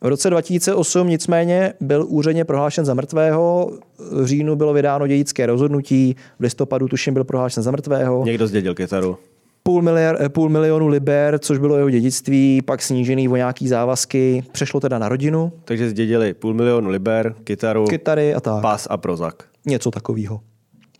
V 0.00 0.06
roce 0.06 0.30
2008 0.30 1.08
nicméně 1.08 1.72
byl 1.80 2.06
úředně 2.08 2.44
prohlášen 2.44 2.84
za 2.84 2.94
mrtvého, 2.94 3.70
v 4.12 4.26
říjnu 4.26 4.56
bylo 4.56 4.72
vydáno 4.72 5.06
dědické 5.06 5.46
rozhodnutí, 5.46 6.16
v 6.38 6.42
listopadu 6.42 6.88
tuším 6.88 7.14
byl 7.14 7.24
prohlášen 7.24 7.62
za 7.62 7.70
mrtvého. 7.70 8.24
Někdo 8.24 8.46
zdědil 8.46 8.74
kytaru. 8.74 9.16
Půl, 9.62 9.82
miliard, 9.82 10.20
eh, 10.20 10.28
půl 10.28 10.48
milionu 10.48 10.88
liber, 10.88 11.38
což 11.38 11.58
bylo 11.58 11.76
jeho 11.76 11.90
dědictví, 11.90 12.62
pak 12.62 12.82
snížený 12.82 13.28
o 13.28 13.36
nějaký 13.36 13.68
závazky, 13.68 14.44
přešlo 14.52 14.80
teda 14.80 14.98
na 14.98 15.08
rodinu. 15.08 15.52
Takže 15.64 15.90
zdědili 15.90 16.34
půl 16.34 16.54
milionu 16.54 16.90
liber, 16.90 17.34
kytaru, 17.44 17.86
kytary 17.86 18.34
a 18.34 18.40
tak. 18.40 18.62
pas 18.62 18.86
a 18.90 18.96
prozak. 18.96 19.44
Něco 19.66 19.90
takového. 19.90 20.40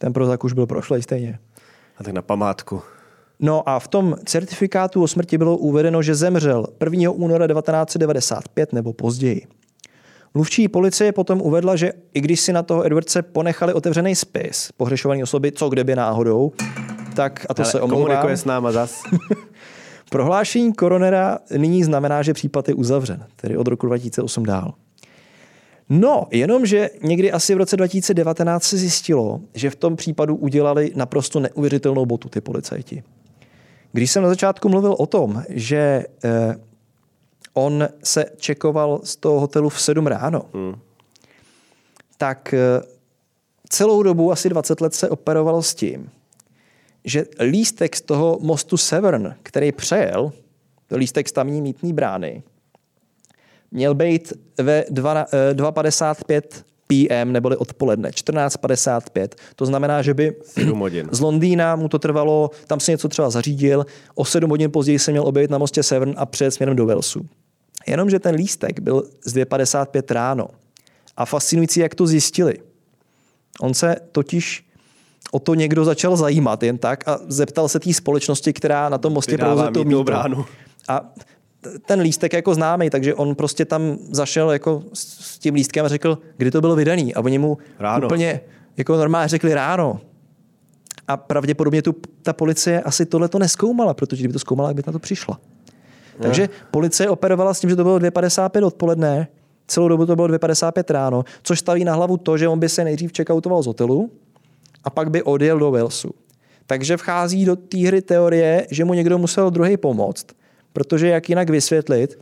Ten 0.05 0.13
Prozac 0.13 0.45
už 0.45 0.53
byl 0.53 0.67
prošlej 0.67 1.03
stejně. 1.03 1.39
A 1.99 2.05
tak 2.05 2.15
na 2.15 2.23
památku. 2.23 2.83
No 3.41 3.69
a 3.69 3.79
v 3.79 3.89
tom 3.89 4.17
certifikátu 4.25 5.03
o 5.03 5.09
smrti 5.09 5.39
bylo 5.39 5.57
uvedeno, 5.57 6.03
že 6.03 6.15
zemřel 6.15 6.67
1. 6.81 7.11
února 7.11 7.47
1995 7.47 8.73
nebo 8.73 8.93
později. 8.93 9.47
Mluvčí 10.35 10.69
policie 10.69 11.13
potom 11.13 11.41
uvedla, 11.43 11.77
že 11.77 11.93
i 12.15 12.21
když 12.21 12.41
si 12.41 12.53
na 12.53 12.63
toho 12.63 12.87
Edwardse 12.87 13.23
ponechali 13.23 13.73
otevřený 13.73 14.15
spis 14.15 14.73
pohřešovaný 14.77 15.23
osoby, 15.23 15.53
co 15.53 15.69
kdyby 15.69 15.97
náhodou, 15.97 16.53
tak, 17.17 17.47
a 17.49 17.55
to 17.55 17.63
Ale 17.63 17.71
se 17.71 17.81
omlouvám. 17.81 18.07
Komunikuje 18.07 18.37
s 18.37 18.45
náma 18.45 18.73
zas. 18.73 19.03
Prohlášení 20.11 20.73
koronera 20.73 21.39
nyní 21.57 21.85
znamená, 21.85 22.23
že 22.23 22.35
případ 22.35 22.69
je 22.69 22.75
uzavřen, 22.75 23.27
tedy 23.37 23.57
od 23.57 23.69
roku 23.69 23.87
2008 23.87 24.47
dál. 24.47 24.75
No, 25.89 26.27
jenomže 26.31 26.91
někdy 27.03 27.33
asi 27.33 27.55
v 27.55 27.59
roce 27.59 27.77
2019 27.77 28.65
se 28.65 28.77
zjistilo, 28.77 29.41
že 29.55 29.71
v 29.71 29.77
tom 29.77 29.97
případu 29.97 30.37
udělali 30.37 30.93
naprosto 30.95 31.41
neuvěřitelnou 31.41 32.07
botu 32.07 32.29
ty 32.29 32.41
policajti. 32.41 33.03
Když 33.93 34.11
jsem 34.11 34.23
na 34.23 34.29
začátku 34.29 34.69
mluvil 34.69 34.97
o 34.99 35.07
tom, 35.07 35.43
že 35.49 36.05
eh, 36.25 36.57
on 37.53 37.89
se 38.03 38.25
čekoval 38.37 39.01
z 39.05 39.17
toho 39.17 39.41
hotelu 39.41 39.69
v 39.69 39.81
7 39.81 40.07
ráno, 40.07 40.43
hmm. 40.55 40.75
tak 42.19 42.55
eh, 42.55 42.83
celou 43.69 44.03
dobu, 44.03 44.33
asi 44.33 44.49
20 44.49 44.81
let, 44.81 44.95
se 44.95 45.09
operovalo 45.09 45.63
s 45.63 45.75
tím, 45.75 46.11
že 47.05 47.25
lístek 47.41 47.97
z 47.97 48.01
toho 48.01 48.39
mostu 48.41 48.77
Severn, 48.77 49.35
který 49.43 49.73
přejel, 49.73 50.33
to 50.87 50.97
lístek 50.97 51.29
z 51.29 51.33
tamní 51.33 51.63
mítní 51.63 51.93
brány, 51.93 52.43
měl 53.75 53.95
být 53.95 54.33
ve 54.59 54.85
2.55 54.91 56.43
PM, 56.87 57.33
neboli 57.33 57.57
odpoledne, 57.57 58.11
14.55. 58.11 59.29
To 59.57 59.67
znamená, 59.67 60.03
že 60.03 60.15
by 60.15 60.37
z 61.11 61.21
Londýna 61.21 61.77
mu 61.77 61.89
to 61.89 61.99
trvalo, 61.99 62.51
tam 62.67 62.81
si 62.81 62.91
něco 62.91 63.09
třeba 63.09 63.31
zařídil, 63.31 63.87
o 64.15 64.25
7 64.25 64.51
hodin 64.51 64.71
později 64.71 64.99
se 64.99 65.11
měl 65.11 65.27
objevit 65.27 65.51
na 65.51 65.59
mostě 65.59 65.83
Severn 65.83 66.15
a 66.17 66.27
přijet 66.27 66.55
směrem 66.55 66.77
do 66.77 66.87
Walesu. 66.87 67.27
Jenomže 67.87 68.19
ten 68.19 68.35
lístek 68.35 68.81
byl 68.81 69.05
z 69.25 69.35
2.55 69.35 70.15
ráno. 70.15 70.49
A 71.17 71.25
fascinující, 71.25 71.81
jak 71.81 71.95
to 71.95 72.07
zjistili. 72.07 72.59
On 73.61 73.75
se 73.75 73.97
totiž 74.13 74.67
o 75.33 75.39
to 75.39 75.55
někdo 75.55 75.85
začal 75.85 76.17
zajímat 76.17 76.63
jen 76.63 76.79
tak 76.79 77.09
a 77.09 77.19
zeptal 77.29 77.69
se 77.69 77.81
té 77.81 77.93
společnosti, 77.93 78.53
která 78.53 78.89
na 78.89 78.99
tom 78.99 79.13
mostě 79.13 79.39
provozuje 79.39 79.71
to 79.71 79.85
mýto. 79.85 80.05
Bránu. 80.05 80.45
A 80.89 81.13
ten 81.87 82.01
lístek 82.01 82.33
jako 82.33 82.55
známý, 82.55 82.91
takže 82.91 83.15
on 83.15 83.35
prostě 83.35 83.65
tam 83.65 83.99
zašel 84.11 84.51
jako 84.51 84.83
s 84.93 85.39
tím 85.39 85.55
lístkem 85.55 85.85
a 85.85 85.89
řekl, 85.89 86.19
kdy 86.37 86.51
to 86.51 86.61
bylo 86.61 86.77
vydaný. 86.77 87.15
A 87.15 87.21
oni 87.21 87.39
mu 87.39 87.59
ráno. 87.79 88.07
úplně 88.07 88.41
jako 88.77 88.97
normálně 88.97 89.29
řekli 89.29 89.55
ráno. 89.55 90.01
A 91.09 91.17
pravděpodobně 91.17 91.83
tu, 91.83 91.95
ta 92.23 92.33
policie 92.33 92.83
asi 92.83 93.07
tohle 93.07 93.29
to 93.29 93.39
neskoumala, 93.39 93.95
protože 93.95 94.23
kdyby 94.23 94.33
to 94.33 94.39
zkoumala, 94.39 94.69
jak 94.69 94.77
by 94.77 94.83
na 94.87 94.93
to 94.93 94.99
přišla. 94.99 95.41
Takže 96.23 96.43
ne. 96.43 96.49
policie 96.71 97.11
operovala 97.11 97.55
s 97.55 97.61
tím, 97.61 97.71
že 97.71 97.77
to 97.77 97.83
bylo 97.83 97.99
2.55 97.99 98.67
odpoledne, 98.67 99.29
celou 99.67 99.89
dobu 99.89 100.07
to 100.07 100.17
bylo 100.17 100.29
2.55 100.29 100.93
ráno, 100.93 101.25
což 101.43 101.59
staví 101.59 101.85
na 101.85 101.95
hlavu 101.95 102.17
to, 102.17 102.39
že 102.39 102.49
on 102.49 102.59
by 102.59 102.69
se 102.69 102.85
nejdřív 102.85 103.13
checkoutoval 103.17 103.63
z 103.63 103.67
hotelu 103.67 104.11
a 104.85 104.91
pak 104.91 105.11
by 105.11 105.23
odjel 105.23 105.59
do 105.59 105.71
Walesu. 105.71 106.11
Takže 106.67 106.97
vchází 106.97 107.45
do 107.45 107.57
té 107.57 107.79
hry 107.79 108.03
teorie, 108.03 108.67
že 108.71 108.85
mu 108.85 108.95
někdo 108.95 109.19
musel 109.19 109.51
druhý 109.51 109.77
pomoct 109.77 110.27
Protože 110.75 111.09
jak 111.09 111.29
jinak 111.29 111.51
vysvětlit, 111.51 112.19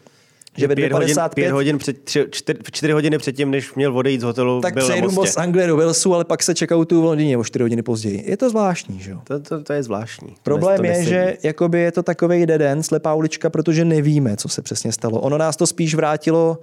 že 0.57 0.67
ve 0.67 0.75
5 0.75 0.93
hodin, 0.93 1.17
pět 1.35 1.53
hodin 1.53 1.79
před, 1.79 2.05
tři, 2.05 2.27
čtyři, 2.31 2.59
čtyři 2.73 2.93
hodiny 2.93 3.19
předtím, 3.19 3.51
než 3.51 3.75
měl 3.75 3.99
odejít 3.99 4.21
z 4.21 4.25
hotelu, 4.25 4.61
tak 4.61 4.75
byl 4.75 4.89
přejdu 4.89 5.11
most 5.11 5.33
z 5.33 5.37
Anglie 5.37 5.67
do 5.67 5.77
Walesu, 5.77 6.15
ale 6.15 6.25
pak 6.25 6.43
se 6.43 6.55
tu 6.87 7.01
v 7.01 7.05
Londýně 7.05 7.39
o 7.39 7.45
čtyři 7.45 7.63
hodiny 7.63 7.83
později. 7.83 8.25
Je 8.27 8.37
to 8.37 8.51
zvláštní, 8.51 9.01
že 9.01 9.11
jo? 9.11 9.21
To, 9.25 9.41
to, 9.41 9.63
to, 9.63 9.73
je 9.73 9.83
zvláštní. 9.83 10.35
Problém 10.43 10.77
to 10.77 10.85
je, 10.85 11.05
že 11.05 11.37
jakoby 11.43 11.81
je 11.81 11.93
to 11.93 12.03
takový 12.03 12.41
jeden, 12.41 12.83
slepá 12.83 13.15
ulička, 13.15 13.51
protože 13.51 13.85
nevíme, 13.85 14.37
co 14.37 14.49
se 14.49 14.63
přesně 14.63 14.93
stalo. 14.93 15.21
Ono 15.21 15.39
nás 15.39 15.57
to 15.57 15.67
spíš 15.67 15.95
vrátilo 15.95 16.59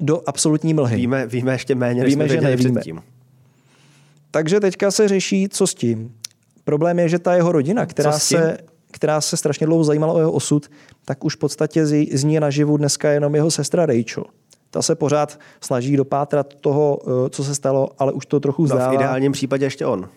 do 0.00 0.22
absolutní 0.26 0.74
mlhy. 0.74 0.96
Víme, 0.96 1.26
víme 1.26 1.52
ještě 1.52 1.74
méně, 1.74 2.02
než 2.02 2.12
Víme, 2.12 2.24
jsme 2.24 2.34
že 2.34 2.40
nevíme. 2.40 2.80
předtím. 2.80 3.02
Takže 4.30 4.60
teďka 4.60 4.90
se 4.90 5.08
řeší, 5.08 5.48
co 5.48 5.66
s 5.66 5.74
tím. 5.74 6.14
Problém 6.64 6.98
je, 6.98 7.08
že 7.08 7.18
ta 7.18 7.34
jeho 7.34 7.52
rodina, 7.52 7.86
která, 7.86 8.18
se, 8.18 8.58
která 8.92 9.20
se 9.20 9.36
strašně 9.36 9.66
dlouho 9.66 9.84
zajímala 9.84 10.12
o 10.12 10.18
jeho 10.18 10.32
osud, 10.32 10.70
tak 11.04 11.24
už 11.24 11.34
v 11.36 11.38
podstatě 11.38 11.86
z, 11.86 12.24
ní 12.24 12.34
je 12.34 12.40
naživu 12.40 12.76
dneska 12.76 13.10
jenom 13.10 13.34
jeho 13.34 13.50
sestra 13.50 13.86
Rachel. 13.86 14.24
Ta 14.70 14.82
se 14.82 14.94
pořád 14.94 15.38
snaží 15.60 15.96
dopátrat 15.96 16.54
toho, 16.54 16.98
eh, 17.26 17.30
co 17.30 17.44
se 17.44 17.54
stalo, 17.54 17.88
ale 17.98 18.12
už 18.12 18.26
to 18.26 18.40
trochu 18.40 18.62
No, 18.62 18.68
v 18.68 18.72
vzdává. 18.72 18.92
ideálním 18.94 19.32
případě 19.32 19.66
ještě 19.66 19.86
on. 19.86 20.08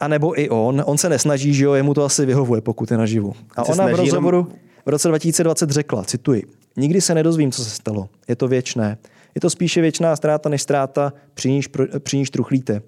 A 0.00 0.08
nebo 0.08 0.40
i 0.40 0.48
on. 0.48 0.82
On 0.86 0.98
se 0.98 1.08
nesnaží, 1.08 1.54
že 1.54 1.64
jo, 1.64 1.72
jemu 1.74 1.94
to 1.94 2.04
asi 2.04 2.26
vyhovuje, 2.26 2.60
pokud 2.60 2.90
je 2.90 2.96
naživu. 2.96 3.32
A 3.56 3.62
ona 3.62 3.72
v 3.72 3.74
snaží 3.74 3.90
jenom- 3.90 3.98
rozhovoru 4.06 4.48
v 4.86 4.88
roce 4.88 5.08
2020 5.08 5.70
řekla, 5.70 6.04
cituji, 6.04 6.42
nikdy 6.76 7.00
se 7.00 7.14
nedozvím, 7.14 7.52
co 7.52 7.64
se 7.64 7.70
stalo. 7.70 8.08
Je 8.28 8.36
to 8.36 8.48
věčné. 8.48 8.98
Je 9.34 9.40
to 9.40 9.50
spíše 9.50 9.80
věčná 9.80 10.16
ztráta 10.16 10.48
než 10.48 10.62
ztráta, 10.62 11.12
při 11.34 11.50
níž, 11.50 11.68
při 11.98 12.16
níž 12.16 12.30
truchlíte. 12.30 12.82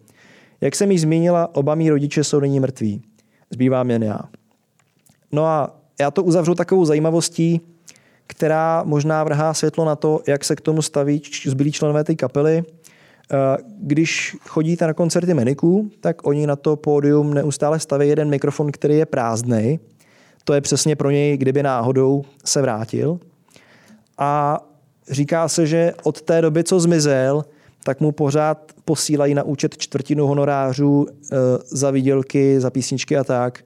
Jak 0.60 0.76
jsem 0.76 0.90
již 0.90 1.00
zmínila, 1.00 1.54
oba 1.54 1.74
mý 1.74 1.90
rodiče 1.90 2.24
jsou 2.24 2.40
nyní 2.40 2.60
mrtví. 2.60 3.02
Zbývám 3.50 3.90
jen 3.90 4.02
já. 4.02 4.18
No 5.32 5.44
a 5.44 5.76
já 6.00 6.10
to 6.10 6.22
uzavřu 6.22 6.54
takovou 6.54 6.84
zajímavostí, 6.84 7.60
která 8.26 8.82
možná 8.84 9.24
vrhá 9.24 9.54
světlo 9.54 9.84
na 9.84 9.96
to, 9.96 10.20
jak 10.28 10.44
se 10.44 10.56
k 10.56 10.60
tomu 10.60 10.82
staví 10.82 11.22
zbylí 11.46 11.72
členové 11.72 12.04
té 12.04 12.14
kapely. 12.14 12.62
Eh, 13.32 13.56
Když 13.82 14.36
chodíte 14.48 14.86
na 14.86 14.94
koncerty 14.94 15.34
Meniků, 15.34 15.90
tak 16.00 16.26
oni 16.26 16.46
na 16.46 16.56
to 16.56 16.76
pódium 16.76 17.34
neustále 17.34 17.78
staví 17.78 18.08
jeden 18.08 18.28
mikrofon, 18.28 18.72
který 18.72 18.96
je 18.96 19.06
prázdný. 19.06 19.80
To 20.44 20.54
je 20.54 20.60
přesně 20.60 20.96
pro 20.96 21.10
něj, 21.10 21.36
kdyby 21.36 21.62
náhodou 21.62 22.24
se 22.44 22.62
vrátil. 22.62 23.18
A 24.18 24.60
říká 25.10 25.48
se, 25.48 25.66
že 25.66 25.92
od 26.02 26.22
té 26.22 26.40
doby, 26.40 26.64
co 26.64 26.80
zmizel, 26.80 27.44
tak 27.84 28.00
mu 28.00 28.12
pořád 28.12 28.72
posílají 28.84 29.34
na 29.34 29.42
účet 29.42 29.78
čtvrtinu 29.78 30.26
honorářů 30.26 31.06
eh, 31.08 31.36
za 31.64 31.90
výdělky, 31.90 32.60
za 32.60 32.70
písničky 32.70 33.16
a 33.16 33.24
tak, 33.24 33.64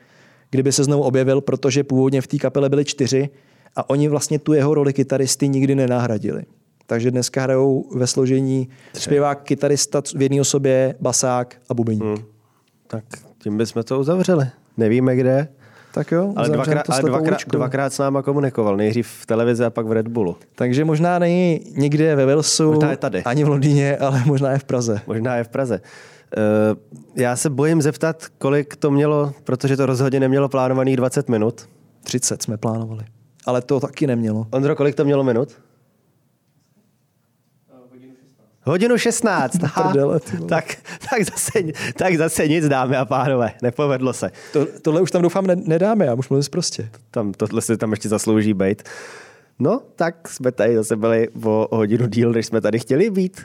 kdyby 0.55 0.73
se 0.73 0.85
znovu 0.85 1.03
objevil, 1.03 1.41
protože 1.41 1.85
původně 1.85 2.21
v 2.23 2.27
té 2.27 2.39
kapele 2.39 2.69
byli 2.69 2.85
čtyři 2.85 3.29
a 3.77 3.91
oni 3.91 4.09
vlastně 4.09 4.39
tu 4.39 4.53
jeho 4.53 4.75
roli 4.75 4.93
kytaristy 4.93 5.49
nikdy 5.49 5.75
nenahradili. 5.75 6.43
Takže 6.87 7.11
dneska 7.11 7.43
hrajou 7.43 7.85
ve 7.95 8.07
složení 8.07 8.69
zpěvák, 8.93 9.43
kytarista 9.43 10.03
v 10.17 10.23
jedné 10.23 10.41
osobě, 10.41 10.95
basák 11.01 11.57
a 11.69 11.75
bubeník. 11.75 12.03
Hmm. 12.03 12.17
Tak 12.87 13.05
tím 13.39 13.57
bychom 13.57 13.83
to 13.83 14.01
uzavřeli. 14.01 14.47
Nevíme 14.77 15.17
kde, 15.17 15.49
Tak 15.95 16.13
jo, 16.13 16.33
ale, 16.37 16.49
dvakrát, 16.49 16.91
ale 16.91 17.03
dvakrát, 17.03 17.39
dvakrát 17.53 17.93
s 17.93 17.99
náma 17.99 18.23
komunikoval. 18.23 18.77
Nejdřív 18.77 19.09
v 19.09 19.27
televizi 19.27 19.65
a 19.65 19.71
pak 19.71 19.87
v 19.87 19.93
Red 19.93 20.09
Bullu. 20.09 20.37
Takže 20.55 20.85
možná 20.85 21.19
není 21.19 21.61
nikde 21.77 22.17
ve 22.17 22.27
Walesu, 22.27 22.73
Možná 22.73 22.91
je 22.91 22.97
tady. 22.97 23.23
ani 23.23 23.45
v 23.45 23.49
Londýně, 23.49 23.97
ale 23.97 24.23
možná 24.27 24.51
je 24.53 24.59
v 24.59 24.65
Praze. 24.65 25.01
Možná 25.07 25.37
je 25.37 25.45
v 25.45 25.49
Praze. 25.49 25.81
Eh, 26.37 27.23
Já 27.23 27.37
se 27.37 27.51
bojím 27.51 27.83
zeptat, 27.83 28.27
kolik 28.39 28.77
to 28.77 28.91
mělo, 28.91 29.33
protože 29.45 29.77
to 29.77 29.87
rozhodně 29.87 30.21
nemělo 30.21 30.49
plánovaných 30.49 30.97
20 30.97 31.29
minut. 31.29 31.69
30 32.03 32.43
jsme 32.43 32.57
plánovali. 32.57 33.05
Ale 33.47 33.63
to 33.63 33.81
taky 33.81 34.07
nemělo. 34.07 34.47
Ondro, 34.51 34.77
kolik 34.77 34.95
to 34.95 35.05
mělo 35.05 35.25
minut? 35.25 35.49
Hodinu 38.67 38.99
16. 38.99 39.65
Aha. 39.65 39.83
prdele, 39.83 40.21
tak, 40.49 40.65
tak, 41.11 41.23
zase, 41.23 41.61
tak 41.97 42.17
zase 42.17 42.49
nic, 42.49 42.69
dámy 42.69 42.97
a 42.97 43.05
pánové. 43.05 43.53
Nepovedlo 43.63 44.13
se. 44.13 44.31
To, 44.53 44.67
tohle 44.83 45.01
už 45.01 45.11
tam 45.11 45.23
doufám 45.23 45.47
ne, 45.47 45.57
nedáme, 45.57 46.07
já 46.07 46.15
už 46.15 46.29
mluvím 46.29 46.45
prostě. 46.51 46.91
Tam, 47.11 47.33
tohle 47.33 47.63
si 47.63 47.77
tam 47.77 47.91
ještě 47.91 48.09
zaslouží 48.09 48.55
být. 48.55 48.83
No, 49.59 49.83
tak 49.97 50.29
jsme 50.29 50.53
tady 50.53 50.77
zase 50.77 50.97
byli 50.97 51.29
o 51.45 51.77
hodinu 51.77 52.07
díl, 52.07 52.33
než 52.33 52.47
jsme 52.47 52.61
tady 52.61 52.79
chtěli 52.79 53.11
být. 53.11 53.41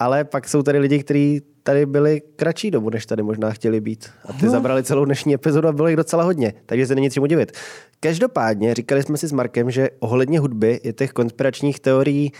Ale 0.00 0.24
pak 0.24 0.48
jsou 0.48 0.62
tady 0.62 0.78
lidi, 0.78 0.98
kteří 1.02 1.42
tady 1.62 1.86
byli 1.86 2.22
kratší 2.36 2.70
dobu, 2.70 2.90
než 2.90 3.06
tady 3.06 3.22
možná 3.22 3.50
chtěli 3.50 3.80
být. 3.80 4.10
A 4.24 4.32
ty 4.32 4.44
No. 4.46 4.50
zabrali 4.52 4.82
celou 4.82 5.04
dnešní 5.04 5.34
epizodu 5.34 5.68
a 5.68 5.72
bylo 5.72 5.88
jich 5.88 5.96
docela 5.96 6.22
hodně, 6.24 6.52
takže 6.66 6.86
se 6.86 6.94
není 6.94 7.10
čemu 7.10 7.26
divit. 7.26 7.52
Každopádně 8.00 8.74
říkali 8.74 9.02
jsme 9.02 9.16
si 9.16 9.28
s 9.28 9.32
Markem, 9.32 9.70
že 9.70 9.90
ohledně 9.98 10.40
hudby 10.40 10.80
je 10.84 10.92
těch 10.92 11.12
konspiračních 11.12 11.80
teorií 11.80 12.32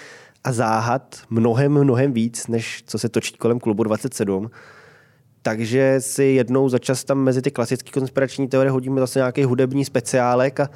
a 0.44 0.52
záhad 0.52 1.16
mnohem, 1.30 1.72
mnohem 1.72 2.12
víc, 2.12 2.46
než 2.46 2.82
co 2.86 2.98
se 2.98 3.08
točí 3.08 3.34
kolem 3.36 3.60
klubu 3.60 3.82
27. 3.84 4.50
Takže 5.42 5.96
si 5.98 6.24
jednou 6.24 6.68
za 6.68 6.78
čas 6.78 7.04
tam 7.04 7.18
mezi 7.18 7.42
ty 7.42 7.50
klasické 7.50 7.90
konspirační 7.90 8.48
teorie 8.48 8.70
hodíme 8.70 9.00
zase 9.00 9.18
nějaký 9.18 9.44
hudební 9.44 9.84
speciálek 9.84 10.60
a 10.60 10.68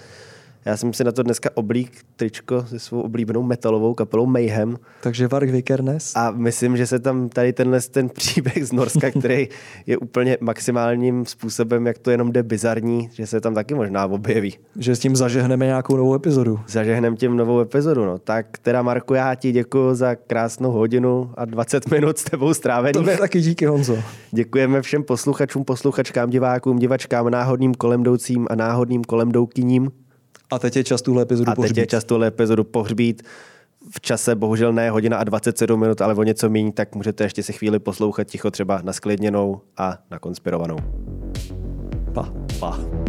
já 0.65 0.77
jsem 0.77 0.93
si 0.93 1.05
na 1.05 1.13
to 1.13 1.23
dneska 1.23 1.51
oblík 1.55 1.91
tričko 2.17 2.67
se 2.67 2.79
svou 2.79 3.01
oblíbenou 3.01 3.43
metalovou 3.43 3.95
kapelou 3.95 4.27
Mayhem 4.27 4.77
Takže 5.03 5.29
Varg 5.29 5.51
Vikernes. 5.51 6.13
a 6.17 6.31
myslím, 6.31 6.77
že 6.77 6.87
se 6.87 6.99
tam 6.99 7.29
tady 7.29 7.53
tenhle 7.53 7.81
ten 7.81 8.09
příběh 8.09 8.67
z 8.67 8.73
Norska, 8.73 9.11
který 9.19 9.49
je 9.87 9.99
úplně 9.99 10.39
maximálním 10.41 11.27
způsobem, 11.27 11.87
jak 11.87 11.99
to 11.99 12.11
jenom 12.11 12.33
jde 12.33 12.43
bizarní, 12.43 13.09
že 13.13 13.27
se 13.27 13.41
tam 13.41 13.55
taky 13.55 13.75
možná 13.75 14.07
objeví. 14.07 14.55
Že 14.79 14.97
s 14.97 14.99
tím 14.99 15.17
zažehneme 15.17 15.67
nějakou 15.67 15.97
novou 15.97 16.15
epizodu. 16.15 16.61
Zažehnem 16.69 17.17
tím 17.17 17.37
novou 17.37 17.61
epizodu. 17.61 18.05
No. 18.05 18.19
Tak 18.19 18.59
teda 18.59 18.83
Marku, 18.83 19.15
já 19.15 19.35
ti 19.35 19.53
děkuji 19.53 19.95
za 19.95 20.15
krásnou 20.15 20.71
hodinu 20.71 21.31
a 21.35 21.45
20 21.45 21.91
minut 21.91 22.19
s 22.19 22.25
tebou 22.25 22.55
strávených. 22.55 22.93
Tobě 22.93 23.19
taky 23.19 23.41
díky, 23.41 23.67
Honzo. 23.67 23.99
Děkujeme 24.33 24.83
všem 24.83 25.03
posluchačům, 25.03 25.65
posluchačkám, 25.65 26.31
divákům, 26.31 26.79
divačkám, 26.79 27.31
náhodným 27.31 27.75
kolemdoucím 27.75 28.47
a 28.51 28.55
náhodným 28.55 29.05
kolemdoukyním. 29.05 29.91
A 30.55 30.59
teď 30.59 30.77
je 30.77 30.85
čas 30.85 31.03
tuhle 31.03 31.23
epizodu 31.23 31.51
A 31.51 31.55
teď 31.55 31.63
je 31.63 31.69
pohřbít. 31.69 31.91
čas 31.91 32.05
tuhle 32.05 32.27
epizodu 32.27 32.65
pohřbít. 32.65 33.23
V 33.91 34.01
čase 34.01 34.35
bohužel 34.35 34.73
ne 34.73 34.91
hodina 34.91 35.17
a 35.17 35.25
27 35.25 35.81
minut, 35.81 36.01
ale 36.01 36.15
o 36.15 36.23
něco 36.23 36.51
méně, 36.51 36.73
tak 36.73 36.95
můžete 36.95 37.25
ještě 37.25 37.43
si 37.43 37.53
chvíli 37.53 37.79
poslouchat 37.79 38.25
ticho 38.25 38.51
třeba 38.51 38.81
na 38.85 38.93
sklidněnou 38.93 39.61
a 39.77 39.99
na 40.11 40.19
konspirovanou. 40.19 40.77
Pa. 42.15 42.33
Pa. 42.61 43.04